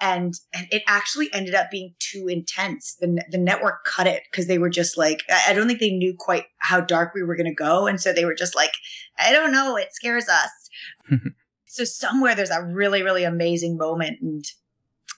And, 0.00 0.34
and 0.52 0.66
it 0.70 0.82
actually 0.86 1.32
ended 1.32 1.54
up 1.54 1.70
being 1.70 1.94
too 1.98 2.28
intense. 2.28 2.96
The, 3.00 3.22
the 3.30 3.38
network 3.38 3.84
cut 3.84 4.06
it 4.06 4.24
because 4.30 4.46
they 4.46 4.58
were 4.58 4.68
just 4.68 4.98
like, 4.98 5.22
I 5.46 5.52
don't 5.52 5.66
think 5.66 5.80
they 5.80 5.90
knew 5.90 6.14
quite 6.18 6.44
how 6.58 6.80
dark 6.80 7.14
we 7.14 7.22
were 7.22 7.36
going 7.36 7.50
to 7.50 7.54
go. 7.54 7.86
And 7.86 8.00
so 8.00 8.12
they 8.12 8.24
were 8.24 8.34
just 8.34 8.54
like, 8.54 8.72
I 9.18 9.32
don't 9.32 9.52
know. 9.52 9.76
It 9.76 9.94
scares 9.94 10.28
us. 10.28 10.70
so 11.64 11.84
somewhere 11.84 12.34
there's 12.34 12.50
a 12.50 12.62
really, 12.62 13.02
really 13.02 13.24
amazing 13.24 13.76
moment 13.76 14.20
and 14.20 14.44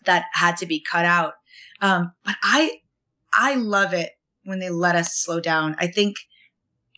that 0.04 0.26
had 0.32 0.56
to 0.58 0.66
be 0.66 0.80
cut 0.80 1.04
out. 1.04 1.34
Um, 1.80 2.12
but 2.24 2.36
I, 2.42 2.80
I 3.32 3.56
love 3.56 3.92
it 3.94 4.12
when 4.44 4.58
they 4.58 4.70
let 4.70 4.96
us 4.96 5.16
slow 5.16 5.40
down. 5.40 5.76
I 5.78 5.86
think 5.86 6.16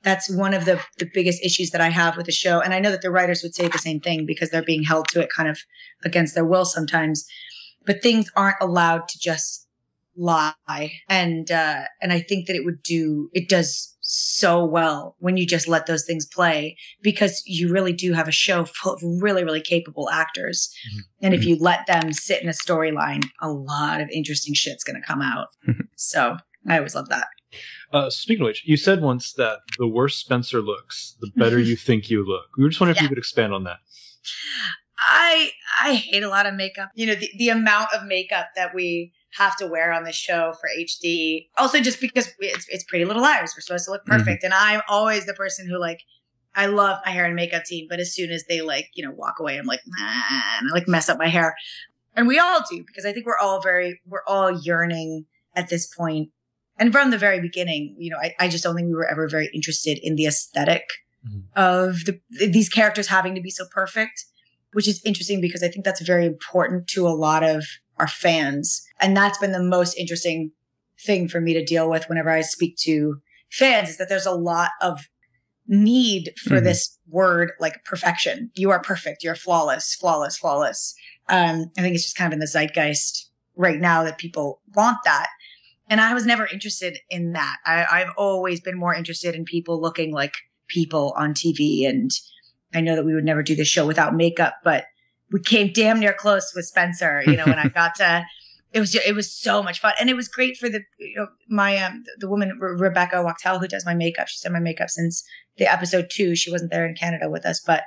that's 0.02 0.30
one 0.30 0.54
of 0.54 0.64
the, 0.64 0.80
the 0.98 1.10
biggest 1.12 1.42
issues 1.44 1.70
that 1.70 1.80
I 1.80 1.90
have 1.90 2.16
with 2.16 2.26
the 2.26 2.32
show. 2.32 2.60
And 2.60 2.72
I 2.72 2.80
know 2.80 2.90
that 2.90 3.02
the 3.02 3.10
writers 3.10 3.42
would 3.42 3.54
say 3.54 3.68
the 3.68 3.78
same 3.78 4.00
thing 4.00 4.24
because 4.24 4.50
they're 4.50 4.62
being 4.62 4.82
held 4.82 5.08
to 5.08 5.20
it 5.20 5.30
kind 5.30 5.48
of 5.48 5.58
against 6.04 6.34
their 6.34 6.44
will 6.44 6.64
sometimes. 6.64 7.26
But 7.86 8.02
things 8.02 8.30
aren't 8.36 8.56
allowed 8.60 9.08
to 9.08 9.18
just 9.18 9.66
lie. 10.16 10.92
And, 11.08 11.50
uh, 11.50 11.82
and 12.02 12.12
I 12.12 12.20
think 12.20 12.46
that 12.46 12.56
it 12.56 12.64
would 12.64 12.82
do, 12.82 13.30
it 13.32 13.48
does 13.48 13.96
so 14.02 14.64
well 14.64 15.16
when 15.18 15.36
you 15.36 15.46
just 15.46 15.68
let 15.68 15.86
those 15.86 16.04
things 16.04 16.26
play 16.26 16.76
because 17.00 17.42
you 17.46 17.72
really 17.72 17.92
do 17.92 18.12
have 18.12 18.28
a 18.28 18.32
show 18.32 18.64
full 18.82 18.94
of 18.94 19.02
really, 19.20 19.44
really 19.44 19.60
capable 19.60 20.10
actors. 20.10 20.72
Mm-hmm. 20.88 21.26
And 21.26 21.34
if 21.34 21.40
mm-hmm. 21.40 21.50
you 21.50 21.56
let 21.58 21.86
them 21.86 22.12
sit 22.12 22.42
in 22.42 22.48
a 22.48 22.52
storyline, 22.52 23.24
a 23.40 23.50
lot 23.50 24.00
of 24.00 24.08
interesting 24.10 24.54
shit's 24.54 24.84
going 24.84 25.00
to 25.00 25.06
come 25.06 25.22
out. 25.22 25.48
so 25.96 26.36
I 26.68 26.76
always 26.78 26.94
love 26.94 27.08
that. 27.08 27.28
Uh, 27.92 28.10
speaking 28.10 28.42
of 28.42 28.46
which, 28.46 28.62
you 28.64 28.76
said 28.76 29.02
once 29.02 29.32
that 29.32 29.58
the 29.78 29.86
worse 29.86 30.16
Spencer 30.16 30.60
looks, 30.60 31.16
the 31.20 31.30
better 31.34 31.58
you 31.58 31.74
think 31.74 32.08
you 32.08 32.24
look. 32.24 32.46
We 32.56 32.62
were 32.62 32.70
just 32.70 32.80
wondering 32.80 32.96
yeah. 32.96 33.00
if 33.00 33.02
you 33.04 33.08
could 33.08 33.18
expand 33.18 33.52
on 33.52 33.64
that. 33.64 33.78
I 35.00 35.50
I 35.82 35.94
hate 35.94 36.22
a 36.22 36.28
lot 36.28 36.46
of 36.46 36.54
makeup. 36.54 36.90
You 36.94 37.06
know, 37.06 37.14
the, 37.14 37.30
the 37.36 37.48
amount 37.48 37.88
of 37.94 38.04
makeup 38.04 38.48
that 38.56 38.74
we 38.74 39.12
have 39.38 39.56
to 39.56 39.66
wear 39.66 39.92
on 39.92 40.04
the 40.04 40.12
show 40.12 40.52
for 40.60 40.68
HD. 40.78 41.48
Also, 41.56 41.80
just 41.80 42.00
because 42.00 42.32
it's, 42.40 42.66
it's 42.68 42.84
Pretty 42.84 43.04
Little 43.04 43.22
Liars, 43.22 43.54
we're 43.56 43.60
supposed 43.60 43.84
to 43.84 43.92
look 43.92 44.02
mm-hmm. 44.02 44.18
perfect, 44.18 44.42
mm-hmm. 44.42 44.52
and 44.52 44.54
I'm 44.54 44.82
always 44.88 45.26
the 45.26 45.34
person 45.34 45.68
who 45.68 45.78
like 45.78 46.02
I 46.54 46.66
love 46.66 46.98
my 47.04 47.12
hair 47.12 47.24
and 47.24 47.36
makeup 47.36 47.64
team, 47.64 47.86
but 47.88 48.00
as 48.00 48.12
soon 48.12 48.30
as 48.30 48.44
they 48.48 48.60
like, 48.60 48.88
you 48.94 49.04
know, 49.04 49.12
walk 49.12 49.38
away, 49.38 49.56
I'm 49.56 49.66
like, 49.66 49.82
nah, 49.86 50.58
and 50.58 50.68
I 50.68 50.72
like 50.72 50.88
mess 50.88 51.08
up 51.08 51.18
my 51.18 51.28
hair. 51.28 51.54
And 52.16 52.26
we 52.26 52.38
all 52.38 52.60
do 52.68 52.84
because 52.84 53.06
I 53.06 53.12
think 53.12 53.24
we're 53.24 53.38
all 53.38 53.60
very, 53.62 54.00
we're 54.06 54.24
all 54.26 54.50
yearning 54.50 55.26
at 55.54 55.68
this 55.68 55.86
point. 55.86 56.30
And 56.76 56.92
from 56.92 57.10
the 57.10 57.18
very 57.18 57.40
beginning, 57.40 57.94
you 57.98 58.10
know, 58.10 58.16
I, 58.20 58.34
I 58.40 58.48
just 58.48 58.64
don't 58.64 58.74
think 58.74 58.88
we 58.88 58.94
were 58.94 59.08
ever 59.08 59.28
very 59.28 59.48
interested 59.54 59.98
in 60.02 60.16
the 60.16 60.26
esthetic 60.26 60.84
Mhm. 61.26 61.44
of 61.54 62.06
the, 62.06 62.18
these 62.30 62.68
characters 62.70 63.08
having 63.08 63.34
to 63.34 63.42
be 63.42 63.50
so 63.50 63.66
perfect, 63.70 64.24
which 64.72 64.88
is 64.88 65.00
interesting 65.04 65.40
because 65.40 65.62
I 65.62 65.68
think 65.68 65.84
that's 65.84 66.00
very 66.02 66.26
important 66.26 66.86
to 66.88 67.06
a 67.06 67.10
lot 67.10 67.42
of 67.42 67.64
our 67.98 68.08
fans. 68.08 68.82
And 69.00 69.16
that's 69.16 69.38
been 69.38 69.52
the 69.52 69.62
most 69.62 69.96
interesting 69.96 70.52
thing 71.04 71.28
for 71.28 71.40
me 71.40 71.52
to 71.54 71.64
deal 71.64 71.88
with 71.88 72.08
whenever 72.08 72.30
I 72.30 72.42
speak 72.42 72.76
to 72.78 73.20
fans 73.50 73.90
is 73.90 73.96
that 73.98 74.08
there's 74.08 74.26
a 74.26 74.32
lot 74.34 74.70
of 74.80 75.08
need 75.66 76.32
for 76.42 76.60
Mhm. 76.60 76.64
this 76.64 76.98
word 77.08 77.52
like 77.60 77.84
perfection. 77.84 78.50
You 78.54 78.70
are 78.70 78.80
perfect. 78.80 79.22
You're 79.22 79.34
flawless, 79.34 79.94
flawless, 79.94 80.36
flawless. 80.36 80.94
Um, 81.28 81.70
I 81.78 81.82
think 81.82 81.94
it's 81.94 82.04
just 82.04 82.16
kind 82.16 82.32
of 82.32 82.34
in 82.34 82.40
the 82.40 82.46
zeitgeist 82.46 83.30
right 83.56 83.78
now 83.80 84.02
that 84.04 84.18
people 84.18 84.60
want 84.74 84.98
that. 85.04 85.28
And 85.88 86.00
I 86.00 86.14
was 86.14 86.24
never 86.26 86.46
interested 86.46 86.98
in 87.08 87.32
that. 87.32 87.56
I, 87.66 87.84
I've 87.90 88.12
always 88.16 88.60
been 88.60 88.78
more 88.78 88.94
interested 88.94 89.34
in 89.34 89.44
people 89.44 89.80
looking 89.80 90.12
like 90.12 90.34
people 90.68 91.14
on 91.16 91.34
TV. 91.34 91.84
And 91.88 92.10
I 92.74 92.80
know 92.80 92.96
that 92.96 93.04
we 93.04 93.14
would 93.14 93.24
never 93.24 93.42
do 93.42 93.56
this 93.56 93.68
show 93.68 93.86
without 93.86 94.14
makeup, 94.14 94.54
but 94.64 94.84
we 95.32 95.40
came 95.40 95.72
damn 95.72 96.00
near 96.00 96.12
close 96.12 96.52
with 96.54 96.66
Spencer, 96.66 97.22
you 97.26 97.36
know, 97.36 97.44
when 97.44 97.58
I 97.58 97.68
got 97.74 97.94
to, 97.96 98.24
it 98.72 98.80
was, 98.80 98.94
it 98.94 99.14
was 99.14 99.30
so 99.30 99.62
much 99.62 99.80
fun. 99.80 99.94
And 100.00 100.10
it 100.10 100.14
was 100.14 100.28
great 100.28 100.56
for 100.56 100.68
the, 100.68 100.80
you 100.98 101.16
know, 101.16 101.28
my, 101.48 101.76
um, 101.78 102.04
the 102.18 102.28
woman, 102.28 102.58
Re- 102.60 102.76
Rebecca 102.76 103.22
Wachtel, 103.22 103.58
who 103.58 103.68
does 103.68 103.84
my 103.84 103.94
makeup. 103.94 104.28
She's 104.28 104.40
done 104.40 104.52
my 104.52 104.60
makeup 104.60 104.90
since 104.90 105.24
the 105.56 105.70
episode 105.70 106.08
two. 106.10 106.34
She 106.34 106.50
wasn't 106.50 106.70
there 106.70 106.86
in 106.86 106.94
Canada 106.94 107.28
with 107.28 107.44
us, 107.46 107.60
but 107.64 107.84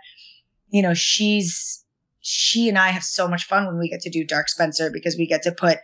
you 0.74 0.82
know, 0.82 0.94
she's, 0.94 1.86
she 2.20 2.68
and 2.68 2.80
I 2.80 2.90
have 2.90 3.04
so 3.04 3.28
much 3.28 3.46
fun 3.46 3.68
when 3.68 3.78
we 3.78 3.90
get 3.90 4.02
to 4.02 4.10
do 4.10 4.26
Dark 4.26 4.50
Spencer 4.50 4.90
because 4.92 5.16
we 5.16 5.28
get 5.28 5.44
to 5.44 5.52
put, 5.52 5.78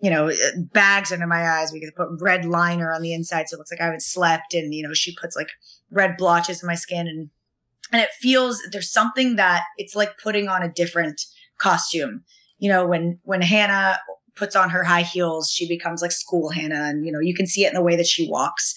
you 0.00 0.10
know, 0.10 0.30
bags 0.72 1.10
under 1.10 1.26
my 1.26 1.48
eyes. 1.48 1.72
We 1.72 1.80
get 1.80 1.86
to 1.86 1.96
put 1.96 2.20
red 2.20 2.44
liner 2.44 2.92
on 2.92 3.02
the 3.02 3.12
inside. 3.12 3.48
So 3.48 3.56
it 3.56 3.58
looks 3.58 3.72
like 3.72 3.80
I 3.80 3.86
haven't 3.86 4.02
slept. 4.02 4.54
And, 4.54 4.72
you 4.72 4.86
know, 4.86 4.94
she 4.94 5.16
puts 5.16 5.34
like 5.34 5.48
red 5.90 6.16
blotches 6.16 6.62
in 6.62 6.66
my 6.66 6.74
skin 6.76 7.08
and, 7.08 7.30
and 7.92 8.02
it 8.02 8.10
feels 8.20 8.62
there's 8.72 8.92
something 8.92 9.36
that 9.36 9.62
it's 9.78 9.94
like 9.94 10.18
putting 10.22 10.48
on 10.48 10.62
a 10.62 10.72
different 10.72 11.20
costume. 11.58 12.24
You 12.58 12.70
know, 12.70 12.86
when, 12.86 13.18
when 13.22 13.42
Hanna 13.42 13.98
puts 14.34 14.56
on 14.56 14.70
her 14.70 14.84
high 14.84 15.02
heels, 15.02 15.50
she 15.50 15.68
becomes 15.68 16.02
like 16.02 16.12
school 16.12 16.50
Hanna. 16.50 16.84
And, 16.84 17.04
you 17.04 17.12
know, 17.12 17.20
you 17.20 17.34
can 17.34 17.46
see 17.46 17.64
it 17.64 17.68
in 17.68 17.74
the 17.74 17.82
way 17.82 17.96
that 17.96 18.06
she 18.06 18.28
walks. 18.28 18.74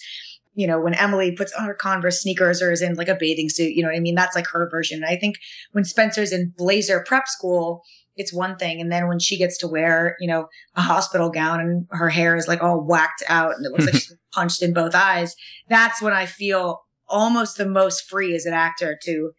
You 0.54 0.66
know, 0.66 0.80
when 0.80 0.94
Emily 0.94 1.32
puts 1.32 1.52
on 1.52 1.64
her 1.64 1.74
Converse 1.74 2.22
sneakers 2.22 2.60
or 2.60 2.72
is 2.72 2.82
in 2.82 2.94
like 2.94 3.08
a 3.08 3.16
bathing 3.18 3.48
suit, 3.48 3.72
you 3.74 3.82
know 3.82 3.88
what 3.88 3.96
I 3.96 4.00
mean? 4.00 4.14
That's 4.14 4.34
like 4.34 4.48
her 4.48 4.68
version. 4.68 5.02
And 5.02 5.10
I 5.10 5.16
think 5.16 5.36
when 5.72 5.84
Spencer's 5.84 6.32
in 6.32 6.52
blazer 6.56 7.04
prep 7.06 7.28
school, 7.28 7.82
it's 8.16 8.32
one 8.32 8.56
thing. 8.56 8.80
And 8.80 8.90
then 8.90 9.08
when 9.08 9.18
she 9.18 9.38
gets 9.38 9.56
to 9.58 9.68
wear, 9.68 10.16
you 10.20 10.28
know, 10.28 10.48
a 10.74 10.82
hospital 10.82 11.30
gown 11.30 11.60
and 11.60 11.86
her 11.90 12.10
hair 12.10 12.36
is 12.36 12.48
like 12.48 12.62
all 12.62 12.80
whacked 12.80 13.22
out 13.28 13.54
and 13.54 13.64
it 13.64 13.72
looks 13.72 13.86
like 13.86 13.94
she's 14.02 14.16
punched 14.32 14.62
in 14.62 14.74
both 14.74 14.94
eyes, 14.94 15.34
that's 15.68 16.02
when 16.02 16.12
I 16.12 16.26
feel 16.26 16.82
almost 17.10 17.56
the 17.56 17.66
most 17.68 18.08
free 18.08 18.34
as 18.34 18.46
an 18.46 18.54
actor 18.54 18.98
to, 19.04 19.32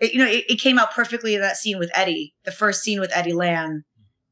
it, 0.00 0.12
you 0.12 0.18
know, 0.18 0.30
it, 0.30 0.44
it 0.48 0.60
came 0.60 0.78
out 0.78 0.92
perfectly 0.92 1.34
in 1.34 1.40
that 1.40 1.56
scene 1.56 1.78
with 1.78 1.90
Eddie, 1.94 2.34
the 2.44 2.52
first 2.52 2.82
scene 2.82 3.00
with 3.00 3.10
Eddie 3.14 3.32
Lamb 3.32 3.84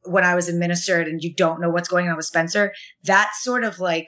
when 0.04 0.24
I 0.24 0.34
was 0.34 0.48
administered 0.48 1.08
and 1.08 1.22
you 1.22 1.34
don't 1.34 1.60
know 1.60 1.70
what's 1.70 1.88
going 1.88 2.08
on 2.08 2.16
with 2.16 2.26
Spencer. 2.26 2.72
That 3.04 3.32
sort 3.40 3.64
of 3.64 3.80
like, 3.80 4.06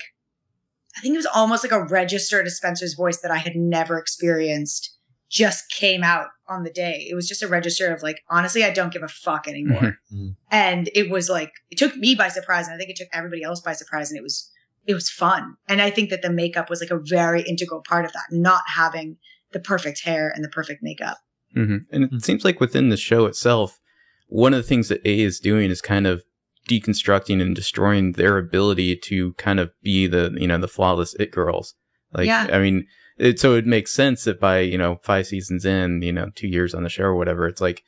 I 0.96 1.00
think 1.00 1.14
it 1.14 1.18
was 1.18 1.26
almost 1.26 1.64
like 1.64 1.72
a 1.72 1.84
register 1.84 2.42
to 2.42 2.50
Spencer's 2.50 2.94
voice 2.94 3.20
that 3.20 3.30
I 3.30 3.38
had 3.38 3.56
never 3.56 3.98
experienced 3.98 4.92
just 5.28 5.70
came 5.70 6.04
out 6.04 6.28
on 6.48 6.62
the 6.62 6.70
day. 6.70 7.06
It 7.10 7.14
was 7.14 7.26
just 7.28 7.42
a 7.42 7.48
register 7.48 7.92
of 7.92 8.02
like, 8.02 8.20
honestly, 8.30 8.62
I 8.64 8.70
don't 8.70 8.92
give 8.92 9.02
a 9.02 9.08
fuck 9.08 9.48
anymore. 9.48 9.98
Mhm. 10.14 10.36
And 10.52 10.88
it 10.94 11.10
was 11.10 11.28
like, 11.28 11.50
it 11.70 11.78
took 11.78 11.96
me 11.96 12.14
by 12.14 12.28
surprise. 12.28 12.66
And 12.66 12.74
I 12.74 12.78
think 12.78 12.90
it 12.90 12.96
took 12.96 13.08
everybody 13.12 13.42
else 13.42 13.60
by 13.60 13.72
surprise. 13.72 14.10
And 14.10 14.16
it 14.16 14.22
was, 14.22 14.48
it 14.86 14.94
was 14.94 15.10
fun. 15.10 15.56
And 15.68 15.82
I 15.82 15.90
think 15.90 16.10
that 16.10 16.22
the 16.22 16.30
makeup 16.30 16.70
was 16.70 16.80
like 16.80 16.90
a 16.90 16.98
very 17.02 17.42
integral 17.42 17.82
part 17.82 18.04
of 18.04 18.12
that, 18.12 18.26
not 18.30 18.62
having 18.74 19.16
the 19.52 19.60
perfect 19.60 20.02
hair 20.04 20.30
and 20.34 20.44
the 20.44 20.48
perfect 20.48 20.82
makeup. 20.82 21.18
hmm 21.54 21.78
And 21.90 22.04
it 22.04 22.12
Mhm. 22.12 22.24
seems 22.24 22.44
like 22.44 22.60
within 22.60 22.88
the 22.90 22.96
show 22.96 23.26
itself, 23.26 23.80
one 24.28 24.52
of 24.52 24.58
the 24.58 24.68
things 24.68 24.88
that 24.88 25.00
A 25.04 25.20
is 25.20 25.38
doing 25.40 25.70
is 25.70 25.80
kind 25.80 26.06
of 26.06 26.22
deconstructing 26.68 27.40
and 27.40 27.54
destroying 27.54 28.12
their 28.12 28.38
ability 28.38 28.96
to 28.96 29.32
kind 29.34 29.60
of 29.60 29.70
be 29.82 30.06
the 30.06 30.34
you 30.36 30.48
know 30.48 30.58
the 30.58 30.68
flawless 30.68 31.14
it 31.14 31.30
girls. 31.30 31.74
Like 32.12 32.26
Yeah. 32.26 32.48
I 32.52 32.58
mean, 32.58 32.86
it, 33.18 33.38
so 33.40 33.54
it 33.54 33.66
makes 33.66 33.92
sense 33.92 34.24
that 34.24 34.40
by 34.40 34.60
you 34.60 34.76
know 34.76 34.98
five 35.02 35.26
seasons 35.26 35.64
in, 35.64 36.02
you 36.02 36.12
know 36.12 36.30
two 36.34 36.48
years 36.48 36.74
on 36.74 36.82
the 36.82 36.88
show 36.88 37.04
or 37.04 37.16
whatever, 37.16 37.46
it's 37.46 37.60
like 37.60 37.82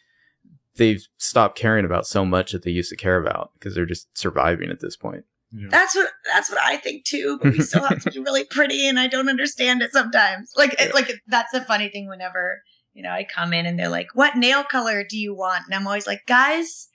they've 0.76 1.04
stopped 1.18 1.58
caring 1.58 1.84
about 1.84 2.06
so 2.06 2.24
much 2.24 2.52
that 2.52 2.62
they 2.62 2.70
used 2.70 2.90
to 2.90 2.96
care 2.96 3.18
about 3.20 3.50
because 3.54 3.74
they're 3.74 3.84
just 3.84 4.16
surviving 4.16 4.70
at 4.70 4.80
this 4.80 4.96
point. 4.96 5.24
Yeah. 5.52 5.68
That's 5.70 5.94
what, 5.94 6.10
that's 6.26 6.50
what 6.50 6.60
I 6.62 6.76
think 6.76 7.04
too. 7.04 7.38
But 7.42 7.52
we 7.52 7.60
still 7.60 7.84
have 7.84 8.02
to 8.02 8.10
be 8.10 8.18
really 8.20 8.44
pretty. 8.44 8.88
And 8.88 8.98
I 8.98 9.06
don't 9.06 9.28
understand 9.28 9.82
it 9.82 9.92
sometimes. 9.92 10.52
Like, 10.56 10.74
it, 10.80 10.94
like 10.94 11.10
that's 11.26 11.52
the 11.52 11.62
funny 11.62 11.88
thing 11.88 12.08
whenever, 12.08 12.62
you 12.92 13.02
know, 13.02 13.10
I 13.10 13.24
come 13.24 13.52
in 13.52 13.66
and 13.66 13.78
they're 13.78 13.88
like, 13.88 14.08
what 14.14 14.36
nail 14.36 14.64
color 14.64 15.04
do 15.08 15.16
you 15.16 15.34
want? 15.34 15.64
And 15.66 15.74
I'm 15.74 15.86
always 15.86 16.06
like, 16.06 16.26
guys, 16.26 16.88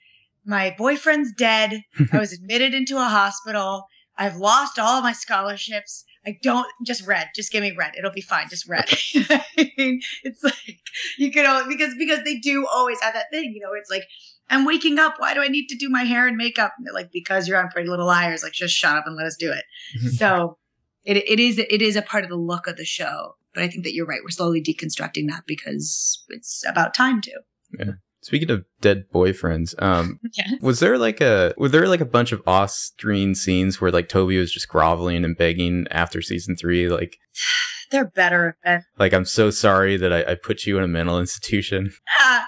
my 0.44 0.74
boyfriend's 0.76 1.32
dead. 1.32 1.82
I 2.12 2.18
was 2.18 2.32
admitted 2.38 2.74
into 2.74 2.96
a 2.96 3.04
hospital. 3.04 3.86
I've 4.16 4.36
lost 4.36 4.78
all 4.78 5.02
my 5.02 5.12
scholarships. 5.12 6.04
I 6.26 6.38
don't 6.42 6.66
just 6.86 7.06
red. 7.06 7.28
Just 7.34 7.52
give 7.52 7.62
me 7.62 7.74
red. 7.76 7.92
It'll 7.98 8.12
be 8.12 8.20
fine. 8.20 8.48
Just 8.48 8.68
red. 8.68 8.86
it's 8.88 10.42
like 10.42 10.78
you 11.18 11.30
can 11.30 11.46
only 11.46 11.74
because 11.74 11.94
because 11.98 12.24
they 12.24 12.38
do 12.38 12.66
always 12.72 13.00
have 13.00 13.14
that 13.14 13.30
thing. 13.30 13.52
You 13.54 13.60
know, 13.60 13.72
it's 13.74 13.90
like 13.90 14.04
I'm 14.50 14.64
waking 14.64 14.98
up. 14.98 15.14
Why 15.18 15.34
do 15.34 15.40
I 15.42 15.48
need 15.48 15.66
to 15.68 15.76
do 15.76 15.88
my 15.88 16.04
hair 16.04 16.26
and 16.28 16.36
makeup? 16.36 16.72
And 16.76 16.86
they're 16.86 16.92
like 16.94 17.10
because 17.12 17.48
you're 17.48 17.58
on 17.62 17.68
Pretty 17.70 17.88
Little 17.88 18.06
Liars. 18.06 18.42
Like 18.42 18.52
just 18.52 18.74
shut 18.74 18.96
up 18.96 19.06
and 19.06 19.16
let 19.16 19.26
us 19.26 19.36
do 19.36 19.52
it. 19.52 19.64
so 20.18 20.58
it 21.04 21.16
it 21.16 21.40
is 21.40 21.58
it 21.58 21.82
is 21.82 21.96
a 21.96 22.02
part 22.02 22.24
of 22.24 22.30
the 22.30 22.36
look 22.36 22.66
of 22.66 22.76
the 22.76 22.84
show. 22.84 23.36
But 23.54 23.62
I 23.62 23.68
think 23.68 23.84
that 23.84 23.94
you're 23.94 24.06
right. 24.06 24.20
We're 24.22 24.30
slowly 24.30 24.60
deconstructing 24.62 25.28
that 25.30 25.44
because 25.46 26.24
it's 26.28 26.64
about 26.68 26.92
time 26.94 27.20
to. 27.22 27.30
Yeah. 27.78 27.92
Speaking 28.20 28.50
of 28.50 28.64
dead 28.80 29.04
boyfriends, 29.14 29.80
um, 29.82 30.18
Yeah. 30.32 30.52
was 30.62 30.80
there 30.80 30.96
like 30.98 31.20
a 31.20 31.54
was 31.58 31.72
there 31.72 31.86
like 31.88 32.00
a 32.00 32.06
bunch 32.06 32.32
of 32.32 32.42
off-screen 32.46 33.34
scenes 33.34 33.80
where 33.80 33.90
like 33.92 34.08
Toby 34.08 34.38
was 34.38 34.50
just 34.52 34.68
groveling 34.68 35.24
and 35.24 35.36
begging 35.36 35.86
after 35.90 36.20
season 36.22 36.56
three, 36.56 36.88
like 36.88 37.18
They're 37.90 38.06
better. 38.06 38.56
Like 38.98 39.12
I'm 39.12 39.26
so 39.26 39.50
sorry 39.50 39.96
that 39.98 40.12
I, 40.12 40.32
I 40.32 40.34
put 40.34 40.64
you 40.64 40.78
in 40.78 40.84
a 40.84 40.88
mental 40.88 41.20
institution. 41.20 41.92
ah, 42.18 42.46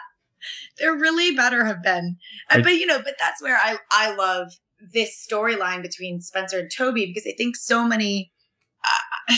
there 0.79 0.95
really 0.95 1.35
better 1.35 1.65
have 1.65 1.83
been. 1.83 2.17
Uh, 2.51 2.59
I- 2.59 2.63
but 2.63 2.75
you 2.75 2.87
know, 2.87 2.99
but 3.03 3.17
that's 3.19 3.43
where 3.43 3.57
I 3.57 3.79
I 3.91 4.15
love 4.15 4.53
this 4.93 5.27
storyline 5.31 5.83
between 5.83 6.21
Spencer 6.21 6.59
and 6.59 6.71
Toby 6.71 7.07
because 7.07 7.27
I 7.27 7.35
think 7.37 7.57
so 7.57 7.85
many. 7.87 8.33
Uh, 8.85 9.35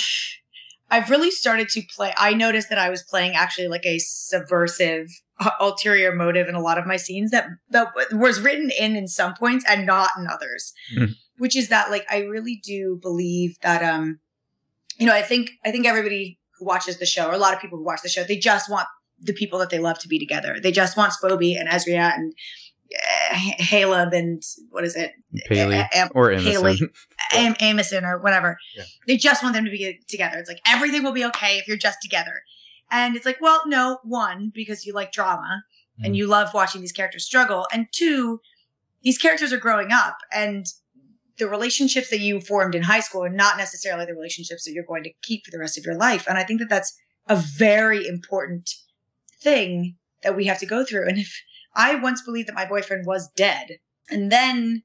I've 0.90 1.10
really 1.10 1.30
started 1.30 1.68
to 1.70 1.82
play. 1.94 2.14
I 2.16 2.32
noticed 2.32 2.70
that 2.70 2.78
I 2.78 2.88
was 2.88 3.02
playing 3.02 3.34
actually 3.34 3.68
like 3.68 3.84
a 3.84 3.98
subversive, 3.98 5.08
uh, 5.38 5.50
ulterior 5.60 6.14
motive 6.14 6.48
in 6.48 6.54
a 6.54 6.62
lot 6.62 6.78
of 6.78 6.86
my 6.86 6.96
scenes 6.96 7.30
that 7.30 7.46
that 7.70 7.88
was 8.12 8.40
written 8.40 8.70
in 8.70 8.96
in 8.96 9.06
some 9.06 9.34
points 9.34 9.64
and 9.68 9.84
not 9.86 10.10
in 10.16 10.26
others. 10.26 10.72
Mhm. 10.96 11.14
Which 11.36 11.54
is 11.56 11.68
that 11.68 11.90
like 11.90 12.06
I 12.10 12.20
really 12.20 12.60
do 12.64 12.98
believe 13.02 13.56
that 13.62 13.82
um, 13.84 14.18
you 14.96 15.06
know, 15.06 15.14
I 15.14 15.22
think 15.22 15.50
I 15.64 15.70
think 15.70 15.86
everybody 15.86 16.38
who 16.58 16.64
watches 16.64 16.98
the 16.98 17.06
show, 17.06 17.28
or 17.28 17.32
a 17.34 17.38
lot 17.38 17.54
of 17.54 17.60
people 17.60 17.78
who 17.78 17.84
watch 17.84 18.00
the 18.02 18.08
show, 18.08 18.24
they 18.24 18.38
just 18.38 18.70
want 18.70 18.88
the 19.20 19.32
people 19.32 19.58
that 19.58 19.70
they 19.70 19.78
love 19.78 19.98
to 20.00 20.08
be 20.08 20.18
together. 20.18 20.58
They 20.62 20.72
just 20.72 20.96
want 20.96 21.12
Spoby 21.12 21.58
and 21.58 21.68
Ezria 21.68 22.14
and 22.14 22.32
uh, 22.94 23.34
Haleb 23.60 24.14
and 24.14 24.42
what 24.70 24.84
is 24.84 24.96
it? 24.96 25.12
Paley 25.48 25.76
A- 25.76 25.88
Am- 25.94 26.08
or. 26.14 26.30
Emerson. 26.32 26.90
Am- 27.32 27.54
Amison 27.60 28.04
or 28.04 28.18
whatever. 28.18 28.56
Yeah. 28.76 28.84
They 29.06 29.16
just 29.16 29.42
want 29.42 29.54
them 29.54 29.64
to 29.64 29.70
be 29.70 29.98
together. 30.08 30.38
It's 30.38 30.48
like 30.48 30.60
everything 30.66 31.02
will 31.02 31.12
be 31.12 31.24
okay 31.26 31.58
if 31.58 31.68
you're 31.68 31.76
just 31.76 31.98
together. 32.02 32.42
And 32.90 33.16
it's 33.16 33.26
like, 33.26 33.38
well, 33.40 33.60
no, 33.66 33.98
one, 34.04 34.50
because 34.54 34.86
you 34.86 34.94
like 34.94 35.12
drama 35.12 35.62
and 36.02 36.14
Mhm. 36.14 36.18
you 36.18 36.26
love 36.26 36.54
watching 36.54 36.80
these 36.80 36.92
characters 36.92 37.24
struggle. 37.26 37.66
And 37.72 37.86
two, 37.92 38.40
these 39.02 39.18
characters 39.18 39.52
are 39.52 39.58
growing 39.58 39.92
up 39.92 40.16
and 40.32 40.64
the 41.36 41.48
relationships 41.48 42.08
that 42.10 42.20
you 42.20 42.40
formed 42.40 42.74
in 42.74 42.82
high 42.82 43.00
school 43.00 43.22
are 43.22 43.28
not 43.28 43.56
necessarily 43.58 44.06
the 44.06 44.14
relationships 44.14 44.64
that 44.64 44.72
you're 44.72 44.84
going 44.84 45.04
to 45.04 45.12
keep 45.22 45.44
for 45.44 45.50
the 45.50 45.58
rest 45.58 45.76
of 45.78 45.84
your 45.84 45.94
life. 45.96 46.26
And 46.26 46.38
I 46.38 46.44
think 46.44 46.58
that 46.60 46.68
that's 46.70 46.96
a 47.28 47.36
very 47.36 48.06
important 48.08 48.70
thing 49.40 49.96
that 50.22 50.36
we 50.36 50.46
have 50.46 50.58
to 50.60 50.66
go 50.66 50.84
through. 50.84 51.08
And 51.08 51.18
if 51.18 51.40
I 51.74 51.94
once 51.94 52.22
believed 52.22 52.48
that 52.48 52.54
my 52.54 52.66
boyfriend 52.66 53.06
was 53.06 53.30
dead, 53.36 53.78
and 54.10 54.32
then 54.32 54.82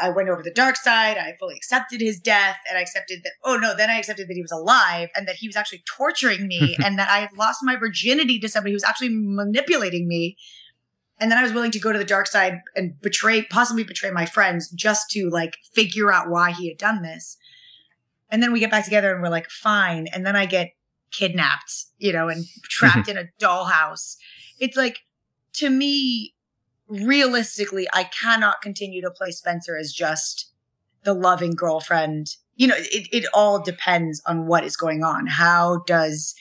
I 0.00 0.10
went 0.10 0.28
over 0.28 0.42
the 0.42 0.52
dark 0.52 0.76
side. 0.76 1.16
I 1.16 1.34
fully 1.38 1.56
accepted 1.56 2.00
his 2.00 2.20
death, 2.20 2.58
and 2.68 2.78
I 2.78 2.82
accepted 2.82 3.20
that. 3.24 3.32
Oh 3.42 3.56
no! 3.56 3.74
Then 3.74 3.90
I 3.90 3.98
accepted 3.98 4.28
that 4.28 4.34
he 4.34 4.42
was 4.42 4.52
alive, 4.52 5.08
and 5.16 5.26
that 5.26 5.36
he 5.36 5.48
was 5.48 5.56
actually 5.56 5.82
torturing 5.96 6.46
me, 6.46 6.76
and 6.84 6.98
that 6.98 7.08
I 7.08 7.20
had 7.20 7.36
lost 7.36 7.60
my 7.62 7.76
virginity 7.76 8.38
to 8.40 8.48
somebody 8.48 8.72
who 8.72 8.76
was 8.76 8.84
actually 8.84 9.10
manipulating 9.10 10.06
me. 10.06 10.36
And 11.20 11.30
then 11.30 11.38
I 11.38 11.42
was 11.42 11.52
willing 11.52 11.72
to 11.72 11.80
go 11.80 11.92
to 11.92 11.98
the 11.98 12.04
dark 12.04 12.28
side 12.28 12.60
and 12.76 13.00
betray, 13.00 13.42
possibly 13.42 13.82
betray 13.82 14.12
my 14.12 14.24
friends, 14.24 14.70
just 14.70 15.10
to 15.10 15.28
like 15.30 15.56
figure 15.74 16.12
out 16.12 16.30
why 16.30 16.52
he 16.52 16.68
had 16.68 16.78
done 16.78 17.02
this. 17.02 17.36
And 18.30 18.40
then 18.40 18.52
we 18.52 18.60
get 18.60 18.70
back 18.70 18.84
together, 18.84 19.12
and 19.12 19.22
we're 19.22 19.30
like, 19.30 19.48
fine. 19.48 20.06
And 20.12 20.24
then 20.24 20.36
I 20.36 20.46
get 20.46 20.70
kidnapped, 21.12 21.86
you 21.98 22.12
know, 22.12 22.28
and 22.28 22.44
trapped 22.64 23.08
in 23.08 23.16
a 23.18 23.24
dollhouse. 23.40 24.16
It's 24.60 24.76
like, 24.76 24.98
to 25.54 25.70
me, 25.70 26.34
realistically, 26.88 27.86
I 27.92 28.04
cannot 28.04 28.62
continue 28.62 29.00
to 29.02 29.10
play 29.10 29.30
Spencer 29.30 29.76
as 29.76 29.92
just 29.92 30.52
the 31.04 31.14
loving 31.14 31.54
girlfriend. 31.54 32.28
You 32.56 32.68
know, 32.68 32.76
it, 32.76 33.08
it 33.12 33.26
all 33.34 33.62
depends 33.62 34.22
on 34.26 34.46
what 34.46 34.64
is 34.64 34.76
going 34.76 35.02
on. 35.02 35.26
How 35.26 35.82
does 35.86 36.34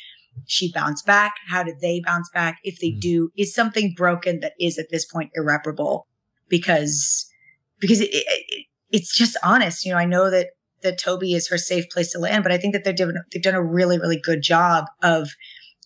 she 0.46 0.72
bounce 0.72 1.02
back? 1.02 1.36
How 1.48 1.64
do 1.64 1.74
they 1.80 2.02
bounce 2.06 2.30
back? 2.34 2.60
If 2.64 2.80
they 2.80 2.92
Mhm. 2.92 3.02
do, 3.02 3.32
is 3.38 3.54
something 3.54 3.94
broken 3.96 4.40
that 4.42 4.54
is 4.60 4.78
at 4.78 4.90
this 4.90 5.06
point 5.06 5.32
irreparable? 5.36 6.08
Because, 6.48 7.30
because 7.80 8.02
it, 8.02 8.10
it, 8.12 8.66
it's 8.92 9.16
just 9.16 9.36
honest. 9.44 9.86
You 9.86 9.92
know, 9.92 9.98
I 9.98 10.06
know 10.06 10.30
that 10.30 10.50
that 10.82 11.00
Toby 11.00 11.34
is 11.34 11.48
her 11.50 11.58
safe 11.58 11.90
place 11.90 12.12
to 12.12 12.20
land, 12.20 12.44
but 12.44 12.52
I 12.52 12.58
think 12.58 12.74
that 12.74 12.84
they're 12.84 12.94
doing 12.94 13.16
they've 13.32 13.42
done 13.42 13.56
a 13.56 13.64
really 13.64 14.00
really 14.00 14.20
good 14.20 14.42
job 14.42 14.86
of 15.02 15.30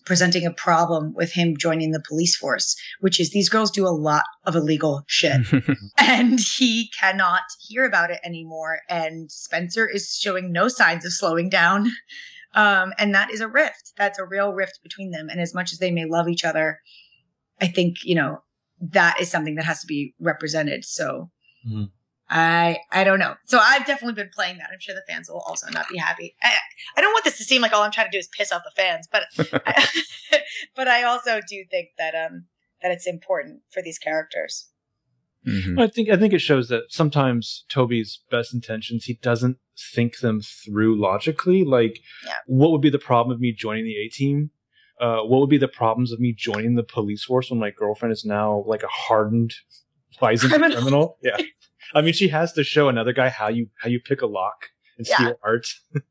presenting 0.04 0.44
a 0.44 0.52
problem 0.52 1.14
with 1.14 1.32
him 1.32 1.56
joining 1.56 1.92
the 1.92 2.02
police 2.06 2.34
force, 2.36 2.76
which 3.00 3.20
is 3.20 3.30
these 3.30 3.48
girls 3.48 3.70
do 3.70 3.86
a 3.86 3.90
lot 3.90 4.24
of 4.44 4.56
illegal 4.56 5.04
shit 5.06 5.40
and 5.98 6.40
he 6.40 6.90
cannot 6.98 7.42
hear 7.68 7.84
about 7.84 8.10
it 8.10 8.18
anymore. 8.24 8.80
And 8.88 9.30
Spencer 9.30 9.88
is 9.88 10.16
showing 10.16 10.50
no 10.50 10.68
signs 10.68 11.04
of 11.04 11.12
slowing 11.12 11.48
down. 11.48 11.90
Um, 12.54 12.92
and 12.98 13.14
that 13.14 13.30
is 13.30 13.40
a 13.40 13.48
rift. 13.48 13.92
That's 13.96 14.18
a 14.18 14.24
real 14.26 14.52
rift 14.52 14.80
between 14.82 15.10
them. 15.10 15.28
And 15.28 15.40
as 15.40 15.54
much 15.54 15.72
as 15.72 15.78
they 15.78 15.90
may 15.90 16.04
love 16.04 16.28
each 16.28 16.44
other, 16.44 16.80
I 17.60 17.68
think, 17.68 17.98
you 18.04 18.14
know, 18.14 18.42
that 18.80 19.20
is 19.20 19.30
something 19.30 19.54
that 19.54 19.64
has 19.64 19.80
to 19.80 19.86
be 19.86 20.14
represented. 20.18 20.84
So 20.84 21.30
Mhm. 21.66 21.90
I, 22.34 22.78
I 22.90 23.04
don't 23.04 23.18
know. 23.18 23.34
So 23.44 23.58
I've 23.58 23.84
definitely 23.84 24.14
been 24.14 24.30
playing 24.34 24.56
that. 24.58 24.70
I'm 24.72 24.80
sure 24.80 24.94
the 24.94 25.02
fans 25.06 25.28
will 25.28 25.40
also 25.46 25.68
not 25.70 25.86
be 25.90 25.98
happy. 25.98 26.34
I, 26.42 26.52
I 26.96 27.00
don't 27.02 27.12
want 27.12 27.24
this 27.26 27.36
to 27.38 27.44
seem 27.44 27.60
like 27.60 27.72
all 27.74 27.82
I'm 27.82 27.92
trying 27.92 28.06
to 28.06 28.10
do 28.10 28.18
is 28.18 28.26
piss 28.28 28.50
off 28.50 28.62
the 28.64 28.72
fans, 28.82 29.06
but, 29.12 29.24
I, 29.66 29.86
but 30.74 30.88
I 30.88 31.02
also 31.02 31.40
do 31.46 31.62
think 31.70 31.90
that, 31.98 32.14
um, 32.14 32.46
that 32.82 32.90
it's 32.90 33.06
important 33.06 33.60
for 33.70 33.82
these 33.82 33.98
characters. 33.98 34.70
Mhm. 35.46 35.78
I 35.80 35.88
think 35.88 36.08
I 36.08 36.16
think 36.16 36.32
it 36.32 36.38
shows 36.38 36.68
that 36.68 36.84
sometimes 36.90 37.64
Toby's 37.68 38.20
best 38.30 38.54
intentions 38.54 39.04
he 39.06 39.14
doesn't 39.14 39.58
think 39.92 40.20
them 40.20 40.40
through 40.40 41.00
logically. 41.00 41.64
Like, 41.64 41.98
Yeah. 42.24 42.34
what 42.46 42.70
would 42.70 42.80
be 42.80 42.90
the 42.90 42.98
problem 43.00 43.34
of 43.34 43.40
me 43.40 43.52
joining 43.52 43.84
the 43.84 43.96
A 43.96 44.08
team? 44.08 44.50
Uh, 45.00 45.22
what 45.22 45.40
would 45.40 45.50
be 45.50 45.58
the 45.58 45.66
problems 45.66 46.12
of 46.12 46.20
me 46.20 46.32
joining 46.32 46.76
the 46.76 46.84
police 46.84 47.24
force 47.24 47.50
when 47.50 47.58
my 47.58 47.70
girlfriend 47.70 48.12
is 48.12 48.24
now 48.24 48.62
like 48.68 48.84
a 48.84 48.88
hardened, 48.88 49.52
licensed 50.22 50.54
Criminal. 50.54 50.76
criminal? 50.76 51.18
Yeah, 51.24 51.38
I 51.94 52.00
mean, 52.00 52.12
she 52.14 52.28
has 52.28 52.52
to 52.54 52.64
show 52.64 52.88
another 52.88 53.12
guy 53.12 53.28
how 53.28 53.48
you 53.48 53.68
how 53.80 53.88
you 53.88 54.00
pick 54.00 54.22
a 54.22 54.26
lock 54.26 54.70
and 54.98 55.06
Yeah. 55.06 55.16
steal 55.16 55.34
art. 55.42 55.66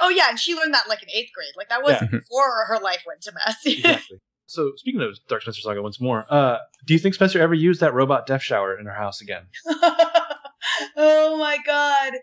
Oh 0.00 0.08
yeah, 0.08 0.30
and 0.30 0.38
she 0.38 0.54
learned 0.54 0.72
that 0.72 0.88
like 0.88 1.02
in 1.02 1.10
eighth 1.10 1.32
grade. 1.34 1.52
Like 1.56 1.68
that 1.68 1.82
was 1.82 1.92
Yeah. 2.00 2.06
before 2.06 2.64
her 2.68 2.78
life 2.80 3.02
went 3.06 3.20
to 3.22 3.32
mess. 3.32 3.56
exactly. 3.66 4.18
So 4.46 4.72
speaking 4.76 5.02
of 5.02 5.18
Dark 5.28 5.42
Spencer 5.42 5.60
Saga 5.60 5.82
once 5.82 6.00
more, 6.00 6.24
uh, 6.32 6.58
do 6.86 6.94
you 6.94 6.98
think 7.00 7.14
Spencer 7.14 7.40
ever 7.42 7.52
used 7.52 7.80
that 7.80 7.92
robot 7.92 8.26
death 8.26 8.42
shower 8.42 8.78
in 8.78 8.86
her 8.86 8.94
house 8.94 9.20
again? 9.20 9.48
oh 10.96 11.36
my 11.38 11.58
god. 11.66 12.14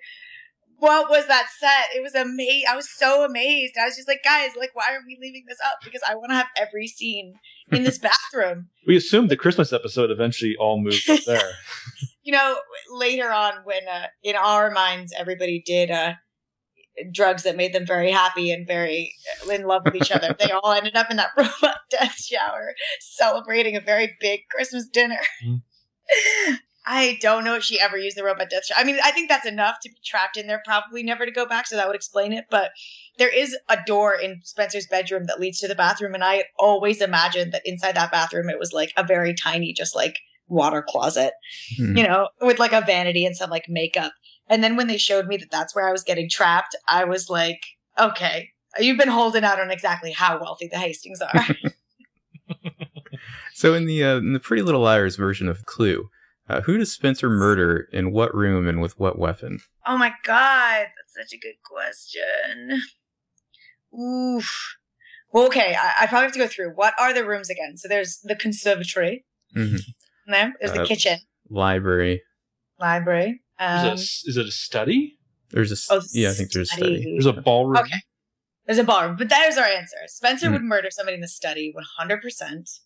What 0.80 1.10
was 1.10 1.28
that 1.28 1.48
set? 1.58 1.96
It 1.96 2.02
was 2.02 2.14
amazing. 2.16 2.64
I 2.70 2.76
was 2.76 2.90
so 2.90 3.24
amazed. 3.24 3.76
I 3.80 3.86
was 3.86 3.96
just 3.96 4.08
like, 4.08 4.22
guys, 4.24 4.50
like, 4.58 4.72
why 4.74 4.88
aren't 4.92 5.06
we 5.06 5.18
leaving 5.22 5.46
this 5.48 5.60
up? 5.66 5.78
Because 5.84 6.02
I 6.08 6.16
want 6.16 6.32
to 6.32 6.36
have 6.36 6.48
every 6.58 6.88
scene 6.88 7.36
in 7.72 7.84
this 7.84 7.98
bathroom. 8.00 8.68
We 8.86 8.98
assumed 8.98 9.30
the 9.30 9.38
Christmas 9.38 9.72
episode 9.72 10.12
eventually 10.12 10.56
all 10.60 10.82
moved 10.82 11.10
up 11.10 11.22
there. 11.26 11.52
You 12.24 12.34
know, 12.34 12.58
later 12.92 13.32
on, 13.32 13.54
when 13.64 13.88
uh, 13.88 14.08
in 14.24 14.36
our 14.36 14.72
minds 14.72 15.14
everybody 15.18 15.62
did 15.66 15.92
uh, 15.92 16.14
drugs 17.12 17.44
that 17.44 17.56
made 17.58 17.74
them 17.74 17.86
very 17.86 18.12
happy 18.12 18.52
and 18.52 18.66
very 18.68 19.14
uh, 19.46 19.52
in 19.52 19.64
love 19.66 19.84
with 19.86 19.96
each 19.96 20.12
other, 20.12 20.36
they 20.40 20.52
all 20.52 20.72
ended 20.72 20.96
up 20.96 21.10
in 21.10 21.18
that 21.18 21.32
robot 21.38 21.78
death 21.90 22.16
shower 22.16 22.74
celebrating 23.00 23.76
a 23.76 23.82
very 23.82 24.16
big 24.20 24.42
Christmas 24.50 24.88
dinner. 24.88 25.20
Mhm. 25.46 25.62
I 26.86 27.18
don't 27.22 27.46
know 27.46 27.56
if 27.56 27.64
she 27.64 27.80
ever 27.80 27.98
used 27.98 28.18
the 28.18 28.26
robot 28.26 28.50
death 28.50 28.66
shower. 28.66 28.78
I 28.78 28.84
mean, 28.84 28.98
I 29.04 29.12
think 29.12 29.30
that's 29.30 29.48
enough 29.48 29.78
to 29.84 29.90
be 29.90 29.96
trapped 30.04 30.36
in 30.36 30.48
there, 30.48 30.62
probably 30.66 31.02
never 31.02 31.26
to 31.26 31.32
go 31.32 31.46
back, 31.46 31.66
so 31.66 31.78
that 31.78 31.88
would 31.88 31.96
explain 31.96 32.34
it. 32.34 32.46
But 32.52 32.72
there 33.18 33.34
is 33.34 33.58
a 33.70 33.78
door 33.86 34.14
in 34.14 34.42
Spencer's 34.44 34.88
bedroom 34.88 35.26
that 35.28 35.40
leads 35.40 35.60
to 35.60 35.68
the 35.70 35.76
bathroom, 35.76 36.14
and 36.14 36.24
I 36.24 36.46
always 36.60 37.02
imagined 37.02 37.54
that 37.54 37.62
inside 37.64 37.96
that 37.96 38.12
bathroom 38.12 38.50
it 38.50 38.60
was 38.60 38.74
like 38.74 38.92
a 38.98 39.04
very 39.04 39.34
tiny, 39.34 39.72
just 39.72 39.96
like 39.96 40.18
water 40.48 40.82
closet 40.88 41.34
Mhm. 41.80 41.98
you 41.98 42.04
know, 42.08 42.30
with 42.42 42.60
like 42.60 42.74
a 42.74 42.82
vanity 42.82 43.26
and 43.26 43.36
some 43.36 43.50
like 43.50 43.66
makeup. 43.70 44.14
And 44.50 44.64
then 44.64 44.76
when 44.76 44.88
they 44.88 44.98
showed 44.98 45.28
me 45.28 45.38
that 45.38 45.50
that's 45.52 45.74
where 45.76 45.88
I 45.88 45.92
was 45.92 46.04
getting 46.04 46.30
trapped, 46.30 46.76
I 46.88 47.06
was 47.06 47.30
like, 47.30 47.62
okay, 47.98 48.50
you've 48.78 48.98
been 48.98 49.08
holding 49.08 49.44
out 49.44 49.60
on 49.60 49.72
exactly 49.72 50.12
how 50.12 50.40
wealthy 50.40 50.68
the 50.68 50.78
Hastings 50.78 51.22
are. 51.22 51.46
So 53.54 53.74
in 53.76 53.86
the 53.86 54.04
uh, 54.04 54.18
in 54.18 54.34
the 54.34 54.40
Pretty 54.40 54.64
Little 54.64 54.82
Liars 54.82 55.16
version 55.16 55.48
of 55.48 55.66
Clue, 55.66 56.10
uh, 56.50 56.62
who 56.62 56.78
does 56.78 56.92
Spencer 56.92 57.30
murder 57.30 57.88
in 57.94 58.12
what 58.12 58.34
room 58.36 58.68
and 58.68 58.82
with 58.82 59.00
what 59.00 59.18
weapon? 59.20 59.60
oh 59.86 59.98
my 59.98 60.12
God, 60.24 60.88
that's 60.98 61.14
such 61.16 61.34
a 61.34 61.40
good 61.40 61.56
question. 61.64 62.82
Oof. 63.98 64.76
Well, 65.32 65.46
okay, 65.48 65.76
I, 65.80 66.04
I 66.04 66.08
probably 66.08 66.26
have 66.26 66.34
to 66.34 66.40
go 66.40 66.48
through. 66.48 66.72
What 66.72 66.94
are 67.00 67.14
the 67.14 67.26
rooms 67.26 67.50
again? 67.50 67.78
So 67.78 67.88
there's 67.88 68.20
the 68.24 68.36
conservatory, 68.36 69.26
Mhm. 70.28 70.32
there, 70.32 70.54
there's 70.60 70.74
the 70.74 70.82
Uh, 70.84 70.86
kitchen, 70.86 71.20
Library. 71.50 72.22
library. 72.80 73.42
Um, 73.60 73.94
is, 73.94 74.24
it 74.28 74.38
a, 74.38 74.42
it 74.42 74.48
a 74.48 74.52
study? 74.52 75.18
There's 75.50 75.72
a 75.72 75.76
s- 75.76 75.88
oh, 75.92 76.02
yeah, 76.14 76.30
I 76.30 76.34
think 76.34 76.52
there's 76.52 76.72
a 76.72 76.76
study. 76.76 77.04
There's 77.04 77.26
a 77.26 77.34
ballroom. 77.34 77.78
Okay. 77.78 77.98
There's 78.66 78.78
a 78.80 78.84
ballroom, 78.84 79.16
but 79.18 79.30
there's 79.30 79.58
our 79.58 79.66
answer. 79.66 79.98
Spencer 80.08 80.48
Hmm. 80.48 80.54
would 80.54 80.62
murder 80.64 80.90
somebody 80.90 81.16
in 81.16 81.22
the 81.22 81.28
study 81.28 81.74
100%. 82.00 82.80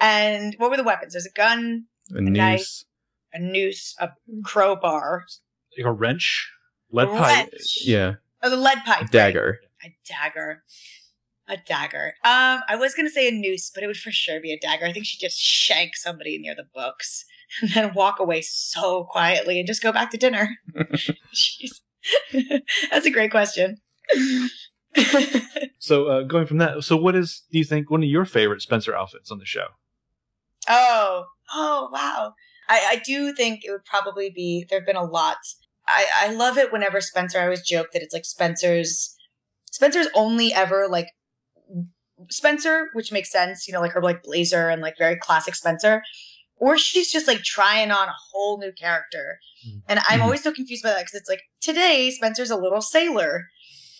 And 0.00 0.54
what 0.58 0.70
were 0.70 0.76
the 0.76 0.82
weapons? 0.84 1.12
There's 1.14 1.26
a 1.26 1.32
gun, 1.32 1.86
a 2.10 2.20
knife. 2.20 2.58
noose. 2.60 2.84
a 3.32 3.38
noose, 3.38 3.94
a 4.00 4.10
crowbar, 4.44 5.24
Like 5.78 5.86
a 5.86 5.92
wrench, 5.92 6.50
lead 6.90 7.06
a 7.08 7.12
pipe. 7.12 7.48
wrench. 7.52 7.78
Yeah, 7.84 8.14
Oh, 8.42 8.50
the 8.50 8.56
lead 8.56 8.78
a 8.78 8.80
pipe. 8.80 9.00
right. 9.02 9.10
dagger. 9.12 9.60
A 9.84 9.94
dagger. 10.04 10.64
A 11.50 11.56
dagger. 11.56 12.14
Um, 12.24 12.60
I 12.68 12.76
was 12.78 12.94
gonna 12.94 13.10
say 13.10 13.28
a 13.28 13.32
noose, 13.32 13.70
but 13.74 13.82
it 13.82 13.88
would 13.88 13.96
for 13.96 14.12
sure 14.12 14.40
be 14.40 14.52
a 14.52 14.58
dagger. 14.58 14.86
I 14.86 14.92
think 14.92 15.04
she'd 15.04 15.18
just 15.18 15.38
shank 15.38 15.96
somebody 15.96 16.38
near 16.38 16.54
the 16.54 16.66
books 16.74 17.24
and 17.60 17.70
then 17.72 17.94
walk 17.94 18.20
away 18.20 18.40
so 18.40 19.04
quietly 19.04 19.58
and 19.58 19.66
just 19.66 19.82
go 19.82 19.92
back 19.92 20.10
to 20.12 20.16
dinner. 20.16 20.48
Jeez. 21.34 21.80
That's 22.90 23.04
a 23.04 23.10
great 23.10 23.30
question. 23.30 23.78
So 25.78 26.06
uh, 26.06 26.22
going 26.22 26.46
from 26.46 26.58
that, 26.58 26.84
so 26.84 26.96
what 26.96 27.16
is 27.16 27.42
do 27.50 27.58
you 27.58 27.64
think 27.64 27.90
one 27.90 28.02
of 28.02 28.08
your 28.08 28.24
favorite 28.24 28.62
Spencer 28.62 28.94
outfits 28.94 29.30
on 29.30 29.38
the 29.38 29.44
show? 29.44 29.66
Oh, 30.68 31.24
oh, 31.52 31.88
wow. 31.92 32.34
I, 32.68 32.86
I 32.90 32.96
do 33.04 33.32
think 33.32 33.64
it 33.64 33.70
would 33.70 33.84
probably 33.84 34.30
be, 34.30 34.66
there 34.68 34.78
have 34.78 34.86
been 34.86 34.96
a 34.96 35.04
lot. 35.04 35.38
I, 35.88 36.06
I 36.14 36.32
love 36.32 36.58
it 36.58 36.70
whenever 36.70 37.00
Spencer, 37.00 37.40
I 37.40 37.44
always 37.44 37.66
joke 37.66 37.88
that 37.92 38.02
it's 38.02 38.14
like 38.14 38.24
Spencer's, 38.24 39.16
Spencer's 39.72 40.06
only 40.14 40.52
ever 40.52 40.86
like, 40.88 41.08
Spencer, 42.28 42.88
which 42.94 43.12
makes 43.12 43.30
sense, 43.32 43.66
you 43.66 43.74
know, 43.74 43.80
like 43.80 43.92
her 43.92 44.02
like 44.02 44.22
blazer 44.22 44.68
and 44.68 44.82
like 44.82 44.96
very 44.98 45.16
classic 45.16 45.54
Spencer. 45.54 46.02
Or 46.56 46.76
she's 46.76 47.10
just 47.10 47.26
like 47.26 47.42
trying 47.42 47.90
on 47.90 48.08
a 48.08 48.14
whole 48.30 48.58
new 48.58 48.72
character. 48.72 49.38
Mm. 49.66 49.82
And 49.88 50.00
I'm 50.08 50.20
Mhm. 50.20 50.24
always 50.24 50.42
so 50.42 50.52
confused 50.52 50.82
by 50.82 50.90
that 50.90 50.98
because 51.00 51.14
it's 51.14 51.28
like 51.28 51.42
today 51.60 52.10
Spencer's 52.10 52.50
a 52.50 52.56
little 52.56 52.82
sailor. 52.82 53.46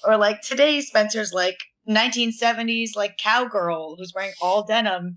Or 0.04 0.16
like 0.18 0.42
today 0.42 0.80
Spencer's 0.82 1.32
like 1.32 1.58
1970s 1.88 2.96
like 2.96 3.16
cowgirl 3.18 3.96
who's 3.96 4.12
wearing 4.14 4.32
all 4.42 4.62
denim. 4.64 5.16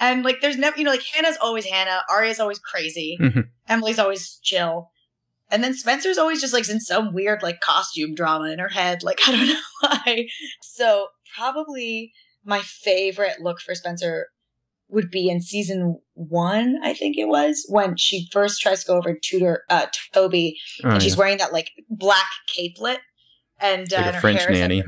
And 0.00 0.24
like, 0.24 0.40
there's 0.40 0.56
never, 0.56 0.78
you 0.78 0.84
know, 0.84 0.92
like 0.92 1.02
Hanna's 1.12 1.36
always 1.42 1.64
Hanna, 1.64 2.02
Aria's 2.08 2.38
always 2.38 2.60
crazy, 2.60 3.18
Mhm. 3.20 3.48
Emily's 3.68 3.98
always 3.98 4.38
chill. 4.44 4.90
And 5.50 5.64
then 5.64 5.74
Spencer's 5.74 6.18
always 6.18 6.40
just 6.40 6.52
like 6.52 6.68
in 6.68 6.78
some 6.78 7.12
weird 7.12 7.42
like 7.42 7.60
costume 7.60 8.14
drama 8.14 8.44
in 8.50 8.58
her 8.60 8.68
head. 8.68 9.02
Like, 9.02 9.18
I 9.26 9.32
don't 9.32 9.48
know 9.48 9.60
why. 9.80 10.28
So, 10.62 11.08
probably 11.34 12.12
my 12.44 12.60
favorite 12.60 13.40
look 13.40 13.60
for 13.60 13.74
Spencer 13.74 14.28
would 14.88 15.10
be 15.10 15.28
in 15.28 15.40
season 15.40 16.00
one, 16.14 16.78
I 16.82 16.94
think 16.94 17.18
it 17.18 17.28
was, 17.28 17.66
when 17.68 17.96
she 17.96 18.28
first 18.32 18.62
tries 18.62 18.80
to 18.82 18.86
go 18.86 18.96
over 18.96 19.12
to 19.12 19.20
tutor 19.20 19.64
uh, 19.68 19.86
Toby 20.14 20.58
Oh, 20.82 20.90
and 20.90 21.02
she's 21.02 21.12
yeah. 21.12 21.18
wearing 21.18 21.38
that 21.38 21.52
like 21.52 21.72
black 21.90 22.26
capelet. 22.56 22.98
And, 23.60 23.92
uh, 23.92 23.96
like 23.96 24.06
and 24.06 24.10
a 24.10 24.12
her 24.12 24.20
French 24.20 24.40
hair 24.40 24.50
is, 24.52 24.60
like, 24.60 24.68
nanny. 24.68 24.84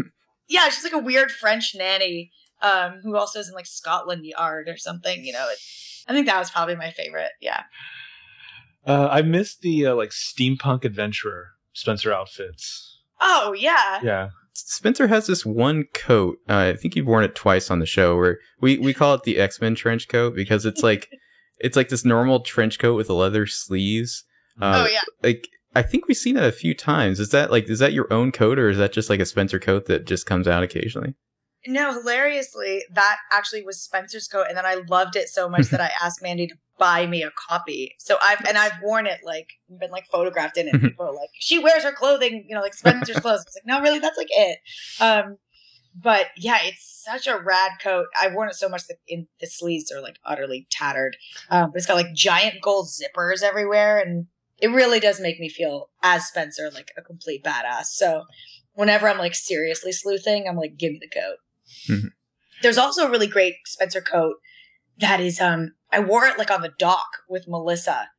yeah, 0.48 0.68
she's 0.68 0.85
like 0.85 0.93
a 0.93 0.98
weird 0.98 1.31
French 1.31 1.74
nanny 1.74 2.31
um, 2.62 3.01
who 3.02 3.16
also 3.16 3.40
is 3.40 3.48
in 3.48 3.55
like 3.55 3.66
Scotland 3.66 4.24
Yard 4.24 4.68
or 4.68 4.77
something. 4.77 5.24
You 5.24 5.32
know, 5.32 5.48
it, 5.51 5.59
I 6.09 6.12
think 6.12 6.27
that 6.27 6.39
was 6.39 6.51
probably 6.51 6.77
my 6.77 6.93
favorite. 6.93 7.32
Yeah. 7.40 7.64
Uh, 8.86 9.09
I 9.10 9.22
missed 9.22 9.60
the 9.60 9.86
uh, 9.86 9.94
like 9.94 10.10
steampunk 10.10 10.85
adventurer 10.85 11.48
Spencer 11.72 12.12
outfits. 12.12 13.01
Oh 13.20 13.52
yeah. 13.52 14.01
Yeah, 14.02 14.31
Spencer 14.66 15.07
has 15.07 15.27
this 15.27 15.45
one 15.45 15.85
coat. 15.95 16.39
Uh, 16.49 16.73
I 16.74 16.77
think 16.77 16.97
you've 16.97 17.07
worn 17.07 17.24
it 17.24 17.35
twice 17.35 17.70
on 17.70 17.78
the 17.78 17.87
show. 17.87 18.16
Where 18.16 18.39
we 18.61 18.78
we 18.78 18.95
call 18.95 19.15
it 19.15 19.24
the 19.24 19.39
X 19.39 19.61
Men 19.61 19.74
trench 19.74 20.09
coat 20.09 20.35
because 20.35 20.65
it's 20.66 20.82
like 20.82 21.11
it's 21.59 21.77
like 21.77 21.89
this 21.89 22.05
normal 22.05 22.41
trench 22.41 22.78
coat 22.78 22.95
with 22.95 23.09
the 23.09 23.15
leather 23.15 23.47
sleeves. 23.47 24.24
Uh, 24.61 24.87
oh 24.87 24.93
yeah. 24.93 25.03
Like 25.23 25.49
I 25.74 25.82
think 25.82 26.09
we've 26.09 26.16
seen 26.16 26.37
it 26.37 26.45
a 26.45 26.53
few 26.53 26.74
times. 26.74 27.20
Is 27.20 27.31
that 27.31 27.51
like 27.51 27.69
is 27.69 27.78
that 27.78 27.93
your 27.93 28.12
own 28.12 28.32
coat 28.32 28.59
or 28.59 28.69
is 28.69 28.78
that 28.78 28.93
just 28.93 29.11
like 29.11 29.20
a 29.20 29.27
Spencer 29.27 29.59
coat 29.59 29.87
that 29.87 30.07
just 30.07 30.27
comes 30.27 30.49
out 30.49 30.62
occasionally? 30.62 31.15
No, 31.66 31.93
hilariously, 31.93 32.85
that 32.93 33.19
actually 33.31 33.62
was 33.62 33.81
Spencer's 33.81 34.28
coat, 34.28 34.47
and 34.49 34.57
then 34.57 34.65
I 34.65 34.82
loved 34.89 35.16
it 35.16 35.28
so 35.28 35.49
much 35.49 35.66
that 35.70 35.81
I 35.81 35.91
asked 36.03 36.23
Mandi 36.23 36.47
to 36.47 36.55
buy 36.78 37.07
me 37.07 37.23
a 37.23 37.31
copy. 37.31 37.95
So 37.99 38.16
I've 38.23 38.45
and 38.47 38.57
I've 38.57 38.81
worn 38.82 39.07
it 39.07 39.20
like 39.23 39.49
been 39.78 39.91
like 39.91 40.07
photographed 40.07 40.57
in 40.57 40.69
it. 40.69 40.73
People 40.81 41.07
are 41.07 41.15
like, 41.15 41.28
she 41.35 41.59
wears 41.59 41.85
her 41.85 41.93
clothing, 41.93 42.47
you 42.49 42.55
know, 42.55 42.62
like 42.62 42.74
Spencer's 42.74 43.19
clothes. 43.20 43.43
It's 43.47 43.57
like, 43.57 43.66
no, 43.66 43.82
really, 43.82 43.99
that's 43.99 44.16
like 44.16 44.31
it. 44.31 44.59
Um, 45.01 45.37
but 45.95 46.28
yeah, 46.37 46.59
it's 46.62 47.05
such 47.05 47.27
a 47.27 47.39
rad 47.39 47.73
coat. 47.82 48.07
I've 48.20 48.32
worn 48.35 48.49
it 48.49 48.55
so 48.55 48.69
much 48.69 48.87
that 48.87 48.99
in 49.07 49.27
the 49.41 49.47
sleeves 49.47 49.93
are 49.93 50.01
like 50.01 50.19
utterly 50.24 50.66
tattered. 50.70 51.16
Um, 51.51 51.70
but 51.70 51.78
it's 51.78 51.87
got 51.87 51.95
like 51.95 52.15
giant 52.15 52.62
gold 52.62 52.89
zippers 52.89 53.43
everywhere, 53.43 53.99
and 53.99 54.27
it 54.59 54.69
really 54.69 55.01
does 55.01 55.20
make 55.20 55.41
me 55.41 55.49
feel 55.49 55.91
as 56.03 56.27
Spencer 56.27 56.70
like 56.73 56.93
a 56.97 57.03
complete 57.03 57.45
badass. 57.45 57.87
So 57.87 58.24
whenever 58.74 59.09
I'm 59.09 59.19
like 59.19 59.35
seriously 59.35 59.93
sleuthing, 59.93 60.47
I'm 60.49 60.57
like, 60.57 60.77
give 60.78 60.93
me 60.93 61.01
the 61.01 61.20
coat. 61.20 61.37
Mhm. 61.88 62.10
There's 62.62 62.78
also 62.78 63.06
a 63.06 63.10
really 63.10 63.26
great 63.26 63.55
Spencer 63.66 64.01
coat 64.01 64.36
that 64.98 65.20
is 65.20 65.40
um 65.40 65.74
I 65.90 66.01
wore 66.01 66.26
it 66.26 66.38
like 66.38 66.51
on 66.51 66.62
the 66.62 66.72
dock 66.78 67.09
with 67.28 67.47
Melissa. 67.48 68.10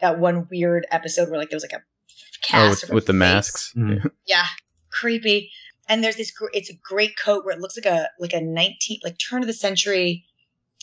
That 0.00 0.18
one 0.18 0.46
weird 0.50 0.86
episode 0.90 1.28
where 1.28 1.38
like 1.38 1.50
there 1.50 1.56
was 1.56 1.64
like 1.64 1.72
a 1.72 1.82
Oh, 1.82 2.40
cast 2.42 2.84
with, 2.84 2.92
with 2.94 3.06
the 3.06 3.12
face. 3.12 3.18
masks. 3.18 3.72
Mhm. 3.76 3.96
Yeah. 4.04 4.10
Yeah, 4.26 4.46
creepy. 4.90 5.50
And 5.88 6.02
there's 6.04 6.16
this. 6.16 6.30
gr- 6.30 6.46
It's 6.52 6.70
a 6.70 6.74
great 6.82 7.18
coat 7.18 7.44
where 7.44 7.54
it 7.54 7.60
looks 7.60 7.76
like 7.76 7.86
a 7.92 8.08
like 8.18 8.32
a 8.32 8.40
19 8.40 9.00
like 9.04 9.16
turn 9.18 9.42
of 9.42 9.46
the 9.48 9.52
century, 9.52 10.24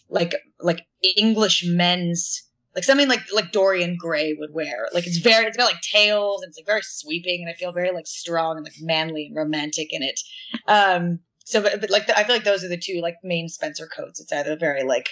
like 0.09 0.35
like 0.59 0.85
English 1.17 1.63
men's 1.65 2.43
like 2.75 2.83
something 2.83 3.07
like 3.07 3.21
like 3.33 3.51
Dorian 3.53 3.95
Gray 3.97 4.33
would 4.37 4.53
wear. 4.53 4.89
Like 4.93 5.07
it's 5.07 5.17
very 5.17 5.45
it's 5.45 5.55
got 5.57 5.71
like 5.71 5.81
tails 5.81 6.41
and 6.43 6.49
it's 6.49 6.57
like 6.57 6.65
very 6.65 6.81
sweeping 6.83 7.41
and 7.41 7.49
I 7.49 7.53
feel 7.53 7.71
very 7.71 7.91
like 7.91 8.05
strong 8.07 8.57
and 8.57 8.65
like 8.65 8.75
manly 8.81 9.27
and 9.27 9.35
romantic 9.35 9.93
in 9.93 10.03
it. 10.03 10.19
Um. 10.67 11.19
So, 11.45 11.61
but, 11.61 11.79
but 11.79 11.89
like 11.89 12.09
I 12.09 12.23
feel 12.23 12.35
like 12.35 12.43
those 12.43 12.63
are 12.63 12.67
the 12.69 12.77
two 12.77 12.99
like 13.01 13.15
main 13.23 13.47
Spencer 13.47 13.87
codes. 13.87 14.19
It's 14.19 14.33
either 14.33 14.57
very 14.57 14.83
like 14.83 15.09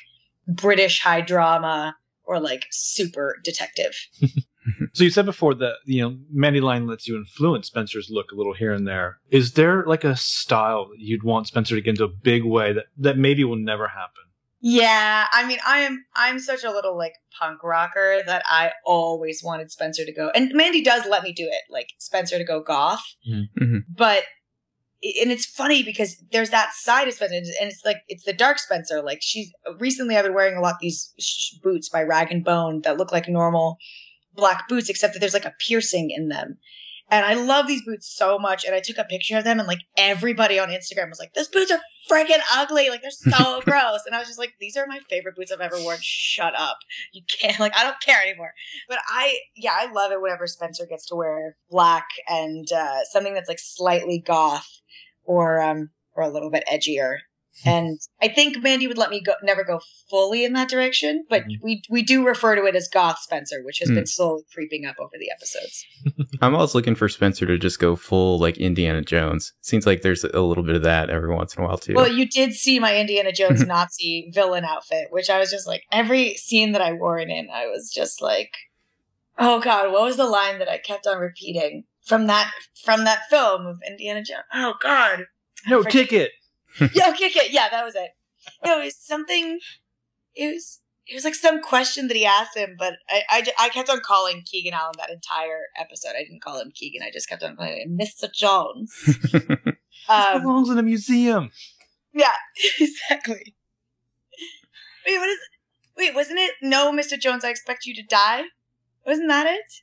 British 0.48 1.00
high 1.02 1.22
drama 1.22 1.96
or 2.26 2.40
like 2.40 2.66
super 2.72 3.38
detective. 3.44 3.96
So 4.94 5.04
you 5.04 5.10
said 5.10 5.26
before 5.26 5.56
that 5.56 5.74
you 5.86 6.02
know 6.02 6.18
Mandi 6.32 6.62
Line 6.62 6.88
lets 6.88 7.08
you 7.08 7.18
influence 7.18 7.68
Spencer's 7.68 8.10
look 8.10 8.32
a 8.32 8.36
little 8.36 8.54
here 8.54 8.72
and 8.72 8.88
there. 8.88 9.20
Is 9.30 9.54
there 9.54 9.84
like 9.86 10.04
a 10.04 10.16
style 10.16 10.88
that 10.90 11.00
you'd 11.00 11.24
want 11.24 11.48
Spencer 11.48 11.76
to 11.76 11.82
get 11.82 11.92
into 11.92 12.06
a 12.06 12.10
big 12.10 12.46
way 12.46 12.72
that 12.74 12.86
that 12.98 13.18
maybe 13.18 13.44
will 13.44 13.58
never 13.58 13.88
happen? 13.90 14.24
Yeah, 14.62 15.28
I 15.34 15.46
mean, 15.46 15.58
I 15.68 15.80
am 15.80 16.06
I'm 16.16 16.40
such 16.40 16.64
a 16.64 16.72
little 16.72 16.98
like 16.98 17.16
punk 17.38 17.62
rocker 17.64 18.22
that 18.26 18.44
I 18.46 18.72
always 18.86 19.44
wanted 19.44 19.72
Spencer 19.72 20.06
to 20.06 20.14
go, 20.14 20.30
and 20.34 20.54
Mandi 20.54 20.82
does 20.82 21.06
let 21.10 21.24
me 21.24 21.34
do 21.34 21.44
it, 21.46 21.64
like 21.70 21.90
Spencer 21.98 22.38
to 22.38 22.46
go 22.46 22.62
goth. 22.62 23.04
Mhm. 23.30 23.84
But 23.90 24.24
and 25.22 25.32
it's 25.32 25.46
funny 25.46 25.84
because 25.84 26.24
there's 26.32 26.50
that 26.52 26.74
side 26.74 27.08
of 27.08 27.14
Spencer, 27.14 27.36
and 27.36 27.70
it's 27.70 27.84
like 27.84 27.98
it's 28.08 28.24
the 28.24 28.34
dark 28.34 28.58
Spencer. 28.58 29.02
Like 29.02 29.20
she's 29.22 29.52
recently, 29.80 30.16
I've 30.16 30.24
been 30.24 30.34
wearing 30.34 30.56
a 30.56 30.62
lot 30.62 30.76
of 30.76 30.80
these 30.82 31.14
sh- 31.20 31.56
boots 31.62 31.90
by 31.90 32.04
Rag 32.04 32.32
and 32.32 32.44
Bone 32.44 32.82
that 32.82 32.98
look 32.98 33.12
like 33.12 33.28
normal 33.28 33.78
black 34.34 34.68
boots, 34.70 34.90
except 34.90 35.14
that 35.14 35.20
there's 35.20 35.34
like 35.34 35.46
a 35.46 35.54
piercing 35.60 36.10
in 36.10 36.30
them. 36.30 36.58
And 37.12 37.26
I 37.26 37.34
love 37.34 37.68
these 37.68 37.84
boots 37.86 38.08
so 38.08 38.40
much. 38.40 38.64
And 38.66 38.74
I 38.74 38.80
took 38.80 38.98
a 38.98 39.04
picture 39.04 39.38
of 39.38 39.44
them, 39.44 39.60
and 39.60 39.68
like 39.68 39.82
everybody 39.98 40.58
on 40.58 40.70
Instagram 40.70 41.10
was 41.10 41.20
like, 41.20 41.34
"Those 41.34 41.50
boots 41.50 41.70
are 41.70 41.82
freaking 42.10 42.40
ugly. 42.54 42.90
Like 42.90 43.02
they're 43.02 43.12
so 43.12 43.62
gross." 43.66 44.06
And 44.06 44.16
I 44.16 44.20
was 44.20 44.28
just 44.28 44.40
like, 44.40 44.54
"These 44.62 44.78
are 44.78 44.88
my 44.88 45.00
favorite 45.10 45.36
boots 45.36 45.52
I've 45.52 45.60
ever 45.60 45.78
worn. 45.82 45.98
Shut 46.00 46.54
up. 46.58 46.78
You 47.12 47.24
can't. 47.42 47.60
Like 47.60 47.76
I 47.78 47.84
don't 47.84 48.00
care 48.00 48.22
anymore." 48.26 48.54
But 48.88 49.00
I, 49.10 49.40
yeah, 49.58 49.76
I 49.78 49.92
love 49.92 50.14
it 50.14 50.22
whenever 50.22 50.48
Spencer 50.48 50.86
gets 50.86 51.06
to 51.08 51.16
wear 51.16 51.58
black 51.70 52.08
and 52.30 52.72
uh, 52.72 53.04
something 53.12 53.34
that's 53.34 53.50
like 53.50 53.60
slightly 53.60 54.24
goth 54.26 54.80
or 55.26 55.62
um 55.62 55.90
or 56.16 56.24
a 56.24 56.30
little 56.30 56.50
bit 56.52 56.64
edgier. 56.72 57.18
And 57.68 58.00
I 58.20 58.30
think 58.30 58.64
Mandi 58.64 58.88
would 58.88 58.98
let 58.98 59.12
me 59.12 59.22
go, 59.22 59.34
never 59.44 59.64
go 59.64 59.80
fully 60.10 60.44
in 60.44 60.54
that 60.54 60.70
direction, 60.70 61.24
but 61.30 61.44
Mhm. 61.44 61.58
we 61.62 61.84
we 61.88 62.02
do 62.02 62.26
refer 62.26 62.56
to 62.56 62.66
it 62.66 62.76
as 62.76 62.88
goth 62.92 63.20
Spencer, 63.20 63.62
which 63.64 63.78
has 63.78 63.92
Mm. 63.92 63.96
been 63.96 64.08
slowly 64.08 64.42
creeping 64.52 64.86
up 64.88 64.96
over 65.00 65.12
the 65.20 65.30
episodes. 65.30 65.86
I'm 66.42 66.56
always 66.56 66.74
looking 66.74 66.96
for 66.96 67.08
Spencer 67.08 67.46
to 67.46 67.60
just 67.60 67.78
go 67.80 67.96
full 67.96 68.40
like 68.40 68.58
Indiana 68.58 69.04
Jones. 69.04 69.54
Seems 69.62 69.86
like 69.86 70.02
there's 70.02 70.24
a 70.24 70.42
little 70.42 70.64
bit 70.64 70.76
of 70.76 70.82
that 70.82 71.12
every 71.12 71.34
once 71.34 71.56
in 71.56 71.64
a 71.64 71.68
while 71.68 71.78
too. 71.78 71.94
Well, 71.94 72.12
you 72.12 72.28
did 72.28 72.54
see 72.54 72.80
my 72.80 72.98
Indiana 72.98 73.32
Jones 73.32 73.64
Nazi 73.68 74.32
villain 74.34 74.66
outfit, 74.66 75.10
which 75.12 75.30
I 75.30 75.38
was 75.38 75.52
just 75.52 75.68
like 75.68 75.84
every 75.92 76.34
scene 76.38 76.72
that 76.72 76.82
I 76.82 76.94
wore 76.94 77.20
it 77.20 77.30
in, 77.30 77.50
I 77.52 77.68
was 77.68 77.92
just 77.94 78.20
like, 78.20 78.50
oh 79.38 79.60
god, 79.62 79.92
what 79.92 80.02
was 80.02 80.18
the 80.18 80.26
line 80.26 80.58
that 80.58 80.70
I 80.70 80.80
kept 80.80 81.06
on 81.06 81.20
repeating 81.20 81.84
from 82.04 82.28
that 82.28 82.52
from 82.84 83.04
that 83.06 83.30
film 83.30 83.66
of 83.66 83.80
Indiana 83.88 84.24
Jones? 84.24 84.44
Oh 84.54 84.76
god, 84.82 85.26
No 85.68 85.80
forget- 85.84 85.92
ticket. 86.10 86.32
yeah, 86.96 87.10
okay, 87.10 87.28
okay, 87.28 87.48
yeah, 87.52 87.70
that 87.70 87.86
was 87.86 87.96
it. 87.96 88.10
No, 88.66 88.82
it 88.82 88.86
was 88.86 88.98
something. 88.98 89.60
It 90.36 90.54
was 90.56 90.80
it 91.06 91.14
was 91.16 91.24
like 91.26 91.36
some 91.36 91.62
question 91.62 92.08
that 92.08 92.18
he 92.18 92.26
asked 92.26 92.56
him, 92.58 92.76
but 92.80 92.94
I 93.10 93.22
I, 93.30 93.66
I 93.66 93.70
kept 93.70 93.90
on 93.90 94.00
calling 94.02 94.42
Keegan 94.46 94.74
Allen 94.74 94.94
that 94.98 95.10
entire 95.12 95.62
episode. 95.78 96.14
I 96.18 96.24
didn't 96.24 96.42
call 96.42 96.60
him 96.60 96.72
Keegan. 96.74 97.04
I 97.04 97.12
just 97.12 97.30
kept 97.30 97.44
on 97.44 97.56
calling 97.56 97.78
him 97.82 97.98
Mr. 97.98 98.32
Jones. 98.34 98.92
It 100.06 100.12
Um, 100.12 100.42
belongs 100.42 100.70
in 100.70 100.78
a 100.78 100.84
museum. 100.84 101.50
yeah, 102.14 102.34
exactly. 102.80 103.56
Wait, 105.08 105.18
what 105.18 105.30
is? 105.30 105.40
Wait, 105.98 106.14
wasn't 106.14 106.40
it? 106.40 106.56
No, 106.62 106.92
Mr. 106.92 107.18
Jones, 107.18 107.46
I 107.46 107.50
expect 107.50 107.86
you 107.86 107.94
to 107.96 108.04
die. 108.04 108.44
Wasn't 109.06 109.30
that 109.30 109.48
it? 109.48 109.82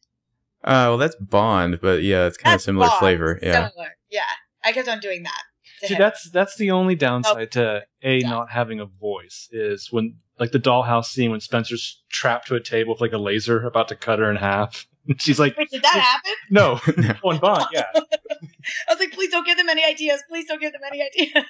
Uh, 0.64 0.90
well, 0.92 0.98
that's 0.98 1.16
Bond, 1.16 1.80
but 1.80 2.02
yeah, 2.02 2.26
it's 2.26 2.36
kind 2.36 2.54
of 2.54 2.60
similar 2.62 2.86
Bond. 2.88 2.98
flavor. 2.98 3.38
Yeah. 3.42 3.68
Similar. 3.70 3.90
Yeah. 4.10 4.22
I 4.64 4.72
kept 4.72 4.88
on 4.88 5.00
doing 5.00 5.22
that. 5.24 5.42
See, 5.86 5.94
him. 5.94 5.98
that's 5.98 6.28
that's 6.30 6.56
the 6.56 6.70
only 6.70 6.94
downside 6.94 7.52
to 7.52 7.82
a 8.02 8.18
Yeah. 8.18 8.28
not 8.28 8.50
having 8.50 8.80
a 8.80 8.84
voice 8.84 9.48
is 9.50 9.88
when 9.90 10.16
like 10.38 10.52
the 10.52 10.58
dollhouse 10.58 11.06
scene 11.06 11.30
when 11.30 11.40
Spencer's 11.40 12.02
trapped 12.10 12.48
to 12.48 12.54
a 12.54 12.60
table 12.60 12.92
with 12.94 13.00
like 13.00 13.12
a 13.12 13.18
laser 13.18 13.66
about 13.66 13.88
to 13.88 13.96
cut 13.96 14.18
her 14.18 14.30
in 14.30 14.36
half. 14.36 14.86
She's 15.18 15.38
like, 15.40 15.56
Wait, 15.56 15.70
did 15.70 15.82
that 15.82 15.94
happen? 15.94 16.32
no, 16.50 16.78
No. 16.98 17.14
on 17.30 17.38
Bond, 17.38 17.64
yeah. 17.72 17.84
I 17.94 18.00
was 18.90 18.98
like, 18.98 19.12
please 19.12 19.30
don't 19.30 19.46
give 19.46 19.56
them 19.56 19.68
any 19.70 19.82
ideas. 19.84 20.22
Please 20.28 20.46
don't 20.46 20.60
give 20.60 20.72
them 20.72 20.82
any 20.86 21.02
ideas. 21.02 21.44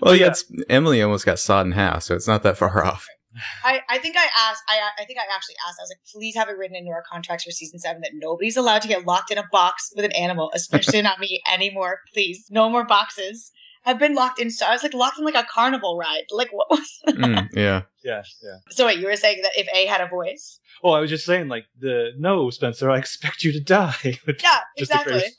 Well, 0.00 0.14
yeah, 0.14 0.22
Yeah. 0.22 0.26
it's, 0.28 0.44
Emily 0.70 1.02
almost 1.02 1.26
got 1.26 1.38
sawed 1.38 1.66
in 1.66 1.72
half, 1.72 2.02
so 2.04 2.14
it's 2.14 2.26
not 2.26 2.42
that 2.42 2.56
far 2.56 2.84
off. 2.84 3.06
I, 3.64 3.80
I 3.88 3.98
think 3.98 4.16
I 4.16 4.26
asked, 4.48 4.62
I, 4.68 4.78
I 4.98 5.04
think 5.04 5.18
I 5.18 5.22
actually 5.34 5.56
asked, 5.66 5.78
I 5.80 5.82
was 5.82 5.90
like, 5.90 6.04
please 6.12 6.34
have 6.36 6.48
it 6.48 6.56
written 6.56 6.76
into 6.76 6.90
our 6.90 7.02
contracts 7.02 7.44
for 7.44 7.50
season 7.50 7.78
seven 7.78 8.02
that 8.02 8.12
nobody's 8.14 8.56
allowed 8.56 8.82
to 8.82 8.88
get 8.88 9.06
locked 9.06 9.30
in 9.30 9.38
a 9.38 9.46
box 9.50 9.92
with 9.94 10.04
an 10.04 10.12
animal, 10.12 10.50
especially 10.54 11.02
not 11.02 11.18
me 11.18 11.42
anymore. 11.50 12.00
Please. 12.12 12.46
No 12.50 12.68
more 12.68 12.84
boxes. 12.84 13.52
I've 13.86 13.98
been 13.98 14.14
locked 14.14 14.40
in, 14.40 14.50
so 14.50 14.66
I 14.66 14.72
was 14.72 14.82
like 14.82 14.94
locked 14.94 15.18
in 15.18 15.24
like 15.24 15.34
a 15.34 15.44
carnival 15.44 15.98
ride. 15.98 16.24
Like, 16.30 16.52
what 16.52 16.70
was 16.70 17.02
Mm, 17.08 17.48
yeah. 17.52 17.82
Yeah, 18.02 18.22
yeah. 18.42 18.56
So 18.70 18.86
wait, 18.86 18.98
you 18.98 19.06
were 19.06 19.16
saying 19.16 19.42
that 19.42 19.52
if 19.56 19.68
A 19.74 19.86
had 19.86 20.00
a 20.00 20.08
voice? 20.08 20.58
Well, 20.82 20.94
I 20.94 21.00
was 21.00 21.10
just 21.10 21.24
saying, 21.24 21.48
like, 21.48 21.66
the 21.78 22.12
no, 22.18 22.50
Spencer, 22.50 22.90
I 22.90 22.98
expect 22.98 23.44
you 23.44 23.52
to 23.52 23.60
die. 23.60 23.94
Yeah, 24.42 24.60
is 24.76 24.88
just 24.88 24.92
a 24.92 25.04
great 25.04 25.24
exactly. 25.24 25.34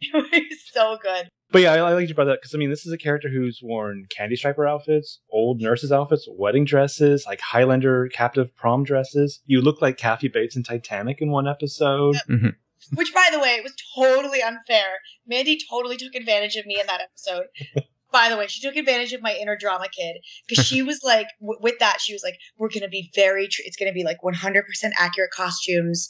It 0.00 0.48
was 0.50 0.58
so 0.72 0.98
good. 1.02 1.28
But 1.52 1.62
yeah, 1.62 1.72
I, 1.72 1.78
I 1.78 1.94
like 1.94 2.08
you 2.08 2.14
brought 2.14 2.26
that 2.26 2.38
because 2.40 2.54
I 2.54 2.58
mean, 2.58 2.70
this 2.70 2.86
is 2.86 2.92
a 2.92 2.98
character 2.98 3.28
who's 3.28 3.60
worn 3.62 4.06
candy 4.08 4.36
striper 4.36 4.66
outfits, 4.66 5.20
old 5.30 5.60
nurses 5.60 5.90
outfits, 5.90 6.28
wedding 6.30 6.64
dresses, 6.64 7.24
like 7.26 7.40
Highlander 7.40 8.08
captive 8.08 8.54
prom 8.54 8.84
dresses. 8.84 9.40
You 9.46 9.60
look 9.60 9.82
like 9.82 9.96
Kathy 9.96 10.28
Bates 10.28 10.56
in 10.56 10.62
Titanic 10.62 11.20
in 11.20 11.30
one 11.30 11.48
episode. 11.48 12.16
Mm-hmm. 12.28 12.48
Which, 12.94 13.12
by 13.12 13.28
the 13.30 13.38
way, 13.38 13.60
was 13.62 13.74
totally 13.94 14.42
unfair. 14.42 14.86
Mandi 15.26 15.58
totally 15.68 15.96
took 15.96 16.14
advantage 16.14 16.56
of 16.56 16.64
me 16.64 16.80
in 16.80 16.86
that 16.86 17.02
episode. 17.02 17.46
by 18.12 18.28
the 18.28 18.36
way, 18.36 18.46
she 18.46 18.66
took 18.66 18.76
advantage 18.76 19.12
of 19.12 19.22
my 19.22 19.34
inner 19.34 19.56
drama 19.56 19.86
kid 19.96 20.16
because 20.48 20.64
she 20.64 20.82
was 20.82 21.00
like, 21.02 21.26
w- 21.40 21.58
with 21.60 21.78
that, 21.78 22.00
she 22.00 22.12
was 22.12 22.22
like, 22.24 22.38
we're 22.56 22.68
going 22.68 22.82
to 22.82 22.88
be 22.88 23.10
very, 23.14 23.48
tr- 23.48 23.62
it's 23.64 23.76
going 23.76 23.90
to 23.90 23.94
be 23.94 24.04
like 24.04 24.18
100% 24.24 24.62
accurate 24.98 25.30
costumes. 25.30 26.08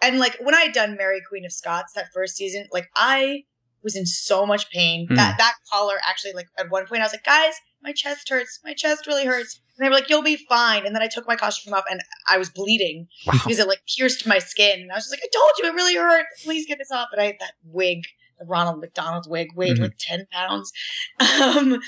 And 0.00 0.18
like 0.18 0.36
when 0.40 0.54
I 0.54 0.60
had 0.60 0.72
done 0.72 0.96
Mary 0.96 1.20
Queen 1.28 1.44
of 1.44 1.52
Scots 1.52 1.92
that 1.94 2.12
first 2.14 2.36
season, 2.36 2.68
like 2.72 2.88
I 2.94 3.44
was 3.84 3.94
in 3.94 4.06
so 4.06 4.44
much 4.46 4.68
pain. 4.70 5.06
Hmm. 5.06 5.14
That 5.14 5.36
that 5.38 5.54
collar 5.70 5.96
actually, 6.04 6.32
like 6.32 6.48
at 6.58 6.70
one 6.70 6.86
point, 6.86 7.02
I 7.02 7.04
was 7.04 7.12
like, 7.12 7.24
guys, 7.24 7.54
my 7.82 7.92
chest 7.92 8.28
hurts. 8.28 8.58
My 8.64 8.74
chest 8.74 9.06
really 9.06 9.26
hurts. 9.26 9.60
And 9.76 9.84
they 9.84 9.88
were 9.88 9.94
like, 9.94 10.08
you'll 10.08 10.22
be 10.22 10.36
fine. 10.48 10.86
And 10.86 10.94
then 10.94 11.02
I 11.02 11.08
took 11.08 11.26
my 11.28 11.36
costume 11.36 11.74
off 11.74 11.84
and 11.90 12.00
I 12.28 12.38
was 12.38 12.48
bleeding 12.48 13.08
Wow. 13.26 13.34
because 13.34 13.58
it 13.58 13.68
like 13.68 13.82
pierced 13.96 14.26
my 14.26 14.38
skin. 14.38 14.80
And 14.80 14.90
I 14.90 14.94
was 14.94 15.04
just 15.04 15.12
like, 15.12 15.20
I 15.22 15.28
told 15.36 15.52
you 15.58 15.68
it 15.68 15.74
really 15.74 15.96
hurt. 15.96 16.26
Please 16.42 16.66
get 16.66 16.78
this 16.78 16.90
off. 16.90 17.08
But 17.10 17.20
I 17.20 17.26
had 17.26 17.36
that 17.40 17.52
wig, 17.64 18.04
the 18.38 18.46
Ronald 18.46 18.80
McDonald 18.80 19.26
wig, 19.28 19.48
weighed 19.54 19.76
Mhm. 19.76 19.82
like 19.82 19.96
10 19.98 20.26
pounds. 20.32 20.72
Um, 21.20 21.80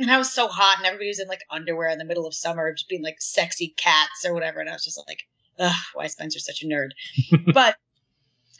and 0.00 0.12
I 0.12 0.18
was 0.18 0.30
so 0.32 0.46
hot 0.48 0.76
and 0.78 0.86
everybody 0.86 1.08
was 1.08 1.18
in 1.18 1.26
like 1.28 1.42
underwear 1.50 1.88
in 1.88 1.98
the 1.98 2.04
middle 2.04 2.26
of 2.26 2.34
summer, 2.34 2.72
just 2.72 2.88
being 2.88 3.02
like 3.02 3.16
sexy 3.20 3.74
cats 3.76 4.24
or 4.24 4.32
whatever. 4.34 4.60
And 4.60 4.68
I 4.68 4.72
was 4.74 4.84
just 4.84 5.02
like, 5.08 5.22
ugh, 5.58 5.74
why 5.94 6.04
is 6.04 6.12
Spencer 6.12 6.38
such 6.38 6.62
a 6.62 6.66
nerd? 6.66 6.90
but 7.52 7.76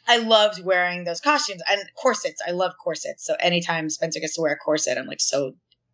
I 0.08 0.16
loved 0.16 0.64
wearing 0.64 1.04
those 1.04 1.20
costumes 1.20 1.62
and 1.70 1.82
corsets. 1.94 2.40
I 2.46 2.52
love 2.52 2.72
corsets. 2.82 3.24
So 3.24 3.36
anytime 3.40 3.90
Spencer 3.90 4.18
gets 4.20 4.34
to 4.36 4.40
wear 4.40 4.52
a 4.52 4.56
corset, 4.56 4.96
I'm 4.98 5.06
like 5.06 5.20
so 5.20 5.52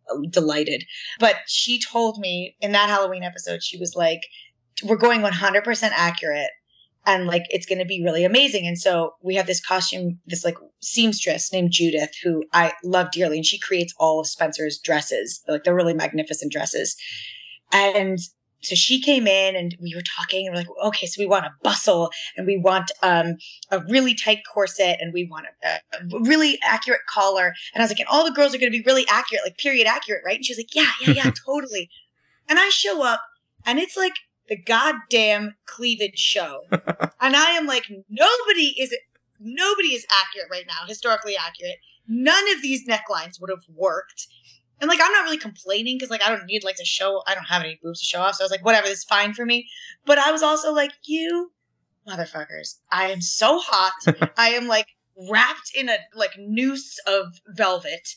uh, 0.09 0.17
delighted. 0.29 0.85
But 1.19 1.35
she 1.47 1.79
told 1.79 2.17
me 2.17 2.55
in 2.61 2.71
that 2.71 2.89
Halloween 2.89 3.23
episode, 3.23 3.61
she 3.61 3.77
was 3.77 3.95
like, 3.95 4.21
we're 4.83 4.95
going 4.95 5.21
100% 5.21 5.89
accurate. 5.93 6.49
and 7.05 7.27
like 7.27 7.43
it's 7.49 7.65
going 7.65 7.79
to 7.79 7.85
be 7.85 8.03
really 8.03 8.23
amazing. 8.25 8.65
And 8.65 8.77
so 8.77 9.13
we 9.21 9.35
have 9.35 9.47
this 9.47 9.63
costume, 9.63 10.19
this 10.25 10.43
like 10.43 10.57
seamstress 10.81 11.51
named 11.53 11.71
Judith, 11.71 12.11
who 12.23 12.43
I 12.53 12.73
love 12.83 13.11
dearly, 13.11 13.37
and 13.37 13.45
she 13.45 13.59
creates 13.59 13.93
all 13.99 14.19
of 14.19 14.27
Spencer's 14.27 14.79
dresses. 14.79 15.41
Like 15.47 15.63
they're 15.63 15.75
really 15.75 15.93
magnificent 15.93 16.51
dresses. 16.51 16.95
And 17.71 18.17
so 18.65 18.75
she 18.75 19.01
came 19.01 19.27
in 19.27 19.55
and 19.55 19.75
we 19.81 19.93
were 19.95 20.01
talking 20.01 20.47
and 20.47 20.55
we're 20.55 20.61
like, 20.61 20.87
okay, 20.87 21.05
so 21.05 21.21
we 21.21 21.25
want 21.25 21.45
a 21.45 21.51
bustle 21.63 22.11
and 22.35 22.45
we 22.45 22.57
want 22.57 22.91
um, 23.03 23.37
a 23.71 23.79
really 23.89 24.15
tight 24.15 24.39
corset 24.51 24.97
and 24.99 25.13
we 25.13 25.25
want 25.25 25.45
a, 25.63 25.67
a, 25.67 26.19
really 26.21 26.59
accurate 26.63 27.01
collar. 27.07 27.53
And 27.73 27.81
I 27.81 27.83
was 27.83 27.91
like, 27.91 27.99
and 27.99 28.09
all 28.09 28.25
the 28.25 28.31
girls 28.31 28.53
are 28.53 28.57
going 28.57 28.71
to 28.71 28.77
be 28.77 28.83
really 28.83 29.05
accurate, 29.09 29.43
like 29.45 29.57
period 29.57 29.87
accurate, 29.87 30.21
right? 30.25 30.37
And 30.37 30.45
she 30.45 30.53
was 30.53 30.59
like, 30.59 30.73
yeah, 30.75 30.91
yeah, 31.01 31.23
yeah, 31.25 31.31
totally. 31.45 31.89
And 32.47 32.59
I 32.59 32.69
show 32.69 33.03
up 33.03 33.21
and 33.65 33.79
it's 33.79 33.97
like 33.97 34.13
the 34.49 34.57
goddamn 34.57 35.55
cleavage 35.65 36.19
show. 36.19 36.61
and 36.71 37.35
I 37.35 37.51
am 37.51 37.65
like, 37.65 37.85
nobody 38.09 38.75
is, 38.79 38.95
nobody 39.39 39.89
is 39.89 40.05
accurate 40.11 40.49
right 40.51 40.65
now, 40.67 40.87
historically 40.87 41.35
accurate. 41.35 41.77
None 42.07 42.51
of 42.53 42.61
these 42.61 42.87
necklines 42.87 43.41
would 43.41 43.49
have 43.49 43.65
worked. 43.75 44.27
And 44.81 44.89
like, 44.89 44.99
I'm 45.01 45.11
not 45.11 45.23
really 45.23 45.37
complaining 45.37 45.97
because 45.97 46.09
like, 46.09 46.21
I 46.21 46.29
don't 46.29 46.45
need 46.45 46.63
like 46.63 46.75
to 46.77 46.85
show, 46.85 47.23
I 47.27 47.33
don't 47.33 47.45
have 47.45 47.63
any 47.63 47.79
boobs 47.81 47.99
to 47.99 48.05
show 48.05 48.19
off. 48.19 48.35
So 48.35 48.43
I 48.43 48.45
was 48.45 48.51
like, 48.51 48.65
whatever, 48.65 48.87
this 48.87 48.99
is 48.99 49.03
fine 49.05 49.33
for 49.33 49.45
me. 49.45 49.67
But 50.05 50.17
I 50.17 50.31
was 50.31 50.43
also 50.43 50.73
like, 50.73 50.91
you 51.03 51.51
motherfuckers, 52.07 52.79
I 52.91 53.11
am 53.11 53.21
so 53.21 53.59
hot. 53.59 53.93
I 54.37 54.49
am 54.49 54.67
like 54.67 54.87
wrapped 55.29 55.71
in 55.75 55.89
a 55.89 55.97
like 56.15 56.37
noose 56.37 56.97
of 57.07 57.39
velvet. 57.47 58.15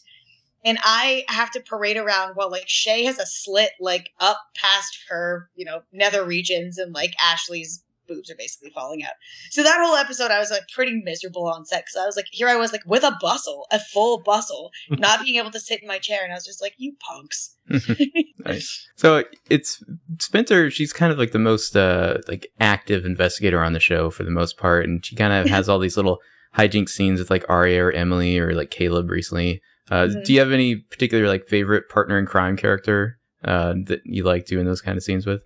And 0.64 0.78
I 0.82 1.24
have 1.28 1.50
to 1.52 1.60
parade 1.60 1.96
around 1.96 2.34
while 2.34 2.50
like 2.50 2.68
Shay 2.68 3.04
has 3.04 3.18
a 3.18 3.26
slit 3.26 3.70
like 3.80 4.10
up 4.18 4.38
past 4.56 4.98
her, 5.08 5.48
you 5.54 5.64
know, 5.64 5.82
nether 5.92 6.24
regions 6.24 6.78
and 6.78 6.92
like 6.92 7.14
Ashley's 7.22 7.82
boobs 8.08 8.30
are 8.30 8.36
basically 8.36 8.70
falling 8.70 9.04
out. 9.04 9.12
So 9.50 9.62
that 9.62 9.78
whole 9.80 9.94
episode, 9.94 10.30
I 10.30 10.38
was 10.38 10.50
like 10.50 10.68
pretty 10.74 11.00
miserable 11.04 11.46
on 11.46 11.64
set 11.64 11.84
because 11.84 11.96
I 12.02 12.06
was 12.06 12.16
like, 12.16 12.26
here 12.30 12.48
I 12.48 12.56
was 12.56 12.72
like 12.72 12.82
with 12.86 13.04
a 13.04 13.16
bustle, 13.20 13.66
a 13.70 13.78
full 13.78 14.20
bustle, 14.22 14.70
not 14.90 15.22
being 15.22 15.36
able 15.36 15.50
to 15.50 15.60
sit 15.60 15.82
in 15.82 15.88
my 15.88 15.98
chair, 15.98 16.20
and 16.22 16.32
I 16.32 16.36
was 16.36 16.46
just 16.46 16.62
like, 16.62 16.74
you 16.78 16.94
punks. 17.00 17.54
nice. 18.46 18.88
So 18.96 19.24
it's 19.50 19.82
Spencer. 20.18 20.70
She's 20.70 20.92
kind 20.92 21.12
of 21.12 21.18
like 21.18 21.32
the 21.32 21.38
most 21.38 21.76
uh 21.76 22.18
like 22.26 22.50
active 22.60 23.04
investigator 23.04 23.62
on 23.62 23.74
the 23.74 23.80
show 23.80 24.10
for 24.10 24.24
the 24.24 24.30
most 24.30 24.56
part, 24.56 24.84
and 24.84 25.04
she 25.04 25.16
kind 25.16 25.32
of 25.32 25.46
has 25.50 25.68
all 25.68 25.78
these 25.78 25.96
little 25.96 26.18
hijink 26.56 26.88
scenes 26.88 27.18
with 27.18 27.30
like 27.30 27.44
Aria 27.48 27.84
or 27.84 27.92
Emily 27.92 28.38
or 28.38 28.54
like 28.54 28.70
Caleb 28.70 29.10
recently. 29.10 29.60
Uh, 29.90 30.04
mm-hmm. 30.04 30.22
Do 30.22 30.32
you 30.32 30.40
have 30.40 30.52
any 30.52 30.76
particular 30.76 31.26
like 31.28 31.46
favorite 31.46 31.88
partner 31.88 32.18
in 32.18 32.26
crime 32.26 32.56
character 32.56 33.18
uh, 33.44 33.74
that 33.86 34.00
you 34.04 34.24
like 34.24 34.46
doing 34.46 34.66
those 34.66 34.80
kind 34.80 34.96
of 34.96 35.02
scenes 35.02 35.26
with? 35.26 35.42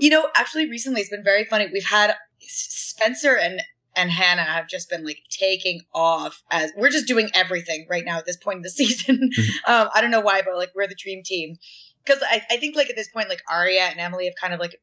You 0.00 0.10
know, 0.10 0.28
actually, 0.34 0.68
recently 0.68 1.00
it's 1.00 1.10
been 1.10 1.24
very 1.24 1.44
funny. 1.44 1.68
We've 1.72 1.84
had 1.84 2.14
Spencer 2.40 3.36
and 3.36 3.62
and 3.96 4.10
Hanna 4.10 4.42
have 4.42 4.68
just 4.68 4.88
been 4.88 5.04
like 5.04 5.22
taking 5.30 5.80
off 5.92 6.42
as 6.50 6.72
we're 6.76 6.90
just 6.90 7.08
doing 7.08 7.28
everything 7.34 7.86
right 7.90 8.04
now 8.04 8.18
at 8.18 8.26
this 8.26 8.36
point 8.36 8.56
in 8.56 8.62
the 8.62 8.70
season. 8.70 9.30
Mm-hmm. 9.36 9.72
um, 9.72 9.88
I 9.94 10.00
don't 10.00 10.10
know 10.10 10.20
why, 10.20 10.42
but 10.42 10.56
like 10.56 10.70
we're 10.74 10.86
the 10.86 10.94
dream 10.94 11.22
team. 11.24 11.56
Because 12.04 12.22
I, 12.22 12.42
I 12.50 12.56
think 12.56 12.76
like 12.76 12.88
at 12.88 12.96
this 12.96 13.10
point, 13.10 13.28
like 13.28 13.42
Aria 13.50 13.82
and 13.82 14.00
Emily 14.00 14.24
have 14.24 14.34
kind 14.40 14.54
of 14.54 14.60
like 14.60 14.80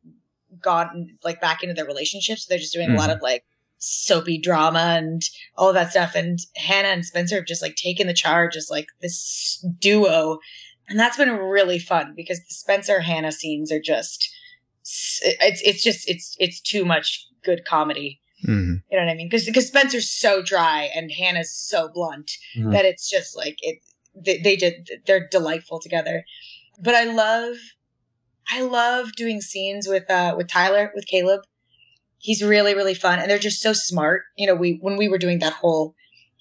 gotten 0.61 1.17
like 1.23 1.41
back 1.41 1.63
into 1.63 1.73
their 1.73 1.85
relationships. 1.85 2.45
So 2.45 2.49
they're 2.49 2.59
just 2.59 2.73
doing 2.73 2.87
mm-hmm. 2.87 2.95
a 2.95 2.99
lot 2.99 3.09
mm-hmm. 3.09 3.17
of 3.17 3.21
like 3.23 3.43
soapy 3.79 4.37
drama 4.37 4.97
and 4.97 5.21
all 5.55 5.69
of 5.69 5.75
that 5.75 5.91
stuff. 5.91 6.15
And 6.15 6.39
Hanna 6.55 6.89
and 6.89 7.05
Spencer 7.05 7.35
have 7.35 7.45
just 7.45 7.61
like 7.61 7.75
taken 7.75 8.07
the 8.07 8.13
charge 8.13 8.55
as 8.55 8.69
like 8.69 8.87
this 9.01 9.65
duo. 9.79 10.39
And 10.89 10.99
that's 10.99 11.17
been 11.17 11.31
really 11.31 11.79
fun 11.79 12.13
because 12.15 12.39
the 12.39 12.53
Spencer 12.53 13.01
Hanna 13.01 13.31
scenes 13.31 13.71
are 13.71 13.81
just 13.81 14.33
it's 15.41 15.61
it's 15.61 15.83
just 15.83 16.09
it's 16.09 16.35
it's 16.39 16.61
too 16.61 16.85
much 16.85 17.27
good 17.43 17.65
comedy. 17.65 18.19
Mm-hmm. 18.47 18.75
You 18.91 18.97
know 18.97 19.05
what 19.05 19.11
I 19.11 19.15
mean? 19.15 19.27
Because 19.29 19.45
because 19.45 19.67
Spencer's 19.67 20.09
so 20.09 20.41
dry 20.41 20.89
and 20.95 21.11
Hanna's 21.11 21.53
so 21.53 21.89
blunt 21.93 22.31
mm-hmm. 22.55 22.71
that 22.71 22.85
it's 22.85 23.09
just 23.09 23.35
like 23.35 23.57
it. 23.61 23.79
They, 24.15 24.39
they 24.39 24.55
just 24.55 24.75
they're 25.05 25.27
delightful 25.29 25.79
together. 25.79 26.23
But 26.79 26.95
I 26.95 27.03
love, 27.05 27.55
I 28.49 28.61
love 28.61 29.13
doing 29.13 29.41
scenes 29.41 29.87
with 29.87 30.09
uh 30.09 30.35
with 30.37 30.47
Tyler 30.47 30.91
with 30.95 31.07
Caleb. 31.07 31.41
He's 32.19 32.43
really 32.43 32.73
really 32.73 32.95
fun, 32.95 33.19
and 33.19 33.29
they're 33.29 33.37
just 33.39 33.61
so 33.61 33.73
smart. 33.73 34.23
You 34.37 34.47
know, 34.47 34.55
we 34.55 34.77
when 34.81 34.97
we 34.97 35.07
were 35.07 35.17
doing 35.17 35.39
that 35.39 35.53
whole 35.53 35.95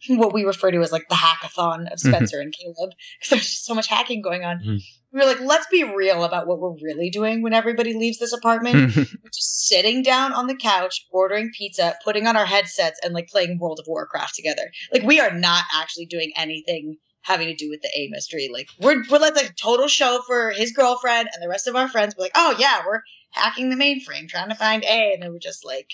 what 0.08 0.32
we 0.32 0.44
refer 0.44 0.70
to 0.70 0.80
as 0.80 0.92
like 0.92 1.08
the 1.08 1.14
hackathon 1.14 1.90
of 1.92 1.98
mm-hmm. 1.98 2.10
Spencer 2.10 2.36
mm-hmm. 2.36 2.42
and 2.42 2.54
Caleb 2.54 2.90
because 3.18 3.30
there's 3.30 3.50
just 3.50 3.64
so 3.64 3.74
much 3.74 3.88
hacking 3.88 4.22
going 4.22 4.44
on. 4.44 4.80
We 5.16 5.22
were 5.22 5.28
like, 5.28 5.40
let's 5.40 5.66
be 5.68 5.82
real 5.82 6.24
about 6.24 6.46
what 6.46 6.60
we're 6.60 6.76
really 6.82 7.08
doing 7.08 7.42
when 7.42 7.54
everybody 7.54 7.94
leaves 7.94 8.18
this 8.18 8.34
apartment. 8.34 8.94
we're 8.96 9.30
just 9.32 9.66
sitting 9.66 10.02
down 10.02 10.34
on 10.34 10.46
the 10.46 10.54
couch, 10.54 11.06
ordering 11.10 11.50
pizza, 11.56 11.96
putting 12.04 12.26
on 12.26 12.36
our 12.36 12.44
headsets, 12.44 13.00
and 13.02 13.14
like 13.14 13.26
playing 13.28 13.58
World 13.58 13.80
of 13.80 13.86
Warcraft 13.88 14.34
together. 14.34 14.70
Like 14.92 15.04
we 15.04 15.18
are 15.18 15.32
not 15.32 15.64
actually 15.74 16.04
doing 16.04 16.32
anything 16.36 16.98
having 17.22 17.46
to 17.46 17.54
do 17.54 17.70
with 17.70 17.80
the 17.80 17.88
A 17.96 18.08
mystery. 18.10 18.50
Like 18.52 18.68
we're 18.78 19.04
we're 19.10 19.18
like 19.18 19.36
a 19.38 19.54
total 19.54 19.88
show 19.88 20.20
for 20.26 20.50
his 20.50 20.70
girlfriend 20.70 21.30
and 21.32 21.42
the 21.42 21.48
rest 21.48 21.66
of 21.66 21.76
our 21.76 21.88
friends. 21.88 22.14
We're 22.14 22.24
like, 22.24 22.32
oh 22.34 22.54
yeah, 22.58 22.82
we're 22.86 23.00
hacking 23.30 23.70
the 23.70 23.76
mainframe, 23.76 24.28
trying 24.28 24.50
to 24.50 24.54
find 24.54 24.84
A, 24.84 25.14
and 25.14 25.22
then 25.22 25.32
we're 25.32 25.38
just 25.38 25.64
like 25.64 25.88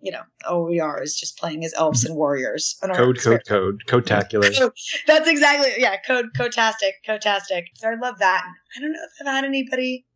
you 0.00 0.10
know, 0.10 0.22
OER 0.46 1.02
is 1.02 1.14
just 1.14 1.38
playing 1.38 1.64
as 1.64 1.74
elves 1.74 2.04
and 2.04 2.16
warriors. 2.16 2.76
Code, 2.82 3.20
code, 3.20 3.42
code, 3.46 3.86
code-tacular. 3.86 4.72
That's 5.06 5.28
exactly, 5.28 5.72
yeah, 5.76 5.96
code, 6.06 6.30
code-tastic, 6.36 6.94
code-tastic. 7.06 7.66
So 7.74 7.88
I 7.88 7.94
love 7.94 8.18
that. 8.18 8.44
I 8.76 8.80
don't 8.80 8.92
know 8.92 8.98
if 9.02 9.26
I've 9.26 9.34
had 9.34 9.44
anybody. 9.44 10.06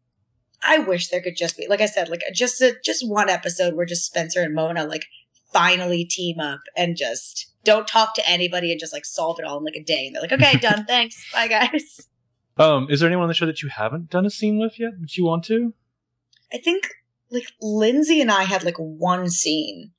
I 0.62 0.78
wish 0.78 1.08
there 1.08 1.20
could 1.20 1.36
just 1.36 1.58
be, 1.58 1.66
like 1.68 1.82
I 1.82 1.86
said, 1.86 2.08
like 2.08 2.22
just 2.32 2.60
a, 2.62 2.74
just 2.82 3.06
one 3.06 3.28
episode 3.28 3.74
where 3.74 3.84
just 3.84 4.06
Spencer 4.06 4.42
and 4.42 4.54
Mona 4.54 4.84
like 4.84 5.04
finally 5.52 6.04
team 6.04 6.40
up 6.40 6.60
and 6.76 6.96
just 6.96 7.52
don't 7.64 7.86
talk 7.86 8.14
to 8.14 8.28
anybody 8.28 8.70
and 8.70 8.80
just 8.80 8.92
like 8.92 9.04
solve 9.04 9.38
it 9.38 9.44
all 9.44 9.58
in 9.58 9.64
like 9.64 9.76
a 9.76 9.84
day. 9.84 10.06
And 10.06 10.14
they're 10.14 10.22
like, 10.22 10.32
okay, 10.32 10.58
done. 10.58 10.84
Thanks. 10.88 11.22
Bye, 11.32 11.48
guys. 11.48 12.08
Um, 12.56 12.86
is 12.88 13.00
there 13.00 13.08
anyone 13.08 13.24
on 13.24 13.28
the 13.28 13.34
show 13.34 13.46
that 13.46 13.62
you 13.62 13.68
haven't 13.68 14.10
done 14.10 14.24
a 14.24 14.30
scene 14.30 14.58
with 14.58 14.78
yet 14.78 14.92
that 15.00 15.16
you 15.16 15.24
want 15.24 15.44
to? 15.44 15.74
I 16.52 16.58
think 16.58 16.88
like 17.34 17.48
Lindsay 17.60 18.20
and 18.20 18.30
I 18.30 18.44
had 18.44 18.64
like 18.64 18.76
one 18.78 19.28
scene, 19.28 19.90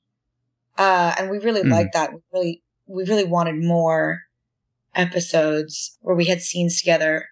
uh, 0.76 1.14
and 1.18 1.30
we 1.30 1.38
really 1.38 1.62
mm. 1.62 1.70
liked 1.70 1.94
that. 1.94 2.12
We 2.12 2.20
really, 2.32 2.62
we 2.86 3.04
really 3.04 3.24
wanted 3.24 3.62
more 3.62 4.22
episodes 4.94 5.96
where 6.00 6.16
we 6.16 6.24
had 6.24 6.40
scenes 6.40 6.80
together. 6.80 7.26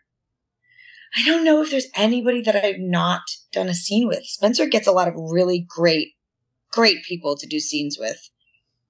I 1.17 1.25
don't 1.25 1.45
know 1.45 1.63
if 1.63 1.71
there's 1.71 1.87
anybody 1.95 2.43
that 2.43 2.57
I've 2.57 2.79
not 2.79 3.23
done 3.53 3.69
a 3.69 3.75
scene 3.75 4.07
with. 4.09 4.25
Spencer 4.25 4.67
gets 4.67 4.87
a 4.87 4.93
lot 4.93 5.09
of 5.09 5.15
really 5.17 5.65
great, 5.69 6.09
great 6.73 7.05
people 7.05 7.37
to 7.37 7.47
do 7.47 7.61
scenes 7.61 7.97
with, 7.99 8.31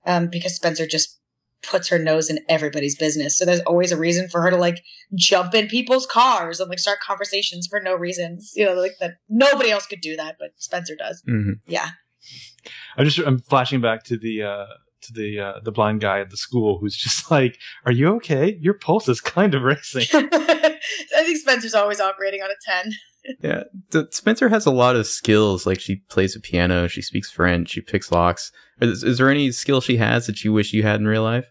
um, 0.07 0.29
because 0.29 0.57
Spencer 0.57 0.87
just 0.87 1.21
puts 1.67 1.89
her 1.89 1.99
nose 1.99 2.31
in 2.31 2.41
everybody's 2.49 2.97
business. 2.97 3.37
So 3.37 3.45
there's 3.45 3.61
always 3.61 3.93
a 3.93 3.97
reason 3.97 4.29
for 4.29 4.43
her 4.43 4.51
to 4.51 4.57
like 4.57 4.83
jump 5.15 5.55
in 5.55 5.69
people's 5.69 6.07
cars 6.07 6.61
and 6.61 6.69
like 6.69 6.79
start 6.79 7.01
conversations 7.01 7.67
for 7.67 7.81
no 7.81 7.95
reasons. 7.95 8.53
You 8.55 8.67
know, 8.67 8.75
like 8.75 8.93
that 9.01 9.15
nobody 9.29 9.71
else 9.71 9.87
could 9.87 10.01
do 10.01 10.17
that, 10.17 10.37
but 10.39 10.51
Spencer 10.57 10.97
does. 10.97 11.23
Mm-hmm. 11.29 11.53
Yeah. 11.67 11.89
I'm 12.97 13.05
just 13.05 13.19
I'm 13.19 13.39
flashing 13.39 13.81
back 13.81 14.05
to 14.05 14.17
the 14.17 14.43
uh 14.43 14.67
to 15.05 15.13
the 15.13 15.41
uh, 15.41 15.61
the 15.63 15.73
blind 15.73 16.01
guy 16.01 16.21
at 16.21 16.31
the 16.31 16.37
school 16.37 16.79
who's 16.79 16.97
just 16.97 17.31
like, 17.31 17.59
"Are 17.87 17.93
you 17.93 18.15
okay? 18.17 18.59
Your 18.61 18.75
pulse 18.75 19.09
is 19.09 19.21
kind 19.21 19.55
of 19.55 19.63
racing." 19.63 20.07
I 20.13 21.23
think 21.25 21.39
Spencer's 21.39 21.75
always 21.75 22.01
operating 22.01 22.43
on 22.43 22.51
a 22.51 22.55
ten. 22.65 22.93
yeah, 23.41 23.65
the, 23.91 24.09
Spencer 24.11 24.49
has 24.49 24.67
a 24.67 24.71
lot 24.71 24.97
of 24.97 25.07
skills. 25.07 25.67
Like 25.67 25.81
she 25.81 25.97
plays 26.09 26.37
a 26.37 26.41
piano, 26.41 26.89
she 26.89 27.03
speaks 27.03 27.31
French, 27.31 27.71
she 27.71 27.81
picks 27.81 28.11
locks. 28.11 28.51
Is, 28.81 29.05
is 29.05 29.19
there 29.19 29.31
any 29.31 29.53
skill 29.53 29.81
she 29.81 29.97
has 29.99 30.27
that 30.27 30.45
you 30.45 30.53
wish 30.53 30.73
you 30.73 30.83
had 30.83 31.01
in 31.01 31.07
real 31.07 31.23
life? 31.23 31.47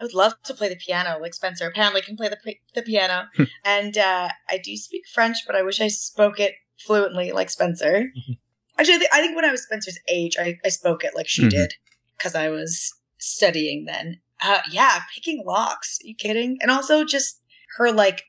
I 0.00 0.04
would 0.04 0.14
love 0.14 0.34
to 0.44 0.54
play 0.54 0.68
the 0.68 0.76
piano 0.76 1.18
like 1.20 1.34
Spencer. 1.34 1.66
Apparently, 1.66 2.02
can 2.02 2.16
play 2.16 2.28
the 2.28 2.38
the 2.74 2.82
piano, 2.82 3.28
hmm. 3.36 3.44
and 3.64 3.96
uh, 3.96 4.28
I 4.48 4.58
do 4.58 4.76
speak 4.76 5.02
French, 5.12 5.38
but 5.46 5.56
I 5.56 5.62
wish 5.62 5.80
I 5.80 5.88
spoke 5.88 6.40
it 6.40 6.54
fluently 6.78 7.32
like 7.32 7.50
Spencer. 7.50 8.10
Mm-hmm. 8.16 8.32
Actually, 8.78 8.94
I, 8.94 8.98
th- 8.98 9.10
I, 9.12 9.20
think 9.20 9.36
when 9.36 9.44
I 9.44 9.52
was 9.52 9.62
Spencer's 9.62 9.98
age, 10.08 10.36
I, 10.38 10.58
I 10.64 10.68
spoke 10.68 11.04
it 11.04 11.14
like 11.14 11.28
she 11.28 11.42
mm-hmm. 11.42 11.50
did 11.50 11.74
because 12.16 12.34
I 12.34 12.48
was 12.48 12.92
studying 13.18 13.84
then. 13.84 14.20
Uh, 14.42 14.60
yeah, 14.70 15.00
picking 15.14 15.44
locks. 15.46 15.98
Are 16.02 16.08
you 16.08 16.14
kidding? 16.14 16.58
And 16.60 16.70
also 16.70 17.04
just 17.04 17.40
her 17.76 17.92
like, 17.92 18.24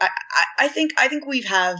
I, 0.00 0.08
I, 0.30 0.44
I 0.64 0.68
think 0.68 0.92
I 0.98 1.08
think 1.08 1.26
we've 1.26 1.46
have 1.46 1.78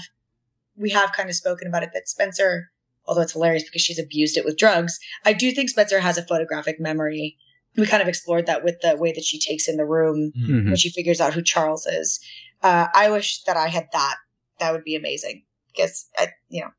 we 0.77 0.91
have 0.91 1.13
kind 1.13 1.29
of 1.29 1.37
spoken 1.37 1.69
about 1.69 1.83
it 1.83 1.91
that 1.95 2.09
Spencer, 2.09 2.71
although 3.07 3.23
it's 3.23 3.33
hilarious 3.33 3.65
because 3.65 3.83
she's 3.83 3.99
abused 3.99 4.37
it 4.37 4.45
with 4.45 4.59
drugs. 4.59 4.99
I 5.25 5.33
do 5.33 5.53
think 5.53 5.69
Spencer 5.69 6.01
has 6.01 6.19
a 6.19 6.27
photographic 6.27 6.81
memory 6.81 7.37
we 7.77 7.87
kind 7.87 8.03
of 8.03 8.09
explored 8.09 8.47
that 8.47 8.65
with 8.65 8.81
the 8.81 8.97
way 8.97 9.13
that 9.13 9.25
she 9.25 9.39
takes 9.39 9.69
in 9.69 9.77
the 9.77 9.85
room 9.85 10.33
mm-hmm. 10.37 10.69
when 10.69 10.77
she 10.77 10.91
figures 10.91 11.21
out 11.21 11.35
who 11.35 11.43
Charles 11.43 11.87
is. 11.87 12.21
Uh, 12.63 12.89
I 12.95 13.11
wish 13.11 13.43
that 13.45 13.57
I 13.57 13.69
had 13.69 13.89
that. 13.93 14.17
That 14.59 14.73
would 14.73 14.85
be 14.85 14.97
amazing 14.97 15.45
because 15.75 16.09
I, 16.19 16.29
you 16.49 16.63
know, 16.63 16.71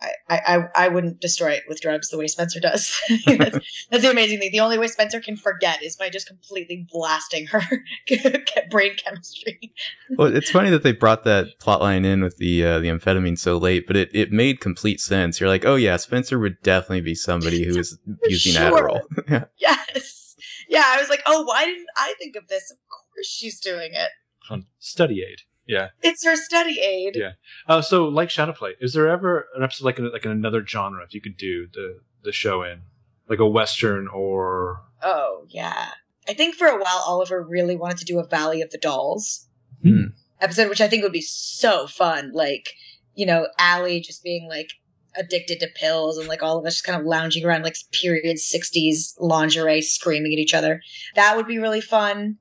I, 0.00 0.10
I, 0.28 0.84
I 0.84 0.88
wouldn't 0.88 1.20
destroy 1.20 1.52
it 1.52 1.64
with 1.68 1.80
drugs 1.80 2.08
the 2.08 2.18
way 2.18 2.26
Spencer 2.26 2.60
does. 2.60 3.00
that's, 3.26 3.58
that's 3.90 4.02
the 4.02 4.10
amazing 4.10 4.38
thing. 4.38 4.52
The 4.52 4.60
only 4.60 4.78
way 4.78 4.86
Spencer 4.86 5.20
can 5.20 5.36
forget 5.36 5.82
is 5.82 5.96
by 5.96 6.10
just 6.10 6.26
completely 6.26 6.86
blasting 6.90 7.46
her 7.46 7.62
brain 8.70 8.94
chemistry. 8.96 9.72
well, 10.10 10.34
it's 10.34 10.50
funny 10.50 10.70
that 10.70 10.82
they 10.82 10.92
brought 10.92 11.24
that 11.24 11.58
plot 11.58 11.80
line 11.80 12.04
in 12.04 12.22
with 12.22 12.36
the 12.38 12.64
uh, 12.64 12.78
the 12.80 12.88
amphetamine 12.88 13.38
so 13.38 13.56
late, 13.56 13.86
but 13.86 13.96
it, 13.96 14.10
it 14.12 14.32
made 14.32 14.60
complete 14.60 15.00
sense. 15.00 15.40
You're 15.40 15.48
like, 15.48 15.64
oh 15.64 15.76
yeah, 15.76 15.96
Spencer 15.96 16.38
would 16.38 16.60
definitely 16.62 17.02
be 17.02 17.14
somebody 17.14 17.64
who 17.64 17.78
is 17.78 17.98
using 18.24 18.54
Sure. 18.54 18.70
Adderall. 18.70 19.28
yeah. 19.28 19.44
Yes. 19.56 20.23
Yeah, 20.68 20.84
I 20.86 20.98
was 21.00 21.08
like, 21.08 21.22
oh, 21.26 21.42
why 21.44 21.64
didn't 21.66 21.86
I 21.96 22.14
think 22.18 22.36
of 22.36 22.48
this? 22.48 22.70
Of 22.70 22.78
course 22.88 23.26
she's 23.26 23.60
doing 23.60 23.90
it. 23.92 24.10
on 24.50 24.66
study 24.78 25.22
aid. 25.28 25.40
Yeah. 25.66 25.88
It's 26.02 26.24
her 26.24 26.36
study 26.36 26.80
aid. 26.80 27.16
Yeah. 27.16 27.32
Uh, 27.66 27.80
so 27.80 28.04
like 28.06 28.28
Shadowplay, 28.28 28.72
is 28.80 28.92
there 28.92 29.08
ever 29.08 29.46
an 29.56 29.62
episode 29.62 29.84
like 29.86 29.98
in, 29.98 30.10
like 30.12 30.24
in 30.24 30.30
another 30.30 30.64
genre 30.66 31.02
if 31.04 31.14
you 31.14 31.20
could 31.22 31.36
do 31.38 31.66
the 31.72 32.00
the 32.22 32.32
show 32.32 32.62
in 32.62 32.82
like 33.28 33.38
a 33.38 33.46
western 33.48 34.06
or 34.08 34.82
Oh, 35.02 35.46
yeah. 35.48 35.88
I 36.28 36.34
think 36.34 36.54
for 36.56 36.66
a 36.66 36.76
while 36.76 37.02
Oliver 37.06 37.42
really 37.42 37.76
wanted 37.76 37.98
to 37.98 38.04
do 38.04 38.18
a 38.18 38.26
Valley 38.26 38.60
of 38.62 38.70
the 38.70 38.78
Dolls 38.78 39.46
Hmm. 39.82 40.08
episode, 40.40 40.68
which 40.70 40.80
I 40.80 40.88
think 40.88 41.02
would 41.02 41.12
be 41.12 41.20
so 41.22 41.86
fun. 41.86 42.32
Like, 42.32 42.70
you 43.14 43.24
know, 43.26 43.48
Ali 43.58 44.00
just 44.00 44.22
being 44.22 44.48
like 44.48 44.70
addicted 45.16 45.60
to 45.60 45.68
pills 45.68 46.18
and 46.18 46.28
like 46.28 46.42
all 46.42 46.58
of 46.58 46.66
us 46.66 46.74
just 46.74 46.84
kind 46.84 47.00
of 47.00 47.06
lounging 47.06 47.44
around 47.44 47.62
like 47.62 47.76
period 47.92 48.36
60s 48.36 49.14
lingerie 49.18 49.80
screaming 49.82 50.32
at 50.32 50.38
each 50.38 50.54
other. 50.54 50.82
That 51.14 51.36
would 51.36 51.46
be 51.46 51.58
really 51.58 51.80
fun. 51.80 52.38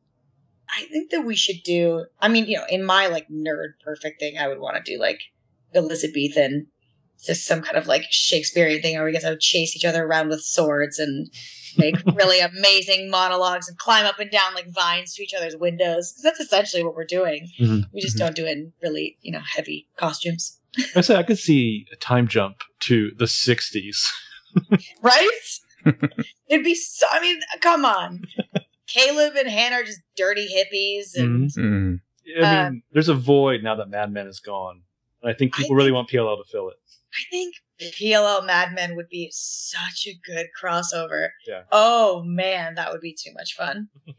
I 0.76 0.86
think 0.86 1.12
that 1.12 1.22
we 1.26 1.36
should 1.36 1.62
do, 1.64 2.06
I 2.20 2.28
mean, 2.30 2.46
you 2.48 2.58
know, 2.58 2.66
in 2.70 2.84
my 2.84 3.08
like 3.08 3.28
nerd 3.30 3.74
perfect 3.84 4.20
thing, 4.20 4.38
I 4.38 4.48
would 4.48 4.60
want 4.60 4.84
to 4.84 4.92
do 4.94 5.00
like 5.00 5.20
Elizabethan, 5.76 6.68
just 7.24 7.46
some 7.46 7.62
kind 7.62 7.78
of 7.78 7.88
like 7.88 8.04
Shakespearean 8.10 8.82
thing 8.82 8.96
where 8.96 9.06
we 9.06 9.12
get 9.12 9.22
to 9.22 9.38
chase 9.38 9.76
each 9.76 9.86
other 9.86 10.04
around 10.06 10.30
with 10.30 10.42
swords 10.42 11.00
and 11.00 11.30
make 11.78 11.96
really 12.16 12.40
amazing 12.40 13.10
monologues 13.10 13.68
and 13.68 13.78
climb 13.78 14.06
up 14.06 14.20
and 14.20 14.32
down 14.32 14.54
like 14.56 14.68
vines 14.74 15.14
to 15.16 15.24
each 15.24 15.34
other's 15.34 15.56
windows. 15.56 16.12
'Cause 16.14 16.24
that's 16.24 16.40
essentially 16.40 16.84
what 16.84 16.96
we're 16.96 17.06
doing. 17.06 17.50
Mhm. 17.60 17.84
We 17.94 18.02
just 18.02 18.16
Mhm. 18.16 18.20
don't 18.20 18.36
do 18.36 18.46
it 18.46 18.52
in 18.58 18.74
really, 18.82 19.18
you 19.22 19.32
know, 19.32 19.42
heavy 19.42 19.88
costumes. 19.98 20.60
I 20.96 21.02
say 21.02 21.16
I 21.16 21.24
could 21.24 21.38
see 21.40 21.86
a 21.92 21.96
time 21.96 22.28
jump 22.28 22.58
to 22.82 23.12
the 23.18 23.26
'60s. 23.26 24.10
Right? 25.02 25.30
It'd 26.48 26.64
be 26.64 26.76
so, 26.76 27.08
I 27.12 27.20
mean, 27.20 27.40
come 27.60 27.86
on. 27.86 28.22
Caleb 28.88 29.34
and 29.36 29.48
Hanna 29.50 29.78
are 29.78 29.84
just 29.84 30.02
dirty 30.16 30.48
hippies 30.48 31.16
and 31.16 31.50
Mm. 31.50 32.00
I 32.40 32.42
Uh, 32.42 32.70
mean, 32.70 32.84
there's 32.92 33.10
a 33.10 33.16
void 33.16 33.64
now 33.64 33.76
that 33.76 33.90
Mad 33.90 34.12
Men 34.14 34.28
is 34.28 34.40
gone, 34.40 34.84
and 35.22 35.32
I 35.32 35.34
think 35.36 35.56
I 35.56 35.64
people 35.64 35.76
really 35.76 35.92
want 35.92 36.08
PLL 36.10 36.38
to 36.38 36.50
fill 36.50 36.70
it. 36.70 36.76
I 37.14 37.24
think 37.32 37.56
PLL 37.82 38.46
Mad 38.46 38.74
Men 38.74 38.96
would 38.96 39.10
be 39.10 39.30
such 39.34 40.08
a 40.08 40.14
good 40.26 40.48
crossover. 40.62 41.30
Yeah. 41.48 41.64
Oh 41.72 42.24
man, 42.24 42.76
that 42.76 42.92
would 42.92 43.02
be 43.02 43.14
too 43.14 43.34
much 43.34 43.56
fun. 43.56 43.90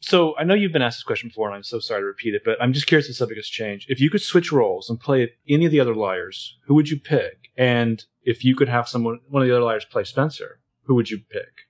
So 0.00 0.34
I 0.38 0.44
know 0.44 0.54
you've 0.54 0.72
been 0.72 0.82
asked 0.82 0.98
this 0.98 1.04
question 1.04 1.28
before, 1.28 1.48
and 1.48 1.56
I'm 1.56 1.62
so 1.62 1.78
sorry 1.78 2.00
to 2.00 2.06
repeat 2.06 2.34
it, 2.34 2.42
but 2.44 2.60
I'm 2.60 2.72
just 2.72 2.86
curious 2.86 3.06
if 3.06 3.10
the 3.10 3.14
subject 3.14 3.38
has 3.38 3.46
changed. 3.46 3.90
If 3.90 4.00
you 4.00 4.08
could 4.08 4.22
switch 4.22 4.50
roles 4.50 4.88
and 4.88 4.98
play 4.98 5.32
any 5.48 5.66
of 5.66 5.72
the 5.72 5.80
other 5.80 5.94
liars, 5.94 6.58
who 6.66 6.74
would 6.74 6.88
you 6.88 6.98
pick? 6.98 7.50
And 7.56 8.02
if 8.22 8.44
you 8.44 8.56
could 8.56 8.68
have 8.68 8.88
someone, 8.88 9.20
one 9.28 9.42
of 9.42 9.48
the 9.48 9.54
other 9.54 9.64
liars 9.64 9.84
play 9.84 10.04
Spencer, 10.04 10.60
who 10.84 10.94
would 10.94 11.10
you 11.10 11.18
pick? 11.18 11.66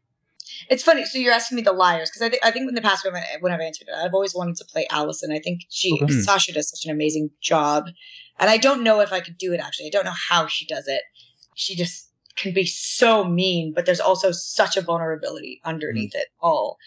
It's 0.69 0.83
funny. 0.83 1.05
So 1.05 1.19
you're 1.19 1.33
asking 1.33 1.57
me 1.57 1.63
the 1.63 1.73
liars 1.73 2.11
because 2.11 2.23
I 2.23 2.29
think 2.29 2.45
I 2.45 2.51
think 2.51 2.69
in 2.69 2.75
the 2.75 2.83
past 2.83 3.05
when, 3.05 3.15
I, 3.15 3.25
when 3.41 3.53
I've 3.53 3.61
answered 3.61 3.89
it, 3.89 3.95
I've 3.95 4.15
always 4.15 4.35
wanted 4.35 4.57
to 4.57 4.65
play 4.65 4.87
Alison. 4.91 5.33
I 5.33 5.39
think 5.39 5.63
she 5.69 5.99
Okay. 6.03 6.13
Hmm. 6.13 6.21
Sasha 6.21 6.53
does 6.53 6.71
such 6.71 6.85
an 6.85 6.91
amazing 6.91 7.31
job, 7.41 7.87
and 8.39 8.51
I 8.51 8.57
don't 8.57 8.83
know 8.83 9.01
if 9.01 9.13
I 9.13 9.21
could 9.21 9.39
do 9.39 9.53
it. 9.53 9.61
Actually, 9.61 9.87
I 9.87 9.91
don't 9.91 10.05
know 10.05 10.15
how 10.29 10.47
she 10.47 10.67
does 10.67 10.87
it. 10.87 11.03
She 11.55 11.75
just 11.75 12.11
can 12.37 12.53
be 12.53 12.67
so 12.67 13.25
mean, 13.25 13.73
but 13.75 13.87
there's 13.87 14.01
also 14.01 14.33
such 14.33 14.77
a 14.77 14.81
vulnerability 14.83 15.61
underneath 15.65 16.15
it 16.15 16.29
all. 16.41 16.79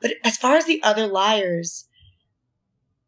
But 0.00 0.12
as 0.24 0.36
far 0.36 0.56
as 0.56 0.66
the 0.66 0.82
other 0.82 1.06
liars, 1.06 1.86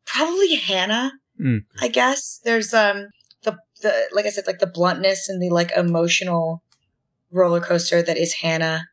probably 0.04 0.54
Hanna. 0.56 1.12
Mm. 1.40 1.64
I 1.80 1.88
guess 1.88 2.40
there's 2.44 2.74
um 2.74 3.08
the 3.42 3.56
the 3.80 4.08
like 4.12 4.26
I 4.26 4.30
said 4.30 4.46
like 4.46 4.58
the 4.58 4.66
bluntness 4.66 5.28
and 5.28 5.42
the 5.42 5.50
like 5.50 5.72
emotional 5.76 6.62
roller 7.30 7.60
coaster 7.60 8.02
that 8.02 8.18
is 8.18 8.34
Hanna. 8.34 8.86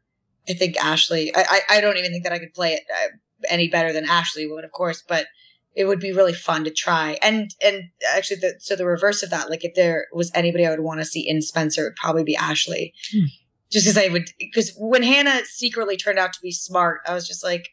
I 0.48 0.54
think 0.54 0.78
Ashley. 0.78 1.34
I 1.36 1.62
I, 1.70 1.78
I 1.78 1.82
don't 1.82 1.98
even 1.98 2.12
think 2.12 2.24
that 2.24 2.34
I 2.34 2.40
could 2.40 2.54
play 2.54 2.74
it 2.74 2.84
uh, 2.90 3.10
any 3.50 3.68
better 3.68 3.94
than 3.94 4.06
Ashley 4.06 4.48
would, 4.48 4.64
of 4.64 4.72
course, 4.72 5.04
but 5.08 5.28
it 5.76 5.86
would 5.86 6.00
be 6.00 6.12
really 6.12 6.34
fun 6.34 6.64
to 6.64 6.72
try. 6.72 7.18
And 7.22 7.54
and 7.64 7.84
actually, 8.16 8.38
the, 8.38 8.56
so 8.60 8.76
the 8.76 8.86
reverse 8.86 9.24
of 9.24 9.30
that, 9.30 9.50
like 9.50 9.64
if 9.64 9.76
there 9.76 10.08
was 10.12 10.32
anybody 10.34 10.66
I 10.66 10.72
would 10.72 10.82
want 10.82 11.00
to 11.00 11.06
see 11.06 11.28
in 11.28 11.42
Spencer, 11.42 11.82
it 11.82 11.86
would 11.86 11.96
probably 11.96 12.24
be 12.24 12.36
Ashley. 12.36 12.94
Hmm. 13.14 13.26
Just 13.72 13.86
because 13.86 14.04
I 14.04 14.12
would, 14.12 14.32
because 14.40 14.74
when 14.80 15.04
Hanna 15.04 15.42
secretly 15.46 15.96
turned 15.96 16.18
out 16.18 16.34
to 16.34 16.42
be 16.42 16.52
smart, 16.52 17.02
I 17.08 17.14
was 17.14 17.28
just 17.28 17.44
like, 17.44 17.70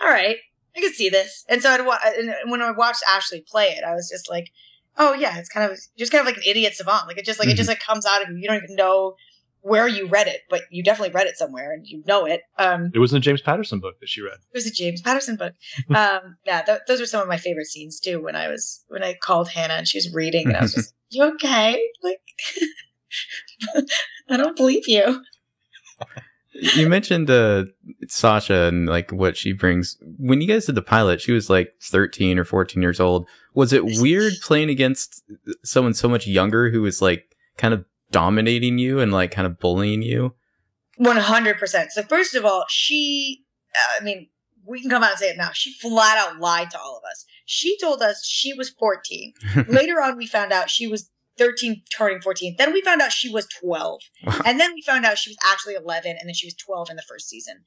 all 0.00 0.08
right, 0.08 0.36
I 0.76 0.80
can 0.80 0.92
see 0.92 1.08
this. 1.08 1.44
And 1.48 1.62
so 1.62 1.70
I'd 1.70 1.84
wa- 1.86 1.98
and 2.04 2.34
when 2.50 2.62
I 2.62 2.70
watched 2.70 3.02
Ashley 3.08 3.44
play 3.46 3.66
it, 3.76 3.84
I 3.84 3.94
was 3.94 4.08
just 4.10 4.28
like, 4.30 4.46
oh 4.98 5.14
yeah, 5.14 5.38
it's 5.38 5.48
kind 5.48 5.70
of 5.70 5.78
just 5.98 6.12
kind 6.12 6.20
of 6.20 6.26
like 6.26 6.36
an 6.36 6.42
idiot 6.46 6.74
savant. 6.74 7.06
Like 7.06 7.18
it 7.18 7.24
just 7.24 7.38
like 7.38 7.48
it 7.48 7.56
just 7.56 7.68
like 7.68 7.80
comes 7.80 8.06
out 8.06 8.22
of 8.22 8.28
you. 8.30 8.36
You 8.36 8.48
don't 8.48 8.62
even 8.64 8.76
know 8.76 9.14
where 9.62 9.86
you 9.86 10.08
read 10.08 10.26
it, 10.26 10.40
but 10.48 10.62
you 10.70 10.82
definitely 10.82 11.12
read 11.12 11.26
it 11.26 11.36
somewhere 11.36 11.70
and 11.72 11.86
you 11.86 12.02
know 12.06 12.24
it. 12.24 12.40
Um, 12.58 12.90
It 12.94 12.98
was 12.98 13.12
in 13.12 13.16
the 13.16 13.20
James 13.20 13.42
Patterson 13.42 13.78
book 13.78 14.00
that 14.00 14.08
she 14.08 14.22
read. 14.22 14.32
it 14.52 14.56
was 14.56 14.64
a 14.66 14.70
James 14.70 15.02
Patterson 15.02 15.36
book. 15.36 15.52
Um, 15.94 16.36
yeah, 16.46 16.62
th- 16.62 16.78
those 16.88 16.98
were 16.98 17.04
some 17.06 17.20
of 17.20 17.28
my 17.28 17.36
favorite 17.36 17.66
scenes 17.66 18.00
too. 18.00 18.22
When 18.22 18.34
I 18.36 18.48
was 18.48 18.84
when 18.88 19.02
I 19.02 19.14
called 19.22 19.48
Hanna 19.50 19.74
and 19.74 19.86
she 19.86 19.98
was 19.98 20.10
reading, 20.14 20.46
and 20.46 20.56
I 20.56 20.62
was 20.62 20.72
just, 20.74 20.94
"You 21.10 21.24
okay? 21.34 21.78
Like, 22.02 22.20
I 24.30 24.36
don't 24.38 24.56
believe 24.56 24.88
you." 24.88 25.22
You 26.52 26.88
mentioned 26.88 27.30
uh, 27.30 27.64
Sasha 28.08 28.64
and 28.64 28.86
like 28.86 29.12
what 29.12 29.36
she 29.36 29.52
brings. 29.52 29.96
When 30.18 30.40
you 30.40 30.48
guys 30.48 30.66
did 30.66 30.74
the 30.74 30.82
pilot, 30.82 31.20
she 31.20 31.32
was 31.32 31.48
like 31.48 31.74
13 31.82 32.38
or 32.38 32.44
14 32.44 32.82
years 32.82 32.98
old. 32.98 33.28
Was 33.54 33.72
it 33.72 33.84
weird 33.84 34.32
playing 34.42 34.68
against 34.68 35.22
someone 35.64 35.94
so 35.94 36.08
much 36.08 36.26
younger 36.26 36.70
who 36.70 36.82
was 36.82 37.00
like 37.00 37.36
kind 37.56 37.72
of 37.72 37.84
dominating 38.10 38.78
you 38.78 38.98
and 39.00 39.12
like 39.12 39.30
kind 39.30 39.46
of 39.46 39.58
bullying 39.58 40.02
you? 40.02 40.34
One 40.96 41.16
hundred 41.16 41.58
percent. 41.58 41.92
So 41.92 42.02
first 42.02 42.34
of 42.34 42.44
all, 42.44 42.66
she, 42.68 43.44
uh, 43.74 44.00
I 44.00 44.04
mean, 44.04 44.28
we 44.66 44.80
can 44.80 44.90
come 44.90 45.02
out 45.02 45.12
and 45.12 45.18
say 45.18 45.30
it 45.30 45.36
now. 45.36 45.50
She 45.52 45.72
flat 45.72 46.18
out 46.18 46.38
lied 46.38 46.70
to 46.72 46.78
all 46.78 46.98
of 46.98 47.04
us. 47.10 47.24
She 47.46 47.78
told 47.78 48.02
us 48.02 48.24
she 48.24 48.52
was 48.52 48.68
fourteen. 48.68 49.32
Later 49.68 50.02
on, 50.02 50.16
we 50.18 50.26
found 50.26 50.52
out 50.52 50.68
she 50.68 50.86
was 50.86 51.10
thirteen, 51.40 51.82
turning 51.96 52.20
fourteen. 52.20 52.54
Then 52.58 52.72
we 52.72 52.82
found 52.82 53.00
out 53.00 53.12
she 53.12 53.30
was 53.30 53.46
twelve, 53.48 54.02
and 54.44 54.60
then 54.60 54.74
we 54.74 54.82
found 54.82 55.04
out 55.04 55.18
she 55.18 55.30
was 55.30 55.38
actually 55.44 55.74
eleven, 55.74 56.16
and 56.18 56.28
then 56.28 56.34
she 56.34 56.46
was 56.46 56.54
twelve 56.54 56.90
in 56.90 56.96
the 56.96 57.02
first 57.02 57.28
season. 57.28 57.64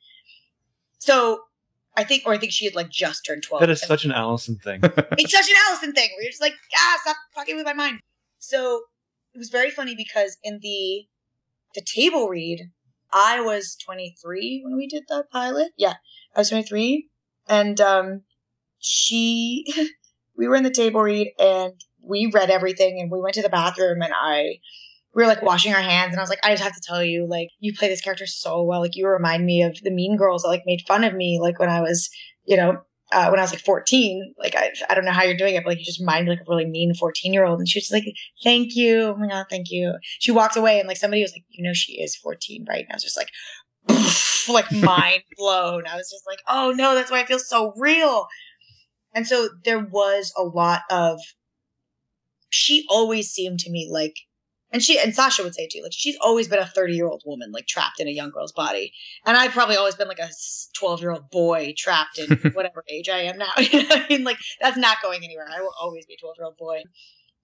So. 0.98 1.41
I 1.95 2.04
think, 2.04 2.24
or 2.26 2.34
I 2.34 2.40
think 2.40 2.52
she 2.52 2.66
had 2.66 2.74
like 2.74 2.90
just 2.90 3.24
turned 3.24 3.44
twelve. 3.44 3.60
That 3.60 3.70
is 3.70 3.80
such 3.80 4.04
an 4.04 4.12
Alison 4.12 4.56
thing. 4.56 4.80
it's 4.84 5.32
such 5.32 5.48
an 5.48 5.56
Alison 5.68 5.94
thing 5.94 6.10
you're 6.20 6.32
just 6.32 6.41
like, 6.41 6.56
ah, 6.76 6.98
stop 7.04 7.18
fucking 7.36 7.56
with 7.56 7.66
my 7.66 7.74
mind. 7.74 8.00
So 8.40 8.86
it 9.36 9.38
was 9.38 9.50
very 9.50 9.70
funny 9.70 9.94
because 9.95 10.38
in 10.44 10.58
the 10.64 11.06
the 11.76 11.82
table 11.82 12.30
read, 12.30 12.72
I 13.12 13.41
was 13.41 13.76
23 13.76 14.62
when 14.66 14.76
we 14.76 14.88
did 14.88 15.04
that 15.10 15.30
pilot. 15.32 15.72
Yeah, 15.78 15.94
I 16.36 16.40
was 16.40 16.50
23, 16.50 17.10
and 17.48 17.80
um, 17.80 18.22
she, 18.80 19.66
we 20.38 20.48
were 20.48 20.56
in 20.56 20.64
the 20.64 20.72
table 20.72 21.02
read 21.02 21.32
and 21.40 21.74
we 22.04 22.30
read 22.34 22.50
everything, 22.50 23.00
and 23.00 23.12
we 23.12 23.20
went 23.20 23.36
to 23.36 23.42
the 23.42 23.50
bathroom, 23.50 24.02
and 24.02 24.14
I. 24.16 24.60
We 25.16 25.22
were 25.22 25.28
like 25.28 25.44
washing 25.44 25.72
our 25.72 25.80
hands, 25.80 26.12
and 26.12 26.20
I 26.20 26.24
was 26.24 26.30
like, 26.32 26.44
I 26.44 26.50
just 26.50 26.64
have 26.64 26.74
to 26.74 26.82
tell 26.82 27.04
you, 27.04 27.28
like, 27.30 27.50
you 27.60 27.72
play 27.72 27.88
this 27.88 28.02
character 28.02 28.26
so 28.26 28.64
well. 28.64 28.82
Like, 28.82 28.96
you 28.96 29.08
remind 29.08 29.46
me 29.46 29.62
of 29.62 29.78
the 29.84 29.92
mean 29.92 30.18
girls 30.18 30.42
that 30.42 30.48
like 30.48 30.64
made 30.66 30.82
fun 30.88 31.04
of 31.04 31.14
me, 31.14 31.38
like 31.40 31.60
when 31.60 31.70
I 31.70 31.82
was, 31.82 32.10
you 32.46 32.58
know, 32.58 32.82
uh, 33.14 33.28
when 33.30 33.40
I 33.40 33.44
was 33.44 33.52
like 33.52 33.62
14, 33.62 34.34
like 34.38 34.56
I, 34.56 34.72
I 34.90 34.96
don't 34.96 35.06
know 35.06 35.12
how 35.12 35.24
you're 35.24 35.38
doing 35.38 35.56
it, 35.56 35.64
but 35.64 35.70
like 35.70 35.80
you 35.80 35.86
just 35.86 36.02
mind 36.02 36.28
like 36.28 36.40
a 36.40 36.46
really 36.48 36.66
mean 36.66 36.94
14 36.94 37.32
year 37.32 37.46
old. 37.46 37.60
And 37.60 37.70
she 37.70 37.78
was 37.78 37.88
just 37.88 37.94
like, 37.94 38.06
thank 38.44 38.76
you. 38.76 39.02
Oh 39.02 39.16
my 39.16 39.28
God, 39.28 39.46
thank 39.50 39.70
you. 39.70 39.94
She 40.20 40.32
walked 40.32 40.58
away 40.58 40.80
and 40.80 40.88
like 40.88 40.98
somebody 40.98 41.22
was 41.22 41.32
like, 41.32 41.44
you 41.50 41.64
know, 41.64 41.74
she 41.74 42.02
is 42.02 42.16
14, 42.16 42.66
right? 42.68 42.86
And 42.86 42.92
I 42.92 42.96
was 42.96 43.04
just 43.04 43.18
like, 43.18 43.30
like 44.50 44.72
mind 44.84 45.24
blown. 45.38 45.86
I 45.88 45.96
was 45.96 46.10
just 46.10 46.24
like, 46.28 46.40
oh 46.48 46.74
no, 46.76 46.96
that's 46.96 47.12
why 47.12 47.20
I 47.22 47.26
feel 47.26 47.40
so 47.40 47.74
real. 47.78 48.28
And 49.14 49.28
so 49.28 49.50
there 49.64 49.80
was 49.80 50.34
a 50.36 50.44
lot 50.44 50.82
of, 50.90 51.20
she 52.54 52.86
always 52.88 53.32
seemed 53.32 53.60
to 53.60 53.72
me 53.72 53.90
like, 53.90 54.16
and 54.72 54.84
she, 54.84 55.00
and 55.00 55.16
Sasha 55.16 55.44
would 55.44 55.56
say 55.56 55.68
too, 55.68 55.82
like 55.82 55.92
she's 55.92 56.18
always 56.22 56.48
been 56.48 56.60
a 56.60 56.68
30 56.68 56.94
year 56.94 57.08
old 57.08 57.24
woman, 57.26 57.52
like 57.52 57.66
trapped 57.66 58.00
in 58.00 58.08
a 58.08 58.12
young 58.12 58.30
girl's 58.30 58.52
body. 58.52 58.94
And 59.26 59.36
I've 59.36 59.52
probably 59.52 59.76
always 59.76 59.96
been 59.96 60.08
like 60.08 60.20
a 60.20 60.30
12 60.78 61.02
year 61.02 61.12
old 61.12 61.32
boy 61.32 61.74
trapped 61.76 62.20
in 62.20 62.52
whatever 62.54 62.84
age 62.88 63.10
I 63.10 63.22
am 63.22 63.40
now. 63.40 63.52
You 63.58 63.84
know 63.84 63.96
I 63.96 64.06
mean? 64.08 64.24
Like, 64.24 64.38
that's 64.62 64.78
not 64.78 65.02
going 65.02 65.24
anywhere. 65.24 65.48
I 65.52 65.62
will 65.62 65.74
always 65.82 66.06
be 66.06 66.14
a 66.14 66.18
12 66.18 66.36
year 66.38 66.46
old 66.46 66.58
boy. 66.58 66.84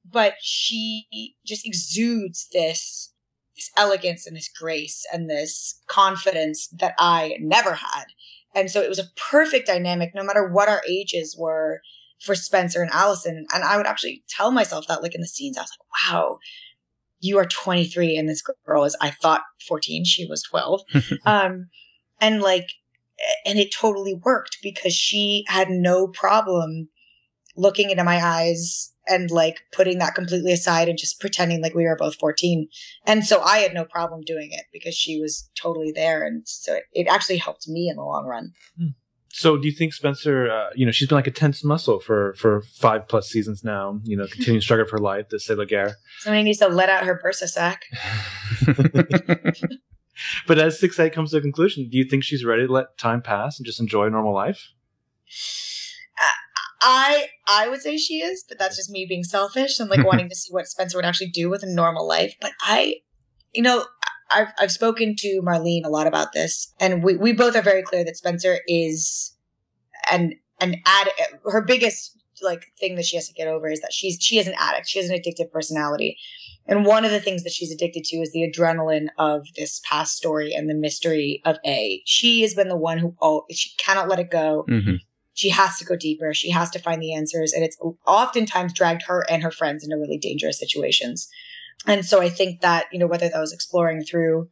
But 0.06 0.36
she 0.42 1.36
just 1.46 1.66
exudes 1.66 2.48
this, 2.54 3.12
this 3.56 3.72
elegance 3.78 4.28
and 4.28 4.36
this 4.36 4.50
grace 4.50 5.06
and 5.12 5.30
this 5.30 5.82
confidence 5.88 6.68
that 6.80 6.94
I 7.00 7.36
never 7.40 7.74
had. 7.74 8.06
And 8.56 8.70
so 8.70 8.82
it 8.82 8.90
was 8.90 9.00
a 9.00 9.10
perfect 9.16 9.68
dynamic, 9.68 10.14
no 10.14 10.24
matter 10.24 10.48
what 10.48 10.70
our 10.70 10.82
ages 10.88 11.36
were 11.38 11.82
for 12.22 12.36
Spencer 12.36 12.82
and 12.82 12.92
Alison. 12.92 13.46
And 13.54 13.64
I 13.64 13.78
would 13.78 13.88
actually 13.88 14.24
tell 14.30 14.52
myself 14.52 14.88
that, 14.88 15.02
like 15.02 15.16
in 15.16 15.22
the 15.22 15.28
scenes, 15.28 15.58
I 15.58 15.62
was 15.62 15.72
like, 15.72 16.14
wow, 16.14 16.40
you 17.20 17.38
are 17.38 17.46
23 17.46 18.18
and 18.18 18.30
this 18.30 18.44
girl 18.66 18.84
is, 18.84 18.96
I 19.02 19.12
thought 19.12 19.42
14. 19.68 20.06
She 20.06 20.26
was 20.26 20.44
12. 20.44 20.82
um, 21.26 21.68
and 22.22 22.42
like, 22.42 22.70
and 23.46 23.60
it 23.60 23.74
totally 23.74 24.14
worked 24.14 24.58
because 24.64 24.94
she 24.94 25.44
had 25.48 25.70
no 25.70 26.08
problem 26.08 26.90
looking 27.58 27.90
into 27.90 28.04
my 28.04 28.24
eyes 28.24 28.94
and 29.08 29.32
like 29.32 29.62
putting 29.74 29.98
that 29.98 30.16
completely 30.16 30.54
aside 30.54 30.88
and 30.88 30.98
just 30.98 31.20
pretending 31.20 31.62
like 31.62 31.74
we 31.74 31.84
were 31.84 31.98
both 31.98 32.16
14. 32.20 32.68
And 33.06 33.26
so 33.26 33.42
I 33.42 33.58
had 33.58 33.74
no 33.74 33.84
problem 33.84 34.22
doing 34.22 34.50
it 34.52 34.66
because 34.72 34.96
she 34.96 35.20
was 35.20 35.50
totally 35.60 35.92
there. 35.92 36.24
And 36.24 36.48
so 36.48 36.76
it, 36.76 36.84
it 36.94 37.08
actually 37.08 37.38
helped 37.38 37.68
me 37.68 37.90
in 37.90 37.98
the 37.98 38.04
long 38.04 38.26
run. 38.26 38.52
So 39.32 39.58
do 39.58 39.68
you 39.68 39.74
think 39.74 39.94
Spencer, 39.94 40.50
uh, 40.50 40.70
you 40.76 40.86
know, 40.86 40.92
she's 40.92 41.08
been 41.08 41.16
like 41.16 41.28
a 41.28 41.32
tense 41.32 41.64
muscle 41.64 42.00
for, 42.00 42.34
for 42.34 42.62
five 42.62 43.08
plus 43.08 43.30
seasons 43.30 43.64
now, 43.64 44.00
you 44.04 44.18
know, 44.18 44.26
continuing 44.26 44.60
to 44.60 44.64
struggle 44.64 44.86
of 44.86 44.92
her 44.92 44.98
life, 44.98 45.30
to 45.30 45.40
say 45.40 45.54
Laguerre. 45.54 45.96
Somebody 46.20 46.44
needs 46.44 46.60
to 46.60 46.68
let 46.68 46.90
out 46.90 47.04
her 47.04 47.22
bursa 47.24 47.48
sack. 47.48 47.86
but 50.48 50.58
as 50.58 50.80
6 50.80 51.00
8 51.00 51.14
comes 51.14 51.32
to 51.32 51.38
a 51.38 51.42
conclusion, 51.42 51.90
do 51.90 51.98
you 51.98 52.06
think 52.06 52.24
she's 52.24 52.44
ready 52.44 52.66
to 52.66 52.74
let 52.74 52.98
time 52.98 53.22
pass 53.22 53.60
and 53.60 53.66
just 53.66 53.80
enjoy 53.80 54.10
normal 54.10 54.34
life? 54.34 54.70
I 56.82 57.28
I 57.48 57.68
would 57.70 57.82
say 57.82 57.98
she 57.98 58.16
is, 58.22 58.44
but 58.48 58.58
that's 58.58 58.76
just 58.76 58.90
me 58.90 59.06
being 59.08 59.24
selfish 59.24 59.80
and 59.80 59.90
like 59.90 60.06
wanting 60.06 60.30
to 60.30 60.36
see 60.36 60.54
what 60.54 60.68
Spencer 60.68 60.98
would 60.98 61.06
actually 61.06 61.30
do 61.30 61.50
with 61.50 61.64
a 61.64 61.70
normal 61.70 62.08
life. 62.08 62.36
But 62.40 62.52
I, 62.62 62.96
you 63.54 63.62
know, 63.62 63.86
I've 64.32 64.50
I've 64.60 64.72
spoken 64.72 65.16
to 65.18 65.42
Marlene 65.42 65.86
a 65.86 65.90
lot 65.90 66.08
about 66.08 66.34
this, 66.34 66.74
and 66.80 67.04
we 67.04 67.16
we 67.16 67.34
both 67.34 67.56
are 67.56 67.62
very 67.62 67.84
clear 67.84 68.04
that 68.04 68.18
Spencer 68.18 68.60
is 68.68 69.36
an 70.12 70.34
an 70.60 70.76
addict. 70.86 71.22
Her 71.46 71.62
biggest 71.62 72.18
like 72.42 72.68
thing 72.80 72.96
that 72.96 73.06
she 73.06 73.18
has 73.18 73.28
to 73.28 73.34
get 73.34 73.48
over 73.48 73.70
is 73.70 73.82
that 73.82 73.94
she's 73.94 74.18
she 74.22 74.40
is 74.40 74.48
an 74.48 74.56
addict. 74.58 74.88
She 74.88 75.00
has 75.00 75.10
an 75.10 75.18
addictive 75.18 75.52
personality. 75.52 76.18
And 76.68 76.86
one 76.86 77.04
of 77.04 77.10
the 77.10 77.20
things 77.20 77.44
that 77.44 77.52
she's 77.52 77.72
addicted 77.72 78.04
to 78.06 78.18
is 78.18 78.32
the 78.32 78.48
adrenaline 78.48 79.08
of 79.18 79.48
this 79.56 79.82
past 79.90 80.16
story 80.16 80.54
and 80.54 80.70
the 80.70 80.76
mystery 80.76 81.42
of 81.44 81.58
A. 81.66 82.02
She 82.06 82.42
has 82.44 82.54
been 82.54 82.70
the 82.70 82.78
one 82.78 83.00
who, 83.00 83.16
oh, 83.22 83.46
she 83.50 83.72
cannot 83.78 84.08
let 84.08 84.20
it 84.20 84.30
go. 84.30 84.66
hmm 84.68 84.96
She 85.34 85.50
has 85.50 85.80
to 85.80 85.86
go 85.86 85.96
deeper. 85.96 86.32
She 86.34 86.52
has 86.52 86.70
to 86.72 86.80
find 86.80 87.02
the 87.02 87.14
answers. 87.14 87.54
And 87.54 87.64
it's 87.64 87.78
oftentimes 88.06 88.74
dragged 88.74 89.04
her 89.08 89.26
and 89.30 89.42
her 89.42 89.52
friends 89.52 89.84
into 89.84 89.98
really 89.98 90.20
dangerous 90.20 90.60
situations. 90.60 91.28
And 91.86 92.06
so 92.06 92.22
I 92.22 92.30
think 92.30 92.62
that, 92.62 92.86
you 92.92 93.00
know, 93.00 93.08
whether 93.08 93.30
that 93.30 93.40
was 93.40 93.54
exploring 93.54 94.04
through 94.04 94.50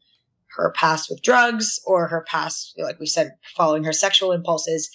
her 0.55 0.71
past 0.75 1.09
with 1.09 1.21
drugs 1.21 1.79
or 1.85 2.07
her 2.07 2.23
past, 2.27 2.73
like 2.77 2.99
we 2.99 3.05
said, 3.05 3.31
following 3.55 3.83
her 3.83 3.93
sexual 3.93 4.31
impulses, 4.31 4.89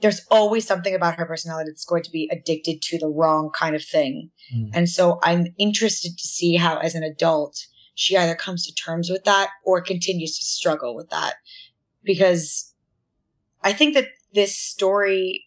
there's 0.00 0.20
always 0.30 0.66
something 0.66 0.94
about 0.94 1.16
her 1.16 1.26
personality 1.26 1.70
that's 1.70 1.84
going 1.84 2.02
to 2.02 2.10
be 2.10 2.28
addicted 2.30 2.82
to 2.82 2.98
the 2.98 3.08
wrong 3.08 3.50
kind 3.54 3.74
of 3.74 3.84
thing. 3.84 4.30
Mm. 4.54 4.70
And 4.72 4.88
so 4.88 5.18
I'm 5.22 5.46
interested 5.58 6.16
to 6.16 6.26
see 6.26 6.56
how, 6.56 6.78
as 6.78 6.94
an 6.94 7.02
adult, 7.02 7.66
she 7.94 8.16
either 8.16 8.34
comes 8.34 8.64
to 8.66 8.74
terms 8.74 9.10
with 9.10 9.24
that 9.24 9.50
or 9.64 9.80
continues 9.80 10.38
to 10.38 10.44
struggle 10.44 10.94
with 10.94 11.10
that. 11.10 11.34
Because 12.04 12.74
I 13.62 13.72
think 13.72 13.94
that 13.94 14.06
this 14.34 14.56
story, 14.56 15.46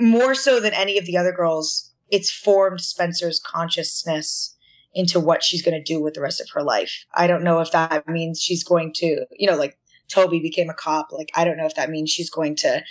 more 0.00 0.34
so 0.34 0.58
than 0.58 0.74
any 0.74 0.98
of 0.98 1.06
the 1.06 1.16
other 1.16 1.32
girls, 1.32 1.92
it's 2.10 2.30
formed 2.30 2.80
Spencer's 2.80 3.40
consciousness 3.40 4.56
into 4.98 5.20
what 5.20 5.44
she's 5.44 5.62
going 5.62 5.80
to 5.80 5.94
do 5.94 6.02
with 6.02 6.14
the 6.14 6.20
rest 6.20 6.40
of 6.40 6.50
her 6.50 6.62
life. 6.64 7.04
I 7.14 7.28
don't 7.28 7.44
know 7.44 7.60
if 7.60 7.70
that 7.70 8.08
means 8.08 8.42
she's 8.42 8.64
going 8.64 8.92
to, 8.96 9.26
you 9.30 9.48
know, 9.48 9.56
like 9.56 9.78
Toby 10.08 10.40
became 10.40 10.68
a 10.68 10.74
cop. 10.74 11.12
Like, 11.12 11.30
I 11.36 11.44
don't 11.44 11.56
know 11.56 11.66
if 11.66 11.76
that 11.76 11.88
means 11.88 12.10
she's 12.10 12.28
going 12.28 12.56
to 12.56 12.82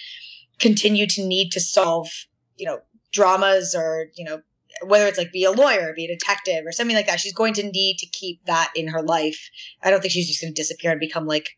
continue 0.57 1.05
to 1.05 1.27
need 1.27 1.51
to 1.51 1.59
solve, 1.59 2.07
you 2.55 2.65
know, 2.65 2.79
dramas 3.11 3.75
or, 3.75 4.07
you 4.15 4.23
know, 4.23 4.41
whether 4.85 5.05
it's 5.05 5.17
like 5.17 5.33
be 5.33 5.43
a 5.43 5.51
lawyer, 5.51 5.91
be 5.93 6.05
a 6.05 6.07
detective 6.07 6.65
or 6.65 6.71
something 6.71 6.95
like 6.95 7.07
that. 7.07 7.19
She's 7.19 7.33
going 7.33 7.53
to 7.55 7.63
need 7.63 7.97
to 7.97 8.05
keep 8.05 8.45
that 8.45 8.71
in 8.73 8.87
her 8.87 9.01
life. 9.01 9.49
I 9.83 9.91
don't 9.91 9.99
think 9.99 10.13
she's 10.13 10.29
just 10.29 10.39
going 10.41 10.53
to 10.53 10.61
disappear 10.61 10.91
and 10.91 10.99
become 10.99 11.27
like 11.27 11.57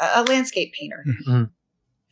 a, 0.00 0.10
a 0.16 0.22
landscape 0.24 0.72
painter. 0.72 1.04
Mhm. 1.06 1.50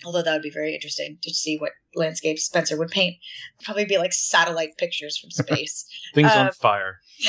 Although 0.05 0.23
that 0.23 0.33
would 0.33 0.43
be 0.43 0.51
very 0.51 0.75
interesting 0.75 1.19
to 1.23 1.35
see 1.35 1.57
what 1.59 1.73
landscapes 1.95 2.45
Spencer 2.45 2.77
would 2.79 2.89
paint. 2.89 3.17
Probably 3.65 3.85
be 3.85 3.99
like 3.99 4.13
satellite 4.13 4.77
pictures 4.79 5.19
from 5.19 5.31
space. 5.47 5.87
Things 6.15 6.33
Um, 6.33 6.47
on 6.47 6.53
fire. 6.53 6.99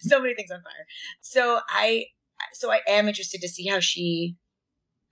so 0.00 0.20
many 0.20 0.34
things 0.34 0.50
on 0.50 0.62
fire. 0.62 0.86
So 1.20 1.60
I, 1.68 2.06
so 2.52 2.70
I 2.72 2.80
am 2.88 3.08
interested 3.08 3.40
to 3.40 3.48
see 3.48 3.66
how 3.66 3.80
she. 3.80 4.36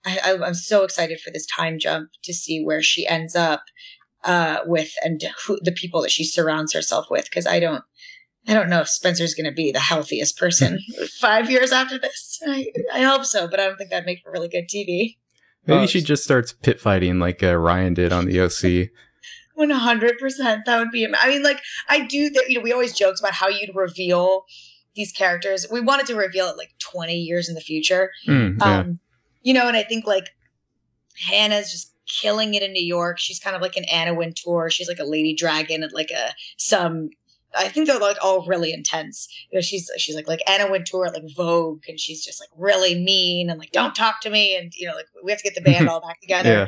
I, 0.03 0.19
I, 0.23 0.45
I'm 0.47 0.55
so 0.55 0.83
excited 0.83 1.19
for 1.19 1.29
this 1.29 1.45
time 1.45 1.77
jump 1.77 2.09
to 2.23 2.33
see 2.33 2.63
where 2.63 2.81
she 2.81 3.05
ends 3.05 3.35
up 3.35 3.61
uh, 4.23 4.59
with 4.65 4.91
and 5.03 5.21
who 5.45 5.59
the 5.61 5.71
people 5.71 6.01
that 6.01 6.11
she 6.11 6.23
surrounds 6.23 6.73
herself 6.73 7.05
with. 7.11 7.25
Because 7.25 7.45
I 7.45 7.59
don't, 7.59 7.83
I 8.47 8.55
don't 8.55 8.69
know 8.69 8.81
if 8.81 8.89
Spencer's 8.89 9.35
going 9.35 9.45
to 9.45 9.51
be 9.51 9.71
the 9.71 9.79
healthiest 9.79 10.37
person 10.39 10.79
five 11.19 11.51
years 11.51 11.71
after 11.71 11.99
this. 11.99 12.39
I, 12.47 12.71
I 12.91 13.03
hope 13.03 13.25
so, 13.25 13.47
but 13.47 13.59
I 13.59 13.65
don't 13.65 13.77
think 13.77 13.91
that'd 13.91 14.05
make 14.07 14.21
for 14.23 14.31
really 14.31 14.49
good 14.49 14.67
TV. 14.67 15.17
Maybe 15.67 15.87
she 15.87 16.01
just 16.01 16.23
starts 16.23 16.53
pit 16.53 16.79
fighting 16.79 17.19
like 17.19 17.43
uh, 17.43 17.55
Ryan 17.55 17.93
did 17.93 18.11
on 18.11 18.25
the 18.25 18.39
OC. 18.41 18.89
One 19.55 19.69
hundred 19.69 20.17
percent. 20.17 20.65
That 20.65 20.79
would 20.79 20.91
be. 20.91 21.03
am- 21.05 21.13
I 21.19 21.27
mean, 21.29 21.43
like 21.43 21.59
I 21.89 22.05
do. 22.05 22.29
That 22.31 22.49
you 22.49 22.55
know, 22.57 22.61
we 22.63 22.71
always 22.73 22.93
jokes 22.93 23.19
about 23.19 23.33
how 23.33 23.47
you'd 23.47 23.75
reveal 23.75 24.45
these 24.95 25.11
characters. 25.11 25.67
We 25.71 25.81
wanted 25.81 26.07
to 26.07 26.15
reveal 26.15 26.47
it 26.47 26.57
like 26.57 26.71
twenty 26.79 27.17
years 27.17 27.47
in 27.47 27.53
the 27.55 27.61
future. 27.61 28.11
Mm, 28.27 28.57
yeah. 28.59 28.79
Um, 28.79 28.99
you 29.43 29.53
know, 29.53 29.67
and 29.67 29.77
I 29.77 29.83
think 29.83 30.07
like 30.07 30.29
Hanna's 31.27 31.71
just 31.71 31.93
killing 32.21 32.53
it 32.55 32.63
in 32.63 32.73
New 32.73 32.83
York. 32.83 33.19
She's 33.19 33.39
kind 33.39 33.55
of 33.55 33.61
like 33.61 33.75
an 33.75 33.85
Anna 33.85 34.13
Wintour. 34.13 34.69
She's 34.69 34.87
like 34.87 34.99
a 34.99 35.03
lady 35.05 35.33
dragon 35.35 35.83
and 35.83 35.91
like 35.91 36.09
a 36.11 36.31
some. 36.57 37.09
I 37.55 37.67
think 37.67 37.87
they're 37.87 37.99
like 37.99 38.17
all 38.23 38.45
really 38.45 38.71
intense. 38.73 39.27
You 39.51 39.57
know, 39.57 39.61
she's 39.61 39.89
she's 39.97 40.15
like 40.15 40.27
like 40.27 40.41
Anna 40.49 40.71
Wintour 40.71 41.05
at 41.07 41.13
like 41.13 41.23
Vogue, 41.35 41.83
and 41.87 41.99
she's 41.99 42.23
just 42.23 42.39
like 42.41 42.49
really 42.57 42.95
mean 42.95 43.49
and 43.49 43.59
like 43.59 43.71
don't 43.71 43.93
talk 43.95 44.21
to 44.21 44.29
me, 44.29 44.55
and 44.55 44.71
you 44.75 44.87
know 44.87 44.93
like 44.95 45.07
we 45.23 45.31
have 45.31 45.39
to 45.39 45.43
get 45.43 45.55
the 45.55 45.61
band 45.61 45.89
all 45.89 45.99
back 46.01 46.21
together. 46.21 46.49
yeah. 46.49 46.67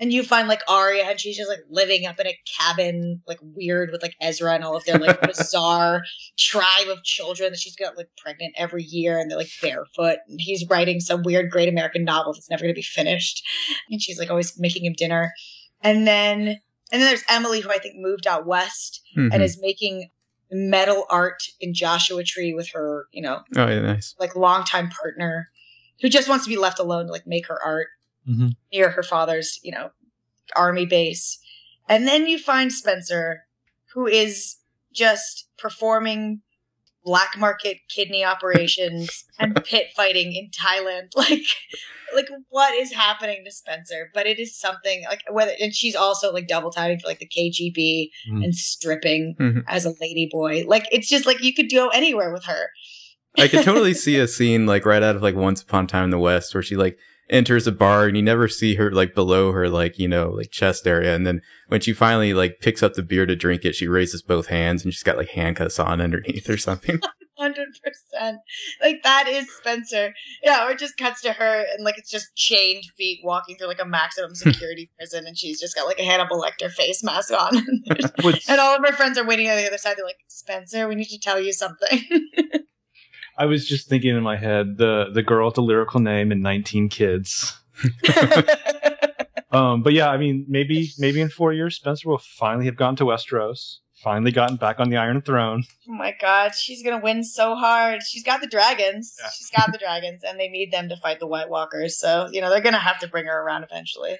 And 0.00 0.12
you 0.12 0.22
find 0.22 0.48
like 0.48 0.62
Aria, 0.68 1.04
and 1.04 1.18
she's 1.18 1.36
just 1.36 1.48
like 1.48 1.60
living 1.70 2.06
up 2.06 2.18
in 2.20 2.26
a 2.26 2.38
cabin, 2.58 3.22
like 3.26 3.38
weird 3.42 3.90
with 3.90 4.02
like 4.02 4.14
Ezra 4.20 4.54
and 4.54 4.64
all 4.64 4.76
of 4.76 4.84
their 4.84 4.98
like 4.98 5.20
bizarre 5.26 6.02
tribe 6.38 6.88
of 6.88 7.02
children 7.04 7.50
that 7.52 7.58
she's 7.58 7.76
got 7.76 7.96
like 7.96 8.08
pregnant 8.22 8.54
every 8.56 8.82
year, 8.84 9.18
and 9.18 9.30
they're 9.30 9.38
like 9.38 9.50
barefoot. 9.62 10.18
And 10.28 10.40
he's 10.40 10.64
writing 10.68 11.00
some 11.00 11.22
weird 11.22 11.50
great 11.50 11.68
American 11.68 12.04
novel 12.04 12.32
that's 12.32 12.50
never 12.50 12.62
going 12.62 12.74
to 12.74 12.78
be 12.78 12.82
finished, 12.82 13.42
and 13.90 14.00
she's 14.00 14.18
like 14.18 14.30
always 14.30 14.58
making 14.58 14.84
him 14.84 14.94
dinner. 14.96 15.32
And 15.82 16.06
then 16.06 16.58
and 16.90 17.02
then 17.02 17.08
there's 17.08 17.24
Emily, 17.28 17.60
who 17.60 17.70
I 17.70 17.78
think 17.78 17.94
moved 17.98 18.26
out 18.26 18.46
west 18.46 19.02
Mhm. 19.16 19.28
and 19.32 19.42
is 19.42 19.58
making 19.60 20.10
metal 20.50 21.04
art 21.10 21.42
in 21.60 21.74
Joshua 21.74 22.24
Tree 22.24 22.54
with 22.54 22.70
her, 22.70 23.06
you 23.12 23.22
know, 23.22 23.42
oh, 23.56 23.66
yeah, 23.68 23.80
nice. 23.80 24.14
like 24.18 24.34
longtime 24.36 24.88
partner, 24.90 25.50
who 26.00 26.08
just 26.08 26.28
wants 26.28 26.44
to 26.44 26.48
be 26.48 26.56
left 26.56 26.78
alone 26.78 27.06
to 27.06 27.12
like 27.12 27.26
make 27.26 27.46
her 27.48 27.58
art 27.64 27.88
Mhm. 28.28 28.56
near 28.72 28.90
her 28.90 29.02
father's, 29.02 29.58
you 29.62 29.72
know, 29.72 29.90
army 30.56 30.86
base. 30.86 31.38
And 31.88 32.06
then 32.06 32.26
you 32.26 32.38
find 32.38 32.72
Spencer, 32.72 33.44
who 33.94 34.06
is 34.06 34.56
just 34.92 35.48
performing 35.58 36.42
black 37.08 37.38
market 37.38 37.78
kidney 37.88 38.22
operations 38.22 39.24
and 39.38 39.54
pit 39.64 39.86
fighting 39.96 40.34
in 40.34 40.50
Thailand. 40.50 41.08
Like, 41.16 41.46
like 42.14 42.28
what 42.50 42.74
is 42.74 42.92
happening 42.92 43.44
to 43.46 43.50
Spencer? 43.50 44.10
But 44.14 44.26
it 44.26 44.38
is 44.38 44.58
something 44.58 45.04
like 45.08 45.22
whether, 45.30 45.52
and 45.60 45.74
she's 45.74 45.94
also 45.96 46.32
like 46.32 46.46
double 46.48 46.70
timing 46.70 46.98
for 47.00 47.06
like 47.06 47.18
the 47.18 47.26
KGB 47.28 48.10
Mhm. 48.30 48.44
and 48.44 48.54
stripping 48.54 49.36
Mhm. 49.40 49.64
as 49.68 49.86
a 49.86 49.94
lady 50.00 50.28
boy. 50.30 50.64
Like, 50.66 50.84
it's 50.92 51.08
just 51.08 51.24
like 51.26 51.42
you 51.42 51.54
could 51.54 51.70
go 51.70 51.88
anywhere 51.88 52.30
with 52.32 52.44
her. 52.44 52.70
I 53.38 53.48
could 53.48 53.62
totally 53.64 53.94
see 54.04 54.18
a 54.18 54.28
scene 54.28 54.66
like 54.66 54.84
right 54.86 55.02
out 55.02 55.16
of 55.16 55.22
like 55.22 55.34
Once 55.34 55.62
Upon 55.62 55.84
a 55.84 55.86
Time 55.86 56.04
in 56.04 56.10
the 56.10 56.18
West 56.18 56.54
where 56.54 56.62
she 56.62 56.76
like 56.76 56.98
enters 57.30 57.66
a 57.66 57.72
bar 57.72 58.06
and 58.06 58.16
you 58.16 58.22
never 58.22 58.48
see 58.48 58.74
her 58.76 58.90
like 58.90 59.14
below 59.14 59.52
her 59.52 59.68
like 59.68 59.98
you 59.98 60.08
know 60.08 60.30
like 60.30 60.50
chest 60.50 60.86
area 60.86 61.14
and 61.14 61.26
then 61.26 61.42
when 61.68 61.80
she 61.80 61.92
finally 61.92 62.32
like 62.32 62.60
picks 62.60 62.82
up 62.82 62.94
the 62.94 63.02
beer 63.02 63.26
to 63.26 63.36
drink 63.36 63.64
it 63.64 63.74
she 63.74 63.86
raises 63.86 64.22
both 64.22 64.46
hands 64.46 64.82
and 64.82 64.94
she's 64.94 65.02
got 65.02 65.18
like 65.18 65.28
handcuffs 65.30 65.78
on 65.78 66.00
underneath 66.00 66.48
or 66.48 66.56
something 66.56 67.00
Hundred 67.38 67.68
percent. 67.84 68.40
Like 68.80 69.04
that 69.04 69.28
is 69.28 69.48
Spencer. 69.58 70.12
Yeah, 70.42 70.66
or 70.66 70.72
it 70.72 70.78
just 70.80 70.96
cuts 70.96 71.20
to 71.22 71.32
her 71.32 71.64
and 71.72 71.84
like 71.84 71.96
it's 71.96 72.10
just 72.10 72.34
chained 72.34 72.82
feet 72.96 73.20
walking 73.22 73.56
through 73.56 73.68
like 73.68 73.80
a 73.80 73.84
maximum 73.84 74.34
security 74.34 74.90
prison 74.96 75.24
and 75.24 75.38
she's 75.38 75.60
just 75.60 75.76
got 75.76 75.86
like 75.86 76.00
a 76.00 76.04
Hannibal 76.04 76.42
Lecter 76.42 76.68
face 76.68 77.04
mask 77.04 77.32
on. 77.32 77.56
And 78.48 78.60
all 78.60 78.74
of 78.74 78.84
her 78.84 78.92
friends 78.92 79.16
are 79.16 79.24
waiting 79.24 79.48
on 79.48 79.56
the 79.56 79.66
other 79.66 79.78
side. 79.78 79.96
They're 79.96 80.04
like, 80.04 80.18
Spencer, 80.26 80.88
we 80.88 80.96
need 80.96 81.08
to 81.08 81.18
tell 81.18 81.40
you 81.40 81.52
something. 81.52 82.02
I 83.38 83.46
was 83.46 83.66
just 83.68 83.88
thinking 83.88 84.16
in 84.16 84.22
my 84.22 84.36
head 84.36 84.78
the 84.78 85.10
the 85.12 85.22
girl 85.22 85.46
with 85.46 85.54
the 85.54 85.62
lyrical 85.62 86.00
name 86.00 86.32
and 86.32 86.42
19 86.42 86.88
kids. 86.88 87.58
Um, 89.50 89.82
but 89.82 89.94
yeah, 89.94 90.10
I 90.10 90.18
mean, 90.18 90.44
maybe 90.46 90.90
maybe 90.98 91.20
in 91.20 91.30
four 91.30 91.52
years, 91.52 91.76
Spencer 91.76 92.08
will 92.08 92.18
finally 92.18 92.66
have 92.66 92.76
gone 92.76 92.96
to 92.96 93.04
Westeros, 93.04 93.78
finally 93.94 94.30
gotten 94.30 94.56
back 94.56 94.78
on 94.78 94.90
the 94.90 94.98
Iron 94.98 95.22
Throne. 95.22 95.64
oh 95.88 95.92
my 95.92 96.14
god, 96.20 96.54
she's 96.54 96.82
gonna 96.82 97.00
win 97.00 97.24
so 97.24 97.54
hard. 97.54 98.02
She's 98.02 98.22
got 98.22 98.42
the 98.42 98.46
dragons. 98.46 99.16
Yeah. 99.18 99.30
She's 99.36 99.50
got 99.50 99.72
the 99.72 99.78
dragons, 99.78 100.22
and 100.22 100.38
they 100.38 100.48
need 100.48 100.70
them 100.70 100.90
to 100.90 100.96
fight 100.98 101.18
the 101.18 101.26
White 101.26 101.48
Walkers. 101.48 101.98
So, 101.98 102.28
you 102.30 102.42
know, 102.42 102.50
they're 102.50 102.60
gonna 102.60 102.78
have 102.78 102.98
to 102.98 103.08
bring 103.08 103.24
her 103.24 103.42
around 103.42 103.64
eventually. 103.64 104.18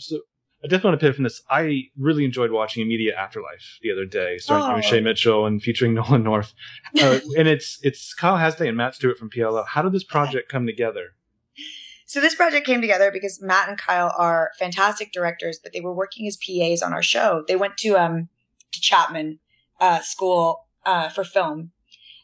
So 0.00 0.18
I 0.64 0.66
definitely 0.66 0.88
want 0.92 1.00
to 1.00 1.04
pivot 1.04 1.16
from 1.16 1.24
this. 1.24 1.42
I 1.50 1.82
really 1.98 2.24
enjoyed 2.24 2.50
watching 2.50 2.82
Immediate 2.82 3.14
Afterlife 3.16 3.78
the 3.82 3.92
other 3.92 4.06
day, 4.06 4.38
starring 4.38 4.78
Oh. 4.78 4.80
Shay 4.80 5.00
Mitchell 5.00 5.44
and 5.44 5.62
featuring 5.62 5.92
Nolan 5.94 6.22
North. 6.22 6.54
Uh, 6.98 7.20
and 7.36 7.46
it's 7.46 7.78
it's 7.82 8.14
Kyle 8.14 8.38
Hasday 8.38 8.68
and 8.68 8.76
Matt 8.76 8.94
Stewart 8.94 9.18
from 9.18 9.28
PLL. 9.28 9.66
How 9.68 9.82
did 9.82 9.92
this 9.92 10.04
project 10.04 10.50
come 10.50 10.64
together? 10.66 11.14
So 12.06 12.20
this 12.20 12.34
project 12.34 12.66
came 12.66 12.80
together 12.80 13.10
because 13.12 13.42
Matt 13.42 13.68
and 13.68 13.76
Kyle 13.76 14.14
are 14.18 14.52
fantastic 14.58 15.12
directors, 15.12 15.58
but 15.62 15.72
they 15.74 15.80
were 15.80 15.94
working 15.94 16.26
as 16.26 16.38
PAs 16.38 16.80
on 16.82 16.92
our 16.94 17.02
show. 17.02 17.44
They 17.46 17.56
went 17.56 17.76
to 17.78 17.96
um 17.96 18.28
to 18.72 18.80
Chapman 18.80 19.40
uh, 19.80 20.00
School 20.00 20.66
uh, 20.86 21.10
for 21.10 21.24
film, 21.24 21.72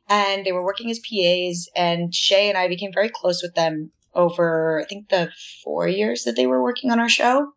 and 0.08 0.46
they 0.46 0.52
were 0.52 0.64
working 0.64 0.90
as 0.90 0.98
PAs. 0.98 1.68
And 1.76 2.14
Shay 2.14 2.48
and 2.48 2.56
I 2.56 2.68
became 2.68 2.92
very 2.92 3.10
close 3.10 3.42
with 3.42 3.54
them 3.54 3.90
over 4.14 4.80
I 4.80 4.84
think 4.88 5.10
the 5.10 5.30
four 5.62 5.86
years 5.88 6.24
that 6.24 6.36
they 6.36 6.46
were 6.46 6.62
working 6.62 6.90
on 6.90 6.98
our 6.98 7.08
show. 7.08 7.52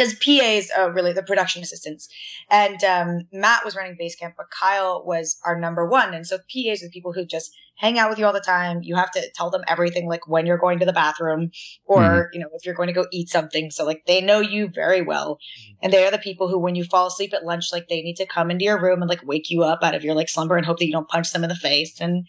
Because 0.00 0.14
PAs 0.14 0.70
are 0.70 0.90
really 0.90 1.12
the 1.12 1.22
production 1.22 1.62
assistants, 1.62 2.08
and 2.48 2.82
um, 2.84 3.28
Matt 3.32 3.64
was 3.66 3.76
running 3.76 3.98
Basecamp, 4.00 4.32
but 4.36 4.46
Kyle 4.50 5.04
was 5.04 5.38
our 5.44 5.60
number 5.60 5.86
one. 5.86 6.14
And 6.14 6.26
so 6.26 6.38
PAs 6.38 6.82
are 6.82 6.86
the 6.86 6.90
people 6.90 7.12
who 7.12 7.26
just 7.26 7.54
hang 7.76 7.98
out 7.98 8.08
with 8.08 8.18
you 8.18 8.26
all 8.26 8.32
the 8.32 8.40
time. 8.40 8.82
You 8.82 8.96
have 8.96 9.10
to 9.12 9.22
tell 9.34 9.50
them 9.50 9.62
everything, 9.66 10.06
like 10.06 10.28
when 10.28 10.46
you're 10.46 10.58
going 10.58 10.78
to 10.78 10.86
the 10.86 10.92
bathroom 10.92 11.50
or, 11.84 12.30
you 12.32 12.40
know, 12.40 12.48
if 12.52 12.64
you're 12.64 12.74
going 12.74 12.88
to 12.88 12.92
go 12.92 13.06
eat 13.10 13.30
something. 13.30 13.70
So 13.70 13.84
like 13.86 14.04
they 14.06 14.20
know 14.20 14.40
you 14.40 14.68
very 14.68 15.00
well. 15.00 15.38
And 15.82 15.92
they 15.92 16.06
are 16.06 16.10
the 16.10 16.18
people 16.18 16.48
who, 16.48 16.58
when 16.58 16.74
you 16.74 16.84
fall 16.84 17.06
asleep 17.06 17.32
at 17.32 17.44
lunch, 17.44 17.72
like 17.72 17.88
they 17.88 18.02
need 18.02 18.16
to 18.16 18.26
come 18.26 18.50
into 18.50 18.66
your 18.66 18.80
room 18.80 19.00
and 19.00 19.08
like 19.08 19.26
wake 19.26 19.50
you 19.50 19.62
up 19.64 19.82
out 19.82 19.94
of 19.94 20.04
your 20.04 20.14
like 20.14 20.28
slumber 20.28 20.56
and 20.56 20.66
hope 20.66 20.78
that 20.78 20.86
you 20.86 20.92
don't 20.92 21.08
punch 21.08 21.32
them 21.32 21.42
in 21.42 21.48
the 21.48 21.54
face. 21.56 22.00
And 22.00 22.26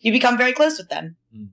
you 0.00 0.12
become 0.12 0.36
very 0.36 0.52
close 0.52 0.76
with 0.76 0.90
them. 0.90 1.16
Mm. 1.34 1.48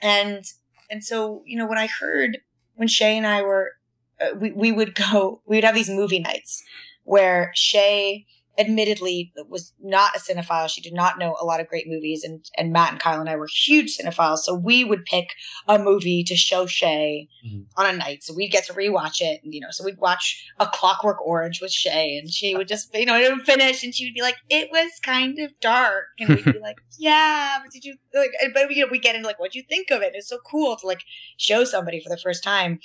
And, 0.00 0.44
and 0.90 1.04
so, 1.04 1.42
you 1.46 1.56
know, 1.56 1.66
when 1.66 1.78
I 1.78 1.86
heard 1.86 2.38
when 2.74 2.88
Shay 2.88 3.16
and 3.16 3.26
I 3.26 3.42
were, 3.42 3.72
uh, 4.20 4.34
we, 4.38 4.52
we 4.52 4.72
would 4.72 4.94
go, 4.94 5.42
we 5.46 5.56
would 5.56 5.64
have 5.64 5.74
these 5.74 5.90
movie 5.90 6.20
nights 6.20 6.62
where 7.04 7.50
Shay, 7.54 8.26
admittedly 8.58 9.32
was 9.48 9.72
not 9.82 10.14
a 10.14 10.18
cinephile. 10.18 10.68
She 10.68 10.82
did 10.82 10.92
not 10.92 11.18
know 11.18 11.34
a 11.40 11.44
lot 11.44 11.60
of 11.60 11.68
great 11.68 11.86
movies, 11.88 12.22
and 12.24 12.44
and 12.58 12.72
Matt 12.72 12.92
and 12.92 13.00
Kyle 13.00 13.20
and 13.20 13.28
I 13.28 13.36
were 13.36 13.48
huge 13.50 13.96
cinephiles. 13.96 14.38
So 14.38 14.54
we 14.54 14.84
would 14.84 15.04
pick 15.06 15.30
a 15.66 15.78
movie 15.78 16.22
to 16.24 16.36
show 16.36 16.66
Shay 16.66 17.28
Mhm. 17.46 17.66
on 17.76 17.86
a 17.86 17.96
night, 17.96 18.22
so 18.22 18.34
we'd 18.34 18.50
get 18.50 18.66
to 18.66 18.74
rewatch 18.74 19.20
it. 19.20 19.40
And, 19.42 19.54
you 19.54 19.60
know, 19.60 19.70
so 19.70 19.84
we'd 19.84 19.98
watch 19.98 20.44
A 20.58 20.66
Clockwork 20.66 21.24
Orange 21.24 21.62
with 21.62 21.72
Shay, 21.72 22.16
and 22.18 22.30
she 22.30 22.54
would 22.54 22.68
just, 22.68 22.94
you 22.94 23.06
know, 23.06 23.16
it 23.18 23.32
would 23.32 23.46
finish, 23.46 23.82
and 23.82 23.94
she 23.94 24.04
would 24.04 24.14
be 24.14 24.20
like, 24.22 24.36
"It 24.50 24.70
was 24.70 24.90
kind 25.02 25.38
of 25.38 25.58
dark," 25.60 26.06
and 26.18 26.28
we'd 26.28 26.44
be 26.44 26.58
like, 26.58 26.80
"Yeah, 26.98 27.58
but 27.62 27.72
did 27.72 27.84
you 27.84 27.96
like?" 28.12 28.32
But 28.52 28.70
you 28.74 28.84
know, 28.84 28.90
we 28.90 28.98
get 28.98 29.14
into 29.14 29.26
like, 29.26 29.38
"What'd 29.38 29.54
you 29.54 29.64
think 29.68 29.90
of 29.90 30.02
it?" 30.02 30.12
It's 30.14 30.28
so 30.28 30.38
cool 30.38 30.76
to 30.76 30.86
like 30.86 31.02
show 31.38 31.64
somebody 31.64 32.00
for 32.00 32.10
the 32.10 32.20
first 32.20 32.42
time. 32.44 32.80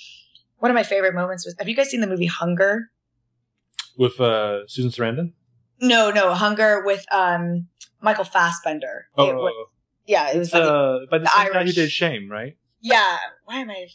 One 0.66 0.72
of 0.72 0.76
my 0.76 0.82
favorite 0.82 1.14
moments 1.14 1.46
was, 1.46 1.54
have 1.60 1.70
you 1.70 1.76
guys 1.76 1.92
seen 1.92 2.02
the 2.02 2.08
movie 2.08 2.26
Hunger? 2.26 2.90
With 4.00 4.20
uh, 4.20 4.66
Susan 4.68 4.90
Sarandon? 4.90 5.34
No, 5.80 6.10
no, 6.10 6.34
Hunger 6.34 6.82
with 6.84 7.06
um 7.14 7.68
Michael 8.02 8.24
Fassbender. 8.24 9.06
Oh, 9.16 9.30
It 9.30 9.36
wa- 9.36 9.52
yeah, 10.08 10.32
it 10.32 10.40
was. 10.40 10.48
it's, 10.48 10.56
uh, 10.56 11.02
by 11.12 11.20
the, 11.20 11.26
the 11.26 11.30
same 11.30 11.54
guy 11.54 11.66
who 11.66 11.72
did 11.72 11.92
Shame, 11.92 12.32
right? 12.32 12.58
yeah, 12.82 13.18
why 13.44 13.58
am 13.58 13.70
I 13.70 13.86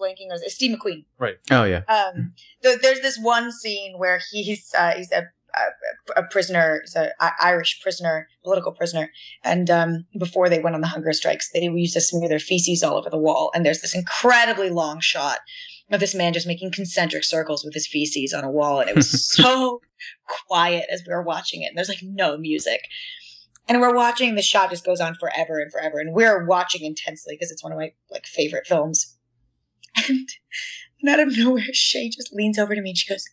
blanking? 0.00 0.30
on 0.30 0.38
It's 0.40 0.54
Steve 0.54 0.78
McQueen. 0.78 1.04
Right. 1.18 1.34
Oh 1.50 1.64
yeah. 1.64 1.82
Um, 1.88 2.32
th- 2.62 2.78
there's 2.80 3.00
this 3.00 3.18
one 3.18 3.50
scene 3.50 3.98
where 3.98 4.20
he's 4.30 4.72
uh, 4.78 4.92
he's 4.96 5.10
a, 5.10 5.24
a, 6.16 6.20
a 6.20 6.22
prisoner, 6.28 6.82
he's 6.84 6.94
a 6.94 7.10
I- 7.20 7.32
Irish 7.42 7.80
prisoner, 7.82 8.28
political 8.44 8.70
prisoner, 8.70 9.10
and 9.42 9.68
um, 9.68 10.06
before 10.16 10.48
they 10.48 10.60
went 10.60 10.76
on 10.76 10.80
the 10.80 10.86
hunger 10.86 11.12
strikes, 11.12 11.50
they 11.50 11.60
used 11.62 11.94
to 11.94 12.00
smear 12.00 12.28
their 12.28 12.38
feces 12.38 12.84
all 12.84 12.96
over 12.96 13.10
the 13.10 13.18
wall, 13.18 13.50
and 13.52 13.66
there's 13.66 13.80
this 13.80 13.96
incredibly 13.96 14.70
long 14.70 15.00
shot 15.00 15.40
of 15.90 16.00
this 16.00 16.14
man 16.14 16.32
just 16.32 16.46
making 16.46 16.70
concentric 16.70 17.24
circles 17.24 17.64
with 17.64 17.74
his 17.74 17.86
feces 17.86 18.32
on 18.32 18.44
a 18.44 18.50
wall, 18.50 18.80
and 18.80 18.88
it 18.88 18.96
was 18.96 19.28
so 19.34 19.80
quiet 20.46 20.86
as 20.90 21.02
we 21.06 21.12
were 21.12 21.22
watching 21.22 21.62
it, 21.62 21.66
and 21.66 21.76
there's 21.76 21.88
like 21.88 22.02
no 22.02 22.36
music. 22.36 22.80
And 23.68 23.80
we're 23.80 23.94
watching 23.94 24.34
the 24.34 24.42
shot 24.42 24.70
just 24.70 24.84
goes 24.84 25.00
on 25.00 25.14
forever 25.14 25.58
and 25.58 25.70
forever, 25.70 25.98
and 25.98 26.12
we're 26.12 26.44
watching 26.44 26.84
intensely 26.84 27.34
because 27.34 27.50
it's 27.50 27.62
one 27.62 27.72
of 27.72 27.78
my 27.78 27.92
like 28.10 28.26
favorite 28.26 28.66
films. 28.66 29.16
And, 30.08 30.28
and 31.00 31.10
out 31.10 31.20
of 31.20 31.36
nowhere, 31.36 31.64
Shay 31.72 32.08
just 32.08 32.32
leans 32.32 32.58
over 32.58 32.74
to 32.74 32.80
me 32.80 32.90
and 32.90 32.98
she 32.98 33.08
goes, 33.08 33.24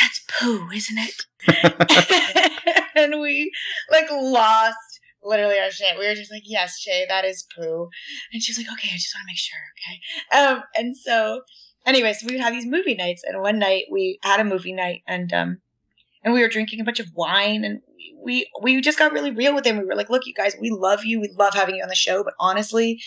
"That's 0.00 0.24
poo, 0.28 0.70
isn't 0.70 0.98
it?" 0.98 1.24
and 2.94 3.20
we 3.20 3.52
like 3.90 4.10
lost 4.10 4.93
literally 5.24 5.58
our 5.58 5.70
shit. 5.70 5.98
We 5.98 6.06
were 6.06 6.14
just 6.14 6.30
like, 6.30 6.42
"Yes, 6.44 6.78
Shay, 6.78 7.06
that 7.08 7.24
is 7.24 7.46
poo." 7.54 7.88
And 8.32 8.42
she 8.42 8.52
was 8.52 8.58
like, 8.58 8.72
"Okay, 8.72 8.90
I 8.92 8.96
just 8.96 9.14
want 9.14 9.24
to 9.26 9.30
make 9.30 9.38
sure." 9.38 9.58
Okay. 9.78 10.56
Um, 10.56 10.62
and 10.76 10.96
so, 10.96 11.42
anyways, 11.86 12.22
we 12.22 12.34
would 12.34 12.42
have 12.42 12.52
these 12.52 12.66
movie 12.66 12.94
nights, 12.94 13.22
and 13.24 13.40
one 13.40 13.58
night 13.58 13.84
we 13.90 14.18
had 14.22 14.40
a 14.40 14.44
movie 14.44 14.72
night, 14.72 15.02
and 15.06 15.32
um, 15.32 15.60
and 16.22 16.34
we 16.34 16.40
were 16.40 16.48
drinking 16.48 16.80
a 16.80 16.84
bunch 16.84 17.00
of 17.00 17.08
wine, 17.14 17.64
and 17.64 17.80
we 18.22 18.48
we 18.62 18.80
just 18.80 18.98
got 18.98 19.12
really 19.12 19.30
real 19.30 19.54
with 19.54 19.66
him. 19.66 19.78
We 19.78 19.84
were 19.84 19.96
like, 19.96 20.10
"Look, 20.10 20.26
you 20.26 20.34
guys, 20.34 20.56
we 20.60 20.70
love 20.70 21.04
you. 21.04 21.20
We 21.20 21.34
love 21.38 21.54
having 21.54 21.76
you 21.76 21.82
on 21.82 21.88
the 21.88 21.94
show, 21.94 22.22
but 22.24 22.34
honestly, 22.38 23.00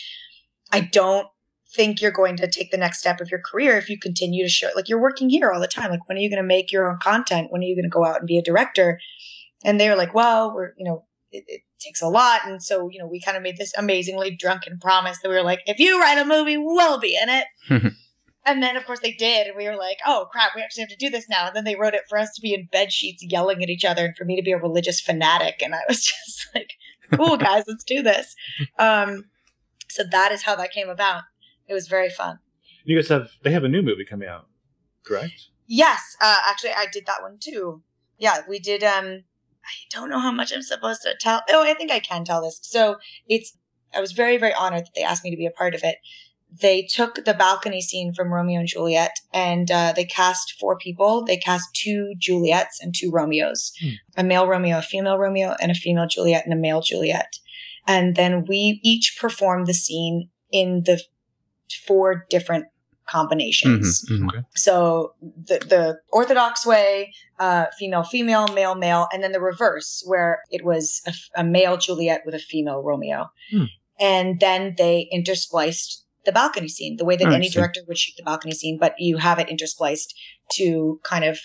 I 0.72 0.80
don't." 0.80 1.28
think 1.70 2.00
you're 2.00 2.10
going 2.10 2.34
to 2.34 2.48
take 2.48 2.70
the 2.70 2.78
next 2.78 2.98
step 2.98 3.20
of 3.20 3.30
your 3.30 3.40
career 3.40 3.76
if 3.76 3.90
you 3.90 3.98
continue 3.98 4.42
to 4.42 4.48
show 4.48 4.70
like 4.74 4.88
you're 4.88 4.98
working 4.98 5.28
here 5.28 5.50
all 5.50 5.60
the 5.60 5.68
time 5.68 5.90
like 5.90 6.08
when 6.08 6.16
are 6.16 6.20
you 6.20 6.30
going 6.30 6.42
to 6.42 6.46
make 6.46 6.72
your 6.72 6.90
own 6.90 6.98
content 6.98 7.48
when 7.50 7.60
are 7.60 7.66
you 7.66 7.76
going 7.76 7.82
to 7.82 7.90
go 7.90 8.06
out 8.06 8.20
and 8.20 8.26
be 8.26 8.38
a 8.38 8.42
director 8.42 8.98
and 9.64 9.78
they 9.78 9.90
were 9.90 9.94
like 9.94 10.14
well 10.14 10.54
we're 10.54 10.72
you 10.78 10.84
know 10.86 11.04
it, 11.30 11.44
it 11.46 11.60
takes 11.80 12.02
a 12.02 12.08
lot. 12.08 12.40
And 12.44 12.62
so 12.62 12.88
you 12.88 12.98
know 12.98 13.06
we 13.06 13.20
kind 13.20 13.36
of 13.36 13.42
made 13.42 13.56
this 13.56 13.72
amazingly 13.76 14.30
drunken 14.30 14.78
promise 14.78 15.18
that 15.18 15.28
we 15.28 15.34
were 15.34 15.42
like 15.42 15.60
if 15.66 15.78
you 15.78 16.00
write 16.00 16.18
a 16.18 16.24
movie 16.24 16.56
we'll 16.56 16.98
be 16.98 17.18
in 17.20 17.28
it. 17.28 17.92
And 18.46 18.62
then 18.62 18.78
of 18.78 18.86
course 18.86 19.00
they 19.00 19.12
did. 19.12 19.46
And 19.46 19.56
we 19.58 19.66
were 19.66 19.76
like 19.76 19.98
oh 20.06 20.26
crap 20.32 20.52
we 20.56 20.62
actually 20.62 20.84
have 20.84 20.90
to 20.90 20.96
do 20.96 21.10
this 21.10 21.28
now. 21.28 21.48
And 21.48 21.54
then 21.54 21.64
they 21.64 21.76
wrote 21.76 21.92
it 21.92 22.08
for 22.08 22.16
us 22.16 22.32
to 22.34 22.40
be 22.40 22.54
in 22.54 22.66
bed 22.72 22.92
sheets 22.92 23.22
yelling 23.22 23.62
at 23.62 23.68
each 23.68 23.84
other 23.84 24.06
and 24.06 24.16
for 24.16 24.24
me 24.24 24.36
to 24.36 24.42
be 24.42 24.52
a 24.52 24.58
religious 24.58 25.00
fanatic. 25.00 25.60
And 25.62 25.74
i 25.74 25.80
was 25.86 26.02
just 26.06 26.46
like 26.54 26.72
cool 27.12 27.36
guys 27.48 27.64
let's 27.68 27.84
do 27.84 28.02
this. 28.02 28.34
Um 28.78 29.24
so 29.88 30.02
that 30.10 30.32
is 30.32 30.44
how 30.44 30.56
that 30.56 30.72
came 30.72 30.88
about. 30.88 31.24
It 31.66 31.74
was 31.74 31.88
very 31.88 32.08
fun. 32.08 32.38
You 32.84 32.96
guys 32.96 33.08
have 33.08 33.32
they 33.42 33.50
have 33.52 33.64
a 33.64 33.68
new 33.68 33.82
movie 33.82 34.06
coming 34.06 34.28
out, 34.28 34.46
correct? 35.04 35.48
Yes, 35.68 36.16
uh, 36.22 36.38
actually, 36.46 36.70
I 36.70 36.86
did 36.90 37.04
that 37.06 37.20
one 37.20 37.36
too. 37.38 37.82
Yeah, 38.16 38.38
we 38.48 38.58
did. 38.58 38.82
Um, 38.82 39.24
I 39.68 39.74
don't 39.90 40.10
know 40.10 40.20
how 40.20 40.32
much 40.32 40.52
I'm 40.52 40.62
supposed 40.62 41.02
to 41.02 41.14
tell. 41.20 41.42
Oh, 41.50 41.62
I 41.62 41.74
think 41.74 41.90
I 41.90 42.00
can 42.00 42.24
tell 42.24 42.42
this. 42.42 42.58
So 42.62 42.96
it's. 43.28 43.56
I 43.94 44.00
was 44.00 44.12
very, 44.12 44.36
very 44.36 44.52
honored 44.52 44.84
that 44.84 44.94
they 44.94 45.02
asked 45.02 45.24
me 45.24 45.30
to 45.30 45.36
be 45.36 45.46
a 45.46 45.50
part 45.50 45.74
of 45.74 45.82
it. 45.82 45.96
They 46.60 46.82
took 46.82 47.24
the 47.24 47.34
balcony 47.34 47.80
scene 47.80 48.12
from 48.14 48.32
Romeo 48.32 48.60
and 48.60 48.68
Juliet, 48.68 49.12
and 49.32 49.70
uh, 49.70 49.92
they 49.94 50.04
cast 50.04 50.54
four 50.60 50.76
people. 50.76 51.24
They 51.24 51.36
cast 51.36 51.74
two 51.74 52.14
Juliets 52.18 52.80
and 52.82 52.94
two 52.94 53.10
Romeos, 53.10 53.72
Hmm. 53.80 53.88
a 54.16 54.24
male 54.24 54.46
Romeo, 54.46 54.78
a 54.78 54.82
female 54.82 55.18
Romeo, 55.18 55.54
and 55.60 55.70
a 55.70 55.74
female 55.74 56.06
Juliet 56.06 56.44
and 56.44 56.52
a 56.52 56.56
male 56.56 56.80
Juliet. 56.82 57.38
And 57.86 58.14
then 58.16 58.44
we 58.46 58.80
each 58.82 59.16
performed 59.20 59.66
the 59.66 59.74
scene 59.74 60.28
in 60.50 60.82
the 60.84 61.02
four 61.86 62.26
different 62.30 62.66
combinations. 63.06 64.04
Mhm, 64.10 64.30
mhm. 64.30 64.44
So 64.54 65.14
the 65.20 65.58
the 65.58 66.00
orthodox 66.12 66.66
way, 66.66 67.12
uh, 67.38 67.66
female 67.78 68.02
female, 68.02 68.48
male 68.48 68.74
male, 68.74 69.08
and 69.12 69.22
then 69.22 69.32
the 69.32 69.40
reverse 69.40 70.02
where 70.06 70.42
it 70.50 70.64
was 70.64 71.02
a 71.36 71.44
male 71.44 71.76
Juliet 71.76 72.22
with 72.26 72.34
a 72.34 72.38
female 72.38 72.82
Romeo, 72.82 73.30
Hmm. 73.50 73.64
and 74.00 74.40
then 74.40 74.74
they 74.76 75.08
interspliced 75.12 76.02
the 76.24 76.32
balcony 76.32 76.68
scene 76.68 76.96
the 76.96 77.04
way 77.04 77.16
that 77.16 77.28
Oh, 77.28 77.32
any 77.32 77.48
director 77.48 77.80
would 77.86 77.96
shoot 77.98 78.14
the 78.16 78.22
balcony 78.24 78.52
scene, 78.52 78.76
but 78.78 78.94
you 78.98 79.16
have 79.18 79.38
it 79.38 79.48
interspliced 79.48 80.12
to 80.52 81.00
kind 81.04 81.24
of 81.24 81.38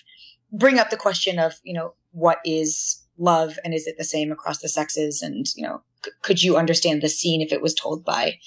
bring 0.52 0.78
up 0.80 0.90
the 0.90 0.98
question 0.98 1.40
of 1.40 1.54
you 1.64 1.74
know 1.74 1.94
what 2.12 2.40
is 2.46 3.00
love 3.18 3.58
and 3.64 3.74
is 3.74 3.86
it 3.88 3.96
the 3.98 4.04
same 4.04 4.32
across 4.32 4.60
the 4.60 4.68
sexes? 4.70 5.22
And 5.22 5.46
you 5.56 5.64
know 5.64 5.84
c- 6.04 6.12
could 6.22 6.44
you 6.44 6.58
understand 6.58 7.02
the 7.02 7.10
scene 7.10 7.42
if 7.42 7.52
it 7.54 7.62
was 7.62 7.74
told 7.74 8.04
by 8.04 8.40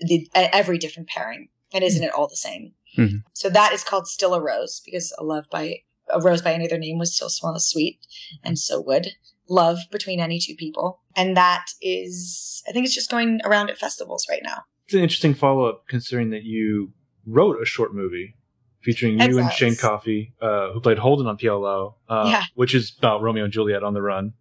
the, 0.00 0.28
every 0.34 0.78
different 0.78 1.08
pairing? 1.08 1.48
And 1.72 1.82
isn't 1.84 2.02
it 2.04 2.12
all 2.12 2.28
the 2.28 2.36
same? 2.36 2.72
Mhm. 2.96 3.24
so 3.32 3.50
that 3.50 3.72
is 3.72 3.82
called 3.82 4.06
still 4.06 4.34
a 4.34 4.40
rose 4.40 4.80
because 4.84 5.12
a 5.18 5.24
love 5.24 5.46
by 5.50 5.78
a 6.14 6.20
rose 6.20 6.40
by 6.42 6.52
any 6.54 6.66
other 6.66 6.78
name 6.78 6.98
was 6.98 7.14
still 7.14 7.28
small 7.28 7.52
and 7.52 7.62
sweet 7.62 7.98
and 8.42 8.58
so 8.58 8.80
would 8.80 9.08
love 9.48 9.78
between 9.90 10.20
any 10.20 10.38
two 10.38 10.54
people 10.54 11.00
and 11.16 11.36
that 11.36 11.66
is 11.82 12.62
i 12.68 12.72
think 12.72 12.86
it's 12.86 12.94
just 12.94 13.10
going 13.10 13.40
around 13.44 13.68
at 13.70 13.76
festivals 13.76 14.26
right 14.30 14.42
now 14.42 14.58
It's 14.86 14.94
an 14.94 15.00
interesting 15.00 15.34
follow 15.34 15.64
up 15.66 15.84
considering 15.88 16.30
that 16.30 16.44
you 16.44 16.92
wrote 17.26 17.60
a 17.60 17.66
short 17.66 17.94
movie 17.94 18.36
featuring 18.82 19.18
you 19.18 19.38
and 19.38 19.50
Shane 19.50 19.76
Coffey, 19.76 20.34
uh, 20.42 20.70
who 20.72 20.78
played 20.80 20.98
Holden 20.98 21.26
on 21.26 21.38
PLL, 21.38 21.94
uh, 22.06 22.26
Yeah. 22.30 22.44
which 22.54 22.74
is 22.74 22.94
about 22.98 23.22
Romeo 23.22 23.44
and 23.44 23.52
Juliet 23.52 23.82
on 23.82 23.94
the 23.94 24.02
run. 24.02 24.34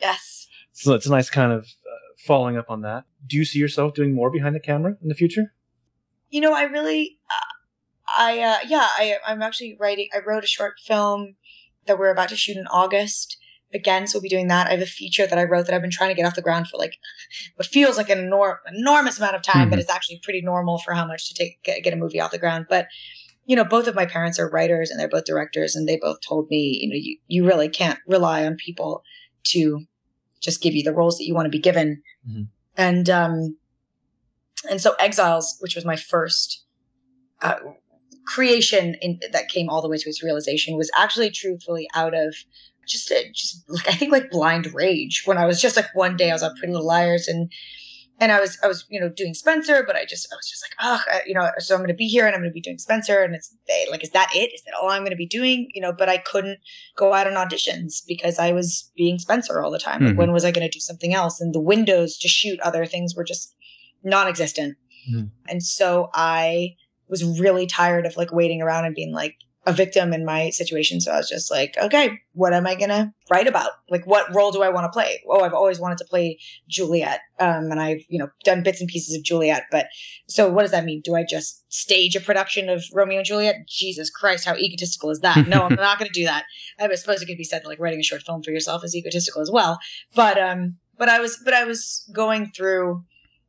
yes 0.00 0.48
So 0.72 0.94
it's 0.94 1.06
a 1.06 1.10
nice 1.10 1.30
kind 1.30 1.52
of 1.52 1.62
uh, 1.62 1.98
following 2.26 2.56
up 2.56 2.68
on 2.68 2.80
that. 2.82 3.04
Do 3.24 3.36
you 3.36 3.44
see 3.44 3.60
yourself 3.60 3.94
doing 3.94 4.12
more 4.12 4.30
behind 4.32 4.56
the 4.56 4.60
camera 4.60 4.96
in 5.02 5.08
the 5.08 5.14
future? 5.14 5.54
you 6.30 6.40
know 6.40 6.52
i 6.54 6.62
really 6.62 7.18
uh, 7.30 7.53
i 8.16 8.38
uh, 8.40 8.58
yeah 8.66 8.86
i 8.96 9.16
i'm 9.26 9.42
actually 9.42 9.76
writing 9.78 10.08
i 10.14 10.18
wrote 10.24 10.44
a 10.44 10.48
short 10.48 10.74
film 10.84 11.36
that 11.86 11.98
we're 11.98 12.10
about 12.12 12.28
to 12.28 12.36
shoot 12.36 12.56
in 12.56 12.66
august 12.68 13.36
again 13.72 14.06
so 14.06 14.16
we'll 14.16 14.22
be 14.22 14.28
doing 14.28 14.48
that 14.48 14.66
i 14.68 14.70
have 14.70 14.80
a 14.80 14.86
feature 14.86 15.26
that 15.26 15.38
i 15.38 15.42
wrote 15.44 15.66
that 15.66 15.74
i've 15.74 15.82
been 15.82 15.90
trying 15.90 16.10
to 16.10 16.14
get 16.14 16.26
off 16.26 16.34
the 16.36 16.42
ground 16.42 16.66
for 16.68 16.78
like 16.78 16.96
what 17.56 17.66
feels 17.66 17.96
like 17.96 18.08
an 18.10 18.18
enor- 18.18 18.58
enormous 18.72 19.18
amount 19.18 19.36
of 19.36 19.42
time 19.42 19.68
but 19.70 19.78
Mhm. 19.78 19.82
it's 19.82 19.90
actually 19.90 20.20
pretty 20.22 20.42
normal 20.42 20.78
for 20.78 20.94
how 20.94 21.06
much 21.06 21.28
to 21.28 21.34
take 21.34 21.62
get, 21.62 21.82
get 21.82 21.92
a 21.92 21.96
movie 21.96 22.20
off 22.20 22.30
the 22.30 22.38
ground 22.38 22.66
but 22.68 22.86
you 23.46 23.56
know, 23.56 23.64
both 23.64 23.86
of 23.86 23.94
my 23.94 24.06
parents 24.06 24.38
are 24.38 24.48
writers 24.48 24.90
and 24.90 24.98
they're 24.98 25.06
both 25.06 25.26
directors 25.26 25.76
and 25.76 25.86
they 25.86 25.98
both 25.98 26.16
told 26.26 26.48
me, 26.48 26.78
you 26.80 26.88
know, 26.88 26.94
you, 26.98 27.18
you 27.26 27.46
really 27.46 27.68
can't 27.68 27.98
rely 28.08 28.46
on 28.46 28.56
people 28.56 29.02
to 29.48 29.84
just 30.40 30.62
give 30.62 30.72
you 30.74 30.82
the 30.82 30.94
roles 30.94 31.18
that 31.18 31.26
you 31.26 31.34
want 31.34 31.44
to 31.44 31.50
be 31.50 31.58
given. 31.58 32.00
Mhm. 32.26 32.48
And, 32.74 33.10
um, 33.10 33.58
and 34.70 34.80
so 34.80 34.94
Exiles, 34.98 35.58
which 35.60 35.74
was 35.74 35.84
my 35.84 35.94
first, 35.94 36.64
uh, 37.42 37.56
creation 38.26 38.94
in, 39.00 39.20
that 39.32 39.48
came 39.48 39.68
all 39.68 39.82
the 39.82 39.88
way 39.88 39.96
to 39.98 40.08
its 40.08 40.22
realization 40.22 40.76
was 40.76 40.90
actually 40.96 41.30
truthfully 41.30 41.88
out 41.94 42.14
of 42.14 42.34
just 42.86 43.10
a, 43.10 43.30
just 43.34 43.62
like 43.68 43.88
I 43.88 43.92
think 43.92 44.12
like 44.12 44.30
blind 44.30 44.72
rage. 44.74 45.22
When 45.24 45.38
I 45.38 45.46
was 45.46 45.60
just 45.60 45.76
like 45.76 45.86
one 45.94 46.16
day 46.16 46.30
I 46.30 46.34
was 46.34 46.42
on 46.42 46.54
Pretty 46.56 46.72
Little 46.72 46.86
Liars 46.86 47.28
and 47.28 47.50
and 48.20 48.30
I 48.30 48.40
was 48.40 48.58
I 48.62 48.68
was 48.68 48.84
you 48.88 49.00
know 49.00 49.08
doing 49.08 49.34
Spencer 49.34 49.82
but 49.86 49.96
I 49.96 50.04
just 50.04 50.28
I 50.32 50.36
was 50.36 50.48
just 50.48 50.62
like 50.64 50.74
oh 50.80 51.00
you 51.26 51.34
know 51.34 51.50
so 51.58 51.74
I'm 51.74 51.80
going 51.80 51.88
to 51.88 51.94
be 51.94 52.06
here 52.06 52.26
and 52.26 52.34
I'm 52.34 52.40
going 52.42 52.50
to 52.50 52.54
be 52.54 52.60
doing 52.60 52.78
Spencer 52.78 53.22
and 53.22 53.34
it's 53.34 53.54
like 53.90 54.02
is 54.04 54.10
that 54.10 54.30
it? 54.34 54.52
Is 54.54 54.62
that 54.64 54.74
all 54.80 54.90
I'm 54.90 55.00
going 55.02 55.10
to 55.10 55.16
be 55.16 55.26
doing? 55.26 55.68
You 55.74 55.80
know 55.82 55.92
but 55.92 56.08
I 56.08 56.18
couldn't 56.18 56.58
go 56.96 57.12
out 57.12 57.26
on 57.26 57.32
auditions 57.34 58.02
because 58.06 58.38
I 58.38 58.52
was 58.52 58.90
being 58.96 59.18
Spencer 59.18 59.62
all 59.62 59.70
the 59.70 59.78
time. 59.78 60.04
Like 60.04 60.14
Mhm. 60.14 60.18
when 60.18 60.32
was 60.32 60.44
I 60.44 60.50
going 60.52 60.66
to 60.66 60.72
do 60.72 60.80
something 60.80 61.12
else? 61.14 61.40
And 61.40 61.54
the 61.54 61.60
windows 61.60 62.16
to 62.18 62.28
shoot 62.28 62.60
other 62.60 62.86
things 62.86 63.14
were 63.16 63.24
just 63.24 63.54
non-existent. 64.02 64.76
Mhm. 65.10 65.30
and 65.48 65.62
so 65.62 66.08
I 66.14 66.76
was 67.08 67.38
really 67.38 67.66
tired 67.66 68.06
of 68.06 68.16
like 68.16 68.32
waiting 68.32 68.62
around 68.62 68.84
and 68.84 68.94
being 68.94 69.12
like 69.12 69.36
a 69.66 69.72
victim 69.72 70.12
in 70.12 70.24
my 70.24 70.50
situation. 70.50 71.00
So 71.00 71.12
I 71.12 71.16
was 71.16 71.28
just 71.28 71.50
like, 71.50 71.76
okay, 71.78 72.20
what 72.32 72.52
am 72.52 72.66
I 72.66 72.74
gonna 72.74 73.14
write 73.30 73.46
about? 73.46 73.70
Like, 73.88 74.06
what 74.06 74.34
role 74.34 74.50
do 74.50 74.62
I 74.62 74.68
want 74.68 74.84
to 74.84 74.94
play? 74.94 75.22
Oh, 75.26 75.40
I've 75.40 75.54
always 75.54 75.80
wanted 75.80 75.98
to 75.98 76.04
play 76.04 76.38
Juliet, 76.68 77.20
um, 77.40 77.70
and 77.70 77.80
I've 77.80 78.02
you 78.08 78.18
know 78.18 78.28
done 78.44 78.62
bits 78.62 78.80
and 78.80 78.88
pieces 78.88 79.16
of 79.16 79.22
Juliet. 79.22 79.64
But 79.70 79.86
so 80.28 80.50
what 80.50 80.62
does 80.62 80.70
that 80.72 80.84
mean? 80.84 81.00
Do 81.02 81.14
I 81.14 81.24
just 81.28 81.64
stage 81.72 82.14
a 82.14 82.20
production 82.20 82.68
of 82.68 82.84
Romeo 82.92 83.18
and 83.18 83.26
Juliet? 83.26 83.66
Jesus 83.66 84.10
Christ, 84.10 84.44
how 84.44 84.54
egotistical 84.54 85.10
is 85.10 85.20
that? 85.20 85.48
No, 85.48 85.62
I'm 85.62 85.74
not 85.76 85.98
gonna 85.98 86.10
do 86.12 86.24
that. 86.24 86.44
I 86.78 86.94
suppose 86.94 87.22
it 87.22 87.26
could 87.26 87.38
be 87.38 87.44
said 87.44 87.62
that, 87.62 87.68
like 87.68 87.80
writing 87.80 88.00
a 88.00 88.04
short 88.04 88.22
film 88.22 88.42
for 88.42 88.50
yourself 88.50 88.84
is 88.84 88.94
egotistical 88.94 89.40
as 89.40 89.50
well. 89.50 89.78
But 90.14 90.38
um, 90.38 90.76
but 90.98 91.08
I 91.08 91.20
was 91.20 91.38
but 91.42 91.54
I 91.54 91.64
was 91.64 92.08
going 92.12 92.50
through 92.50 93.04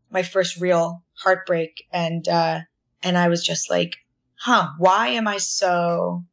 my 0.09 0.23
first 0.23 0.61
real 0.61 1.03
heartbreak 1.17 1.85
and 1.91 2.27
uh 2.27 2.61
and 3.05 3.19
I 3.19 3.29
was 3.29 3.45
just 3.45 3.69
like, 3.69 3.97
huh, 4.39 4.69
why 4.79 5.09
am 5.09 5.27
I 5.27 5.37
so 5.37 6.25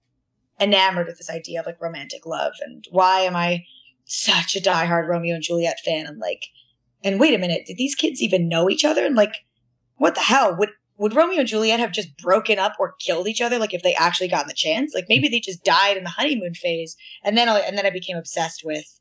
enamored 0.59 1.07
with 1.07 1.19
this 1.19 1.31
idea 1.31 1.61
of 1.61 1.66
like 1.66 1.81
romantic 1.81 2.24
love? 2.24 2.55
And 2.62 2.85
why 2.90 3.20
am 3.20 3.36
I 3.36 3.65
such 4.07 4.57
a 4.57 4.61
diehard 4.61 5.07
Romeo 5.07 5.35
and 5.35 5.43
Juliet 5.44 5.77
fan? 5.85 6.07
And 6.07 6.19
like, 6.19 6.47
and 7.05 7.20
wait 7.20 7.35
a 7.35 7.39
minute, 7.39 7.66
did 7.66 7.77
these 7.77 7.94
kids 7.94 8.23
even 8.23 8.49
know 8.49 8.70
each 8.70 8.86
other? 8.86 9.05
And 9.05 9.15
like, 9.15 9.44
what 9.97 10.15
the 10.15 10.23
hell? 10.23 10.57
Would 10.57 10.70
would 10.97 11.15
Romeo 11.15 11.40
and 11.40 11.49
Juliet 11.49 11.81
have 11.81 11.93
just 11.93 12.16
broken 12.16 12.59
up 12.59 12.74
or 12.78 12.94
killed 13.01 13.28
each 13.28 13.40
other? 13.43 13.59
Like 13.59 13.74
if 13.74 13.82
they 13.82 13.94
actually 13.94 14.28
gotten 14.28 14.49
the 14.49 14.55
chance? 14.55 14.94
Like 14.94 15.07
maybe 15.09 15.28
they 15.28 15.40
just 15.40 15.65
died 15.65 15.99
in 15.99 16.05
the 16.05 16.11
honeymoon 16.11 16.55
phase. 16.55 16.97
And 17.23 17.36
then 17.36 17.51
I 17.51 17.59
and 17.61 17.77
then 17.77 17.85
I 17.85 17.90
became 17.90 18.16
obsessed 18.16 18.62
with 18.65 18.99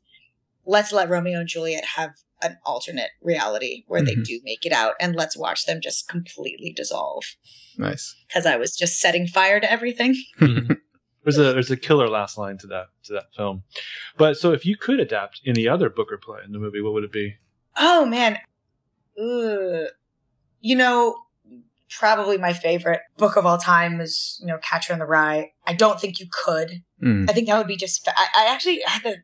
let's 0.66 0.92
let 0.92 1.08
Romeo 1.08 1.40
and 1.40 1.48
Juliet 1.48 1.84
have 1.96 2.10
an 2.42 2.58
alternate 2.66 3.10
reality 3.22 3.84
where 3.86 4.02
they 4.02 4.14
Mhm. 4.16 4.24
do 4.24 4.40
make 4.44 4.64
it 4.66 4.72
out 4.72 4.94
and 5.00 5.14
let's 5.16 5.36
watch 5.36 5.64
them 5.66 5.80
just 5.80 6.08
completely 6.08 6.72
dissolve 6.72 7.24
Nice. 7.78 8.14
because 8.26 8.46
I 8.46 8.56
was 8.56 8.76
just 8.76 8.98
setting 9.00 9.26
fire 9.26 9.60
to 9.60 9.70
everything. 9.70 10.16
there's 11.24 11.38
a 11.38 11.52
there's 11.52 11.70
a 11.70 11.76
killer 11.76 12.08
last 12.08 12.36
line 12.36 12.58
to 12.58 12.66
that 12.68 12.86
to 13.04 13.12
that 13.14 13.32
film. 13.36 13.62
But 14.18 14.36
so 14.36 14.52
if 14.52 14.66
you 14.66 14.76
could 14.76 14.98
adapt 15.00 15.40
any 15.46 15.68
other 15.68 15.88
book 15.88 16.10
or 16.12 16.18
play 16.18 16.40
in 16.44 16.52
the 16.52 16.58
movie, 16.58 16.80
what 16.80 16.92
would 16.94 17.04
it 17.04 17.12
be? 17.12 17.36
Oh 17.76 18.04
man, 18.04 18.38
Ugh. 19.20 19.86
you 20.60 20.76
know, 20.76 21.16
probably 21.98 22.38
my 22.38 22.52
favorite 22.52 23.00
book 23.18 23.36
of 23.36 23.46
all 23.46 23.58
time 23.58 24.00
is 24.00 24.38
you 24.40 24.46
know 24.48 24.58
Catcher 24.58 24.92
in 24.92 24.98
the 24.98 25.04
Rye. 25.06 25.52
I 25.66 25.74
don't 25.74 26.00
think 26.00 26.18
you 26.20 26.26
could. 26.30 26.82
Mm. 27.02 27.28
I 27.28 27.32
think 27.32 27.46
that 27.48 27.58
would 27.58 27.66
be 27.66 27.76
just. 27.76 28.04
fa- 28.04 28.14
I, 28.16 28.26
I 28.46 28.52
actually 28.54 28.80
had 28.86 29.02
the, 29.02 29.16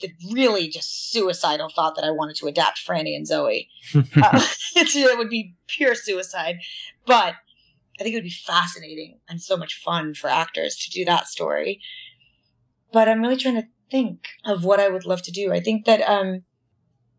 the, 0.00 0.10
really 0.32 0.68
just 0.68 1.10
suicidal 1.12 1.68
thought 1.74 1.94
that 1.96 2.04
I 2.04 2.10
wanted 2.10 2.36
to 2.36 2.46
adapt 2.46 2.84
Franny 2.86 3.14
and 3.16 3.26
Zooey. 3.26 3.68
Uh, 3.94 4.44
it's- 4.76 4.96
it 4.96 5.18
would 5.18 5.30
be 5.30 5.54
pure 5.66 5.94
suicide, 5.94 6.56
but 7.06 7.34
I 7.98 8.02
think 8.02 8.14
it 8.14 8.18
would 8.18 8.24
be 8.24 8.30
fascinating 8.30 9.20
and 9.28 9.40
so 9.40 9.56
much 9.56 9.80
fun 9.84 10.14
for 10.14 10.28
actors 10.28 10.76
to 10.76 10.90
do 10.90 11.04
that 11.04 11.28
story. 11.28 11.80
But 12.92 13.08
I'm 13.08 13.20
really 13.22 13.36
trying 13.36 13.56
to 13.60 13.68
think 13.90 14.26
of 14.44 14.64
what 14.64 14.80
I 14.80 14.88
would 14.88 15.06
love 15.06 15.22
to 15.22 15.30
do. 15.32 15.52
I 15.52 15.60
think 15.60 15.84
that, 15.86 16.00
um, 16.08 16.42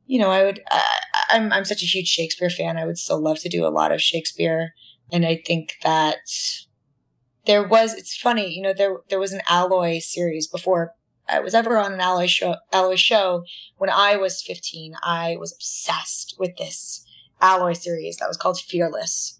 you 0.06 0.20
know, 0.20 0.30
I 0.32 0.44
would. 0.44 0.62
I, 0.70 0.84
I'm 1.30 1.52
I'm 1.52 1.66
such 1.66 1.82
a 1.82 1.86
huge 1.86 2.08
Shakespeare 2.08 2.50
fan. 2.50 2.78
I 2.78 2.86
would 2.86 2.98
still 2.98 3.20
love 3.22 3.40
to 3.40 3.50
do 3.50 3.66
a 3.66 3.70
lot 3.70 3.92
of 3.92 4.02
Shakespeare, 4.02 4.74
and 5.12 5.26
I 5.26 5.42
think 5.46 5.76
that 5.84 6.18
there 7.46 7.64
was. 7.68 7.94
It's 7.94 8.16
funny, 8.16 8.54
you 8.54 8.62
know, 8.62 8.74
there 8.74 8.98
there 9.10 9.20
was 9.20 9.34
an 9.34 9.42
Alloy 9.48 10.00
series 10.00 10.48
before 10.48 10.92
I 11.28 11.40
was 11.40 11.54
ever 11.54 11.78
on 11.78 11.94
an 11.94 12.00
Alloy 12.00 12.28
show. 12.28 12.56
Alloy 12.72 12.96
show 12.96 13.44
when 13.78 13.90
I 13.90 14.16
was 14.18 14.42
15. 14.42 14.96
I 15.04 15.38
was 15.40 15.54
obsessed 15.54 16.36
with 16.40 16.56
this 16.58 17.06
Alloy 17.42 17.74
series 17.74 18.18
that 18.18 18.28
was 18.28 18.38
called 18.38 18.60
Fearless. 18.60 19.40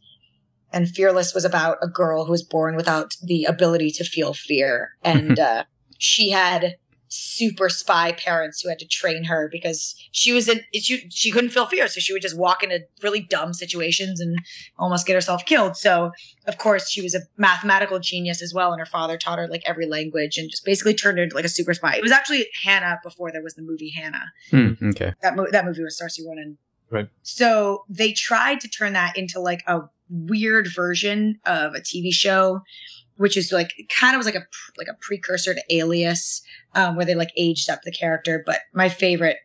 And 0.72 0.90
Fearless 0.90 1.34
was 1.34 1.46
about 1.46 1.78
a 1.82 1.88
girl 1.88 2.26
who 2.26 2.32
was 2.32 2.44
born 2.44 2.76
without 2.76 3.16
the 3.24 3.46
ability 3.46 3.92
to 3.92 4.04
feel 4.04 4.34
fear. 4.34 4.98
And 5.04 5.40
uh, 5.40 5.66
she 5.98 6.32
had 6.32 6.76
super 7.16 7.70
spy 7.70 8.12
parents 8.12 8.62
who 8.62 8.70
had 8.70 8.78
to 8.80 8.86
train 8.86 9.24
her 9.24 9.48
because 9.52 9.96
she 10.12 10.34
was 10.34 10.50
in 10.50 10.62
she, 10.74 11.08
she 11.10 11.32
couldn't 11.32 11.52
feel 11.52 11.66
fear 11.66 11.88
so 11.88 12.00
she 12.00 12.12
would 12.12 12.22
just 12.22 12.38
walk 12.38 12.62
into 12.62 12.80
really 13.02 13.22
dumb 13.22 13.54
situations 13.54 14.20
and 14.20 14.38
almost 14.78 15.08
get 15.08 15.14
herself 15.14 15.46
killed 15.46 15.78
so 15.78 16.12
of 16.46 16.58
course 16.58 16.90
she 16.90 17.02
was 17.02 17.16
a 17.16 17.20
mathematical 17.38 18.00
genius 18.00 18.42
as 18.42 18.54
well 18.54 18.72
and 18.72 18.80
her 18.80 18.86
father 18.86 19.18
taught 19.18 19.40
her 19.40 19.48
like 19.48 19.64
every 19.66 19.86
language 19.86 20.38
and 20.38 20.50
just 20.52 20.66
basically 20.66 20.94
turned 20.94 21.18
her 21.18 21.24
into 21.24 21.36
like 21.36 21.46
a 21.46 21.50
super 21.50 21.74
spy 21.74 21.96
it 21.96 22.02
was 22.04 22.12
actually 22.12 22.48
hanna 22.64 23.00
before 23.04 23.32
there 23.32 23.44
was 23.44 23.54
the 23.56 23.62
movie 23.62 23.90
hanna 23.90 24.24
Mm, 24.52 24.92
okay. 24.92 25.14
that, 25.22 25.36
mo- 25.36 25.48
that 25.52 25.66
movie 25.66 25.84
was 25.84 26.00
Saoirse 26.00 26.20
Ronan. 26.28 26.58
Right. 26.92 27.10
So 27.24 27.84
they 27.90 28.12
tried 28.12 28.60
to 28.62 28.68
turn 28.68 28.94
that 28.94 29.18
into 29.18 29.40
like 29.40 29.64
a 29.68 29.82
weird 30.10 30.68
version 30.74 31.40
of 31.46 31.74
a 31.74 31.80
TV 31.80 32.14
show, 32.14 32.62
which 33.18 33.38
is 33.38 33.52
like 33.52 33.72
kind 33.90 34.16
of 34.16 34.20
was 34.20 34.26
like 34.26 34.36
a 34.36 34.46
like 34.78 34.88
a 34.88 34.98
precursor 35.00 35.54
to 35.54 35.64
Alias, 35.70 36.42
um, 36.74 36.96
where 36.96 37.06
they 37.06 37.16
like 37.16 37.32
aged 37.38 37.70
up 37.70 37.82
the 37.84 37.92
character. 37.92 38.44
But 38.46 38.62
my 38.74 38.90
favorite 38.90 39.38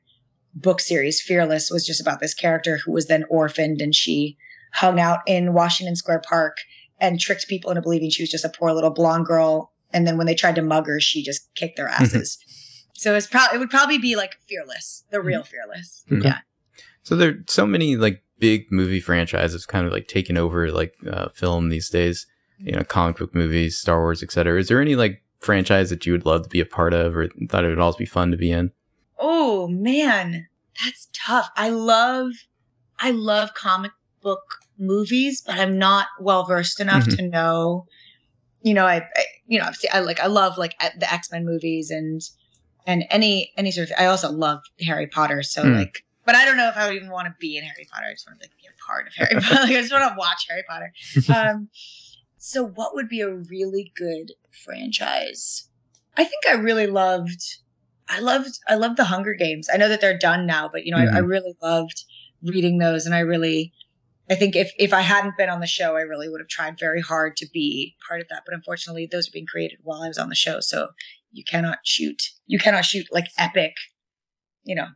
book 0.55 0.81
series, 0.81 1.21
Fearless, 1.21 1.71
was 1.71 1.87
just 1.87 2.01
about 2.01 2.21
this 2.21 2.35
character 2.35 2.79
who 2.85 2.93
was 2.93 3.07
then 3.07 3.25
orphaned 3.29 3.81
and 3.81 3.95
she 3.95 4.37
hung 4.73 5.01
out 5.01 5.21
in 5.27 5.53
Washington 5.53 5.97
Square 5.97 6.23
Park 6.29 6.59
and 7.01 7.19
tricked 7.19 7.49
people 7.49 7.71
into 7.71 7.83
believing 7.83 8.11
she 8.11 8.23
was 8.23 8.31
just 8.31 8.45
a 8.45 8.49
poor 8.51 8.73
little 8.73 8.91
blonde 8.91 9.27
girl. 9.27 9.73
And 9.93 10.07
then 10.07 10.17
when 10.17 10.27
they 10.27 10.35
tried 10.35 10.55
to 10.57 10.63
mug 10.63 10.87
her, 10.87 11.01
she 11.01 11.23
just 11.23 11.53
kicked 11.55 11.77
their 11.77 11.89
asses. 11.89 12.39
so 12.95 13.15
it's 13.15 13.27
probably 13.27 13.57
it 13.57 13.59
would 13.59 13.71
probably 13.71 13.99
be 13.99 14.17
like 14.17 14.37
Fearless, 14.49 15.05
the 15.11 15.21
real 15.21 15.43
Fearless. 15.43 16.05
Okay. 16.13 16.29
Yeah. 16.29 16.39
So 17.03 17.17
there 17.17 17.31
are 17.31 17.45
so 17.49 17.67
many 17.67 17.97
like 17.97 18.23
big 18.39 18.71
movie 18.71 19.01
franchises 19.01 19.67
kind 19.67 19.87
of 19.87 19.93
like 19.93 20.09
taking 20.09 20.37
over 20.37 20.71
like 20.71 20.95
uh, 21.11 21.29
film 21.31 21.69
these 21.69 21.89
days. 21.91 22.27
You 22.63 22.73
know, 22.73 22.85
comic 22.85 23.17
book 23.19 23.35
movies, 23.35 23.79
Star 23.79 24.01
Wars, 24.01 24.23
etc. 24.23 24.59
Is 24.59 24.69
there 24.69 24.81
any 24.81 24.95
like 24.97 25.23
franchise 25.41 25.91
that 25.91 26.05
you 26.05 26.13
would 26.13 26.27
love 26.27 26.43
to 26.43 26.49
be 26.49 26.61
a 26.61 26.67
part 26.67 26.93
of, 26.93 27.17
or 27.17 27.29
thought 27.49 27.65
it 27.65 27.69
would 27.69 27.79
also 27.79 27.99
be 27.99 28.05
fun 28.07 28.31
to 28.31 28.37
be 28.37 28.51
in? 28.53 28.73
Oh 29.19 29.67
man, 29.69 30.49
that's 30.83 31.09
tough. 31.13 31.51
I 31.57 31.71
love, 31.71 32.33
I 32.99 33.11
love 33.11 33.55
comic 33.55 33.93
book 34.23 34.57
movies, 34.79 35.43
but 35.45 35.59
I'm 35.59 35.79
not 35.79 36.09
well 36.21 36.45
versed 36.45 36.81
enough 36.81 37.05
Mhm. 37.07 37.17
to 37.17 37.29
know. 37.29 37.87
You 38.63 38.75
know, 38.75 38.85
I, 38.87 38.97
I 39.17 39.25
you 39.47 39.59
know, 39.59 39.65
I've 39.65 39.77
seen, 39.77 39.91
I 39.95 40.01
like, 40.01 40.21
I 40.21 40.27
love 40.27 40.59
like 40.59 40.75
the 40.99 41.11
X 41.13 41.31
Men 41.33 41.45
movies 41.47 41.91
and 41.91 42.21
and 42.87 43.05
any 43.11 43.53
any 43.57 43.71
sort 43.71 43.89
of. 43.91 43.95
I 43.99 44.07
also 44.07 44.31
love 44.31 44.61
Harry 44.83 45.07
Potter, 45.07 45.43
so 45.43 45.63
Hmm. 45.63 45.73
like, 45.73 46.05
but 46.27 46.35
I 46.35 46.45
don't 46.45 46.59
know 46.59 46.69
if 46.69 46.77
I 46.77 46.87
would 46.87 46.97
even 46.97 47.11
want 47.11 47.27
to 47.29 47.35
be 47.41 47.57
in 47.57 47.65
Harry 47.65 47.87
Potter. 47.91 48.07
I 48.09 48.13
just 48.13 48.27
want 48.29 48.39
to 48.41 48.45
like 48.45 48.53
be 48.59 48.67
a 48.69 48.87
part 48.87 49.07
of 49.07 49.15
Harry 49.15 49.41
Potter. 49.41 49.61
Like, 49.63 49.71
I 49.71 49.81
just 49.81 49.93
want 49.93 50.11
to 50.13 50.19
watch 50.19 50.47
Harry 50.49 50.65
Potter. 50.69 50.93
Um, 51.35 51.69
so 52.43 52.65
what 52.65 52.95
would 52.95 53.11
be 53.11 53.21
a 53.21 53.31
really 53.31 53.93
good 53.95 54.33
franchise? 54.65 55.69
I 56.17 56.25
think 56.25 56.45
I 56.49 56.53
really 56.53 56.87
loved. 56.87 57.59
I 58.09 58.21
loved. 58.21 58.59
I 58.67 58.77
loved 58.77 58.97
the 58.97 59.05
Hunger 59.05 59.35
Games. 59.35 59.69
I 59.73 59.77
know 59.77 59.91
that 59.91 60.01
they're 60.01 60.19
done 60.19 60.47
now, 60.47 60.67
but 60.73 60.87
you 60.87 60.91
know, 60.91 60.97
I, 60.97 61.03
I 61.03 61.07
mm-hmm. 61.07 61.27
really 61.27 61.55
loved 61.63 62.05
reading 62.43 62.79
those, 62.79 63.05
and 63.05 63.15
I 63.15 63.21
really. 63.21 63.73
I 64.31 64.37
think 64.37 64.55
if, 64.55 64.73
if 64.79 64.95
I 64.95 65.01
hadn't 65.01 65.37
been 65.37 65.49
on 65.49 65.59
the 65.59 65.67
show, 65.67 65.97
I 65.97 66.03
really 66.03 66.29
would 66.29 66.41
have 66.41 66.49
tried 66.49 66.79
very 66.79 67.01
hard 67.01 67.37
to 67.39 67.49
be 67.53 67.97
part 68.09 68.21
of 68.21 68.29
that. 68.29 68.45
But 68.47 68.55
unfortunately, 68.55 69.09
those 69.11 69.27
are 69.29 69.33
being 69.33 69.47
created 69.47 69.81
while 69.83 70.03
I 70.03 70.09
was 70.09 70.19
on 70.19 70.29
the 70.29 70.37
show. 70.37 70.61
So 70.61 70.91
you 71.33 71.43
cannot 71.43 71.79
shoot, 71.85 72.31
you 72.47 72.61
cannot 72.61 72.85
shoot 72.85 73.07
like 73.11 73.27
epic, 73.37 73.75
you 74.63 74.77
know, 74.77 74.87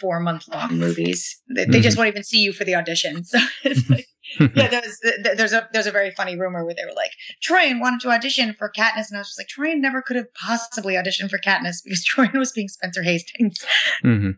four 0.00 0.20
month 0.20 0.46
long 0.46 0.78
movies. 0.78 1.40
They, 1.52 1.64
they 1.64 1.80
just 1.80 1.96
mm-hmm. 1.96 2.02
won't 2.02 2.08
even 2.08 2.22
see 2.22 2.40
you 2.40 2.52
for 2.52 2.62
the 2.64 2.76
audition. 2.76 3.24
So 3.34 3.40
it's 3.64 3.90
like, 3.90 4.06
yeah, 4.54 4.68
there's, 4.68 5.00
there's 5.36 5.52
a, 5.52 5.68
there's 5.72 5.86
a 5.86 5.92
very 5.92 6.10
funny 6.10 6.38
rumor 6.38 6.64
where 6.64 6.74
they 6.74 6.84
were 6.84 6.96
like, 6.96 7.12
Troian 7.42 7.80
wanted 7.80 8.00
to 8.00 8.10
audition 8.10 8.54
for 8.54 8.70
Katniss. 8.70 9.08
And 9.08 9.16
I 9.16 9.20
was 9.20 9.28
just 9.28 9.38
like, 9.38 9.48
Troian 9.48 9.80
never 9.80 10.02
could 10.02 10.16
have 10.16 10.32
possibly 10.34 10.94
auditioned 10.94 11.30
for 11.30 11.38
Katniss 11.38 11.84
because 11.84 12.04
Troian 12.16 12.38
was 12.38 12.52
being 12.52 12.68
Spencer 12.68 13.02
Hastings. 13.02 13.64
hmm 14.02 14.30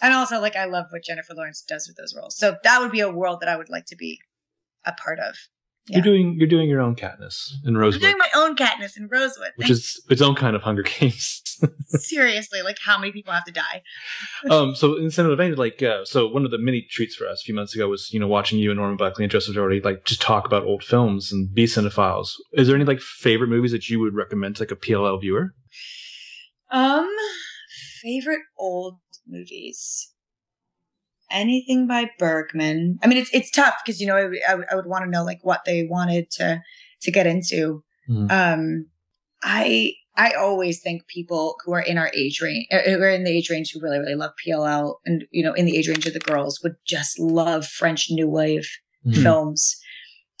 And 0.00 0.14
also, 0.14 0.40
like, 0.40 0.56
I 0.56 0.64
love 0.64 0.86
what 0.90 1.04
Jennifer 1.04 1.34
Lawrence 1.34 1.62
does 1.62 1.86
with 1.86 1.96
those 1.96 2.14
roles. 2.16 2.36
So 2.36 2.56
that 2.64 2.80
would 2.80 2.92
be 2.92 3.00
a 3.00 3.10
world 3.10 3.40
that 3.40 3.48
I 3.48 3.56
would 3.56 3.70
like 3.70 3.86
to 3.86 3.96
be 3.96 4.20
a 4.84 4.92
part 4.92 5.18
of. 5.18 5.36
You're 5.88 6.02
doing 6.02 6.34
you're 6.38 6.48
doing 6.48 6.68
your 6.68 6.80
own 6.80 6.96
Katniss 6.96 7.52
in 7.64 7.76
I'm 7.76 7.80
Rosewood, 7.80 8.02
doing 8.02 8.18
my 8.18 8.28
own 8.34 8.56
Katniss 8.56 8.96
in 8.96 9.08
Rosewood. 9.08 9.52
which 9.56 9.70
is 9.70 10.02
its 10.10 10.20
own 10.20 10.34
kind 10.34 10.56
of 10.56 10.62
Hunger 10.62 10.82
Games. 10.82 11.42
seriously 11.86 12.62
like 12.62 12.78
how 12.84 12.98
many 12.98 13.12
people 13.12 13.32
have 13.32 13.44
to 13.44 13.52
die. 13.52 13.82
um, 14.50 14.74
so 14.74 14.96
in 14.96 15.10
similar 15.10 15.36
vein, 15.36 15.54
like, 15.54 15.82
uh, 15.82 16.04
so 16.04 16.26
one 16.26 16.44
of 16.44 16.50
the 16.50 16.58
many 16.58 16.82
treats 16.82 17.14
for 17.14 17.26
us 17.26 17.42
a 17.42 17.44
few 17.44 17.54
months 17.54 17.74
ago 17.74 17.88
was, 17.88 18.12
you 18.12 18.20
know, 18.20 18.26
watching 18.26 18.58
you 18.58 18.70
and 18.70 18.78
Norman 18.78 18.96
Buckley 18.96 19.24
and 19.24 19.30
Joseph 19.30 19.54
Dougherty, 19.54 19.80
like, 19.80 20.04
just 20.04 20.20
talk 20.20 20.46
about 20.46 20.64
old 20.64 20.84
films 20.84 21.32
and 21.32 21.52
be 21.52 21.64
cinephiles. 21.64 22.32
Is 22.52 22.66
there 22.66 22.76
any, 22.76 22.84
like, 22.84 23.00
favorite 23.00 23.48
movies 23.48 23.72
that 23.72 23.88
you 23.88 24.00
would 24.00 24.14
recommend 24.14 24.56
to, 24.56 24.62
like, 24.62 24.70
a 24.70 24.76
PLL 24.76 25.20
viewer? 25.20 25.54
Um, 26.70 27.10
favorite 28.02 28.42
old 28.58 28.98
movies. 29.26 30.12
Anything 31.30 31.86
by 31.86 32.10
Bergman. 32.18 32.98
I 33.02 33.06
mean, 33.08 33.18
it's 33.18 33.30
it's 33.32 33.50
tough 33.50 33.74
because 33.84 34.00
you 34.00 34.06
know 34.06 34.16
I, 34.16 34.52
I, 34.52 34.58
I 34.70 34.74
would 34.76 34.86
want 34.86 35.04
to 35.04 35.10
know 35.10 35.24
like 35.24 35.40
what 35.42 35.64
they 35.64 35.84
wanted 35.84 36.30
to 36.32 36.62
to 37.02 37.10
get 37.10 37.26
into. 37.26 37.82
Mhm. 38.08 38.30
Um, 38.30 38.86
I 39.42 39.92
I 40.16 40.30
always 40.32 40.80
think 40.80 41.06
people 41.08 41.56
who 41.64 41.72
are 41.72 41.80
in 41.80 41.98
our 41.98 42.10
age 42.14 42.40
range, 42.40 42.66
uh, 42.72 42.78
who 42.86 43.02
are 43.02 43.10
in 43.10 43.24
the 43.24 43.30
age 43.36 43.50
range 43.50 43.72
who 43.72 43.80
really 43.80 43.98
really 43.98 44.14
love 44.14 44.32
PLL, 44.46 44.96
and 45.04 45.24
you 45.30 45.42
know 45.42 45.52
in 45.52 45.66
the 45.66 45.76
age 45.76 45.88
range 45.88 46.06
of 46.06 46.12
the 46.14 46.20
girls 46.20 46.60
would 46.62 46.76
just 46.86 47.18
love 47.18 47.66
French 47.66 48.06
New 48.10 48.28
Wave 48.28 48.68
Mhm. 49.04 49.22
films. 49.22 49.76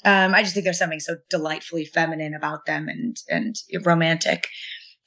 Um, 0.04 0.34
I 0.34 0.42
just 0.42 0.54
think 0.54 0.64
there's 0.64 0.78
something 0.78 1.00
so 1.00 1.16
delightfully 1.30 1.84
feminine 1.84 2.32
about 2.34 2.64
them 2.66 2.88
and 2.88 3.16
and 3.28 3.56
romantic. 3.84 4.48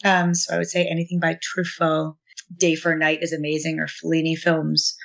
Um, 0.04 0.34
so 0.34 0.56
I 0.56 0.58
would 0.58 0.70
say 0.70 0.86
anything 0.86 1.20
by 1.20 1.36
Truffaut. 1.36 2.16
Day 2.58 2.74
for 2.76 2.96
Night 2.96 3.20
is 3.22 3.32
amazing, 3.32 3.80
or 3.80 3.86
Fellini 3.88 4.36
films. 4.36 4.96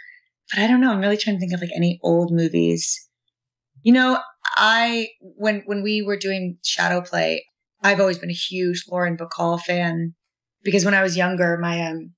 But 0.50 0.60
I 0.62 0.66
don't 0.66 0.80
know. 0.80 0.90
I'm 0.92 1.00
really 1.00 1.16
trying 1.16 1.36
to 1.36 1.40
think 1.40 1.52
of 1.52 1.60
like 1.60 1.70
any 1.74 1.98
old 2.02 2.32
movies. 2.32 3.08
You 3.82 3.92
know, 3.92 4.18
I 4.56 5.08
when 5.20 5.62
when 5.66 5.82
we 5.82 6.02
were 6.02 6.16
doing 6.16 6.58
Shadow 6.64 7.00
Play, 7.00 7.44
I've 7.82 8.00
always 8.00 8.18
been 8.18 8.30
a 8.30 8.34
huge 8.34 8.84
Lauren 8.90 9.16
Bacall 9.16 9.60
fan 9.60 10.14
because 10.62 10.84
when 10.84 10.94
I 10.94 11.02
was 11.02 11.16
younger, 11.16 11.58
my 11.58 11.86
um, 11.86 12.12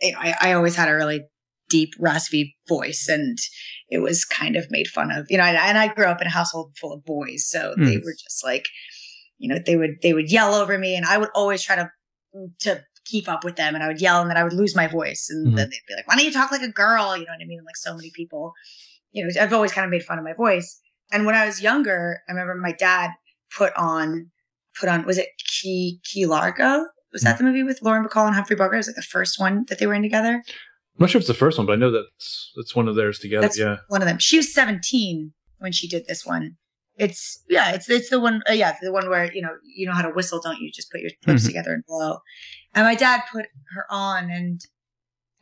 you 0.00 0.12
know, 0.12 0.18
I, 0.20 0.34
I 0.40 0.52
always 0.52 0.76
had 0.76 0.88
a 0.88 0.94
really 0.94 1.22
deep, 1.68 1.90
raspy 1.98 2.56
voice, 2.68 3.06
and 3.08 3.38
it 3.88 3.98
was 3.98 4.24
kind 4.24 4.56
of 4.56 4.66
made 4.70 4.88
fun 4.88 5.10
of. 5.10 5.26
You 5.30 5.38
know, 5.38 5.44
and, 5.44 5.56
and 5.56 5.78
I 5.78 5.88
grew 5.88 6.06
up 6.06 6.20
in 6.20 6.26
a 6.26 6.30
household 6.30 6.72
full 6.80 6.92
of 6.92 7.04
boys, 7.04 7.48
so 7.48 7.74
they 7.76 7.96
Hmm. 7.96 8.04
were 8.04 8.12
just 8.12 8.44
like, 8.44 8.66
you 9.38 9.48
know, 9.48 9.60
they 9.64 9.76
would 9.76 9.96
they 10.02 10.12
would 10.14 10.30
yell 10.30 10.54
over 10.54 10.78
me, 10.78 10.96
and 10.96 11.04
I 11.06 11.18
would 11.18 11.30
always 11.34 11.62
try 11.62 11.76
to 11.76 11.90
to 12.60 12.82
keep 13.04 13.28
up 13.28 13.44
with 13.44 13.56
them, 13.56 13.74
and 13.74 13.82
I 13.82 13.88
would 13.88 14.00
yell, 14.00 14.20
and 14.20 14.30
then 14.30 14.36
I 14.36 14.44
would 14.44 14.52
lose 14.52 14.76
my 14.76 14.86
voice, 14.86 15.28
and 15.30 15.48
Mhm. 15.48 15.56
then 15.56 15.70
they'd 15.70 15.86
be 15.88 15.94
like, 15.94 16.06
"Why 16.06 16.16
don't 16.16 16.24
you 16.24 16.32
talk 16.32 16.50
like 16.50 16.62
a 16.62 16.68
girl?" 16.68 17.16
You 17.16 17.24
know 17.24 17.32
what 17.32 17.42
I 17.42 17.46
mean? 17.46 17.58
And 17.58 17.66
like 17.66 17.76
so 17.76 17.94
many 17.96 18.10
people, 18.10 18.52
you 19.12 19.24
know, 19.24 19.30
I've 19.40 19.52
always 19.52 19.72
kind 19.72 19.84
of 19.84 19.90
made 19.90 20.04
fun 20.04 20.18
of 20.18 20.24
my 20.24 20.34
voice. 20.34 20.80
And 21.12 21.26
when 21.26 21.34
I 21.34 21.46
was 21.46 21.60
younger, 21.60 22.20
I 22.28 22.32
remember 22.32 22.54
my 22.54 22.72
dad 22.72 23.10
put 23.56 23.72
on 23.76 24.30
put 24.78 24.88
on 24.88 25.04
was 25.04 25.18
it 25.18 25.28
Key 25.38 26.00
Key 26.04 26.26
Largo? 26.26 26.86
Was 27.12 27.22
that 27.22 27.38
the 27.38 27.44
movie 27.44 27.64
with 27.64 27.82
Lauren 27.82 28.06
Bacall 28.06 28.26
and 28.26 28.36
Humphrey 28.36 28.54
Bogart? 28.54 28.74
It 28.74 28.76
was 28.78 28.86
like 28.88 28.96
the 28.96 29.02
first 29.02 29.40
one 29.40 29.64
that 29.68 29.78
they 29.80 29.86
were 29.86 29.94
in 29.94 30.02
together. 30.02 30.34
I'm 30.34 30.42
not 31.04 31.10
sure 31.10 31.18
if 31.18 31.22
it's 31.22 31.28
the 31.28 31.34
first 31.34 31.58
one, 31.58 31.66
but 31.66 31.72
I 31.72 31.76
know 31.76 31.90
that's 31.90 32.52
that's 32.56 32.76
one 32.76 32.86
of 32.86 32.94
theirs 32.94 33.18
together. 33.18 33.40
That's 33.42 33.58
yeah. 33.58 33.78
one 33.88 34.02
of 34.02 34.06
them. 34.06 34.18
She 34.18 34.36
was 34.36 34.54
17 34.54 35.32
when 35.58 35.72
she 35.72 35.88
did 35.88 36.06
this 36.06 36.24
one. 36.24 36.56
It's 37.00 37.42
yeah, 37.48 37.72
it's 37.72 37.88
it's 37.88 38.10
the 38.10 38.20
one 38.20 38.42
uh, 38.48 38.52
yeah, 38.52 38.76
the 38.80 38.92
one 38.92 39.08
where 39.08 39.32
you 39.32 39.42
know 39.42 39.54
you 39.64 39.86
know 39.86 39.92
how 39.92 40.02
to 40.02 40.10
whistle, 40.10 40.40
don't 40.40 40.60
you? 40.60 40.70
Just 40.72 40.90
put 40.90 41.00
your 41.00 41.10
lips 41.26 41.42
Mhm. 41.44 41.46
together 41.46 41.72
and 41.74 41.84
blow. 41.86 42.18
And 42.74 42.84
my 42.84 42.94
dad 42.94 43.22
put 43.32 43.46
her 43.74 43.84
on 43.90 44.30
and 44.30 44.60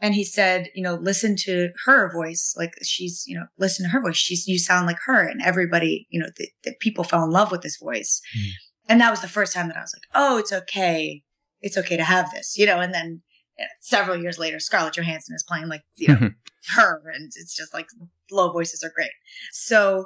and 0.00 0.14
he 0.14 0.24
said, 0.24 0.68
you 0.76 0.82
know, 0.82 0.94
listen 0.94 1.34
to 1.46 1.70
her 1.84 2.10
voice, 2.12 2.54
like 2.56 2.72
she's 2.82 3.24
you 3.26 3.34
know, 3.36 3.46
listen 3.58 3.84
to 3.84 3.90
her 3.90 4.00
voice. 4.00 4.16
She's 4.16 4.46
you 4.46 4.58
sound 4.58 4.86
like 4.86 4.98
her, 5.06 5.26
and 5.26 5.42
everybody 5.42 6.06
you 6.10 6.20
know 6.20 6.28
the, 6.36 6.48
the 6.64 6.74
people 6.80 7.04
fell 7.04 7.24
in 7.24 7.30
love 7.30 7.50
with 7.50 7.62
this 7.62 7.78
voice. 7.78 8.20
Mhm. 8.36 8.50
And 8.90 9.00
that 9.00 9.10
was 9.10 9.20
the 9.20 9.28
first 9.28 9.52
time 9.52 9.68
that 9.68 9.76
I 9.76 9.80
was 9.82 9.94
like, 9.94 10.08
oh, 10.14 10.38
it's 10.38 10.52
okay, 10.52 11.22
it's 11.60 11.76
okay 11.76 11.96
to 11.98 12.04
have 12.04 12.30
this, 12.32 12.56
you 12.56 12.64
know. 12.66 12.78
And 12.80 12.94
then 12.94 13.22
you 13.58 13.64
know, 13.64 13.68
several 13.80 14.16
years 14.22 14.38
later, 14.38 14.60
Scarlett 14.60 14.94
Johansson 14.96 15.34
is 15.34 15.44
playing 15.48 15.68
like 15.68 15.82
you 15.96 16.08
know 16.08 16.30
her 16.76 17.02
and 17.14 17.26
it's 17.34 17.56
just 17.56 17.72
like 17.74 17.86
low 18.30 18.52
voices 18.52 18.82
are 18.84 18.90
great 18.94 19.10
so 19.52 20.04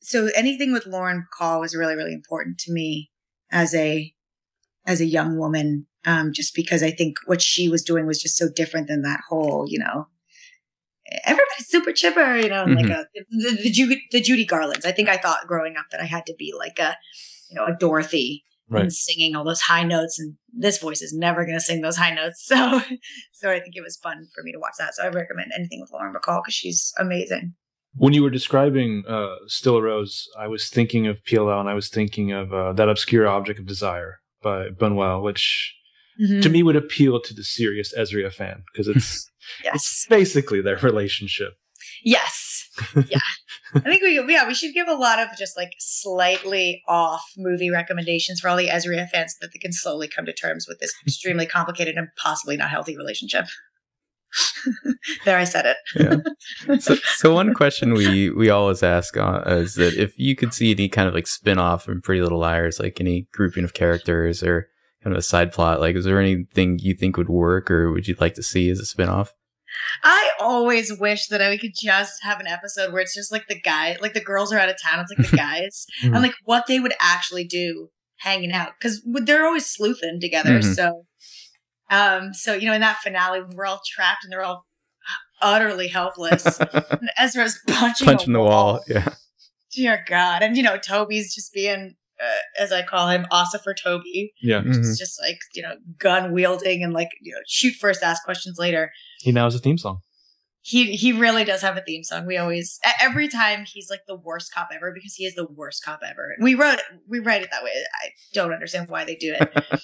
so 0.00 0.28
anything 0.34 0.72
with 0.72 0.86
lauren 0.86 1.24
bacall 1.40 1.60
was 1.60 1.74
really 1.76 1.94
really 1.94 2.12
important 2.12 2.58
to 2.58 2.72
me 2.72 3.10
as 3.50 3.74
a 3.74 4.12
as 4.86 5.00
a 5.00 5.06
young 5.06 5.36
woman 5.38 5.86
um 6.04 6.32
just 6.32 6.54
because 6.54 6.82
i 6.82 6.90
think 6.90 7.16
what 7.26 7.42
she 7.42 7.68
was 7.68 7.82
doing 7.82 8.06
was 8.06 8.20
just 8.22 8.36
so 8.36 8.46
different 8.54 8.88
than 8.88 9.02
that 9.02 9.20
whole 9.28 9.64
you 9.68 9.78
know 9.78 10.06
everybody's 11.24 11.66
super 11.68 11.92
chipper 11.92 12.36
you 12.36 12.48
know 12.48 12.64
like 12.66 12.90
a 12.90 13.06
the, 13.30 13.58
the, 13.62 13.70
Ju- 13.70 13.96
the 14.12 14.20
judy 14.20 14.44
garlands. 14.44 14.84
I 14.84 14.92
think 14.92 15.08
i 15.08 15.16
thought 15.16 15.46
growing 15.46 15.76
up 15.76 15.86
that 15.90 16.00
i 16.00 16.04
had 16.04 16.26
to 16.26 16.34
be 16.38 16.52
like 16.56 16.78
a 16.78 16.96
you 17.50 17.56
know 17.56 17.64
a 17.66 17.76
dorothy 17.78 18.44
Right. 18.70 18.82
and 18.82 18.92
singing 18.92 19.34
all 19.34 19.44
those 19.44 19.62
high 19.62 19.82
notes 19.82 20.18
and 20.18 20.34
this 20.52 20.76
voice 20.76 21.00
is 21.00 21.14
never 21.14 21.46
going 21.46 21.56
to 21.56 21.64
sing 21.64 21.80
those 21.80 21.96
high 21.96 22.12
notes. 22.14 22.44
So 22.46 22.82
so 23.32 23.50
i 23.50 23.60
think 23.60 23.76
it 23.76 23.80
was 23.82 23.96
fun 23.96 24.26
for 24.34 24.42
me 24.42 24.52
to 24.52 24.58
watch 24.58 24.74
that. 24.78 24.94
So 24.94 25.04
i 25.04 25.08
recommend 25.08 25.52
anything 25.56 25.80
with 25.80 25.90
lauren 25.90 26.12
bacall 26.12 26.42
because 26.42 26.52
she's 26.52 26.92
amazing 26.98 27.54
When 27.94 28.12
you 28.12 28.22
were 28.22 28.30
describing 28.30 29.04
uh, 29.08 29.36
Still 29.46 29.76
a 29.76 29.82
Rose, 29.82 30.28
I 30.38 30.46
was 30.46 30.68
thinking 30.68 31.06
of 31.06 31.16
PLL 31.24 31.58
and 31.60 31.68
I 31.68 31.74
was 31.74 31.88
thinking 31.88 32.32
of 32.32 32.52
uh, 32.52 32.72
that 32.74 32.88
obscure 32.88 33.26
object 33.26 33.58
of 33.58 33.66
desire 33.66 34.18
by 34.42 34.68
Bunuel, 34.68 35.22
which 35.22 35.74
Mhm. 36.20 36.42
to 36.42 36.48
me 36.48 36.64
would 36.64 36.74
appeal 36.74 37.20
to 37.20 37.32
the 37.32 37.44
serious 37.44 37.94
Ezria 37.96 38.32
fan 38.34 38.64
because 38.72 38.88
it's 38.94 39.30
yes 39.62 39.74
it's 39.76 40.06
basically 40.08 40.60
their 40.60 40.76
relationship. 40.78 41.52
yes 42.02 42.68
yeah 43.08 43.18
i 43.74 43.80
think 43.80 44.02
we 44.02 44.20
yeah 44.32 44.44
we 44.46 44.54
should 44.54 44.74
give 44.74 44.88
a 44.88 44.94
lot 44.94 45.18
of 45.20 45.28
just 45.38 45.56
like 45.56 45.70
slightly 45.78 46.82
off 46.88 47.22
movie 47.36 47.70
recommendations 47.70 48.40
for 48.40 48.48
all 48.48 48.56
the 48.56 48.68
ezria 48.68 49.08
fans 49.08 49.32
so 49.34 49.38
that 49.46 49.50
they 49.52 49.58
can 49.60 49.72
slowly 49.72 50.08
come 50.08 50.24
to 50.26 50.32
terms 50.32 50.66
with 50.68 50.78
this 50.80 50.92
extremely 51.06 51.46
complicated 51.46 51.96
and 51.96 52.08
possibly 52.16 52.56
not 52.56 52.68
healthy 52.70 52.96
relationship 52.96 53.44
there 55.24 55.38
i 55.38 55.44
said 55.44 55.64
it 55.66 55.76
Yeah. 55.96 56.76
so, 56.80 56.94
so 57.16 57.34
one 57.34 57.54
question 57.54 57.94
we 57.94 58.30
we 58.30 58.50
always 58.50 58.82
ask 58.82 59.16
uh, 59.16 59.42
is 59.46 59.74
that 59.76 59.94
if 59.94 60.12
you 60.18 60.36
could 60.36 60.52
see 60.52 60.70
any 60.70 60.88
kind 60.88 61.08
of 61.08 61.14
like 61.14 61.26
spin-off 61.26 61.84
from 61.84 62.02
Pretty 62.02 62.20
Little 62.22 62.38
Liars, 62.38 62.78
like 62.78 63.00
any 63.00 63.26
grouping 63.32 63.64
of 63.64 63.74
characters 63.74 64.42
or 64.42 64.68
kind 65.02 65.14
of 65.14 65.18
a 65.18 65.22
side 65.22 65.52
plot, 65.52 65.80
like 65.80 65.96
is 65.96 66.04
there 66.04 66.20
anything 66.20 66.78
you 66.78 66.94
think 66.94 67.16
would 67.16 67.28
work 67.28 67.70
or 67.70 67.90
would 67.92 68.06
you 68.08 68.14
like 68.20 68.34
to 68.34 68.42
see 68.42 68.68
as 68.70 68.78
a 68.80 68.84
spin-off? 68.86 69.32
I 70.02 70.30
always 70.40 70.92
wish 70.98 71.28
that 71.28 71.40
I 71.42 71.56
could 71.56 71.72
just 71.80 72.22
have 72.22 72.40
an 72.40 72.46
episode 72.46 72.92
where 72.92 73.02
it's 73.02 73.14
just 73.14 73.30
like 73.32 73.46
the 73.48 73.60
guy, 73.60 73.96
like 74.00 74.12
the 74.14 74.20
girls 74.20 74.52
are 74.52 74.58
out 74.58 74.68
of 74.68 74.76
town. 74.82 75.00
It's 75.00 75.12
like 75.18 75.30
the 75.30 75.36
guys, 75.48 75.86
Mhm. 76.02 76.12
and 76.14 76.22
like 76.22 76.34
what 76.44 76.66
they 76.66 76.80
would 76.80 76.94
actually 77.00 77.44
do 77.44 77.88
hanging 78.18 78.52
out 78.52 78.72
because 78.78 79.02
they're 79.24 79.46
always 79.46 79.66
sleuthing 79.66 80.18
together. 80.20 80.58
Mhm. 80.60 80.74
So, 80.74 81.06
um, 81.90 82.34
so 82.34 82.54
you 82.54 82.66
know, 82.66 82.74
in 82.74 82.80
that 82.80 82.98
finale, 82.98 83.40
when 83.42 83.56
we're 83.56 83.66
all 83.66 83.80
trapped 83.86 84.24
and 84.24 84.32
they're 84.32 84.42
all 84.42 84.64
utterly 85.40 85.88
helpless, 85.88 86.58
and 86.90 87.10
Ezra's 87.18 87.58
punching 87.68 88.06
Punching 88.06 88.32
the 88.32 88.40
wall. 88.40 88.80
Yeah. 88.88 89.14
Dear 89.72 90.04
God, 90.08 90.42
and 90.42 90.56
you 90.56 90.62
know, 90.62 90.78
Toby's 90.78 91.34
just 91.34 91.52
being, 91.52 91.94
uh, 92.20 92.62
as 92.62 92.72
I 92.72 92.82
call 92.82 93.08
him, 93.08 93.26
Ossifer 93.30 93.74
Toby. 93.80 94.32
Yeah. 94.42 94.62
It's 94.64 94.98
just 94.98 95.20
like 95.20 95.38
you 95.54 95.62
know, 95.62 95.74
gun 95.98 96.32
wielding 96.32 96.82
and 96.82 96.92
like 96.92 97.10
you 97.20 97.32
know, 97.32 97.40
shoot 97.46 97.74
first, 97.74 98.02
ask 98.02 98.24
questions 98.24 98.58
later 98.58 98.90
he 99.20 99.32
now 99.32 99.44
has 99.44 99.54
a 99.54 99.58
theme 99.58 99.78
song. 99.78 100.00
he 100.62 100.96
he 100.96 101.12
really 101.12 101.44
does 101.44 101.60
have 101.62 101.76
a 101.76 101.82
theme 101.82 102.02
song. 102.04 102.24
We 102.26 102.36
always 102.38 102.78
every 103.00 103.28
time 103.28 103.64
he's 103.66 103.90
like 103.90 104.02
the 104.08 104.16
worst 104.16 104.52
cop 104.54 104.68
ever 104.74 104.92
because 104.92 105.14
he 105.14 105.24
is 105.26 105.34
the 105.34 105.46
worst 105.46 105.84
cop 105.84 106.00
ever. 106.04 106.34
We 106.40 106.54
wrote 106.54 106.80
we 107.08 107.18
write 107.18 107.42
it 107.42 107.50
that 107.50 107.62
way. 107.64 107.70
I 108.02 108.08
don't 108.32 108.52
understand 108.52 108.88
why 108.88 109.04
they 109.04 109.16
do 109.16 109.34
it, 109.38 109.50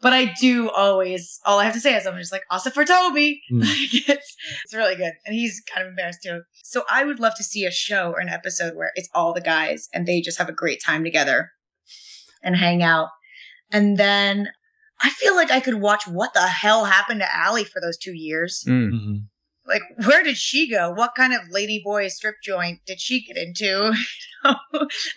but 0.00 0.12
I 0.12 0.32
do 0.40 0.70
always. 0.70 1.40
All 1.44 1.58
I 1.58 1.64
have 1.64 1.74
to 1.74 1.80
say 1.80 1.94
is 1.96 2.06
I'm 2.06 2.16
just 2.18 2.32
like 2.32 2.44
awesome 2.50 2.72
for 2.72 2.84
Toby. 2.84 3.42
Mm. 3.52 3.60
Like, 3.64 4.08
it's 4.08 4.36
it's 4.64 4.74
really 4.74 4.96
good, 4.96 5.12
and 5.24 5.34
he's 5.34 5.62
kind 5.72 5.86
of 5.86 5.90
embarrassed 5.90 6.20
too. 6.22 6.42
So 6.62 6.84
I 6.90 7.04
would 7.04 7.20
love 7.20 7.34
to 7.36 7.44
see 7.44 7.64
a 7.64 7.70
show 7.70 8.10
or 8.12 8.20
an 8.20 8.28
episode 8.28 8.74
where 8.76 8.90
it's 8.94 9.08
all 9.14 9.32
the 9.32 9.40
guys 9.40 9.88
and 9.92 10.06
they 10.06 10.20
just 10.20 10.38
have 10.38 10.48
a 10.48 10.52
great 10.52 10.82
time 10.84 11.04
together 11.04 11.50
and 12.42 12.56
hang 12.56 12.82
out, 12.82 13.08
and 13.72 13.96
then. 13.96 14.48
I 15.00 15.10
feel 15.10 15.34
like 15.34 15.50
I 15.50 15.58
could 15.58 15.80
watch 15.80 16.06
what 16.06 16.34
the 16.34 16.46
hell 16.46 16.84
happened 16.84 17.20
to 17.20 17.44
Ali 17.44 17.64
for 17.64 17.80
those 17.80 17.98
two 17.98 18.14
years 18.14 18.64
Mm. 18.66 18.90
hmm 18.90 19.16
like 19.66 19.82
where 20.04 20.22
did 20.22 20.36
she 20.36 20.70
go 20.70 20.90
what 20.90 21.14
kind 21.16 21.32
of 21.32 21.40
lady 21.50 21.80
boy 21.82 22.06
strip 22.08 22.36
joint 22.42 22.80
did 22.86 23.00
she 23.00 23.24
get 23.24 23.36
into 23.36 23.94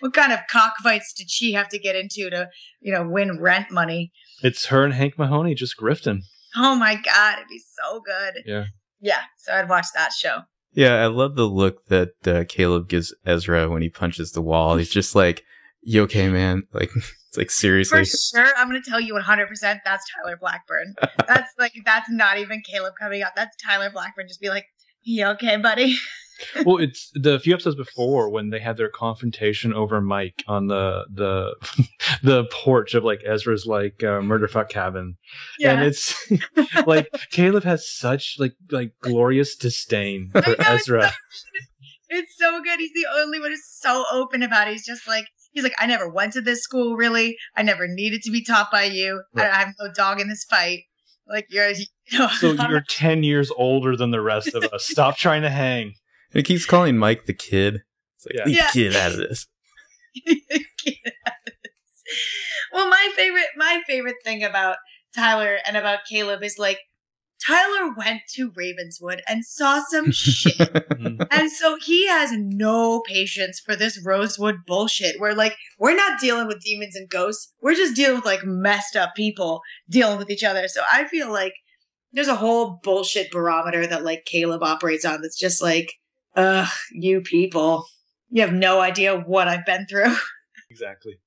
what 0.00 0.14
kind 0.14 0.32
of 0.32 0.40
cockfights 0.50 1.12
did 1.12 1.30
she 1.30 1.52
have 1.52 1.68
to 1.68 1.78
get 1.78 1.94
into 1.94 2.30
to 2.30 2.48
you 2.80 2.92
know 2.92 3.06
win 3.06 3.38
rent 3.40 3.70
money 3.70 4.10
It's 4.42 4.66
her 4.66 4.84
and 4.84 4.94
Hank 4.94 5.18
Mahoney 5.18 5.54
just 5.54 5.76
grifting. 5.78 6.20
oh 6.56 6.74
my 6.74 6.94
god 6.94 7.38
it'd 7.38 7.48
be 7.48 7.60
so 7.82 8.00
good 8.00 8.42
Yeah. 8.46 8.64
yeah 9.00 9.22
so 9.36 9.52
i'd 9.54 9.68
watch 9.68 9.86
that 9.94 10.12
show 10.12 10.40
Yeah, 10.72 10.94
I 11.02 11.06
love 11.06 11.34
the 11.34 11.44
look 11.48 11.86
that 11.86 12.10
uh, 12.26 12.44
Caleb 12.48 12.88
gives 12.88 13.14
Ezra 13.26 13.68
when 13.68 13.82
he 13.82 13.88
punches 13.88 14.32
the 14.32 14.42
wall. 14.42 14.76
He's 14.76 14.90
just 14.90 15.14
like, 15.14 15.42
"You 15.82 16.02
okay, 16.02 16.28
man?" 16.28 16.64
Like, 16.72 16.90
it's 16.94 17.36
like 17.36 17.50
seriously. 17.50 17.98
for 18.00 18.04
sure 18.04 18.52
i'm 18.56 18.68
gonna 18.68 18.80
tell 18.80 19.00
you 19.00 19.14
100% 19.14 19.78
that's 19.84 20.04
tyler 20.10 20.36
blackburn 20.40 20.94
that's 21.26 21.52
like 21.58 21.72
that's 21.84 22.08
not 22.10 22.38
even 22.38 22.62
caleb 22.62 22.94
coming 23.00 23.22
out 23.22 23.32
that's 23.36 23.54
tyler 23.62 23.90
blackburn 23.90 24.26
just 24.28 24.40
be 24.40 24.48
like 24.48 24.64
you 25.02 25.26
okay 25.26 25.56
buddy 25.56 25.96
well, 26.64 26.78
it's 26.78 27.10
the 27.14 27.38
few 27.38 27.54
episodes 27.54 27.76
before 27.76 28.30
when 28.30 28.50
they 28.50 28.60
had 28.60 28.76
their 28.76 28.88
confrontation 28.88 29.72
over 29.72 30.00
Mike 30.00 30.44
on 30.46 30.66
the 30.66 31.04
the 31.12 31.54
the 32.22 32.44
porch 32.52 32.94
of 32.94 33.04
like 33.04 33.22
Ezra's 33.24 33.66
like 33.66 34.02
uh, 34.02 34.20
murderfuck 34.20 34.68
cabin, 34.68 35.16
and 35.64 35.82
it's 35.82 36.14
like 36.86 37.08
Caleb 37.30 37.64
has 37.64 37.88
such 37.88 38.36
like 38.38 38.54
like 38.70 38.92
glorious 39.00 39.56
disdain 39.56 40.30
for 40.30 40.40
know, 40.40 40.54
Ezra. 40.60 41.06
It's 41.06 41.16
so, 41.42 42.16
it's 42.18 42.38
so 42.38 42.62
good. 42.62 42.78
He's 42.78 42.92
the 42.94 43.06
only 43.20 43.40
one 43.40 43.50
who's 43.50 43.66
so 43.66 44.04
open 44.12 44.42
about 44.42 44.68
it. 44.68 44.72
He's 44.72 44.86
just 44.86 45.06
like 45.06 45.26
he's 45.52 45.64
like, 45.64 45.74
I 45.78 45.86
never 45.86 46.08
went 46.08 46.32
to 46.34 46.40
this 46.40 46.62
school 46.62 46.96
really. 46.96 47.36
I 47.56 47.62
never 47.62 47.86
needed 47.88 48.22
to 48.22 48.30
be 48.30 48.44
taught 48.44 48.70
by 48.70 48.84
you. 48.84 49.22
Right. 49.34 49.46
I, 49.46 49.50
I 49.50 49.58
have 49.58 49.74
no 49.80 49.92
dog 49.92 50.20
in 50.20 50.28
this 50.28 50.44
fight. 50.44 50.84
Like 51.28 51.46
you're, 51.50 51.70
you 52.06 52.18
know, 52.18 52.28
So 52.28 52.52
you're 52.52 52.84
ten 52.88 53.22
years 53.22 53.50
older 53.56 53.96
than 53.96 54.10
the 54.10 54.20
rest 54.20 54.54
of 54.54 54.64
us. 54.72 54.86
Stop 54.86 55.16
trying 55.16 55.42
to 55.42 55.50
hang. 55.50 55.94
And 56.32 56.40
it 56.40 56.44
keeps 56.44 56.66
calling 56.66 56.96
Mike 56.98 57.26
the 57.26 57.34
kid. 57.34 57.82
It's 58.16 58.26
like, 58.26 58.34
Yeah. 58.36 58.44
leave 58.44 58.56
Yeah. 58.56 58.70
kid 58.70 58.96
out 58.96 59.12
of 59.12 59.18
this. 59.18 59.46
well, 62.72 62.88
my 62.88 63.10
favorite, 63.16 63.46
my 63.56 63.82
favorite 63.86 64.16
thing 64.24 64.42
about 64.44 64.76
Tyler 65.14 65.58
and 65.66 65.76
about 65.76 66.00
Caleb 66.08 66.42
is 66.42 66.56
like 66.58 66.78
Tyler 67.46 67.94
went 67.96 68.22
to 68.34 68.50
Ravenswood 68.56 69.22
and 69.28 69.44
saw 69.44 69.80
some 69.88 70.10
shit. 70.12 70.56
Mhm. 70.58 71.26
And 71.30 71.50
so 71.50 71.78
he 71.80 72.08
has 72.08 72.30
no 72.32 73.00
patience 73.06 73.60
for 73.64 73.76
this 73.76 74.02
Rosewood 74.04 74.56
bullshit 74.66 75.20
where 75.20 75.34
like 75.34 75.56
we're 75.78 75.94
not 75.94 76.20
dealing 76.20 76.46
with 76.48 76.60
demons 76.62 76.96
and 76.96 77.08
ghosts. 77.08 77.52
We're 77.62 77.74
just 77.76 77.94
dealing 77.96 78.16
with 78.16 78.24
like 78.26 78.44
messed 78.44 78.96
up 78.96 79.14
people 79.14 79.60
dealing 79.88 80.18
with 80.18 80.30
each 80.30 80.44
other. 80.44 80.66
So 80.68 80.82
I 80.92 81.06
feel 81.06 81.30
like 81.32 81.52
there's 82.12 82.28
a 82.28 82.34
whole 82.36 82.80
bullshit 82.82 83.30
barometer 83.30 83.86
that 83.86 84.02
like 84.04 84.24
Caleb 84.24 84.62
operates 84.62 85.04
on 85.04 85.20
that's 85.22 85.38
just 85.38 85.62
like, 85.62 85.92
ugh, 86.38 86.68
you 86.92 87.20
people. 87.20 87.84
You 88.30 88.42
have 88.42 88.52
no 88.52 88.80
idea 88.80 89.16
what 89.18 89.48
I've 89.48 89.66
been 89.66 89.86
through. 89.86 90.14
Exactly. 90.70 91.18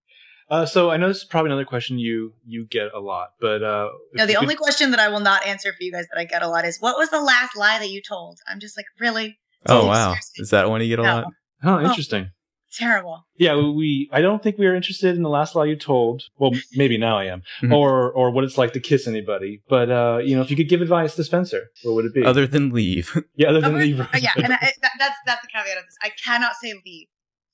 Uh, 0.50 0.66
so 0.66 0.92
I 0.92 0.98
know 0.98 1.08
this 1.08 1.18
is 1.18 1.24
probably 1.26 1.50
another 1.50 1.66
question 1.66 1.98
you 1.98 2.34
you 2.46 2.66
get 2.70 2.94
a 2.94 3.00
lot, 3.00 3.30
but 3.40 3.64
uh, 3.64 3.90
No, 4.14 4.26
the 4.26 4.34
you 4.34 4.38
could- 4.38 4.44
only 4.44 4.56
question 4.56 4.92
that 4.92 5.00
I 5.00 5.08
will 5.10 5.20
not 5.20 5.46
answer 5.48 5.72
for 5.72 5.78
you 5.82 5.92
guys 5.92 6.06
that 6.14 6.20
I 6.20 6.26
get 6.26 6.42
a 6.44 6.48
lot 6.48 6.64
is 6.66 6.78
what 6.80 6.98
was 6.98 7.10
the 7.10 7.22
last 7.22 7.56
lie 7.58 7.80
that 7.80 7.90
you 7.90 8.02
told? 8.08 8.38
I'm 8.48 8.60
just 8.60 8.78
like, 8.78 8.86
really? 9.00 9.40
Oh 9.66 9.88
wow, 9.88 10.10
seriously. 10.10 10.42
is 10.44 10.50
that 10.52 10.70
one 10.70 10.82
you 10.82 10.90
get 10.90 11.00
a 11.00 11.04
No. 11.04 11.16
lot? 11.16 11.26
oh, 11.64 11.80
interesting. 11.82 12.32
Terrible. 12.74 13.26
Yeah, 13.38 13.56
we. 13.70 14.10
I 14.14 14.22
don't 14.22 14.42
think 14.42 14.58
we 14.58 14.66
are 14.66 14.76
interested 14.76 15.16
in 15.16 15.24
the 15.24 15.30
last 15.30 15.56
lie 15.56 15.66
you 15.66 15.76
told. 15.76 16.24
Well, 16.38 16.52
maybe 16.74 16.98
now 16.98 17.18
I 17.18 17.26
am, 17.26 17.44
Mhm. 17.62 17.74
or 17.76 18.12
or 18.12 18.32
what 18.32 18.44
it's 18.46 18.58
like 18.58 18.72
to 18.74 18.80
kiss 18.80 19.08
anybody. 19.08 19.62
But 19.68 19.90
uh, 19.92 20.20
you 20.24 20.36
know, 20.36 20.42
if 20.42 20.50
you 20.50 20.56
could 20.56 20.70
give 20.70 20.82
advice 20.82 21.16
to 21.16 21.24
Spencer, 21.24 21.68
what 21.84 21.96
would 21.96 22.06
it 22.06 22.14
be? 22.14 22.24
Other 22.24 22.48
than 22.48 22.70
leave. 22.72 23.12
yeah, 23.36 23.50
other 23.50 23.60
than 23.62 23.76
leave. 23.76 24.00
uh, 24.00 24.06
yeah, 24.20 24.32
and 24.38 24.54
I, 24.54 24.72
that, 24.82 24.92
that's 25.00 25.16
that's 25.26 25.42
the 25.42 25.50
caveat 25.54 25.78
of 25.78 25.84
this. 25.86 25.98
I 26.02 26.12
cannot 26.24 26.54
say 26.64 26.74
leave. 26.86 27.08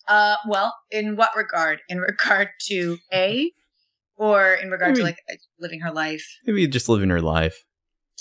Uh, 0.08 0.36
well, 0.48 0.74
in 0.92 1.16
what 1.16 1.32
regard? 1.36 1.80
In 1.90 2.00
regard 2.00 2.50
to 2.68 2.98
a, 3.12 3.52
or 4.18 4.54
in 4.54 4.70
regard 4.70 4.96
to 4.96 5.02
Hmm. 5.02 5.06
like 5.08 5.18
uh, 5.32 5.36
living 5.60 5.80
her 5.82 5.92
life, 5.92 6.26
Maybe 6.46 6.68
just 6.68 6.88
living 6.90 7.10
her 7.10 7.22
life. 7.22 7.64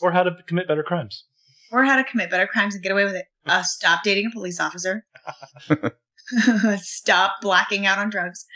or 0.02 0.12
how 0.12 0.23
to 0.23 0.36
commit 0.47 0.66
better 0.66 0.82
crimes. 0.82 1.24
or 1.73 1.85
how 1.85 1.97
to 1.97 2.05
commit 2.05 2.31
better 2.31 2.47
crimes 2.47 2.74
and 2.74 2.82
get 2.82 2.93
away 2.93 3.05
with 3.05 3.14
it. 3.16 3.27
Uh, 3.44 3.62
stop 3.62 4.02
dating 4.02 4.27
a 4.27 4.31
police 4.31 4.59
officer. 4.60 5.05
stop 6.78 7.36
blacking 7.40 7.86
out 7.86 7.98
on 7.98 8.10
drugs. 8.10 8.46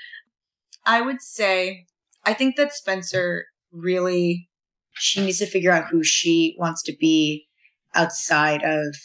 I 0.86 1.00
would 1.00 1.20
say, 1.20 1.86
I 2.24 2.34
think 2.34 2.56
that 2.56 2.72
Spencer 2.72 3.46
really, 3.72 4.48
she 4.92 5.20
needs 5.20 5.38
to 5.38 5.46
figure 5.46 5.72
out 5.72 5.88
who 5.88 6.02
she 6.02 6.56
wants 6.58 6.82
to 6.84 6.96
be 6.98 7.46
outside 7.94 8.62
of, 8.62 8.96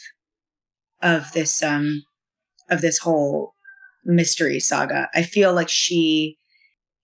of 1.02 1.32
this, 1.32 1.62
um, 1.62 2.02
of 2.70 2.80
this 2.80 2.98
whole 2.98 3.54
mystery 4.04 4.60
saga. 4.60 5.08
I 5.14 5.22
feel 5.22 5.52
like 5.52 5.68
she, 5.68 6.38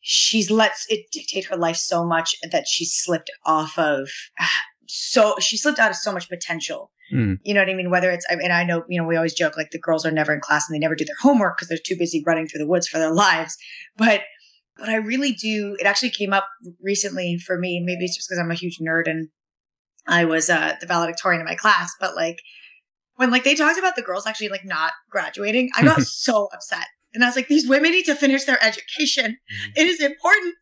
she's 0.01 0.51
let 0.51 0.73
it 0.89 1.07
dictate 1.13 1.47
her 1.47 1.57
life 1.57 1.77
so 1.77 2.05
much 2.05 2.35
that 2.51 2.67
she 2.67 2.85
slipped 2.85 3.31
off 3.45 3.79
of, 3.79 4.09
so 4.87 5.37
she 5.39 5.57
slipped 5.57 5.79
out 5.79 5.91
of 5.91 5.97
so 5.97 6.13
much 6.13 6.29
potential. 6.29 6.91
Mm. 7.13 7.39
You 7.43 7.55
know 7.55 7.61
what 7.61 7.69
I 7.69 7.75
mean? 7.75 7.91
Whether 7.91 8.11
it's, 8.11 8.27
I 8.31 8.37
mean, 8.37 8.51
I 8.51 8.65
know, 8.65 8.85
you 8.89 9.01
know, 9.01 9.07
we 9.07 9.17
always 9.17 9.35
joke 9.35 9.57
like 9.57 9.71
the 9.71 9.79
girls 9.79 10.07
are 10.07 10.11
never 10.11 10.33
in 10.33 10.41
class 10.41 10.69
and 10.69 10.75
they 10.75 10.81
never 10.81 10.95
do 10.95 11.05
their 11.05 11.17
homework 11.21 11.57
because 11.57 11.69
they're 11.69 11.79
too 11.85 11.97
busy 11.97 12.23
running 12.27 12.47
through 12.47 12.61
the 12.61 12.67
woods 12.67 12.89
for 12.89 12.99
their 12.99 13.13
lives. 13.13 13.57
But, 13.97 14.23
but 14.77 14.89
I 14.89 14.97
really 14.97 15.33
do, 15.33 15.77
it 15.79 15.87
actually 15.87 16.11
came 16.11 16.33
up 16.33 16.47
recently 16.83 17.39
for 17.39 17.59
me. 17.59 17.81
Maybe 17.85 18.05
it's 18.05 18.17
just 18.17 18.29
because 18.29 18.41
I'm 18.41 18.51
a 18.51 18.55
huge 18.55 18.79
nerd 18.79 19.09
and 19.11 19.29
I 20.07 20.25
was, 20.25 20.49
uh, 20.49 20.77
the 20.81 20.87
valedictorian 20.87 21.41
in 21.41 21.47
my 21.47 21.55
class, 21.55 21.93
but 22.01 22.17
like 22.17 22.39
when 23.17 23.31
like 23.31 23.45
they 23.45 23.55
talked 23.55 23.79
about 23.79 23.95
the 23.95 24.03
girls 24.03 24.27
actually 24.27 24.49
like 24.49 24.65
not 24.65 24.93
graduating, 25.11 25.71
I 25.77 25.85
got 25.85 26.03
so 26.07 26.49
upset. 26.53 26.87
And 27.15 27.23
I 27.23 27.27
was 27.27 27.37
like, 27.37 27.49
these 27.49 27.69
women 27.69 27.91
need 27.91 28.05
to 28.05 28.15
finish 28.15 28.45
their 28.45 28.63
education. 28.65 29.37
It 29.77 29.87
is 29.87 30.01
important. 30.01 30.55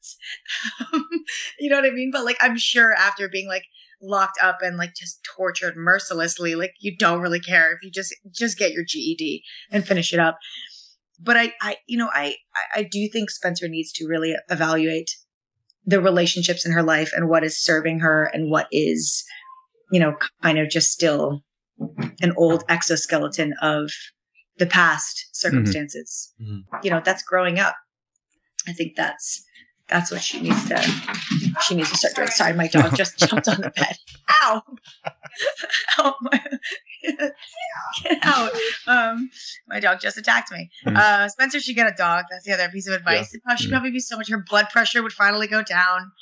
you 1.60 1.70
know 1.70 1.76
what 1.76 1.86
I 1.86 1.90
mean? 1.90 2.10
But 2.12 2.24
like, 2.24 2.38
I'm 2.40 2.58
sure 2.58 2.92
after 2.92 3.28
being 3.28 3.46
like 3.46 3.62
locked 4.02 4.38
up 4.42 4.58
and 4.62 4.76
like 4.76 4.94
just 4.94 5.20
tortured 5.36 5.74
mercilessly, 5.76 6.54
like 6.54 6.72
you 6.80 6.96
don't 6.96 7.20
really 7.20 7.40
care 7.40 7.72
if 7.72 7.78
you 7.82 7.90
just, 7.90 8.14
just 8.34 8.58
get 8.58 8.72
your 8.72 8.84
GED 8.86 9.42
and 9.70 9.86
finish 9.86 10.12
it 10.12 10.18
up. 10.20 10.38
But 11.22 11.36
I, 11.36 11.52
I, 11.60 11.76
you 11.86 11.98
know, 11.98 12.08
I, 12.12 12.36
I- 12.74 12.82
do 12.90 13.08
think 13.12 13.30
Spencer 13.30 13.68
needs 13.68 13.92
to 13.92 14.06
really 14.06 14.34
evaluate 14.50 15.10
the 15.84 16.00
relationships 16.00 16.64
in 16.64 16.72
her 16.72 16.82
life 16.82 17.10
and 17.14 17.28
what 17.28 17.44
is 17.44 17.62
serving 17.62 18.00
her 18.00 18.24
and 18.32 18.50
what 18.50 18.68
is, 18.72 19.24
you 19.92 20.00
know, 20.00 20.16
kind 20.42 20.58
of 20.58 20.68
just 20.70 20.90
still 20.92 21.42
an 22.22 22.32
old 22.36 22.64
exoskeleton 22.68 23.54
of 23.62 23.90
the 24.58 24.66
past 24.66 25.28
circumstances. 25.32 26.32
Mhm. 26.42 26.64
You 26.82 26.90
know, 26.90 27.00
that's 27.04 27.22
growing 27.22 27.58
up. 27.58 27.74
I 28.68 28.72
think 28.72 28.94
that's 28.96 29.42
that's 29.90 30.10
what 30.10 30.22
she 30.22 30.40
needs 30.40 30.68
to 30.68 30.80
she 31.62 31.74
needs 31.74 31.90
to 31.90 31.96
start 31.96 32.14
doing. 32.16 32.28
Sorry, 32.28 32.52
my 32.52 32.68
dog 32.68 32.94
just 32.96 33.18
jumped 33.18 33.48
on 33.48 33.60
the 33.60 33.70
bed. 33.70 33.96
Ow! 34.42 34.62
Ow! 35.98 36.14
Get 38.02 38.18
out! 38.22 38.50
Um, 38.86 39.30
my 39.68 39.80
dog 39.80 40.00
just 40.00 40.16
attacked 40.18 40.52
me. 40.52 40.70
Hmm. 40.84 40.96
Uh, 40.96 41.28
Spencer 41.28 41.60
should 41.60 41.76
get 41.76 41.92
a 41.92 41.96
dog. 41.96 42.26
That's 42.30 42.44
the 42.44 42.52
other 42.52 42.68
piece 42.68 42.86
of 42.86 42.94
advice. 42.94 43.34
It'd 43.34 43.58
She'd 43.58 43.66
Hmm. 43.66 43.72
probably 43.72 43.90
be 43.90 44.00
so 44.00 44.16
much. 44.16 44.28
Her 44.30 44.42
blood 44.48 44.68
pressure 44.70 45.02
would 45.02 45.12
finally 45.12 45.46
go 45.46 45.62
down. 45.62 46.12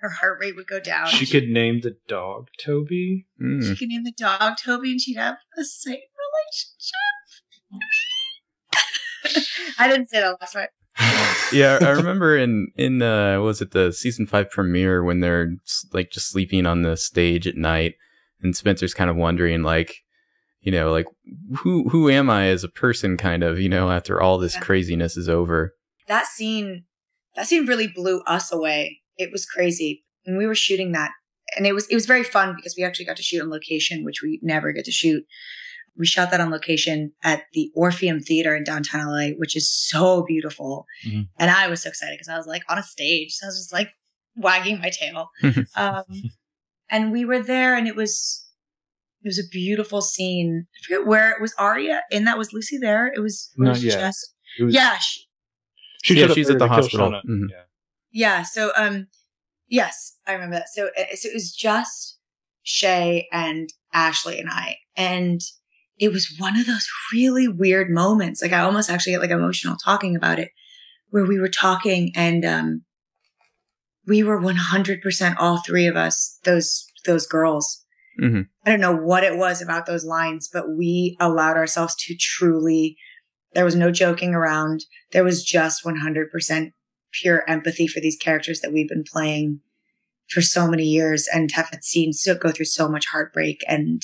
Her 0.00 0.10
heart 0.10 0.38
rate 0.40 0.56
would 0.56 0.66
go 0.66 0.80
down. 0.80 1.08
She 1.08 1.26
could 1.26 1.48
name 1.48 1.80
the 1.82 1.96
dog 2.08 2.48
Toby. 2.60 3.26
Mm. 3.40 3.62
She 3.68 3.76
could 3.76 3.88
name 3.88 4.02
the 4.02 4.12
dog 4.16 4.54
Toby, 4.64 4.90
and 4.92 5.00
she'd 5.00 5.16
have 5.16 5.36
a 5.56 5.64
safe 5.64 6.00
relationship. 7.70 9.78
I 9.78 9.88
didn't 9.88 10.08
say 10.08 10.20
that 10.20 10.36
last 10.40 10.54
part. 10.54 10.70
Yeah, 11.52 11.78
I 11.80 11.90
remember 11.90 12.36
in 12.36 12.68
in 12.76 13.02
uh 13.02 13.40
was 13.40 13.60
it 13.60 13.72
the 13.72 13.92
season 13.92 14.26
five 14.26 14.50
premiere 14.50 15.02
when 15.04 15.20
they're 15.20 15.54
like 15.92 16.10
just 16.10 16.30
sleeping 16.30 16.66
on 16.66 16.82
the 16.82 16.96
stage 16.96 17.46
at 17.46 17.56
night, 17.56 17.94
and 18.40 18.56
Spencer's 18.56 18.94
kind 18.94 19.10
of 19.10 19.16
wondering 19.16 19.62
like, 19.62 19.94
you 20.60 20.72
know, 20.72 20.90
like 20.90 21.06
who 21.58 21.88
who 21.88 22.08
am 22.10 22.30
I 22.30 22.46
as 22.46 22.64
a 22.64 22.68
person, 22.68 23.16
kind 23.16 23.42
of, 23.42 23.58
you 23.60 23.68
know, 23.68 23.90
after 23.90 24.20
all 24.20 24.38
this 24.38 24.54
Yeah. 24.54 24.60
craziness 24.60 25.16
is 25.16 25.28
over. 25.28 25.74
That 26.08 26.26
scene, 26.26 26.84
that 27.36 27.46
scene 27.46 27.66
really 27.66 27.86
blew 27.88 28.20
us 28.22 28.52
away. 28.52 29.00
It 29.16 29.30
was 29.30 29.46
crazy, 29.46 30.04
and 30.26 30.36
we 30.38 30.46
were 30.46 30.54
shooting 30.54 30.92
that, 30.92 31.10
and 31.56 31.66
it 31.66 31.74
was 31.74 31.86
it 31.88 31.94
was 31.94 32.06
very 32.06 32.24
fun 32.24 32.54
because 32.56 32.74
we 32.76 32.84
actually 32.84 33.04
got 33.06 33.16
to 33.16 33.22
shoot 33.22 33.40
on 33.42 33.50
location, 33.50 34.04
which 34.04 34.22
we 34.22 34.40
never 34.42 34.72
get 34.72 34.84
to 34.86 34.90
shoot. 34.92 35.24
We 35.98 36.06
shot 36.06 36.30
that 36.30 36.40
on 36.40 36.50
location 36.50 37.12
at 37.22 37.44
the 37.52 37.70
Orpheum 37.74 38.20
Theater 38.20 38.56
in 38.56 38.64
downtown 38.64 39.06
LA, 39.06 39.28
which 39.36 39.54
is 39.56 39.70
so 39.70 40.24
beautiful. 40.26 40.86
Mhm. 41.06 41.28
And 41.38 41.50
I 41.50 41.68
was 41.68 41.82
so 41.82 41.90
excited 41.90 42.14
because 42.18 42.28
I 42.28 42.36
was 42.38 42.46
like 42.46 42.62
on 42.68 42.78
a 42.78 42.82
stage. 42.82 43.32
So 43.34 43.46
I 43.46 43.48
was 43.48 43.58
just 43.58 43.72
like 43.72 43.90
wagging 44.36 44.78
my 44.80 44.90
tail. 44.90 45.28
um, 45.76 46.04
and 46.90 47.12
we 47.12 47.24
were 47.24 47.40
there 47.42 47.74
and 47.76 47.86
it 47.86 47.94
was, 47.96 48.46
it 49.22 49.28
was 49.28 49.38
a 49.38 49.46
beautiful 49.50 50.00
scene. 50.00 50.66
I 50.74 50.78
forget 50.86 51.06
where 51.06 51.30
it 51.30 51.40
was 51.40 51.54
Aria 51.58 52.02
in 52.10 52.24
that. 52.24 52.38
Was 52.38 52.52
Lucy 52.52 52.78
there? 52.78 53.06
It 53.14 53.20
was, 53.20 53.50
it 53.56 53.60
Not 53.62 53.70
was 53.72 53.84
yet. 53.84 54.00
just, 54.00 54.34
It 54.58 54.64
was- 54.64 54.74
yeah. 54.74 54.96
She, 54.98 55.20
She 56.04 56.14
Yeah, 56.20 56.28
she's 56.28 56.48
at 56.48 56.56
early 56.56 56.58
the 56.58 56.68
hospital. 56.68 57.10
Shauna. 57.10 57.20
Mhm. 57.28 57.48
Yeah. 57.50 57.62
yeah. 58.10 58.42
So, 58.42 58.72
um, 58.76 59.08
yes, 59.68 60.16
I 60.26 60.32
remember 60.32 60.56
that. 60.56 60.68
So, 60.72 60.86
uh, 60.98 61.14
so 61.14 61.28
it 61.28 61.34
was 61.34 61.52
just 61.54 62.18
Shay 62.62 63.28
and 63.30 63.68
Ashley 63.92 64.40
and 64.40 64.48
I. 64.50 64.78
And 64.96 65.40
it 66.02 66.12
was 66.12 66.34
one 66.36 66.58
of 66.58 66.66
those 66.66 66.88
really 67.12 67.46
weird 67.46 67.88
moments. 67.88 68.42
Like 68.42 68.52
I 68.52 68.58
almost 68.62 68.90
actually 68.90 69.12
get 69.12 69.20
like 69.20 69.30
emotional 69.30 69.76
talking 69.76 70.16
about 70.16 70.40
it 70.40 70.50
where 71.10 71.24
we 71.24 71.38
were 71.38 71.48
talking 71.48 72.10
and, 72.16 72.44
um, 72.44 72.82
we 74.08 74.24
were 74.24 74.40
100% 74.40 75.36
all 75.38 75.62
three 75.64 75.86
of 75.86 75.96
us, 75.96 76.40
those, 76.42 76.84
those 77.06 77.24
girls. 77.28 77.84
Mhm. 78.20 78.48
I 78.66 78.70
don't 78.70 78.80
know 78.80 78.96
what 78.96 79.22
it 79.22 79.36
was 79.36 79.62
about 79.62 79.86
those 79.86 80.04
lines, 80.04 80.50
but 80.52 80.70
we 80.76 81.16
allowed 81.20 81.56
ourselves 81.56 81.94
to 82.00 82.16
truly, 82.16 82.96
there 83.54 83.64
was 83.64 83.76
no 83.76 83.92
joking 83.92 84.34
around. 84.34 84.84
There 85.12 85.22
was 85.22 85.44
just 85.44 85.84
100% 85.84 86.72
pure 87.12 87.48
empathy 87.48 87.86
for 87.86 88.00
these 88.00 88.16
characters 88.16 88.60
that 88.60 88.72
we've 88.72 88.88
been 88.88 89.04
playing 89.04 89.60
for 90.30 90.42
so 90.42 90.66
many 90.66 90.84
years 90.84 91.28
and 91.32 91.52
have 91.52 91.70
seen 91.82 92.12
so 92.12 92.34
go 92.34 92.50
through 92.50 92.64
so 92.64 92.88
much 92.88 93.06
heartbreak 93.06 93.62
and 93.68 94.02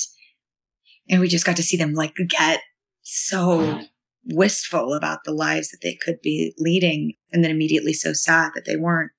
and 1.09 1.21
we 1.21 1.27
just 1.27 1.45
got 1.45 1.57
to 1.57 1.63
see 1.63 1.77
them 1.77 1.93
like 1.93 2.15
get 2.27 2.61
so 3.01 3.81
wistful 4.25 4.93
about 4.93 5.23
the 5.23 5.31
lives 5.31 5.69
that 5.69 5.79
they 5.81 5.97
could 6.01 6.21
be 6.21 6.53
leading 6.57 7.13
and 7.31 7.43
then 7.43 7.51
immediately 7.51 7.93
so 7.93 8.13
sad 8.13 8.51
that 8.55 8.65
they 8.65 8.75
weren't. 8.75 9.11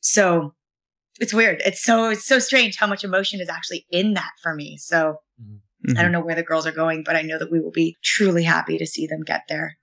So 0.00 0.54
it's 1.18 1.34
weird. 1.34 1.60
It's 1.64 1.82
so 1.82 2.10
it's 2.10 2.26
so 2.26 2.38
strange 2.38 2.76
how 2.76 2.86
much 2.86 3.04
emotion 3.04 3.40
is 3.40 3.48
actually 3.48 3.86
in 3.90 4.14
that 4.14 4.30
for 4.42 4.54
me. 4.54 4.76
So 4.76 5.18
Mm-hmm. 5.86 5.98
I 5.98 6.02
don't 6.02 6.12
know 6.12 6.20
where 6.20 6.34
the 6.34 6.42
girls 6.42 6.66
are 6.66 6.72
going, 6.72 7.02
but 7.04 7.16
I 7.16 7.22
know 7.22 7.38
that 7.38 7.52
we 7.52 7.60
will 7.60 7.70
be 7.70 7.96
truly 8.02 8.42
happy 8.42 8.78
to 8.78 8.86
see 8.86 9.06
them 9.06 9.22
get 9.22 9.42
there 9.48 9.78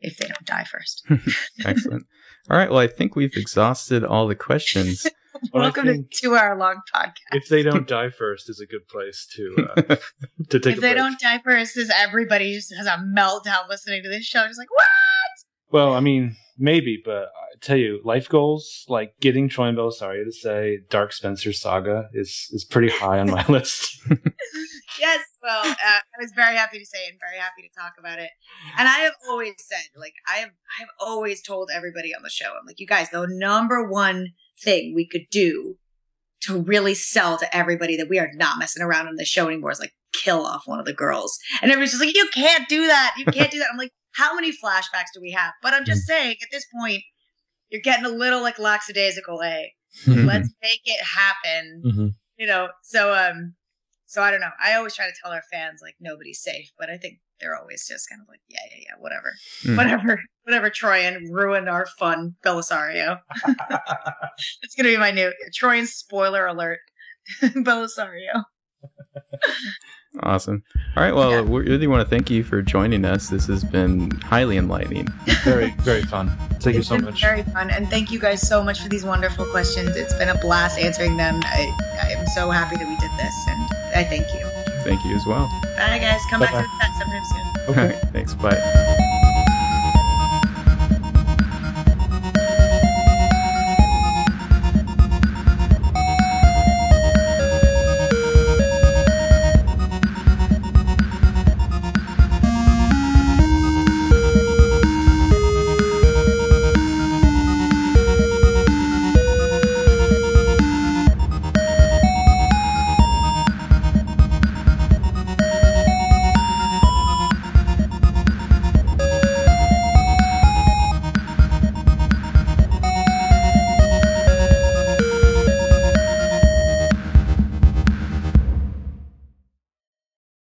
if 0.00 0.18
they 0.18 0.26
don't 0.26 0.44
die 0.44 0.64
first. 0.64 1.06
Excellent. 1.64 2.06
All 2.50 2.56
right. 2.56 2.70
Well, 2.70 2.78
I 2.78 2.86
think 2.86 3.16
we've 3.16 3.36
exhausted 3.36 4.04
all 4.04 4.28
the 4.28 4.34
questions. 4.34 5.06
Welcome 5.52 5.86
to 5.86 6.04
two 6.12 6.36
hour 6.36 6.56
long 6.56 6.80
podcast. 6.94 7.12
if 7.32 7.48
they 7.48 7.62
don't 7.62 7.86
die 7.96 8.10
first 8.10 8.48
is 8.50 8.60
a 8.60 8.66
good 8.66 8.86
place 8.88 9.26
to 9.36 9.68
uh, 9.76 9.96
to 10.50 10.60
take 10.60 10.74
if 10.76 10.80
they 10.80 10.92
break. 10.92 10.96
don't 10.96 11.20
die 11.20 11.40
first, 11.44 11.76
is 11.76 11.90
everybody 11.94 12.54
just 12.54 12.74
has 12.76 12.86
a 12.86 12.98
meltdown 13.16 13.68
listening 13.68 14.02
to 14.02 14.08
this 14.08 14.24
show. 14.24 14.46
Just 14.46 14.58
like, 14.58 14.70
what? 14.70 15.70
Well, 15.70 15.94
I 15.94 16.00
mean, 16.00 16.36
maybe, 16.58 17.00
but 17.04 17.24
I 17.24 17.58
tell 17.60 17.76
you, 17.76 18.00
life 18.04 18.28
goals 18.28 18.84
like 18.88 19.12
getting 19.20 19.48
Troian 19.48 19.76
Bellisario 19.76 20.24
to 20.24 20.32
say 20.32 20.78
Dark 20.90 21.12
Spencer 21.12 21.52
Saga 21.52 22.08
is 22.14 22.48
is 22.52 22.64
pretty 22.64 22.90
high 22.90 23.18
on 23.20 23.30
my 23.30 23.44
list. 23.48 23.98
Yes. 24.98 25.20
Well, 25.42 25.64
uh, 25.66 25.74
I 25.74 26.18
was 26.20 26.32
very 26.34 26.56
happy 26.56 26.78
to 26.78 26.86
say 26.86 27.06
and 27.08 27.18
very 27.20 27.38
happy 27.40 27.62
to 27.62 27.80
talk 27.80 27.94
about 27.98 28.18
it. 28.18 28.30
And 28.78 28.88
I 28.88 28.98
have 29.00 29.14
always 29.28 29.54
said, 29.58 29.84
like, 29.96 30.14
I 30.28 30.38
have, 30.38 30.50
I 30.50 30.80
have 30.80 30.88
always 31.00 31.42
told 31.42 31.70
everybody 31.72 32.14
on 32.14 32.22
the 32.22 32.30
show, 32.30 32.46
I'm 32.46 32.66
like, 32.66 32.80
you 32.80 32.86
guys, 32.86 33.10
the 33.10 33.26
number 33.28 33.88
one 33.88 34.28
thing 34.62 34.94
we 34.94 35.06
could 35.06 35.26
do 35.30 35.76
to 36.42 36.60
really 36.60 36.94
sell 36.94 37.36
to 37.38 37.56
everybody 37.56 37.96
that 37.96 38.08
we 38.08 38.18
are 38.18 38.30
not 38.34 38.58
messing 38.58 38.82
around 38.82 39.08
on 39.08 39.16
the 39.16 39.24
show 39.24 39.48
anymore 39.48 39.72
is 39.72 39.80
like 39.80 39.94
kill 40.12 40.46
off 40.46 40.62
one 40.66 40.78
of 40.78 40.86
the 40.86 40.92
girls. 40.92 41.38
And 41.62 41.70
everybody's 41.70 41.92
just 41.92 42.04
like, 42.04 42.16
you 42.16 42.28
can't 42.32 42.68
do 42.68 42.86
that. 42.86 43.14
You 43.16 43.24
can't 43.26 43.50
do 43.50 43.58
that. 43.58 43.68
I'm 43.70 43.78
like, 43.78 43.92
how 44.12 44.34
many 44.34 44.50
flashbacks 44.50 45.12
do 45.14 45.20
we 45.20 45.32
have? 45.32 45.52
But 45.62 45.74
I'm 45.74 45.84
just 45.84 46.06
saying, 46.06 46.36
at 46.42 46.48
this 46.50 46.66
point, 46.74 47.02
you're 47.70 47.82
getting 47.82 48.06
a 48.06 48.10
little 48.10 48.40
like 48.40 48.58
lackadaisical, 48.58 49.42
eh? 49.42 49.66
Let's 50.06 50.50
make 50.62 50.82
it 50.84 51.02
happen 51.02 51.82
mm-hmm. 51.84 52.08
you 52.36 52.46
know 52.46 52.68
so 52.82 53.14
um 53.14 53.54
so 54.08 54.22
i 54.22 54.30
don't 54.30 54.40
know. 54.40 54.50
I 54.62 54.74
always 54.74 54.94
try 54.94 55.06
to 55.06 55.12
tell 55.22 55.30
our 55.32 55.42
fans 55.52 55.80
like 55.82 55.94
nobody's 56.00 56.42
safe 56.42 56.72
but 56.78 56.90
i 56.90 56.96
think 56.96 57.20
they're 57.40 57.56
always 57.56 57.86
just 57.86 58.08
kind 58.08 58.20
of 58.20 58.28
like 58.28 58.40
yeah 58.48 58.58
yeah 58.72 58.84
yeah 58.88 58.94
whatever. 58.98 59.34
Mm. 59.64 59.76
whatever 59.76 60.22
whatever 60.42 60.70
troian 60.70 61.30
ruined 61.30 61.68
our 61.68 61.86
fun 61.86 62.34
bellisario. 62.44 63.20
It's 64.62 64.74
gonna 64.76 64.88
be 64.90 64.96
my 64.96 65.10
new 65.10 65.32
troian 65.58 65.86
spoiler 65.86 66.46
alert 66.46 66.78
bellisario 67.42 68.44
Awesome. 70.22 70.62
All 70.96 71.02
right. 71.02 71.14
Well, 71.14 71.30
Yeah. 71.30 71.40
we 71.42 71.60
really 71.62 71.86
want 71.86 72.02
to 72.02 72.08
thank 72.08 72.30
you 72.30 72.42
for 72.42 72.60
joining 72.62 73.04
us. 73.04 73.28
This 73.28 73.46
has 73.46 73.62
been 73.64 74.10
highly 74.22 74.56
enlightening. 74.56 75.08
very 75.44 75.70
very 75.80 76.02
fun. 76.02 76.30
Thank 76.60 76.76
you 76.76 76.82
so 76.82 76.96
been 76.96 77.04
much. 77.06 77.20
very 77.20 77.42
fun 77.44 77.70
and 77.70 77.88
thank 77.88 78.10
you 78.10 78.18
guys 78.18 78.46
so 78.46 78.62
much 78.64 78.80
for 78.80 78.88
these 78.88 79.04
wonderful 79.04 79.44
questions 79.46 79.94
it's 79.96 80.12
been 80.14 80.28
a 80.28 80.36
blast 80.38 80.76
answering 80.76 81.16
them 81.16 81.38
i, 81.44 81.72
I 82.02 82.10
am 82.18 82.26
so 82.34 82.50
happy 82.50 82.74
that 82.76 82.86
we 82.88 82.96
did 82.96 83.10
this 83.16 83.34
and 83.48 83.62
i 83.94 84.02
thank 84.02 84.26
you 84.34 84.44
Thank 84.82 85.04
you 85.04 85.14
as 85.14 85.24
well. 85.24 85.46
bye 85.76 85.98
guys 86.00 86.20
come 86.30 86.40
back 86.40 86.52
Bye-bye. 86.52 86.62
to 86.62 86.68
the 86.68 86.84
set 86.84 86.98
sometime 86.98 87.24
soon 87.24 87.68
All 87.68 87.86
right. 87.88 88.12
Thanks. 88.12 88.34
Bye. 88.34 89.14